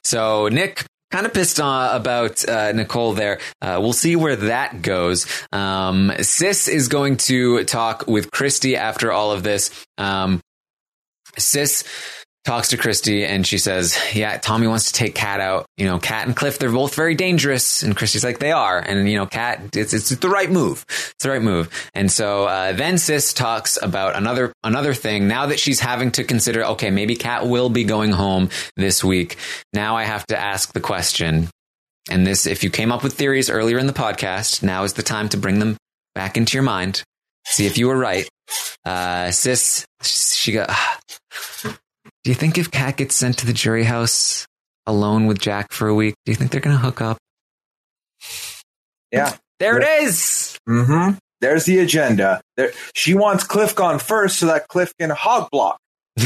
So 0.03 0.49
Nick 0.49 0.86
kind 1.12 1.26
of 1.26 1.34
pissed 1.34 1.60
uh, 1.60 1.89
about 1.93 2.47
uh, 2.47 2.72
Nicole 2.72 3.14
there. 3.14 3.39
Uh, 3.62 3.78
we'll 3.82 3.93
see 3.93 4.16
where 4.16 4.36
that 4.36 4.82
goes. 4.82 5.26
Um, 5.51 6.12
Sis 6.22 6.68
is 6.68 6.88
going 6.88 7.18
to 7.18 7.64
talk 7.64 8.07
with 8.07 8.32
Christie 8.32 8.76
after 8.76 9.12
all 9.12 9.32
of 9.32 9.43
this. 9.43 9.72
Um, 9.97 10.41
Sis 11.38 11.84
talks 12.45 12.69
to 12.69 12.77
Christie 12.77 13.25
and 13.25 13.45
she 13.45 13.57
says, 13.57 13.97
"Yeah, 14.13 14.37
Tommy 14.37 14.67
wants 14.67 14.91
to 14.91 14.93
take 14.93 15.15
Kat 15.15 15.39
out. 15.39 15.65
You 15.77 15.85
know, 15.85 15.99
Kat 15.99 16.25
and 16.27 16.35
Cliff, 16.35 16.59
they're 16.59 16.71
both 16.71 16.95
very 16.95 17.15
dangerous." 17.15 17.83
And 17.83 17.95
Christie's 17.95 18.23
like, 18.23 18.39
"They 18.39 18.51
are." 18.51 18.79
And 18.79 19.09
you 19.09 19.17
know, 19.17 19.25
Kat, 19.25 19.75
it's 19.75 19.93
it's 19.93 20.09
the 20.09 20.29
right 20.29 20.49
move. 20.49 20.85
It's 20.89 21.23
the 21.23 21.29
right 21.29 21.41
move. 21.41 21.69
And 21.93 22.11
so 22.11 22.45
uh, 22.45 22.73
then 22.73 22.97
Sis 22.97 23.33
talks 23.33 23.77
about 23.81 24.15
another 24.15 24.53
another 24.63 24.93
thing. 24.93 25.27
Now 25.27 25.47
that 25.47 25.59
she's 25.59 25.79
having 25.79 26.11
to 26.11 26.23
consider, 26.23 26.63
okay, 26.65 26.89
maybe 26.89 27.15
Kat 27.15 27.47
will 27.47 27.69
be 27.69 27.83
going 27.83 28.11
home 28.11 28.49
this 28.75 29.03
week. 29.03 29.37
Now 29.73 29.95
I 29.95 30.03
have 30.03 30.25
to 30.27 30.37
ask 30.37 30.73
the 30.73 30.81
question. 30.81 31.49
And 32.09 32.25
this, 32.25 32.47
if 32.47 32.63
you 32.63 32.71
came 32.71 32.91
up 32.91 33.03
with 33.03 33.13
theories 33.13 33.49
earlier 33.49 33.77
in 33.77 33.85
the 33.85 33.93
podcast, 33.93 34.63
now 34.63 34.83
is 34.83 34.93
the 34.93 35.03
time 35.03 35.29
to 35.29 35.37
bring 35.37 35.59
them 35.59 35.77
back 36.15 36.37
into 36.37 36.57
your 36.57 36.63
mind. 36.63 37.03
See 37.45 37.67
if 37.67 37.77
you 37.77 37.87
were 37.87 37.97
right. 37.97 38.27
Uh, 38.85 39.31
sis, 39.31 39.85
she 40.01 40.51
got. 40.53 40.69
Do 42.24 42.32
you 42.32 42.36
think 42.36 42.57
if 42.57 42.70
Kat 42.72 42.97
gets 42.97 43.15
sent 43.15 43.38
to 43.39 43.45
the 43.45 43.53
jury 43.53 43.84
house 43.84 44.45
alone 44.86 45.28
with 45.28 45.39
Jack 45.39 45.72
for 45.72 45.88
a 45.88 45.95
week, 45.95 46.15
do 46.26 46.32
you 46.32 46.36
think 46.36 46.51
they're 46.51 46.61
going 46.61 46.76
to 46.76 46.82
hook 46.82 47.01
up? 47.01 47.17
Yeah, 49.11 49.36
There 49.59 49.80
it 49.80 50.03
is. 50.03 50.57
Mm-hmm. 50.67 51.17
There's 51.41 51.65
the 51.65 51.80
agenda. 51.80 52.41
There, 52.57 52.74
she 52.93 53.13
wants 53.13 53.43
Cliff 53.45 53.74
gone 53.76 53.99
first 53.99 54.39
so 54.39 54.47
that 54.47 54.67
Cliff 54.67 54.93
can 54.99 55.09
hog 55.09 55.49
block. 55.51 55.80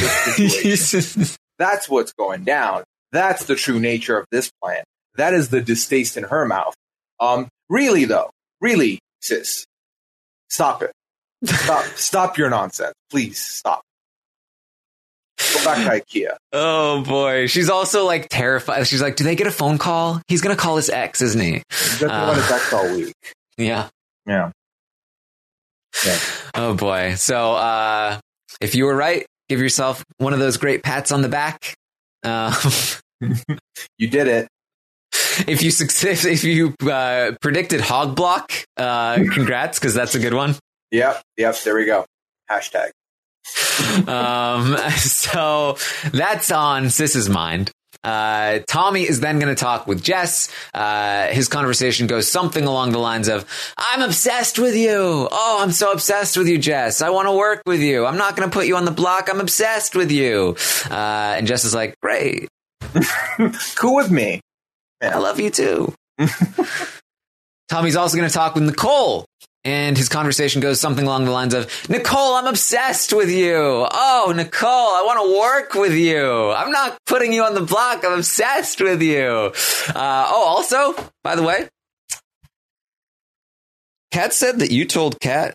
That's 1.59 1.87
what's 1.87 2.13
going 2.13 2.43
down. 2.43 2.83
That's 3.11 3.45
the 3.45 3.55
true 3.55 3.79
nature 3.79 4.17
of 4.17 4.25
this 4.31 4.51
plan. 4.61 4.83
That 5.15 5.35
is 5.35 5.49
the 5.49 5.61
distaste 5.61 6.17
in 6.17 6.23
her 6.23 6.45
mouth. 6.45 6.73
Um, 7.19 7.47
really 7.69 8.05
though, 8.05 8.31
really, 8.59 8.99
sis, 9.21 9.65
stop 10.49 10.81
it. 10.81 10.91
Stop, 11.45 11.85
stop 11.95 12.37
your 12.37 12.49
nonsense. 12.49 12.93
Please 13.11 13.39
stop. 13.39 13.83
Go 15.53 15.63
back 15.65 15.77
to 15.77 16.01
IKEA. 16.19 16.35
Oh 16.51 17.03
boy. 17.03 17.47
She's 17.47 17.69
also 17.69 18.05
like 18.05 18.27
terrified. 18.29 18.87
She's 18.87 19.01
like, 19.01 19.15
do 19.15 19.23
they 19.23 19.35
get 19.35 19.47
a 19.47 19.51
phone 19.51 19.77
call? 19.77 20.21
He's 20.27 20.41
to 20.41 20.55
call 20.55 20.75
his 20.77 20.89
ex, 20.89 21.21
isn't 21.21 21.39
he? 21.41 21.61
Been 21.99 22.09
on 22.09 22.35
his 22.35 22.51
ex 22.51 22.73
all 22.73 22.91
week. 22.95 23.13
Yeah. 23.57 23.89
Yeah. 24.25 24.51
Yeah. 26.05 26.17
Oh 26.55 26.73
boy. 26.73 27.15
So, 27.15 27.53
uh, 27.53 28.19
if 28.61 28.75
you 28.75 28.85
were 28.85 28.95
right, 28.95 29.25
give 29.49 29.59
yourself 29.59 30.03
one 30.17 30.33
of 30.33 30.39
those 30.39 30.57
great 30.57 30.81
pats 30.83 31.11
on 31.11 31.21
the 31.21 31.29
back. 31.29 31.75
Uh, 32.23 32.53
You 33.97 34.09
did 34.09 34.27
it. 34.27 34.47
if 35.47 35.61
you 35.63 35.71
success, 35.71 36.25
if 36.25 36.43
you 36.43 36.73
uh, 36.89 37.31
predicted 37.41 37.79
hog 37.79 38.15
block, 38.15 38.51
uh, 38.75 39.15
congrats 39.15 39.79
because 39.79 39.93
that's 39.93 40.13
a 40.15 40.19
good 40.19 40.33
one. 40.33 40.55
Yep. 40.91 41.21
Yep. 41.37 41.55
There 41.63 41.75
we 41.75 41.85
go. 41.85 42.05
Hashtag. 42.51 42.89
Um, 44.07 44.77
so 44.97 45.77
that's 46.11 46.51
on 46.51 46.89
Sis's 46.89 47.29
mind. 47.29 47.71
Uh, 48.03 48.59
Tommy 48.67 49.03
is 49.03 49.21
then 49.21 49.39
going 49.39 49.53
to 49.53 49.59
talk 49.59 49.87
with 49.87 50.03
Jess. 50.03 50.49
Uh, 50.73 51.27
his 51.27 51.47
conversation 51.47 52.05
goes 52.07 52.27
something 52.27 52.65
along 52.65 52.91
the 52.91 52.97
lines 52.97 53.29
of, 53.29 53.45
I'm 53.77 54.01
obsessed 54.01 54.59
with 54.59 54.75
you. 54.75 54.91
Oh, 55.31 55.59
I'm 55.61 55.71
so 55.71 55.91
obsessed 55.91 56.35
with 56.35 56.47
you, 56.49 56.57
Jess. 56.57 57.01
I 57.01 57.11
want 57.11 57.27
to 57.29 57.31
work 57.31 57.61
with 57.65 57.79
you. 57.79 58.05
I'm 58.05 58.17
not 58.17 58.35
going 58.35 58.49
to 58.49 58.53
put 58.53 58.67
you 58.67 58.75
on 58.75 58.83
the 58.83 58.91
block. 58.91 59.29
I'm 59.29 59.39
obsessed 59.39 59.95
with 59.95 60.11
you. 60.11 60.57
Uh, 60.89 61.35
and 61.37 61.47
Jess 61.47 61.63
is 61.63 61.73
like, 61.73 61.95
great. 62.01 62.49
Cool 63.75 63.95
with 63.95 64.11
me. 64.11 64.39
I 65.01 65.17
love 65.17 65.39
you 65.39 65.49
too. 65.49 65.93
Tommy's 67.69 67.95
also 67.95 68.17
going 68.17 68.29
to 68.29 68.33
talk 68.33 68.55
with 68.55 68.63
Nicole. 68.63 69.25
And 69.65 69.97
his 69.97 70.09
conversation 70.09 70.59
goes 70.59 70.81
something 70.81 71.05
along 71.05 71.23
the 71.23 71.31
lines 71.31 71.53
of, 71.53 71.89
Nicole, 71.89 72.35
I'm 72.35 72.47
obsessed 72.47 73.13
with 73.13 73.31
you. 73.31 73.55
Oh, 73.55 74.33
Nicole, 74.35 74.69
I 74.69 75.03
want 75.05 75.25
to 75.25 75.39
work 75.39 75.73
with 75.73 75.93
you. 75.93 76.51
I'm 76.51 76.71
not 76.71 76.97
putting 77.05 77.31
you 77.31 77.43
on 77.43 77.53
the 77.53 77.61
block. 77.61 78.03
I'm 78.03 78.19
obsessed 78.19 78.81
with 78.81 79.01
you. 79.01 79.53
Uh, 79.87 80.27
oh, 80.29 80.43
also, 80.45 80.93
by 81.23 81.35
the 81.35 81.43
way, 81.43 81.69
Kat 84.11 84.33
said 84.33 84.59
that 84.59 84.71
you 84.71 84.85
told 84.85 85.19
Kat 85.21 85.53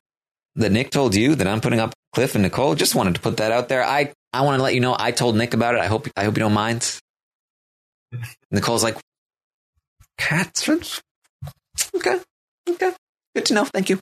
that 0.57 0.73
Nick 0.73 0.91
told 0.91 1.15
you 1.15 1.35
that 1.35 1.47
I'm 1.47 1.61
putting 1.61 1.79
up 1.79 1.95
Cliff 2.15 2.35
and 2.35 2.43
Nicole. 2.43 2.75
Just 2.75 2.95
wanted 2.95 3.15
to 3.15 3.21
put 3.21 3.37
that 3.37 3.53
out 3.53 3.69
there. 3.69 3.85
I, 3.85 4.15
I 4.33 4.41
want 4.43 4.59
to 4.59 4.63
let 4.63 4.75
you 4.75 4.81
know 4.81 4.97
I 4.99 5.11
told 5.11 5.37
Nick 5.37 5.53
about 5.53 5.75
it. 5.75 5.81
I 5.83 5.87
hope, 5.87 6.09
I 6.17 6.25
hope 6.25 6.37
you 6.37 6.41
don't 6.41 6.55
mind. 6.55 6.99
Nicole's 8.51 8.83
like, 8.83 8.97
Kat, 10.17 10.67
okay, 10.67 12.21
okay. 12.71 12.93
Good 13.39 13.47
to 13.47 13.55
know. 13.55 13.65
Thank 13.67 13.89
you. 13.89 14.01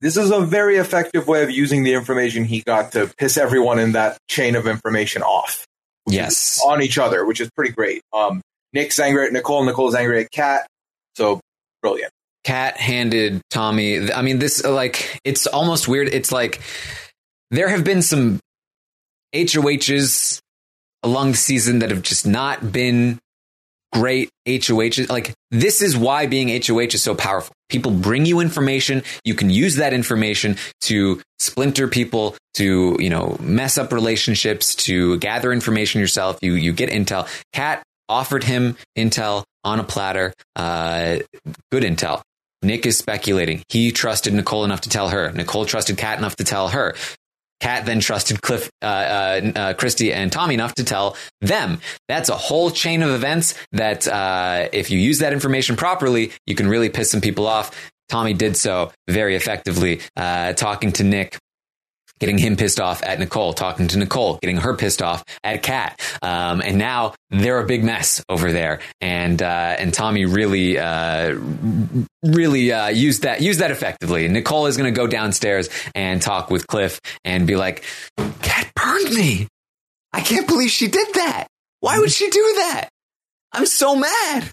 This 0.00 0.16
is 0.16 0.32
a 0.32 0.40
very 0.40 0.78
effective 0.78 1.28
way 1.28 1.44
of 1.44 1.50
using 1.52 1.84
the 1.84 1.94
information 1.94 2.44
he 2.44 2.60
got 2.60 2.90
to 2.92 3.08
piss 3.16 3.36
everyone 3.36 3.78
in 3.78 3.92
that 3.92 4.18
chain 4.28 4.56
of 4.56 4.66
information 4.66 5.22
off 5.22 5.64
Yes. 6.08 6.60
on 6.66 6.82
each 6.82 6.98
other, 6.98 7.24
which 7.24 7.40
is 7.40 7.48
pretty 7.54 7.70
great. 7.70 8.02
Um, 8.12 8.40
Nick's 8.72 8.98
angry 8.98 9.26
at 9.26 9.32
Nicole, 9.32 9.64
Nicole's 9.64 9.94
angry 9.94 10.24
at 10.24 10.32
Kat. 10.32 10.66
So 11.14 11.38
brilliant. 11.82 12.10
Kat 12.42 12.76
handed 12.78 13.42
Tommy. 13.50 14.10
I 14.10 14.22
mean, 14.22 14.40
this 14.40 14.64
like 14.64 15.20
it's 15.22 15.46
almost 15.46 15.86
weird. 15.86 16.08
It's 16.08 16.32
like 16.32 16.60
there 17.52 17.68
have 17.68 17.84
been 17.84 18.02
some 18.02 18.40
HOHs 19.32 20.40
along 21.04 21.30
the 21.30 21.36
season 21.36 21.78
that 21.78 21.90
have 21.92 22.02
just 22.02 22.26
not 22.26 22.72
been 22.72 23.20
great 23.92 24.30
HOH. 24.46 25.06
Like 25.08 25.34
this 25.50 25.82
is 25.82 25.96
why 25.96 26.26
being 26.26 26.48
HOH 26.48 26.94
is 26.94 27.02
so 27.02 27.14
powerful. 27.14 27.54
People 27.68 27.92
bring 27.92 28.26
you 28.26 28.40
information. 28.40 29.02
You 29.24 29.34
can 29.34 29.50
use 29.50 29.76
that 29.76 29.92
information 29.92 30.56
to 30.82 31.20
splinter 31.38 31.88
people, 31.88 32.36
to, 32.54 32.96
you 32.98 33.10
know, 33.10 33.36
mess 33.40 33.78
up 33.78 33.92
relationships, 33.92 34.74
to 34.74 35.18
gather 35.18 35.52
information 35.52 36.00
yourself. 36.00 36.38
You, 36.42 36.54
you 36.54 36.72
get 36.72 36.90
intel. 36.90 37.28
Kat 37.52 37.82
offered 38.08 38.44
him 38.44 38.76
intel 38.96 39.44
on 39.64 39.80
a 39.80 39.84
platter. 39.84 40.32
Uh, 40.56 41.18
good 41.70 41.82
intel. 41.82 42.22
Nick 42.62 42.86
is 42.86 42.98
speculating. 42.98 43.62
He 43.68 43.92
trusted 43.92 44.34
Nicole 44.34 44.64
enough 44.64 44.80
to 44.82 44.88
tell 44.88 45.10
her. 45.10 45.30
Nicole 45.30 45.64
trusted 45.64 45.96
Kat 45.96 46.18
enough 46.18 46.36
to 46.36 46.44
tell 46.44 46.68
her. 46.68 46.96
Kat 47.60 47.86
then 47.86 48.00
trusted 48.00 48.40
Cliff, 48.40 48.70
uh, 48.82 48.86
uh, 48.86 49.52
uh, 49.54 49.74
Christie, 49.74 50.12
and 50.12 50.30
Tommy 50.30 50.54
enough 50.54 50.74
to 50.76 50.84
tell 50.84 51.16
them. 51.40 51.80
That's 52.06 52.28
a 52.28 52.36
whole 52.36 52.70
chain 52.70 53.02
of 53.02 53.10
events 53.10 53.54
that, 53.72 54.06
uh, 54.06 54.68
if 54.72 54.90
you 54.90 54.98
use 54.98 55.18
that 55.18 55.32
information 55.32 55.76
properly, 55.76 56.32
you 56.46 56.54
can 56.54 56.68
really 56.68 56.88
piss 56.88 57.10
some 57.10 57.20
people 57.20 57.46
off. 57.46 57.90
Tommy 58.08 58.32
did 58.32 58.56
so 58.56 58.92
very 59.08 59.36
effectively, 59.36 60.00
uh, 60.16 60.52
talking 60.54 60.92
to 60.92 61.04
Nick. 61.04 61.36
Getting 62.20 62.38
him 62.38 62.56
pissed 62.56 62.80
off 62.80 63.02
at 63.02 63.18
Nicole, 63.18 63.52
talking 63.52 63.88
to 63.88 63.98
Nicole, 63.98 64.38
getting 64.42 64.56
her 64.56 64.74
pissed 64.74 65.02
off 65.02 65.24
at 65.44 65.62
Kat, 65.62 66.00
um, 66.22 66.60
and 66.60 66.78
now 66.78 67.14
they're 67.30 67.60
a 67.60 67.66
big 67.66 67.84
mess 67.84 68.24
over 68.28 68.50
there. 68.52 68.80
And 69.00 69.40
uh, 69.40 69.76
and 69.78 69.94
Tommy 69.94 70.24
really, 70.24 70.78
uh, 70.78 71.38
really 72.22 72.72
uh, 72.72 72.88
used 72.88 73.22
that 73.22 73.40
used 73.40 73.60
that 73.60 73.70
effectively. 73.70 74.26
Nicole 74.28 74.66
is 74.66 74.76
going 74.76 74.92
to 74.92 74.96
go 74.96 75.06
downstairs 75.06 75.68
and 75.94 76.20
talk 76.20 76.50
with 76.50 76.66
Cliff 76.66 77.00
and 77.24 77.46
be 77.46 77.56
like, 77.56 77.84
"Kat 78.42 78.70
burned 78.74 79.14
me. 79.14 79.46
I 80.12 80.20
can't 80.20 80.46
believe 80.46 80.70
she 80.70 80.88
did 80.88 81.14
that. 81.14 81.46
Why 81.80 81.98
would 81.98 82.10
she 82.10 82.28
do 82.30 82.54
that? 82.56 82.88
I'm 83.52 83.66
so 83.66 83.94
mad." 83.94 84.50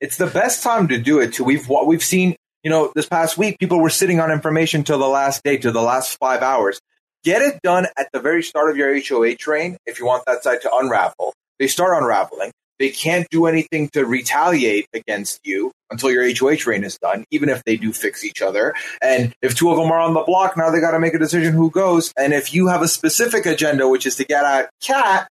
It's 0.00 0.18
the 0.18 0.26
best 0.26 0.62
time 0.62 0.88
to 0.88 0.98
do 0.98 1.20
it 1.20 1.34
too. 1.34 1.44
We've 1.44 1.66
we've 1.68 2.04
seen, 2.04 2.36
you 2.66 2.70
know, 2.70 2.90
this 2.96 3.06
past 3.06 3.38
week, 3.38 3.60
people 3.60 3.78
were 3.78 3.88
sitting 3.88 4.18
on 4.18 4.32
information 4.32 4.82
till 4.82 4.98
the 4.98 5.06
last 5.06 5.44
day, 5.44 5.56
to 5.56 5.70
the 5.70 5.80
last 5.80 6.18
five 6.18 6.42
hours. 6.42 6.80
Get 7.22 7.40
it 7.40 7.60
done 7.62 7.86
at 7.96 8.08
the 8.12 8.18
very 8.18 8.42
start 8.42 8.72
of 8.72 8.76
your 8.76 8.92
HOA 9.00 9.36
train 9.36 9.76
if 9.86 10.00
you 10.00 10.04
want 10.04 10.24
that 10.26 10.42
site 10.42 10.62
to 10.62 10.70
unravel. 10.74 11.32
They 11.60 11.68
start 11.68 11.96
unraveling. 11.96 12.50
They 12.80 12.88
can't 12.88 13.24
do 13.30 13.46
anything 13.46 13.88
to 13.90 14.04
retaliate 14.04 14.88
against 14.92 15.46
you 15.46 15.70
until 15.92 16.10
your 16.10 16.28
HOA 16.36 16.56
train 16.56 16.82
is 16.82 16.98
done, 16.98 17.24
even 17.30 17.50
if 17.50 17.62
they 17.62 17.76
do 17.76 17.92
fix 17.92 18.24
each 18.24 18.42
other. 18.42 18.74
And 19.00 19.32
if 19.42 19.54
two 19.54 19.70
of 19.70 19.76
them 19.76 19.92
are 19.92 20.00
on 20.00 20.14
the 20.14 20.22
block, 20.22 20.56
now 20.56 20.70
they 20.70 20.80
got 20.80 20.90
to 20.90 20.98
make 20.98 21.14
a 21.14 21.20
decision 21.20 21.54
who 21.54 21.70
goes. 21.70 22.12
And 22.18 22.32
if 22.32 22.52
you 22.52 22.66
have 22.66 22.82
a 22.82 22.88
specific 22.88 23.46
agenda, 23.46 23.88
which 23.88 24.06
is 24.06 24.16
to 24.16 24.24
get 24.24 24.44
at 24.44 24.70
Kat, 24.82 25.28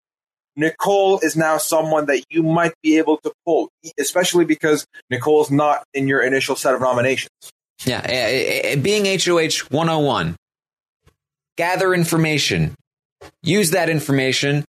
Nicole 0.56 1.18
is 1.20 1.36
now 1.36 1.58
someone 1.58 2.06
that 2.06 2.24
you 2.30 2.42
might 2.42 2.72
be 2.82 2.98
able 2.98 3.16
to 3.18 3.32
pull, 3.46 3.70
especially 3.98 4.44
because 4.44 4.86
Nicole's 5.10 5.50
not 5.50 5.84
in 5.94 6.08
your 6.08 6.20
initial 6.22 6.56
set 6.56 6.74
of 6.74 6.80
nominations. 6.80 7.30
Yeah, 7.84 8.00
eh, 8.04 8.12
eh, 8.12 8.60
eh, 8.64 8.76
being 8.76 9.06
HOH 9.06 9.66
101. 9.70 10.36
gather 11.58 11.92
information, 11.92 12.74
use 13.42 13.70
that 13.72 13.90
information 13.90 14.64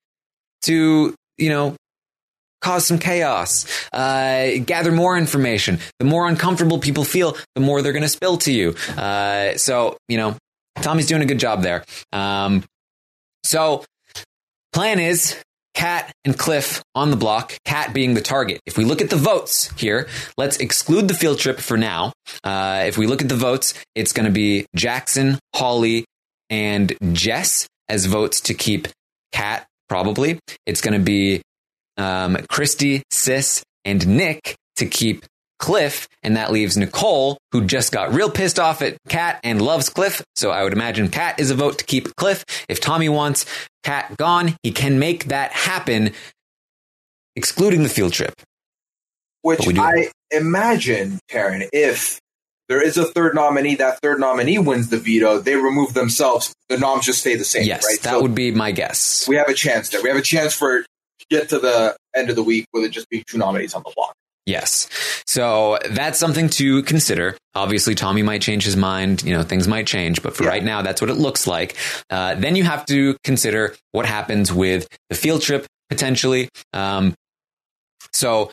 to, 0.63 1.15
you 1.37 1.49
know, 1.49 1.75
cause 2.61 2.85
some 2.85 2.97
chaos, 2.99 3.65
uh, 3.93 4.51
gather 4.65 4.91
more 4.91 5.17
information. 5.17 5.79
The 5.99 6.05
more 6.05 6.27
uncomfortable 6.27 6.79
people 6.79 7.03
feel, 7.03 7.37
the 7.55 7.61
more 7.61 7.81
they're 7.81 7.93
going 7.93 8.03
to 8.03 8.09
spill 8.09 8.37
to 8.39 8.51
you. 8.51 8.75
Uh, 8.97 9.57
so, 9.57 9.97
you 10.07 10.17
know, 10.17 10.35
Tommy's 10.81 11.07
doing 11.07 11.21
a 11.21 11.25
good 11.25 11.39
job 11.39 11.61
there. 11.61 11.83
Um, 12.11 12.63
so, 13.43 13.85
plan 14.71 14.99
is 14.99 15.37
Kat 15.73 16.11
and 16.23 16.37
Cliff 16.37 16.83
on 16.95 17.11
the 17.11 17.17
block, 17.17 17.57
Kat 17.65 17.93
being 17.93 18.13
the 18.13 18.21
target. 18.21 18.61
If 18.65 18.77
we 18.77 18.85
look 18.85 19.01
at 19.01 19.09
the 19.09 19.15
votes 19.15 19.71
here, 19.79 20.07
let's 20.37 20.57
exclude 20.57 21.07
the 21.07 21.13
field 21.13 21.39
trip 21.39 21.59
for 21.59 21.77
now. 21.77 22.13
Uh, 22.43 22.83
if 22.85 22.97
we 22.97 23.07
look 23.07 23.21
at 23.21 23.29
the 23.29 23.35
votes, 23.35 23.73
it's 23.95 24.13
going 24.13 24.25
to 24.25 24.31
be 24.31 24.65
Jackson, 24.75 25.39
Holly, 25.55 26.05
and 26.49 26.93
Jess 27.13 27.67
as 27.89 28.05
votes 28.05 28.41
to 28.41 28.53
keep 28.53 28.87
Kat, 29.31 29.65
probably. 29.89 30.39
It's 30.65 30.81
going 30.81 30.97
to 30.97 31.03
be 31.03 31.41
um, 31.97 32.37
Christie, 32.49 33.03
Sis, 33.11 33.63
and 33.85 34.07
Nick 34.07 34.55
to 34.77 34.85
keep 34.85 35.25
Cliff, 35.59 36.07
and 36.23 36.35
that 36.35 36.51
leaves 36.51 36.75
Nicole, 36.75 37.37
who 37.51 37.63
just 37.63 37.91
got 37.91 38.13
real 38.13 38.29
pissed 38.29 38.59
off 38.59 38.81
at 38.81 38.97
Kat 39.07 39.39
and 39.43 39.61
loves 39.61 39.89
Cliff. 39.89 40.21
So 40.35 40.51
I 40.51 40.63
would 40.63 40.73
imagine 40.73 41.07
Kat 41.09 41.39
is 41.39 41.51
a 41.51 41.55
vote 41.55 41.79
to 41.79 41.85
keep 41.85 42.15
Cliff. 42.15 42.43
If 42.67 42.81
Tommy 42.81 43.07
wants 43.07 43.45
Kat 43.83 44.15
gone, 44.17 44.55
he 44.63 44.71
can 44.71 44.97
make 44.99 45.25
that 45.25 45.51
happen, 45.51 46.11
excluding 47.35 47.83
the 47.83 47.89
field 47.89 48.13
trip. 48.13 48.33
Which 49.41 49.59
I 49.77 50.07
imagine, 50.31 51.19
Taran, 51.29 51.67
if 51.73 52.19
there 52.69 52.81
is 52.81 52.95
a 52.97 53.03
third 53.03 53.35
nominee, 53.35 53.75
that 53.75 53.99
third 54.01 54.19
nominee 54.21 54.57
wins 54.57 54.89
the 54.89 54.97
veto, 54.97 55.39
they 55.39 55.55
remove 55.57 55.93
themselves, 55.93 56.53
the 56.69 56.77
noms 56.77 57.05
just 57.05 57.19
stay 57.19 57.35
the 57.35 57.43
same, 57.43 57.65
Yes, 57.67 57.83
right? 57.85 57.99
that 58.03 58.11
So 58.11 58.21
would 58.21 58.33
be 58.35 58.51
my 58.51 58.71
guess. 58.71 59.27
we 59.27 59.35
have 59.35 59.49
a 59.49 59.53
chance 59.53 59.89
there. 59.89 60.01
We 60.01 60.07
have 60.09 60.17
a 60.17 60.21
chance 60.21 60.53
for 60.53 60.85
get 61.29 61.49
to 61.49 61.59
the 61.59 61.95
end 62.15 62.29
of 62.29 62.37
the 62.37 62.43
week 62.43 62.65
with 62.73 62.85
it 62.85 62.89
just 62.89 63.09
being 63.09 63.23
two 63.27 63.37
nominees 63.37 63.73
on 63.73 63.83
the 63.85 63.91
block. 63.95 64.13
Yes. 64.45 64.89
So 65.25 65.77
that's 65.89 66.19
something 66.19 66.49
to 66.49 66.83
consider. 66.83 67.37
Obviously, 67.55 67.95
Tommy 67.95 68.23
might 68.23 68.41
change 68.41 68.65
his 68.65 68.75
mind. 68.75 69.23
You 69.23 69.33
know, 69.37 69.43
things 69.43 69.67
might 69.67 69.87
change, 69.87 70.21
but 70.21 70.35
for 70.35 70.43
Yeah. 70.43 70.49
right 70.49 70.63
now, 70.63 70.81
that's 70.81 70.99
what 70.99 71.09
it 71.09 71.15
looks 71.15 71.47
like. 71.47 71.75
Uh, 72.09 72.35
then 72.35 72.55
you 72.55 72.63
have 72.65 72.85
to 72.87 73.15
consider 73.23 73.73
what 73.93 74.05
happens 74.05 74.51
with 74.51 74.87
the 75.09 75.15
field 75.15 75.41
trip 75.41 75.65
potentially. 75.89 76.49
Um, 76.73 77.13
so 78.11 78.51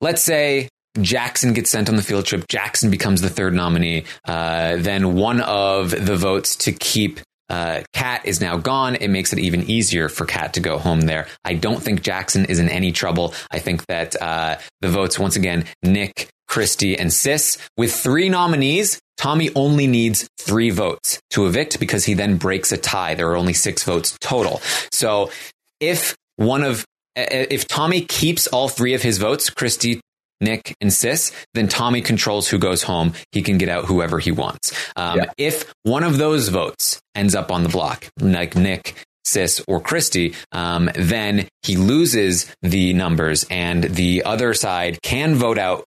let's 0.00 0.20
say 0.22 0.68
Jackson 1.00 1.54
gets 1.54 1.70
sent 1.70 1.88
on 1.88 1.96
the 1.96 2.02
field 2.02 2.26
trip. 2.26 2.46
Jackson 2.48 2.90
becomes 2.90 3.22
the 3.22 3.30
third 3.30 3.54
nominee. 3.54 4.04
Uh, 4.28 4.76
then 4.76 5.14
one 5.14 5.40
of 5.40 5.90
the 5.90 6.16
votes 6.16 6.54
to 6.56 6.72
keep 6.72 7.20
uh, 7.52 7.82
Kat 7.92 8.24
is 8.24 8.40
now 8.40 8.56
gone. 8.56 8.94
It 8.96 9.08
makes 9.08 9.32
it 9.32 9.38
even 9.38 9.68
easier 9.70 10.08
for 10.08 10.24
Kat 10.24 10.54
to 10.54 10.60
go 10.60 10.78
home 10.78 11.02
there. 11.02 11.26
I 11.44 11.54
don't 11.54 11.82
think 11.82 12.02
Jackson 12.02 12.46
is 12.46 12.58
in 12.58 12.70
any 12.70 12.92
trouble. 12.92 13.34
I 13.50 13.58
think 13.58 13.84
that 13.86 14.20
uh, 14.20 14.56
the 14.80 14.88
votes, 14.88 15.18
once 15.18 15.36
again, 15.36 15.66
Nick, 15.82 16.30
Christie, 16.48 16.98
and 16.98 17.12
Sis, 17.12 17.58
with 17.76 17.92
three 17.94 18.30
nominees, 18.30 18.98
Tommy 19.18 19.50
only 19.54 19.86
needs 19.86 20.28
three 20.40 20.70
votes 20.70 21.20
to 21.30 21.46
evict 21.46 21.78
because 21.78 22.06
he 22.06 22.14
then 22.14 22.38
breaks 22.38 22.72
a 22.72 22.78
tie. 22.78 23.14
There 23.14 23.30
are 23.30 23.36
only 23.36 23.52
six 23.52 23.84
votes 23.84 24.16
total. 24.20 24.62
So 24.90 25.30
if 25.78 26.16
one 26.36 26.64
of 26.64 26.86
if 27.14 27.68
Tommy 27.68 28.00
keeps 28.00 28.46
all 28.46 28.68
three 28.68 28.94
of 28.94 29.02
his 29.02 29.18
votes, 29.18 29.50
Christie, 29.50 30.00
Nick, 30.42 30.74
and 30.80 30.92
Sis, 30.92 31.32
then 31.54 31.68
Tommy 31.68 32.02
controls 32.02 32.48
who 32.48 32.58
goes 32.58 32.82
home. 32.82 33.14
He 33.30 33.40
can 33.40 33.56
get 33.56 33.68
out 33.70 33.86
whoever 33.86 34.18
he 34.18 34.32
wants. 34.32 34.72
Um, 34.96 35.18
Yeah. 35.18 35.24
If 35.38 35.72
one 35.84 36.02
of 36.04 36.18
those 36.18 36.48
votes 36.48 37.00
ends 37.14 37.34
up 37.34 37.50
on 37.50 37.62
the 37.62 37.68
block, 37.70 38.06
like 38.20 38.56
Nick, 38.56 38.94
Sis, 39.24 39.62
or 39.68 39.80
Christie, 39.80 40.34
um, 40.50 40.90
then 40.94 41.48
he 41.62 41.76
loses 41.76 42.54
the 42.60 42.92
numbers, 42.92 43.46
and 43.50 43.84
the 43.84 44.24
other 44.24 44.52
side 44.52 44.98
can 45.02 45.36
vote 45.36 45.58
out 45.58 45.84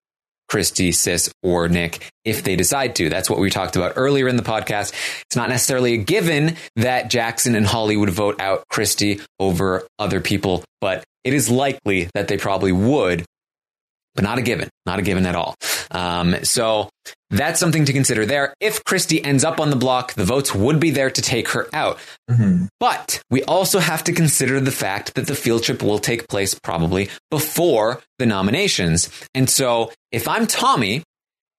Christie, 0.50 0.92
Sis, 0.92 1.32
or 1.42 1.70
Nick 1.70 2.10
if 2.26 2.44
they 2.44 2.58
decide 2.58 2.94
to. 2.98 3.08
That's 3.08 3.30
what 3.30 3.40
we 3.40 3.50
talked 3.50 3.78
about 3.78 3.94
earlier 3.96 4.28
in 4.28 4.36
the 4.36 4.44
podcast. 4.44 4.92
It's 5.26 5.36
not 5.38 5.48
necessarily 5.48 5.94
a 5.94 5.98
given 5.98 6.58
that 6.76 7.10
Jackson 7.10 7.56
and 7.56 7.66
Holly 7.66 7.96
would 7.96 8.10
vote 8.10 8.42
out 8.42 8.66
Christie 8.70 9.22
over 9.40 9.88
other 9.98 10.20
people, 10.20 10.66
but 10.82 11.06
it 11.24 11.34
is 11.34 11.50
likely 11.50 12.10
that 12.16 12.28
they 12.28 12.38
probably 12.38 12.74
would, 12.74 13.24
but 14.16 14.24
not 14.24 14.38
a 14.38 14.42
given, 14.42 14.70
not 14.86 15.00
a 15.00 15.02
given 15.02 15.26
at 15.26 15.36
all. 15.36 15.56
Um, 15.92 16.36
so 16.44 16.90
that's 17.30 17.60
something 17.60 17.86
to 17.86 17.94
consider 17.94 18.26
there. 18.26 18.54
If 18.60 18.84
Christie 18.84 19.24
ends 19.24 19.44
up 19.44 19.60
on 19.60 19.70
the 19.70 19.76
block, 19.76 20.14
the 20.14 20.26
votes 20.26 20.54
would 20.54 20.80
be 20.80 20.92
there 20.92 21.10
to 21.10 21.22
take 21.22 21.50
her 21.50 21.68
out. 21.74 22.00
But 22.80 23.22
we 23.30 23.44
also 23.44 23.80
have 23.80 24.04
to 24.06 24.14
consider 24.14 24.60
the 24.60 24.72
fact 24.72 25.16
that 25.16 25.28
the 25.28 25.36
field 25.36 25.64
trip 25.64 25.82
will 25.82 26.00
take 26.00 26.28
place 26.28 26.54
probably 26.54 27.10
before 27.30 28.02
the 28.20 28.26
nominations. 28.26 29.10
And 29.34 29.50
so 29.50 29.92
if 30.12 30.28
I'm 30.28 30.48
Tommy 30.48 31.04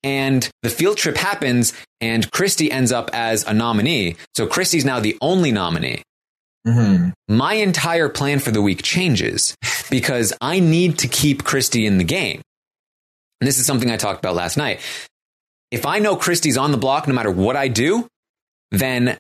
and 0.03 0.49
the 0.63 0.71
field 0.71 0.97
trip 0.99 1.17
happens 1.17 1.73
and 2.01 2.31
Christie 2.31 2.71
ends 2.71 2.93
up 2.93 3.11
as 3.13 3.45
a 3.45 3.55
nominee, 3.55 4.17
so 4.35 4.47
Christie's 4.47 4.85
now 4.85 5.01
the 5.01 5.17
only 5.21 5.53
nominee. 5.53 6.03
Mm-hmm. 6.67 7.11
My 7.29 7.55
entire 7.55 8.09
plan 8.09 8.39
for 8.39 8.51
the 8.51 8.63
week 8.63 8.83
changes 8.83 9.57
because 9.91 10.33
I 10.41 10.61
need 10.61 10.99
to 10.99 11.09
keep 11.09 11.45
Christie 11.45 11.87
in 11.87 11.99
the 11.99 12.05
game. 12.05 12.41
And 13.41 13.49
this 13.49 13.59
is 13.59 13.67
something 13.67 13.91
I 13.91 13.97
talked 13.97 14.21
about 14.21 14.37
last 14.37 14.57
night. 14.57 14.81
If 15.71 15.87
I 15.87 15.99
know 15.99 16.17
Christie's 16.17 16.57
on 16.57 16.71
the 16.71 16.79
block 16.79 17.09
no 17.09 17.15
matter 17.15 17.31
what 17.31 17.57
I 17.57 17.69
do, 17.69 18.07
then 18.71 19.19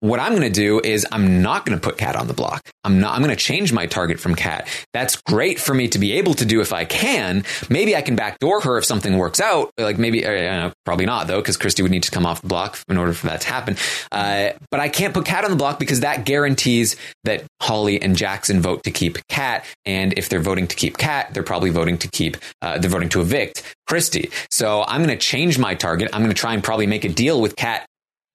what 0.00 0.20
I'm 0.20 0.30
going 0.30 0.42
to 0.42 0.50
do 0.50 0.80
is 0.80 1.06
I'm 1.10 1.42
not 1.42 1.66
going 1.66 1.78
to 1.78 1.82
put 1.82 1.98
Kat 1.98 2.16
on 2.16 2.28
the 2.28 2.34
block. 2.34 2.62
I'm 2.84 3.00
not, 3.00 3.14
I'm 3.14 3.22
going 3.22 3.34
to 3.34 3.42
change 3.42 3.72
my 3.72 3.86
target 3.86 4.20
from 4.20 4.34
Kat. 4.34 4.68
That's 4.92 5.16
great 5.16 5.58
for 5.58 5.74
me 5.74 5.88
to 5.88 5.98
be 5.98 6.12
able 6.12 6.34
to 6.34 6.44
do 6.44 6.60
if 6.60 6.72
I 6.72 6.84
can. 6.84 7.44
Maybe 7.68 7.96
I 7.96 8.02
can 8.02 8.14
backdoor 8.16 8.60
her 8.60 8.78
if 8.78 8.84
something 8.84 9.18
works 9.18 9.40
out. 9.40 9.70
Like 9.76 9.98
maybe, 9.98 10.24
uh, 10.24 10.30
uh, 10.30 10.72
probably 10.84 11.06
not 11.06 11.26
though, 11.26 11.40
because 11.40 11.56
Christie 11.56 11.82
would 11.82 11.90
need 11.90 12.04
to 12.04 12.10
come 12.10 12.26
off 12.26 12.42
the 12.42 12.48
block 12.48 12.78
in 12.88 12.96
order 12.96 13.12
for 13.12 13.26
that 13.26 13.40
to 13.42 13.48
happen. 13.48 13.76
Uh, 14.12 14.50
but 14.70 14.80
I 14.80 14.88
can't 14.88 15.12
put 15.12 15.24
Kat 15.24 15.44
on 15.44 15.50
the 15.50 15.56
block 15.56 15.78
because 15.78 16.00
that 16.00 16.24
guarantees 16.24 16.96
that 17.24 17.44
Holly 17.60 18.00
and 18.00 18.16
Jackson 18.16 18.60
vote 18.60 18.84
to 18.84 18.90
keep 18.90 19.18
Kat. 19.28 19.64
And 19.84 20.16
if 20.16 20.28
they're 20.28 20.40
voting 20.40 20.68
to 20.68 20.76
keep 20.76 20.96
Kat, 20.96 21.34
they're 21.34 21.42
probably 21.42 21.70
voting 21.70 21.98
to 21.98 22.08
keep, 22.08 22.36
uh, 22.62 22.78
they're 22.78 22.90
voting 22.90 23.08
to 23.10 23.20
evict 23.20 23.76
Christie. 23.88 24.30
So 24.50 24.84
I'm 24.86 25.02
going 25.02 25.16
to 25.16 25.22
change 25.22 25.58
my 25.58 25.74
target. 25.74 26.10
I'm 26.12 26.20
going 26.20 26.34
to 26.34 26.40
try 26.40 26.54
and 26.54 26.62
probably 26.62 26.86
make 26.86 27.04
a 27.04 27.08
deal 27.08 27.40
with 27.40 27.56
Kat 27.56 27.87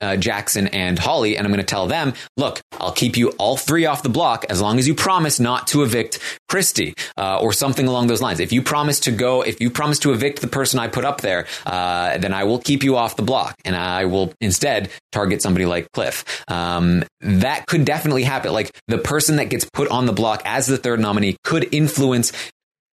uh, 0.04 0.18
Jackson 0.18 0.68
and 0.68 1.00
Holly, 1.00 1.38
and 1.38 1.48
I'm 1.48 1.52
going 1.52 1.66
to 1.66 1.66
tell 1.66 1.88
them, 1.88 2.14
look, 2.36 2.60
I'll 2.80 2.92
keep 2.92 3.16
you 3.16 3.30
all 3.40 3.56
three 3.56 3.86
off 3.86 4.04
the 4.04 4.10
block 4.10 4.46
as 4.50 4.62
long 4.62 4.78
as 4.78 4.88
you 4.88 4.94
promise 4.94 5.40
not 5.40 5.68
to 5.68 5.84
evict 5.84 6.20
Christie 6.50 6.94
uh, 7.18 7.40
or 7.40 7.54
something 7.54 7.88
along 7.88 8.08
those 8.08 8.22
lines. 8.22 8.40
If 8.40 8.52
you 8.52 8.62
promise 8.62 9.00
to 9.02 9.12
go, 9.12 9.42
if 9.42 9.62
you 9.62 9.70
promise 9.70 10.00
to 10.00 10.12
evict 10.12 10.42
the 10.42 10.48
person 10.48 10.80
I 10.80 10.88
put 10.88 11.06
up 11.06 11.22
there, 11.22 11.48
uh, 11.66 12.18
then 12.18 12.34
I 12.34 12.44
will 12.44 12.60
keep 12.60 12.84
you 12.84 12.98
off 12.98 13.16
the 13.16 13.24
block, 13.24 13.56
and 13.64 13.76
I 13.76 14.06
will 14.06 14.34
instead 14.42 14.90
target 15.12 15.42
somebody 15.42 15.66
like 15.66 15.92
Cliff. 15.94 16.44
Um, 16.50 17.04
that 17.22 17.66
could 17.68 17.86
definitely 17.86 18.24
happen. 18.24 18.52
Like 18.52 18.72
the 18.88 18.98
person 18.98 19.38
that 19.38 19.46
gets 19.46 19.66
put 19.72 19.88
on 19.88 20.06
the 20.06 20.14
block 20.14 20.42
as 20.46 20.68
the 20.68 20.78
third 20.78 21.00
nominee 21.00 21.38
could 21.44 21.74
influence 21.74 22.34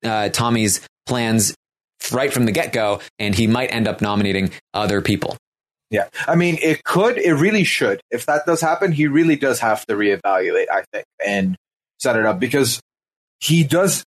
uh, 0.04 0.28
Tommy's 0.28 0.86
plans 1.06 1.54
right 2.12 2.32
from 2.32 2.44
the 2.44 2.52
get 2.52 2.72
go, 2.72 3.00
and 3.18 3.34
he 3.34 3.46
might 3.46 3.72
end 3.72 3.88
up 3.88 4.00
nominating 4.00 4.50
other 4.72 5.02
people. 5.02 5.36
Yeah. 5.90 6.08
I 6.26 6.36
mean, 6.36 6.58
it 6.62 6.84
could, 6.84 7.18
it 7.18 7.34
really 7.34 7.64
should. 7.64 8.00
If 8.10 8.26
that 8.26 8.46
does 8.46 8.60
happen, 8.60 8.92
he 8.92 9.08
really 9.08 9.36
does 9.36 9.60
have 9.60 9.84
to 9.86 9.94
reevaluate, 9.94 10.66
I 10.72 10.84
think, 10.92 11.04
and 11.24 11.56
set 11.98 12.16
it 12.16 12.24
up 12.24 12.38
because 12.38 12.80
he 13.40 13.64
does, 13.64 14.04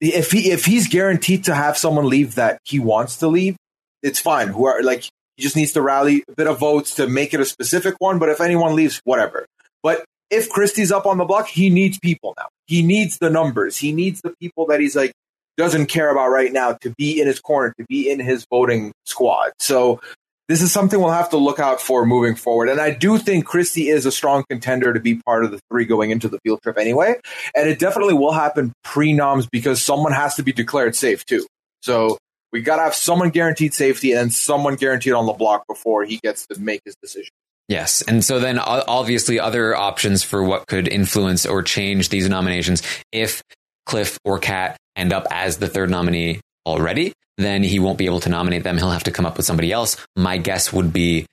if 0.00 0.30
he, 0.30 0.50
if 0.50 0.66
he's 0.66 0.88
guaranteed 0.88 1.44
to 1.44 1.54
have 1.54 1.78
someone 1.78 2.08
leave 2.08 2.34
that 2.34 2.58
he 2.64 2.78
wants 2.78 3.16
to 3.18 3.28
leave, 3.28 3.56
it's 4.02 4.20
fine. 4.20 4.48
Who 4.48 4.66
are 4.66 4.82
like, 4.82 5.04
he 5.36 5.42
just 5.42 5.56
needs 5.56 5.72
to 5.72 5.82
rally 5.82 6.22
a 6.28 6.34
bit 6.34 6.46
of 6.46 6.58
votes 6.58 6.96
to 6.96 7.06
make 7.06 7.32
it 7.32 7.40
a 7.40 7.46
specific 7.46 7.94
one. 7.98 8.18
But 8.18 8.28
if 8.28 8.40
anyone 8.40 8.76
leaves, 8.76 9.00
whatever. 9.04 9.46
But 9.82 10.04
if 10.30 10.50
Christie's 10.50 10.92
up 10.92 11.06
on 11.06 11.18
the 11.18 11.24
block, 11.24 11.48
he 11.48 11.70
needs 11.70 11.98
people 11.98 12.34
now. 12.36 12.48
He 12.66 12.82
needs 12.82 13.18
the 13.18 13.30
numbers. 13.30 13.78
He 13.78 13.92
needs 13.92 14.20
the 14.20 14.34
people 14.40 14.66
that 14.66 14.80
he's 14.80 14.96
like, 14.96 15.12
doesn't 15.56 15.86
care 15.86 16.10
about 16.10 16.28
right 16.28 16.52
now 16.52 16.74
to 16.82 16.92
be 16.98 17.20
in 17.20 17.26
his 17.26 17.40
corner, 17.40 17.72
to 17.78 17.86
be 17.88 18.10
in 18.10 18.20
his 18.20 18.46
voting 18.50 18.92
squad. 19.06 19.52
So 19.58 20.00
this 20.48 20.62
is 20.62 20.72
something 20.72 21.00
we'll 21.00 21.10
have 21.10 21.30
to 21.30 21.36
look 21.36 21.58
out 21.58 21.80
for 21.80 22.06
moving 22.06 22.36
forward. 22.36 22.68
And 22.68 22.80
I 22.80 22.90
do 22.90 23.18
think 23.18 23.46
Christie 23.46 23.88
is 23.88 24.06
a 24.06 24.12
strong 24.12 24.44
contender 24.48 24.92
to 24.92 25.00
be 25.00 25.16
part 25.16 25.44
of 25.44 25.50
the 25.50 25.60
three 25.70 25.84
going 25.84 26.10
into 26.10 26.28
the 26.28 26.38
field 26.44 26.62
trip 26.62 26.78
anyway. 26.78 27.16
And 27.54 27.68
it 27.68 27.78
definitely 27.78 28.14
will 28.14 28.32
happen 28.32 28.72
pre 28.84 29.12
noms 29.12 29.46
because 29.46 29.82
someone 29.82 30.12
has 30.12 30.36
to 30.36 30.42
be 30.42 30.52
declared 30.52 30.94
safe 30.94 31.24
too. 31.24 31.46
So 31.82 32.18
we 32.52 32.62
got 32.62 32.76
to 32.76 32.82
have 32.82 32.94
someone 32.94 33.30
guaranteed 33.30 33.74
safety 33.74 34.12
and 34.12 34.32
someone 34.32 34.76
guaranteed 34.76 35.14
on 35.14 35.26
the 35.26 35.32
block 35.32 35.66
before 35.66 36.04
he 36.04 36.18
gets 36.22 36.46
to 36.46 36.60
make 36.60 36.80
his 36.84 36.94
decision. 37.02 37.30
Yes. 37.68 38.02
And 38.02 38.24
so 38.24 38.38
then 38.38 38.60
obviously 38.60 39.40
other 39.40 39.74
options 39.74 40.22
for 40.22 40.44
what 40.44 40.68
could 40.68 40.86
influence 40.86 41.44
or 41.44 41.62
change 41.62 42.10
these 42.10 42.28
nominations 42.28 42.82
if 43.10 43.42
Cliff 43.86 44.18
or 44.24 44.38
Kat 44.38 44.76
end 44.94 45.12
up 45.12 45.26
as 45.30 45.58
the 45.58 45.68
third 45.68 45.90
nominee 45.90 46.40
already, 46.66 47.12
then 47.38 47.62
he 47.62 47.78
won't 47.78 47.98
be 47.98 48.06
able 48.06 48.20
to 48.20 48.28
nominate 48.28 48.64
them. 48.64 48.76
He'll 48.76 48.90
have 48.90 49.04
to 49.04 49.10
come 49.10 49.24
up 49.24 49.36
with 49.36 49.46
somebody 49.46 49.72
else. 49.72 49.96
My 50.16 50.36
guess 50.38 50.72
would 50.72 50.92
be 50.92 51.26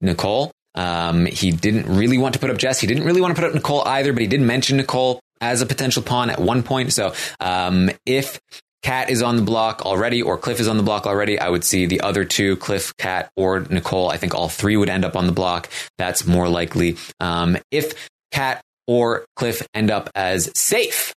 Nicole. 0.00 0.52
Um, 0.74 1.26
he 1.26 1.50
didn't 1.50 1.86
really 1.86 2.18
want 2.18 2.34
to 2.34 2.40
put 2.40 2.50
up 2.50 2.58
Jess. 2.58 2.78
He 2.78 2.86
didn't 2.86 3.04
really 3.04 3.20
want 3.20 3.34
to 3.34 3.40
put 3.40 3.48
up 3.48 3.54
Nicole 3.54 3.82
either, 3.86 4.12
but 4.12 4.22
he 4.22 4.28
did 4.28 4.40
mention 4.40 4.76
Nicole 4.76 5.20
as 5.40 5.62
a 5.62 5.66
potential 5.66 6.02
pawn 6.02 6.30
at 6.30 6.38
one 6.38 6.62
point. 6.62 6.92
So 6.92 7.14
um, 7.40 7.90
if 8.06 8.38
Kat 8.82 9.10
is 9.10 9.22
on 9.22 9.36
the 9.36 9.42
block 9.42 9.84
already, 9.84 10.22
or 10.22 10.38
Cliff 10.38 10.60
is 10.60 10.68
on 10.68 10.76
the 10.76 10.82
block 10.82 11.06
already. 11.06 11.38
I 11.38 11.48
would 11.48 11.64
see 11.64 11.86
the 11.86 12.00
other 12.00 12.24
two, 12.24 12.56
Cliff, 12.56 12.96
Kat, 12.96 13.30
or 13.36 13.60
Nicole. 13.60 14.08
I 14.08 14.16
think 14.18 14.34
all 14.34 14.48
three 14.48 14.76
would 14.76 14.88
end 14.88 15.04
up 15.04 15.16
on 15.16 15.26
the 15.26 15.32
block. 15.32 15.68
That's 15.98 16.26
more 16.26 16.48
likely. 16.48 16.96
Um, 17.18 17.58
if 17.70 18.08
Kat 18.30 18.62
or 18.86 19.26
Cliff 19.36 19.66
end 19.74 19.90
up 19.90 20.10
as 20.14 20.50
safe 20.54 21.12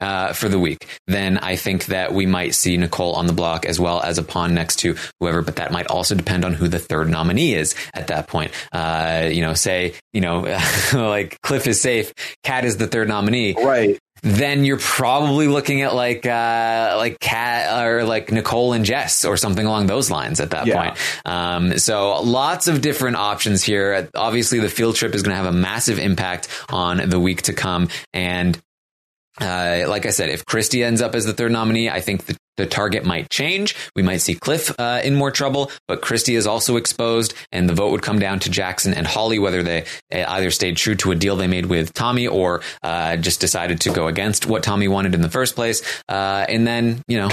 uh, 0.00 0.32
for 0.32 0.48
the 0.48 0.58
week, 0.58 0.86
then 1.06 1.38
I 1.38 1.56
think 1.56 1.86
that 1.86 2.12
we 2.12 2.26
might 2.26 2.54
see 2.54 2.76
Nicole 2.76 3.14
on 3.14 3.26
the 3.26 3.32
block 3.32 3.64
as 3.66 3.78
well 3.80 4.00
as 4.02 4.18
a 4.18 4.22
pawn 4.22 4.54
next 4.54 4.76
to 4.80 4.96
whoever. 5.20 5.42
But 5.42 5.56
that 5.56 5.72
might 5.72 5.86
also 5.88 6.14
depend 6.14 6.44
on 6.44 6.52
who 6.54 6.68
the 6.68 6.78
third 6.78 7.08
nominee 7.08 7.54
is 7.54 7.74
at 7.94 8.08
that 8.08 8.26
point. 8.28 8.52
Uh, 8.72 9.28
you 9.32 9.40
know, 9.40 9.54
say 9.54 9.94
you 10.12 10.20
know, 10.20 10.40
like 10.94 11.40
Cliff 11.42 11.66
is 11.66 11.80
safe, 11.80 12.12
Kat 12.44 12.64
is 12.64 12.76
the 12.76 12.86
third 12.86 13.08
nominee, 13.08 13.54
right? 13.54 13.98
then 14.22 14.64
you're 14.64 14.78
probably 14.78 15.46
looking 15.46 15.82
at 15.82 15.94
like 15.94 16.24
uh, 16.26 16.94
like 16.96 17.20
Kat 17.20 17.86
or 17.86 18.02
like 18.04 18.32
Nicole 18.32 18.72
and 18.72 18.84
Jess 18.84 19.24
or 19.26 19.36
something 19.36 19.64
along 19.66 19.86
those 19.86 20.10
lines 20.10 20.40
at 20.40 20.50
that 20.50 20.66
Yeah. 20.66 20.82
point. 20.82 20.98
Um, 21.26 21.78
so 21.78 22.20
lots 22.22 22.66
of 22.66 22.80
different 22.80 23.16
options 23.16 23.62
here. 23.62 24.08
Obviously, 24.14 24.58
the 24.58 24.70
field 24.70 24.96
trip 24.96 25.14
is 25.14 25.22
going 25.22 25.36
to 25.36 25.42
have 25.42 25.52
a 25.54 25.56
massive 25.56 25.98
impact 25.98 26.48
on 26.70 27.08
the 27.08 27.20
week 27.20 27.42
to 27.42 27.52
come, 27.52 27.88
and 28.14 28.58
uh, 29.40 29.84
like 29.88 30.06
I 30.06 30.10
said, 30.10 30.30
if 30.30 30.44
Christie 30.44 30.82
ends 30.82 31.02
up 31.02 31.14
as 31.14 31.24
the 31.24 31.32
third 31.32 31.52
nominee, 31.52 31.90
I 31.90 32.00
think 32.00 32.26
the, 32.26 32.36
the 32.56 32.66
target 32.66 33.04
might 33.04 33.28
change. 33.30 33.76
We 33.94 34.02
might 34.02 34.18
see 34.18 34.34
Cliff 34.34 34.74
uh, 34.78 35.00
in 35.04 35.14
more 35.14 35.30
trouble, 35.30 35.70
but 35.88 36.00
Christie 36.00 36.36
is 36.36 36.46
also 36.46 36.76
exposed, 36.76 37.34
and 37.52 37.68
the 37.68 37.74
vote 37.74 37.90
would 37.90 38.02
come 38.02 38.18
down 38.18 38.40
to 38.40 38.50
Jackson 38.50 38.94
and 38.94 39.06
Holly, 39.06 39.38
whether 39.38 39.62
they 39.62 39.84
either 40.10 40.50
stayed 40.50 40.76
true 40.76 40.94
to 40.96 41.12
a 41.12 41.14
deal 41.14 41.36
they 41.36 41.46
made 41.46 41.66
with 41.66 41.92
Tommy 41.92 42.26
or 42.26 42.62
uh, 42.82 43.16
just 43.16 43.40
decided 43.40 43.80
to 43.82 43.90
go 43.90 44.06
against 44.06 44.46
what 44.46 44.62
Tommy 44.62 44.88
wanted 44.88 45.14
in 45.14 45.20
the 45.20 45.30
first 45.30 45.54
place. 45.54 45.82
Uh, 46.08 46.46
and 46.48 46.66
then, 46.66 47.02
you 47.06 47.18
know, 47.18 47.30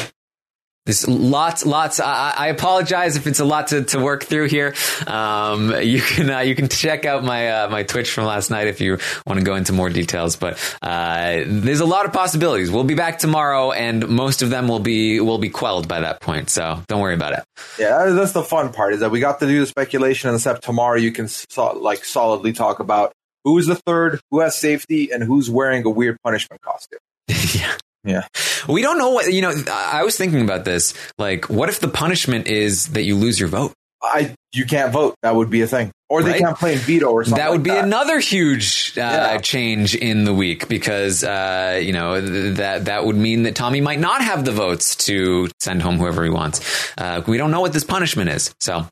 there's 0.85 1.07
lots, 1.07 1.65
lots. 1.65 2.01
I, 2.01 2.33
I 2.35 2.47
apologize 2.47 3.15
if 3.15 3.25
it's 3.25 3.39
a 3.39 3.45
lot 3.45 3.67
to, 3.67 3.83
to 3.85 3.99
work 3.99 4.25
through 4.25 4.49
here. 4.49 4.75
Um, 5.07 5.73
you 5.81 6.01
can 6.01 6.29
uh, 6.29 6.39
you 6.39 6.55
can 6.55 6.67
check 6.67 7.05
out 7.05 7.23
my 7.23 7.47
uh, 7.49 7.69
my 7.69 7.83
Twitch 7.83 8.11
from 8.11 8.25
last 8.25 8.49
night 8.49 8.67
if 8.67 8.81
you 8.81 8.97
want 9.25 9.39
to 9.39 9.45
go 9.45 9.55
into 9.55 9.71
more 9.71 9.89
details. 9.89 10.35
But 10.35 10.59
uh, 10.81 11.43
there's 11.45 11.79
a 11.79 11.85
lot 11.85 12.05
of 12.05 12.11
possibilities. 12.11 12.69
We'll 12.69 12.83
be 12.83 12.95
back 12.95 13.19
tomorrow, 13.19 13.71
and 13.71 14.09
most 14.09 14.41
of 14.41 14.49
them 14.49 14.67
will 14.67 14.81
be 14.81 15.21
will 15.21 15.37
be 15.37 15.49
quelled 15.49 15.87
by 15.87 16.01
that 16.01 16.19
point. 16.19 16.49
So 16.49 16.81
don't 16.87 16.99
worry 16.99 17.15
about 17.15 17.31
it. 17.31 17.43
Yeah, 17.79 18.07
that's 18.07 18.33
the 18.33 18.43
fun 18.43 18.73
part 18.73 18.93
is 18.93 18.99
that 18.99 19.11
we 19.11 19.21
got 19.21 19.39
to 19.39 19.45
do 19.45 19.61
the 19.61 19.65
speculation, 19.65 20.29
and 20.29 20.35
except 20.35 20.63
tomorrow 20.63 20.97
you 20.97 21.13
can 21.13 21.29
so, 21.29 21.77
like 21.79 22.03
solidly 22.03 22.51
talk 22.51 22.79
about 22.79 23.13
who 23.45 23.57
is 23.57 23.67
the 23.67 23.75
third, 23.75 24.19
who 24.31 24.41
has 24.41 24.57
safety, 24.57 25.11
and 25.13 25.23
who's 25.23 25.49
wearing 25.49 25.85
a 25.85 25.89
weird 25.89 26.17
punishment 26.23 26.61
costume. 26.61 26.99
yeah. 27.53 27.73
Yeah. 28.03 28.23
We 28.67 28.81
don't 28.81 28.97
know 28.97 29.09
what 29.11 29.31
you 29.31 29.41
know. 29.41 29.53
I 29.71 30.03
was 30.03 30.17
thinking 30.17 30.41
about 30.41 30.65
this. 30.65 30.93
Like, 31.17 31.49
what 31.49 31.69
if 31.69 31.79
the 31.79 31.87
punishment 31.87 32.47
is 32.47 32.87
that 32.89 33.03
you 33.03 33.15
lose 33.15 33.39
your 33.39 33.49
vote? 33.49 33.73
I 34.01 34.35
you 34.51 34.65
can't 34.65 34.91
vote. 34.91 35.15
That 35.23 35.35
would 35.35 35.49
be 35.49 35.61
a 35.61 35.67
thing, 35.67 35.91
or 36.09 36.21
they 36.23 36.31
Right? 36.31 36.41
can't 36.41 36.57
play 36.57 36.73
in 36.73 36.79
veto 36.79 37.05
or 37.07 37.23
something. 37.23 37.37
that 37.41 37.49
would 37.51 37.59
like 37.61 37.63
be 37.63 37.69
that. 37.69 37.85
another 37.85 38.19
huge 38.19 38.93
uh, 38.97 38.99
Yeah. 39.01 39.37
change 39.37 39.95
in 39.95 40.25
the 40.25 40.33
week 40.33 40.67
because 40.67 41.23
uh, 41.23 41.79
you 41.81 41.93
know 41.93 42.19
th- 42.19 42.57
that 42.57 42.85
that 42.85 43.05
would 43.05 43.15
mean 43.15 43.43
that 43.43 43.55
Tommy 43.55 43.79
might 43.79 43.99
not 44.01 44.21
have 44.21 44.43
the 44.43 44.51
votes 44.51 44.97
to 45.07 45.49
send 45.61 45.81
home 45.81 45.97
whoever 45.97 46.23
he 46.25 46.29
wants. 46.29 46.59
Uh, 46.97 47.21
we 47.25 47.37
don't 47.37 47.51
know 47.51 47.61
what 47.61 47.71
this 47.71 47.85
punishment 47.85 48.29
is, 48.29 48.53
so. 48.59 48.85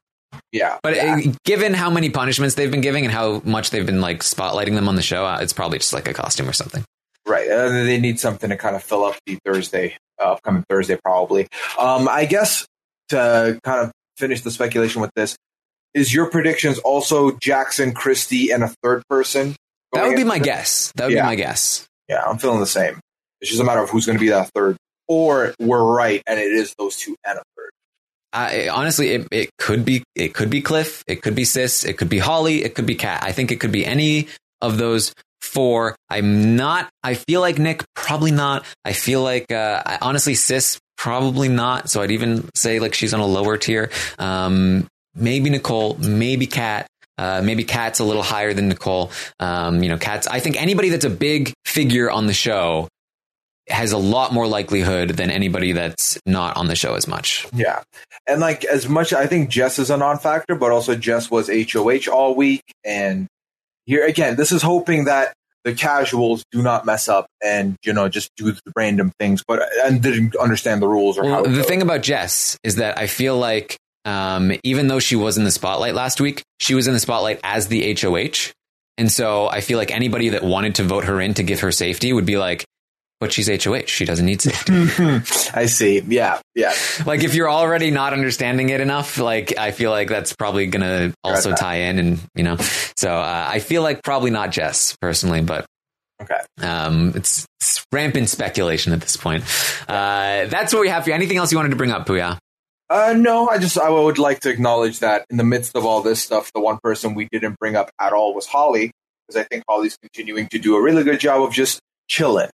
Yeah, 0.54 0.78
But 0.84 0.98
uh, 0.98 1.18
given 1.46 1.74
how 1.74 1.90
many 1.90 2.10
punishments 2.10 2.56
they've 2.56 2.72
been 2.72 2.80
giving 2.82 3.04
and 3.06 3.14
how 3.14 3.42
much 3.44 3.70
they've 3.70 3.86
been 3.86 4.00
like 4.02 4.20
spotlighting 4.22 4.76
them 4.76 4.88
on 4.88 4.96
the 4.96 5.02
show, 5.02 5.26
uh, 5.26 5.40
it's 5.42 5.52
probably 5.54 5.78
just 5.80 5.92
like 5.94 6.08
a 6.08 6.14
costume 6.14 6.48
or 6.48 6.54
something. 6.54 6.84
Right. 7.28 7.50
Uh, 7.50 7.70
they 7.70 8.00
need 8.00 8.20
something 8.20 8.50
to 8.50 8.58
kind 8.58 8.76
of 8.76 8.84
fill 8.84 9.04
up 9.06 9.16
the 9.26 9.38
Thursday, 9.46 9.98
uh, 10.20 10.34
upcoming 10.34 10.64
Thursday, 10.70 10.98
probably. 11.04 11.48
Um, 11.78 12.08
I 12.10 12.26
guess 12.26 12.66
to 13.10 13.60
kind 13.64 13.86
of 13.86 13.92
finish 14.18 14.42
the 14.42 14.52
speculation 14.52 15.02
with 15.02 15.12
this, 15.16 15.36
is 15.94 16.14
your 16.14 16.30
predictions 16.30 16.80
also 16.80 17.38
Jackson, 17.42 17.94
Christie, 17.94 18.52
and 18.52 18.64
a 18.64 18.74
third 18.82 19.04
person? 19.10 19.56
That 19.94 20.08
would 20.08 20.16
be 20.16 20.24
my 20.24 20.38
this? 20.40 20.46
guess. 20.46 20.92
That 20.96 21.06
would 21.06 21.14
Yeah. 21.14 21.24
be 21.24 21.28
my 21.28 21.36
guess. 21.36 21.86
Yeah, 22.08 22.24
I'm 22.26 22.38
feeling 22.38 22.60
the 22.60 22.66
same. 22.66 23.00
It's 23.42 23.50
just 23.50 23.62
a 23.62 23.66
matter 23.66 23.82
of 23.82 23.90
who's 23.90 24.06
going 24.06 24.18
to 24.18 24.24
be 24.24 24.30
that 24.30 24.50
third, 24.56 24.78
or 25.08 25.54
we're 25.60 25.84
right 25.84 26.22
and 26.28 26.40
it 26.40 26.52
is 26.52 26.74
those 26.78 26.96
two 26.96 27.16
and 27.26 27.38
a 27.38 27.42
third. 27.58 27.70
I, 28.34 28.70
honestly, 28.70 29.10
it, 29.10 29.28
it 29.32 29.50
could 29.58 29.84
be 29.84 30.04
it 30.16 30.34
could 30.34 30.50
be 30.50 30.62
Cliff, 30.62 31.04
it 31.08 31.22
could 31.22 31.36
be 31.36 31.44
Sis, 31.44 31.84
it 31.84 31.98
could 31.98 32.08
be 32.10 32.20
Holly, 32.20 32.64
it 32.64 32.76
could 32.76 32.86
be 32.86 32.96
Kat. 32.96 33.22
I 33.24 33.32
think 33.34 33.52
it 33.52 33.60
could 33.60 33.72
be 33.74 33.86
any 33.86 34.28
of 34.62 34.78
those 34.78 35.14
four. 35.42 35.96
I'm 36.10 36.56
not. 36.56 36.90
I 37.04 37.16
feel 37.16 37.42
like 37.42 37.60
Nick 37.60 37.84
probably 37.96 38.32
not. 38.32 38.66
I 38.86 38.94
feel 38.94 39.22
like 39.22 39.52
uh, 39.52 39.82
I, 39.86 39.98
honestly 40.02 40.36
Sis 40.36 40.80
probably 40.98 41.48
not. 41.48 41.90
So 41.90 42.02
I'd 42.02 42.12
even 42.12 42.50
say 42.56 42.80
like 42.80 42.94
she's 42.94 43.14
on 43.14 43.20
a 43.20 43.26
lower 43.26 43.58
tier. 43.58 43.90
Um, 44.20 44.88
maybe 45.16 45.50
Nicole, 45.50 45.98
maybe 45.98 46.48
Kat. 46.48 46.88
Uh, 47.18 47.42
maybe 47.44 47.64
Kat's 47.64 48.00
a 48.00 48.04
little 48.04 48.24
higher 48.24 48.54
than 48.54 48.70
Nicole. 48.70 49.12
Um, 49.40 49.84
you 49.84 49.90
know, 49.90 49.98
Kat's. 49.98 50.28
I 50.28 50.40
think 50.40 50.60
anybody 50.60 50.90
that's 50.90 51.06
a 51.06 51.10
big 51.10 51.54
figure 51.66 52.10
on 52.10 52.26
the 52.26 52.34
show 52.34 52.88
has 53.68 53.92
a 53.92 53.98
lot 53.98 54.34
more 54.34 54.48
likelihood 54.48 55.12
than 55.12 55.30
anybody 55.30 55.72
that's 55.72 56.20
not 56.26 56.58
on 56.58 56.68
the 56.68 56.76
show 56.76 56.96
as 56.96 57.08
much. 57.08 57.48
Yeah. 57.54 57.84
And 58.28 58.42
like 58.42 58.66
as 58.66 58.88
much 58.88 59.14
I 59.14 59.28
think 59.28 59.50
Jess 59.50 59.80
is 59.80 59.90
a 59.90 59.98
non 59.98 60.20
factor, 60.20 60.56
but 60.56 60.72
also 60.72 60.96
Jess 60.96 61.30
was 61.32 61.50
HOH 61.50 62.12
all 62.12 62.36
week. 62.36 62.64
And 62.84 63.28
here 63.92 64.06
again, 64.06 64.38
this 64.38 64.54
is 64.54 64.62
hoping 64.62 65.04
that 65.04 65.34
the 65.66 65.74
casuals 65.74 66.46
do 66.50 66.62
not 66.62 66.86
mess 66.86 67.10
up 67.10 67.28
and, 67.44 67.76
you 67.84 67.92
know, 67.92 68.08
just 68.08 68.30
do 68.38 68.54
the 68.54 68.72
random 68.74 69.12
things, 69.20 69.44
but 69.46 69.62
and 69.84 70.02
didn't 70.02 70.34
understand 70.38 70.82
the 70.82 70.88
rules 70.88 71.18
or 71.18 71.24
Well, 71.24 71.44
it 71.44 71.50
the 71.50 71.58
goes. 71.58 71.66
thing 71.66 71.82
about 71.82 72.02
Jess 72.02 72.58
is 72.64 72.78
that 72.78 72.98
I 72.98 73.08
feel 73.08 73.38
like 73.38 73.76
um, 74.06 74.54
even 74.64 74.88
though 74.88 75.00
she 75.00 75.18
was 75.18 75.38
in 75.38 75.44
the 75.44 75.52
spotlight 75.52 75.94
last 75.94 76.22
week, 76.22 76.42
she 76.62 76.74
was 76.74 76.88
in 76.88 76.94
the 76.94 77.02
spotlight 77.02 77.42
as 77.44 77.68
the 77.68 77.94
HOH. 77.94 78.54
And 78.98 79.12
so 79.12 79.50
I 79.50 79.60
feel 79.60 79.78
like 79.78 79.92
anybody 79.92 80.30
that 80.30 80.42
wanted 80.42 80.76
to 80.76 80.84
vote 80.84 81.04
her 81.04 81.20
in 81.20 81.34
to 81.34 81.44
give 81.44 81.60
her 81.60 81.72
safety 81.74 82.14
would 82.14 82.26
be 82.26 82.38
like, 82.38 82.64
but 83.22 83.32
she's 83.32 83.48
HOH. 83.64 83.86
She 83.86 84.04
doesn't 84.04 84.26
need 84.26 84.42
safety. 84.42 84.74
I 85.54 85.68
see. 85.68 86.02
Yeah. 86.02 86.42
Yeah. 86.56 86.74
like 87.06 87.24
if 87.24 87.34
you're 87.36 87.50
already 87.50 87.92
not 87.92 88.12
understanding 88.12 88.70
it 88.70 88.82
enough, 88.82 89.18
like 89.20 89.58
I 89.58 89.72
feel 89.72 89.92
like 89.92 90.10
that's 90.10 90.34
probably 90.34 90.66
going 90.68 90.82
to 90.82 91.14
also 91.24 91.56
tie 91.56 91.76
in 91.78 92.00
and, 92.00 92.20
you 92.36 92.44
know, 92.44 92.58
so 92.98 93.14
uh, 93.16 93.46
I 93.50 93.60
feel 93.60 93.84
like 93.84 94.04
probably 94.04 94.32
not 94.32 94.52
Jess 94.52 94.98
personally, 95.00 95.42
but 95.42 95.66
Okay. 96.22 96.40
um, 96.62 97.14
it's, 97.16 97.46
it's 97.60 97.86
rampant 97.92 98.28
speculation 98.30 98.92
at 98.94 99.02
this 99.02 99.16
point. 99.18 99.44
Uh, 99.88 100.46
that's 100.48 100.74
what 100.74 100.82
we 100.82 100.90
have 100.90 101.04
for 101.04 101.10
you. 101.12 101.16
Anything 101.16 101.38
else 101.38 101.52
you 101.52 101.58
wanted 101.58 101.70
to 101.70 101.76
bring 101.78 101.92
up, 101.92 102.06
Puya? 102.08 102.38
Uh, 102.90 103.14
no, 103.18 103.48
I 103.48 103.58
just 103.58 103.78
I 103.78 103.90
would 103.90 104.18
like 104.20 104.42
to 104.42 104.50
acknowledge 104.50 105.00
that 105.00 105.26
in 105.30 105.38
the 105.38 105.44
midst 105.46 105.76
of 105.78 105.86
all 105.86 106.02
this 106.02 106.22
stuff, 106.22 106.52
the 106.54 106.60
one 106.60 106.78
person 106.84 107.16
we 107.16 107.28
didn't 107.32 107.58
bring 107.60 107.76
up 107.78 107.90
at 108.00 108.12
all 108.14 108.34
was 108.36 108.46
Holly, 108.48 108.92
because 109.28 109.40
I 109.40 109.46
think 109.46 109.64
Holly's 109.68 109.98
continuing 110.02 110.48
to 110.50 110.60
do 110.60 110.76
a 110.76 110.82
really 110.82 111.04
good 111.04 111.20
job 111.22 111.42
of 111.42 111.54
just 111.54 111.80
chilling. 112.10 112.50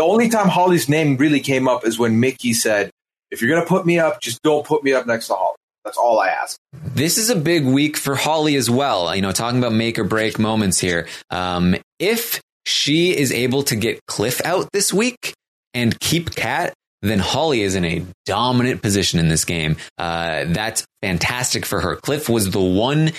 The 0.00 0.06
only 0.06 0.30
time 0.30 0.48
Holly's 0.48 0.88
name 0.88 1.18
really 1.18 1.40
came 1.40 1.68
up 1.68 1.86
is 1.86 1.98
when 1.98 2.20
Mickey 2.20 2.54
said, 2.54 2.90
"If 3.30 3.42
you're 3.42 3.54
gonna 3.54 3.66
put 3.66 3.84
me 3.84 3.98
up, 3.98 4.22
just 4.22 4.42
don't 4.42 4.64
put 4.64 4.82
me 4.82 4.94
up 4.94 5.06
next 5.06 5.26
to 5.26 5.34
Holly." 5.34 5.56
That's 5.84 5.98
all 5.98 6.18
I 6.18 6.28
ask. 6.28 6.56
This 6.72 7.18
is 7.18 7.28
a 7.28 7.36
big 7.36 7.66
week 7.66 7.98
for 7.98 8.14
Holly 8.14 8.56
as 8.56 8.70
well. 8.70 9.14
You 9.14 9.20
know, 9.20 9.30
talking 9.30 9.58
about 9.58 9.74
make 9.74 9.98
or 9.98 10.04
break 10.04 10.38
moments 10.38 10.80
here. 10.80 11.06
Um, 11.28 11.76
if 11.98 12.40
she 12.64 13.14
is 13.14 13.30
able 13.30 13.62
to 13.64 13.76
get 13.76 14.00
Cliff 14.06 14.40
out 14.42 14.70
this 14.72 14.90
week 14.90 15.34
and 15.74 16.00
keep 16.00 16.34
Kat, 16.34 16.72
then 17.02 17.18
Holly 17.18 17.60
is 17.60 17.74
in 17.74 17.84
a 17.84 18.02
dominant 18.24 18.80
position 18.80 19.18
in 19.18 19.28
this 19.28 19.44
game. 19.44 19.76
Uh, 19.98 20.44
that's 20.46 20.82
fantastic 21.02 21.66
for 21.66 21.78
her. 21.78 21.96
Cliff 21.96 22.26
was 22.30 22.52
the 22.52 22.58
one 22.58 23.12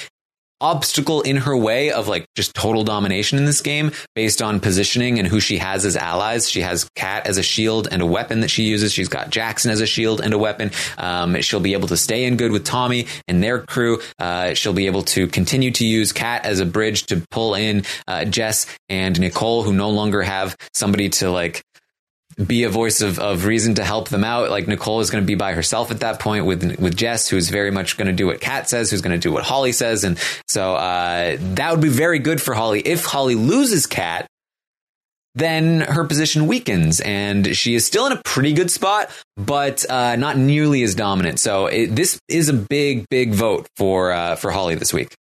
obstacle 0.61 1.21
in 1.21 1.37
her 1.37 1.57
way 1.57 1.91
of 1.91 2.07
like 2.07 2.25
just 2.35 2.53
total 2.53 2.83
domination 2.83 3.37
in 3.37 3.45
this 3.45 3.61
game 3.61 3.91
based 4.15 4.41
on 4.41 4.59
positioning 4.59 5.19
and 5.19 5.27
who 5.27 5.39
she 5.39 5.57
has 5.57 5.85
as 5.85 5.97
allies. 5.97 6.49
She 6.49 6.61
has 6.61 6.89
Kat 6.95 7.27
as 7.27 7.37
a 7.37 7.43
shield 7.43 7.87
and 7.91 8.01
a 8.01 8.05
weapon 8.05 8.41
that 8.41 8.49
she 8.49 8.63
uses. 8.63 8.93
She's 8.93 9.09
got 9.09 9.29
Jackson 9.29 9.71
as 9.71 9.81
a 9.81 9.87
shield 9.87 10.21
and 10.21 10.33
a 10.33 10.37
weapon. 10.37 10.71
Um, 10.97 11.41
she'll 11.41 11.59
be 11.59 11.73
able 11.73 11.87
to 11.89 11.97
stay 11.97 12.25
in 12.25 12.37
good 12.37 12.51
with 12.51 12.63
Tommy 12.63 13.07
and 13.27 13.43
their 13.43 13.59
crew. 13.59 13.99
Uh, 14.19 14.53
she'll 14.53 14.73
be 14.73 14.85
able 14.85 15.03
to 15.03 15.27
continue 15.27 15.71
to 15.71 15.85
use 15.85 16.13
Kat 16.13 16.45
as 16.45 16.59
a 16.59 16.65
bridge 16.65 17.07
to 17.07 17.23
pull 17.31 17.55
in 17.55 17.83
uh, 18.07 18.25
Jess 18.25 18.67
and 18.87 19.19
Nicole, 19.19 19.63
who 19.63 19.73
no 19.73 19.89
longer 19.89 20.21
have 20.21 20.55
somebody 20.73 21.09
to 21.09 21.31
like 21.31 21.63
be 22.35 22.63
a 22.63 22.69
voice 22.69 23.01
of, 23.01 23.19
of 23.19 23.45
reason 23.45 23.75
to 23.75 23.83
help 23.83 24.09
them 24.09 24.23
out. 24.23 24.49
Like 24.49 24.67
Nicole 24.67 24.99
is 24.99 25.09
going 25.09 25.23
to 25.23 25.27
be 25.27 25.35
by 25.35 25.53
herself 25.53 25.91
at 25.91 25.99
that 26.01 26.19
point 26.19 26.45
with 26.45 26.79
with 26.79 26.95
Jess, 26.95 27.27
who's 27.27 27.49
very 27.49 27.71
much 27.71 27.97
going 27.97 28.07
to 28.07 28.13
do 28.13 28.27
what 28.27 28.41
Kat 28.41 28.69
says, 28.69 28.91
who's 28.91 29.01
going 29.01 29.19
to 29.19 29.21
do 29.21 29.31
what 29.31 29.43
Holly 29.43 29.71
says, 29.71 30.03
and 30.03 30.17
so 30.47 30.75
uh, 30.75 31.37
that 31.39 31.71
would 31.71 31.81
be 31.81 31.89
very 31.89 32.19
good 32.19 32.41
for 32.41 32.53
Holly. 32.53 32.81
If 32.81 33.05
Holly 33.05 33.35
loses 33.35 33.85
Kat, 33.85 34.27
then 35.35 35.81
her 35.81 36.03
position 36.05 36.47
weakens, 36.47 36.99
and 36.99 37.55
she 37.55 37.73
is 37.75 37.85
still 37.85 38.05
in 38.05 38.11
a 38.11 38.21
pretty 38.23 38.53
good 38.53 38.69
spot, 38.69 39.09
but 39.37 39.89
uh, 39.89 40.15
not 40.17 40.37
nearly 40.37 40.83
as 40.83 40.93
dominant. 40.95 41.39
So 41.39 41.67
it, 41.67 41.87
this 41.87 42.19
is 42.27 42.49
a 42.49 42.53
big, 42.53 43.07
big 43.09 43.33
vote 43.33 43.67
for 43.77 44.11
uh, 44.11 44.35
for 44.35 44.51
Holly 44.51 44.75
this 44.75 44.93
week. 44.93 45.15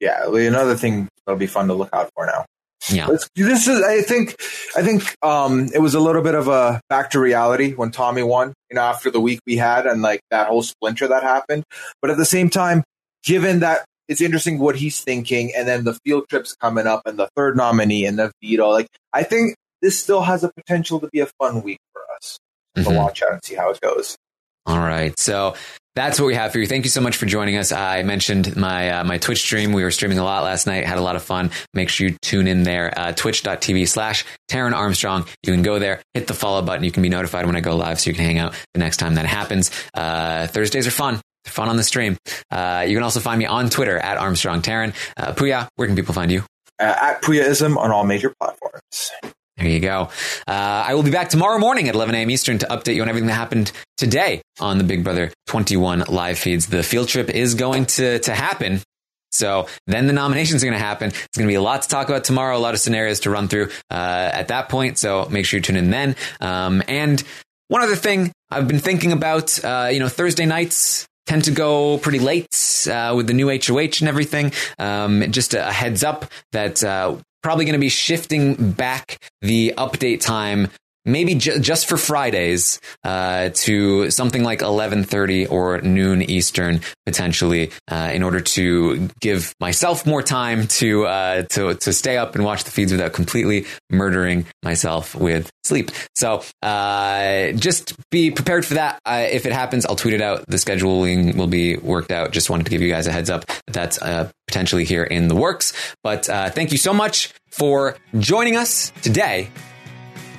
yeah, 0.00 0.26
another 0.26 0.76
thing 0.76 1.08
that'll 1.26 1.38
be 1.38 1.46
fun 1.46 1.68
to 1.68 1.74
look 1.74 1.90
out 1.92 2.10
for 2.14 2.26
now. 2.26 2.44
Yeah. 2.92 3.08
This 3.34 3.66
is, 3.66 3.82
I 3.82 4.02
think, 4.02 4.36
I 4.76 4.82
think 4.82 5.14
um, 5.22 5.68
it 5.74 5.80
was 5.80 5.94
a 5.94 6.00
little 6.00 6.22
bit 6.22 6.34
of 6.34 6.48
a 6.48 6.80
back 6.88 7.10
to 7.10 7.20
reality 7.20 7.72
when 7.74 7.90
Tommy 7.90 8.22
won. 8.22 8.52
You 8.70 8.76
know, 8.76 8.82
after 8.82 9.10
the 9.10 9.20
week 9.20 9.40
we 9.46 9.56
had 9.56 9.86
and 9.86 10.02
like 10.02 10.20
that 10.30 10.48
whole 10.48 10.62
splinter 10.62 11.08
that 11.08 11.22
happened. 11.22 11.64
But 12.00 12.10
at 12.10 12.16
the 12.16 12.24
same 12.24 12.50
time, 12.50 12.84
given 13.24 13.60
that 13.60 13.84
it's 14.08 14.20
interesting 14.20 14.58
what 14.58 14.76
he's 14.76 15.00
thinking, 15.00 15.52
and 15.56 15.66
then 15.66 15.84
the 15.84 15.98
field 16.04 16.28
trips 16.28 16.54
coming 16.60 16.86
up, 16.86 17.02
and 17.06 17.18
the 17.18 17.28
third 17.36 17.56
nominee, 17.56 18.06
and 18.06 18.18
the 18.18 18.30
veto, 18.40 18.68
like 18.70 18.86
I 19.12 19.24
think 19.24 19.56
this 19.82 20.00
still 20.00 20.22
has 20.22 20.44
a 20.44 20.52
potential 20.56 21.00
to 21.00 21.08
be 21.12 21.20
a 21.20 21.26
fun 21.40 21.62
week 21.62 21.78
for 21.92 22.02
us 22.16 22.38
to 22.76 22.82
Mhm. 22.82 22.96
watch 22.96 23.22
out 23.22 23.32
and 23.32 23.44
see 23.44 23.54
how 23.56 23.70
it 23.70 23.80
goes. 23.80 24.16
All 24.64 24.78
right. 24.78 25.18
So 25.18 25.54
that's 25.96 26.20
what 26.20 26.26
we 26.26 26.34
have 26.34 26.52
for 26.52 26.58
you. 26.58 26.66
Thank 26.66 26.84
you 26.84 26.90
so 26.90 27.00
much 27.00 27.16
for 27.16 27.24
joining 27.24 27.56
us. 27.56 27.72
I 27.72 28.02
mentioned 28.02 28.54
my 28.54 28.90
uh, 28.90 29.04
my 29.04 29.16
Twitch 29.16 29.40
stream. 29.40 29.72
We 29.72 29.82
were 29.82 29.90
streaming 29.90 30.18
a 30.18 30.24
lot 30.24 30.44
last 30.44 30.66
night. 30.66 30.84
Had 30.84 30.98
a 30.98 31.02
lot 31.02 31.16
of 31.16 31.22
fun. 31.22 31.50
Make 31.72 31.88
sure 31.88 32.08
you 32.08 32.16
tune 32.20 32.46
in 32.46 32.62
there. 32.62 32.92
Uh, 32.96 33.12
Twitch.tv 33.12 33.88
slash 33.88 34.24
Taran 34.50 34.74
Armstrong. 34.74 35.24
You 35.42 35.54
can 35.54 35.62
go 35.62 35.78
there, 35.78 36.02
hit 36.12 36.26
the 36.26 36.34
follow 36.34 36.60
button. 36.60 36.84
You 36.84 36.92
can 36.92 37.02
be 37.02 37.08
notified 37.08 37.46
when 37.46 37.56
I 37.56 37.60
go 37.60 37.74
live 37.76 37.98
so 37.98 38.10
you 38.10 38.14
can 38.14 38.26
hang 38.26 38.38
out 38.38 38.54
the 38.74 38.80
next 38.80 38.98
time 38.98 39.14
that 39.14 39.24
happens. 39.26 39.70
Uh, 39.94 40.46
Thursdays 40.48 40.86
are 40.86 40.92
fun. 40.92 41.14
They're 41.44 41.52
fun 41.52 41.68
on 41.70 41.76
the 41.76 41.84
stream. 41.84 42.18
Uh, 42.50 42.84
you 42.86 42.94
can 42.94 43.02
also 43.02 43.20
find 43.20 43.38
me 43.38 43.46
on 43.46 43.70
Twitter 43.70 43.96
at 43.96 44.18
Armstrong 44.18 44.60
Taran. 44.60 44.94
Uh, 45.16 45.32
Puya, 45.32 45.66
where 45.76 45.88
can 45.88 45.96
people 45.96 46.14
find 46.14 46.30
you? 46.30 46.44
Uh, 46.78 46.94
at 47.00 47.22
Puyaism 47.22 47.78
on 47.78 47.90
all 47.90 48.04
major 48.04 48.34
platforms. 48.38 49.10
There 49.56 49.68
you 49.68 49.80
go. 49.80 50.10
Uh, 50.46 50.84
I 50.86 50.94
will 50.94 51.02
be 51.02 51.10
back 51.10 51.30
tomorrow 51.30 51.58
morning 51.58 51.88
at 51.88 51.94
11 51.94 52.14
a.m. 52.14 52.30
Eastern 52.30 52.58
to 52.58 52.66
update 52.66 52.94
you 52.94 53.02
on 53.02 53.08
everything 53.08 53.28
that 53.28 53.34
happened 53.34 53.72
today 53.96 54.42
on 54.60 54.76
the 54.76 54.84
Big 54.84 55.02
Brother 55.02 55.32
21 55.46 56.04
live 56.08 56.38
feeds. 56.38 56.66
The 56.66 56.82
field 56.82 57.08
trip 57.08 57.30
is 57.30 57.54
going 57.54 57.86
to, 57.86 58.18
to 58.18 58.34
happen. 58.34 58.82
So 59.30 59.66
then 59.86 60.06
the 60.06 60.12
nominations 60.12 60.62
are 60.62 60.66
going 60.66 60.78
to 60.78 60.84
happen. 60.84 61.08
It's 61.08 61.36
going 61.36 61.46
to 61.46 61.50
be 61.50 61.56
a 61.56 61.62
lot 61.62 61.82
to 61.82 61.88
talk 61.88 62.08
about 62.08 62.24
tomorrow, 62.24 62.56
a 62.56 62.58
lot 62.58 62.74
of 62.74 62.80
scenarios 62.80 63.20
to 63.20 63.30
run 63.30 63.48
through 63.48 63.70
uh, 63.90 64.30
at 64.32 64.48
that 64.48 64.68
point. 64.68 64.98
So 64.98 65.26
make 65.30 65.46
sure 65.46 65.58
you 65.58 65.62
tune 65.62 65.76
in 65.76 65.90
then. 65.90 66.16
Um, 66.40 66.82
and 66.86 67.22
one 67.68 67.80
other 67.80 67.96
thing 67.96 68.32
I've 68.50 68.68
been 68.68 68.78
thinking 68.78 69.12
about, 69.12 69.62
uh, 69.64 69.88
you 69.90 70.00
know, 70.00 70.08
Thursday 70.08 70.44
nights 70.44 71.06
tend 71.26 71.44
to 71.44 71.50
go 71.50 71.98
pretty 71.98 72.18
late 72.18 72.86
uh, 72.90 73.14
with 73.16 73.26
the 73.26 73.34
new 73.34 73.48
HOH 73.48 74.00
and 74.00 74.08
everything. 74.08 74.52
Um, 74.78 75.24
just 75.32 75.54
a, 75.54 75.72
heads 75.72 76.04
up 76.04 76.26
that 76.52 76.84
uh, 76.84 77.16
probably 77.46 77.64
going 77.64 77.74
to 77.74 77.78
be 77.78 77.88
shifting 77.88 78.72
back 78.72 79.20
the 79.40 79.72
update 79.78 80.20
time. 80.20 80.68
Maybe 81.06 81.36
ju- 81.36 81.60
just 81.60 81.88
for 81.88 81.96
Fridays 81.96 82.80
uh, 83.04 83.50
to 83.50 84.10
something 84.10 84.42
like 84.42 84.60
eleven 84.60 85.04
thirty 85.04 85.46
or 85.46 85.80
noon 85.80 86.20
Eastern, 86.20 86.80
potentially, 87.06 87.70
uh, 87.88 88.10
in 88.12 88.24
order 88.24 88.40
to 88.40 89.08
give 89.20 89.54
myself 89.60 90.04
more 90.04 90.22
time 90.22 90.66
to 90.66 91.06
uh, 91.06 91.42
to 91.50 91.74
to 91.74 91.92
stay 91.92 92.18
up 92.18 92.34
and 92.34 92.44
watch 92.44 92.64
the 92.64 92.72
feeds 92.72 92.90
without 92.90 93.12
completely 93.12 93.66
murdering 93.88 94.46
myself 94.64 95.14
with 95.14 95.48
sleep. 95.62 95.92
So 96.16 96.42
uh, 96.62 97.52
just 97.52 97.94
be 98.10 98.32
prepared 98.32 98.66
for 98.66 98.74
that. 98.74 98.98
Uh, 99.06 99.26
if 99.30 99.46
it 99.46 99.52
happens, 99.52 99.86
I'll 99.86 99.96
tweet 99.96 100.14
it 100.14 100.20
out. 100.20 100.44
The 100.48 100.56
scheduling 100.56 101.36
will 101.36 101.46
be 101.46 101.76
worked 101.76 102.10
out. 102.10 102.32
Just 102.32 102.50
wanted 102.50 102.64
to 102.64 102.70
give 102.70 102.82
you 102.82 102.90
guys 102.90 103.06
a 103.06 103.12
heads 103.12 103.30
up 103.30 103.46
that 103.46 103.72
that's 103.72 104.02
uh, 104.02 104.28
potentially 104.48 104.84
here 104.84 105.04
in 105.04 105.28
the 105.28 105.36
works. 105.36 105.72
But 106.02 106.26
thank 106.26 106.72
you 106.72 106.78
so 106.78 106.92
much 106.92 107.32
for 107.52 107.96
joining 108.18 108.56
us 108.56 108.90
today. 109.02 109.50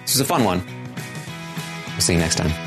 This 0.08 0.16
was 0.16 0.22
a 0.22 0.26
fun 0.26 0.46
one. 0.46 0.64
We'll 1.90 2.00
see 2.00 2.14
you 2.14 2.20
next 2.20 2.36
time. 2.36 2.67